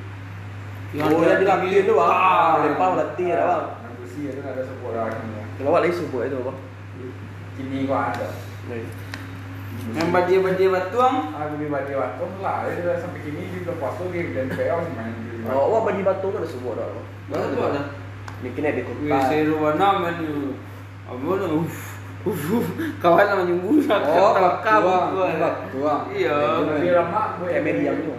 Oh 0.96 1.20
yang 1.20 1.40
dilatih 1.40 1.84
itu 1.84 1.92
bang. 1.92 2.08
Ah. 2.08 2.64
Lempar 2.64 2.96
latih 2.96 3.26
ada 3.32 3.44
bang. 3.44 3.64
Main 3.84 3.94
musi 4.00 4.20
itu 4.28 4.40
ada 4.40 4.62
sebuah 4.64 4.92
lagi. 4.96 5.28
Kalau 5.60 5.68
awak 5.72 5.80
lagi 5.84 5.94
subuh 5.96 6.20
itu 6.24 6.36
bang. 6.40 6.58
Kini 7.56 7.78
gua 7.84 8.12
ada. 8.12 8.28
Nah, 8.66 8.82
Yang 9.94 10.08
badia-badia 10.10 10.68
batuang 10.72 11.16
Aku 11.30 11.54
di 11.60 11.66
bagi 11.70 11.94
waktu 11.94 12.24
lah, 12.42 12.66
ya 12.66 12.74
udah 12.82 12.96
sampai 12.98 13.20
kini 13.22 13.42
di 13.46 13.58
belum 13.62 13.76
puas 13.78 13.94
lagi 14.02 14.34
dan 14.34 14.46
PO 14.50 14.76
main 14.96 15.14
Oh, 15.46 15.70
awak 15.70 15.94
bagi 15.94 16.02
batu 16.02 16.26
kan 16.34 16.42
ada 16.42 16.48
subuh 16.50 16.74
dah. 16.74 16.90
Bang. 16.90 17.06
Banyak 17.30 17.48
tuh 17.54 17.62
ada 17.70 17.82
Mungkin 18.42 18.62
ada 18.66 18.74
di 18.74 18.82
Wih, 18.82 19.06
kota. 19.06 19.18
saya 19.30 19.54
warna 19.54 19.88
men 20.02 20.16
Apa 21.06 21.22
nih? 21.38 21.54
Uff, 21.54 21.78
uff, 22.26 22.42
uff. 22.50 22.66
Kawan 22.98 23.26
sama 23.30 23.42
nyembur 23.46 23.78
Oh, 23.78 24.34
batuang, 24.34 25.06
batuang. 25.38 26.02
Iya. 26.10 26.34
Lebih 26.66 26.90
lama 26.98 27.22
gue 27.38 27.46
Kayak 27.46 27.62
medium 27.62 27.96
tuh. 28.02 28.16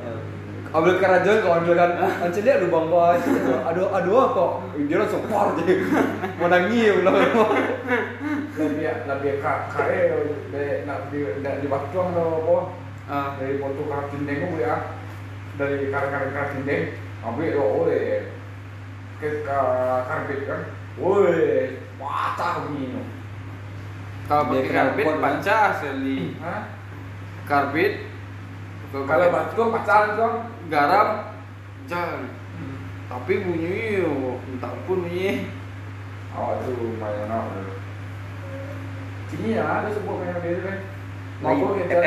Ambil 0.67 0.99
kerajon 0.99 1.35
kok 1.43 1.53
ambil 1.63 1.73
kan 1.75 1.89
Anjir 2.27 2.43
dia 2.43 2.59
aduh 2.59 2.67
bang 2.67 2.85
bos 2.91 3.21
Aduh 3.71 3.87
aduh 3.87 4.23
kok 4.31 4.51
Dia 4.83 4.99
langsung 4.99 5.23
par 5.27 5.55
dia 5.55 5.79
Mau 6.39 6.47
nangis 6.47 6.91
lebih 8.57 8.89
lebih 9.05 9.33
kak 9.39 9.59
kae 9.69 10.09
de 10.49 10.65
nak 10.83 11.13
di 11.61 11.67
batuang 11.67 12.11
apa 12.13 12.57
Ah. 13.07 13.39
dari 13.39 13.55
foto 13.55 13.87
kartu 13.87 14.19
dinding 14.19 14.51
ko 14.51 14.59
ya 14.59 14.99
dari 15.55 15.87
karang-karang 15.87 16.35
kartu 16.35 16.59
dinding 16.59 16.99
ambil 17.23 17.47
do 17.55 17.63
oleh 17.63 18.35
ke 19.17 19.47
ka- 19.47 20.03
karbit 20.11 20.43
kan 20.43 20.61
woi 20.99 21.79
patah 21.95 22.67
begini 22.67 23.01
Kalau 24.27 24.51
pakai 24.51 24.75
karbit 24.75 25.05
asli. 25.47 26.35
Hah? 26.43 26.67
Karbit. 27.47 28.11
Kalau 28.91 29.27
batuang 29.31 29.71
pacaran 29.71 30.19
tuh 30.19 30.33
garam 30.67 31.07
jangan. 31.87 32.27
Tapi 33.07 33.33
bunyi 33.39 34.03
entah 34.51 34.75
pun 34.83 35.07
bunyi. 35.07 35.47
tuh 36.35 36.91
main 36.99 37.31
apa 37.31 37.76
sini 39.27 39.49
ya 39.53 39.63
ada 39.63 39.89
sebuah 39.89 40.15
main 40.17 40.37
dia 40.39 40.59
kan 40.61 40.77
Lagi 41.37 41.61
mau 41.61 41.75
kita. 41.75 41.99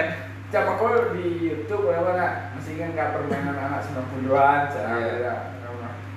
Siapa 0.50 0.72
kau 0.74 0.90
di 1.14 1.26
YouTube 1.46 1.86
apa 1.88 2.10
nak? 2.12 2.32
Masih 2.52 2.74
kan 2.74 2.90
nggak 2.90 3.08
permainan 3.14 3.54
anak 3.54 3.80
90-an, 3.86 4.60
cara 4.66 4.90
Iya. 4.98 5.14
ya. 5.22 5.34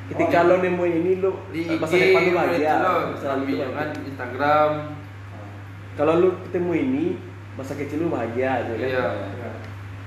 Ketika 0.03 0.43
lo 0.43 0.59
nemu 0.59 0.83
ini 0.83 1.11
lo 1.17 1.47
Di 1.47 1.63
IG 1.63 1.77
masa 1.77 1.95
depan 1.95 2.21
lo 2.23 2.31
bahagia. 2.33 2.57
itu 2.65 2.75
loh, 2.75 2.99
Masa 3.07 3.25
lalu 3.25 3.37
lo 3.37 3.45
video 3.45 3.57
bahagia. 3.63 3.77
kan 3.77 3.87
Instagram. 4.03 4.71
Kalau 5.93 6.13
lu 6.17 6.29
ketemu 6.43 6.71
ini 6.75 7.05
masa 7.53 7.73
kecil 7.77 7.97
lu 7.99 8.07
bahagia 8.09 8.51
gitu 8.63 8.73
kan. 8.75 8.89
Iya. 8.89 9.05
Ya. 9.37 9.49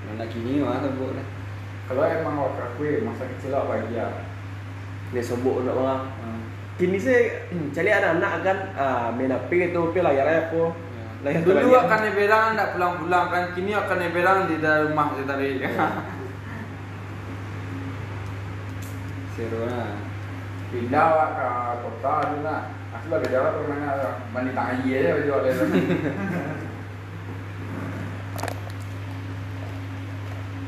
Anak 0.09 0.29
kini 0.31 0.53
mah 0.61 0.79
sebut 0.81 1.11
lah 1.13 1.27
Kalau 1.87 2.03
emang 2.03 2.35
awak 2.37 2.67
akui 2.67 2.99
masa 3.01 3.25
kecil 3.29 3.55
awak 3.55 3.67
bahagia. 3.71 4.07
Nih 5.15 5.23
sobok 5.23 5.63
nak 5.63 5.75
malah. 5.75 6.01
Kini 6.77 6.99
saya 6.99 7.47
cari 7.75 7.89
anak-anak 7.89 8.33
kan 8.43 8.59
ah, 8.75 9.09
main 9.15 9.31
HP 9.31 9.71
itu 9.71 9.81
tapi 9.81 9.99
layarnya 10.03 10.51
apa? 10.51 10.63
Layar 11.27 11.43
Dulu 11.43 11.59
terbaik. 11.59 11.83
akan 11.91 12.01
dibilang 12.07 12.55
tidak 12.55 12.71
pulang-pulang 12.79 13.27
kan, 13.35 13.45
kini 13.51 13.75
akan 13.75 13.99
dibilang 13.99 14.47
di 14.47 14.63
dalam 14.63 14.95
rumah 14.95 15.11
saya 15.19 15.27
tadi. 15.27 15.59
Seru 19.35 19.67
lah 19.67 19.99
Pindah 20.71 21.03
awak 21.03 21.31
ke 21.35 21.49
kota 21.83 22.15
tu 22.31 22.37
nak. 22.47 22.63
Aku 22.95 23.07
lah 23.11 23.19
beda 23.19 23.39
lah 23.43 23.53
permainan 23.59 23.99
mandi 24.31 24.55
tangan 24.55 24.87
iya 24.87 25.19
baju 25.19 25.33
ada. 25.43 25.51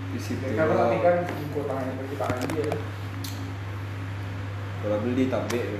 Di 0.09 0.18
situ 0.18 0.43
Kalau 0.59 0.74
nanti 0.74 0.98
kan 1.06 1.16
kau 1.55 1.62
tangan 1.70 1.94
pergi 2.02 2.16
tangan 2.18 2.47
iya. 2.59 2.70
Kalau 4.82 4.98
beli 5.06 5.30
tabek 5.30 5.64
tu 5.70 5.78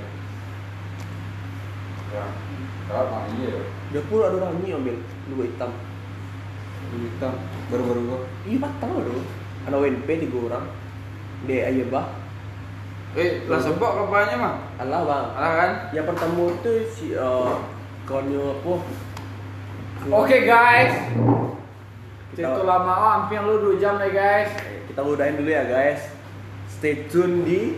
Ya. 2.15 2.25
Kalau 2.87 3.05
tangan 3.11 3.35
iya. 3.43 3.78
Dia 3.89 4.01
pun 4.05 4.21
ada 4.21 4.37
orang 4.37 4.61
ni 4.61 4.69
ambil 4.69 4.95
dua 5.33 5.43
hitam. 5.49 5.71
Beli 6.89 7.05
hitam 7.05 7.33
Baru-baru 7.69 8.01
kok 8.05 8.21
Iya 8.49 8.57
patah 8.61 8.89
lo. 8.89 9.21
Anak 9.65 9.77
WNP 9.81 10.07
tiga 10.25 10.37
orang. 10.49 10.65
Dia 11.45 11.69
ayah 11.71 11.87
bah. 11.89 12.07
eh, 13.17 13.41
lah 13.49 13.57
sebab 13.57 13.91
kabarnya 14.05 14.37
mah. 14.37 14.55
Allah 14.77 15.01
bang. 15.05 15.27
Alah 15.33 15.51
kan? 15.57 15.71
Yang 15.97 16.05
pertama 16.13 16.43
tu 16.61 16.71
si 16.93 17.17
uh, 17.17 17.57
kawannya 18.05 18.37
apa? 18.37 18.73
Oke 20.07 20.37
guys. 20.45 20.93
Kita- 22.33 22.55
Cerita 22.55 22.61
lama 22.63 22.93
oh, 22.93 23.11
hampir 23.19 23.41
lu 23.41 23.75
2 23.75 23.81
jam 23.81 23.97
nih 23.97 24.13
guys. 24.13 24.51
Kita 24.87 25.01
udahin 25.01 25.41
dulu 25.41 25.49
ya 25.49 25.65
guys. 25.65 26.01
Stay 26.69 27.09
tune 27.09 27.43
di 27.43 27.75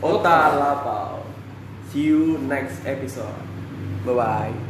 Ota 0.00 0.56
Lapau. 0.56 1.22
See 1.92 2.08
you 2.10 2.40
next 2.48 2.82
episode. 2.88 3.38
Bye 4.02 4.16
bye. 4.16 4.67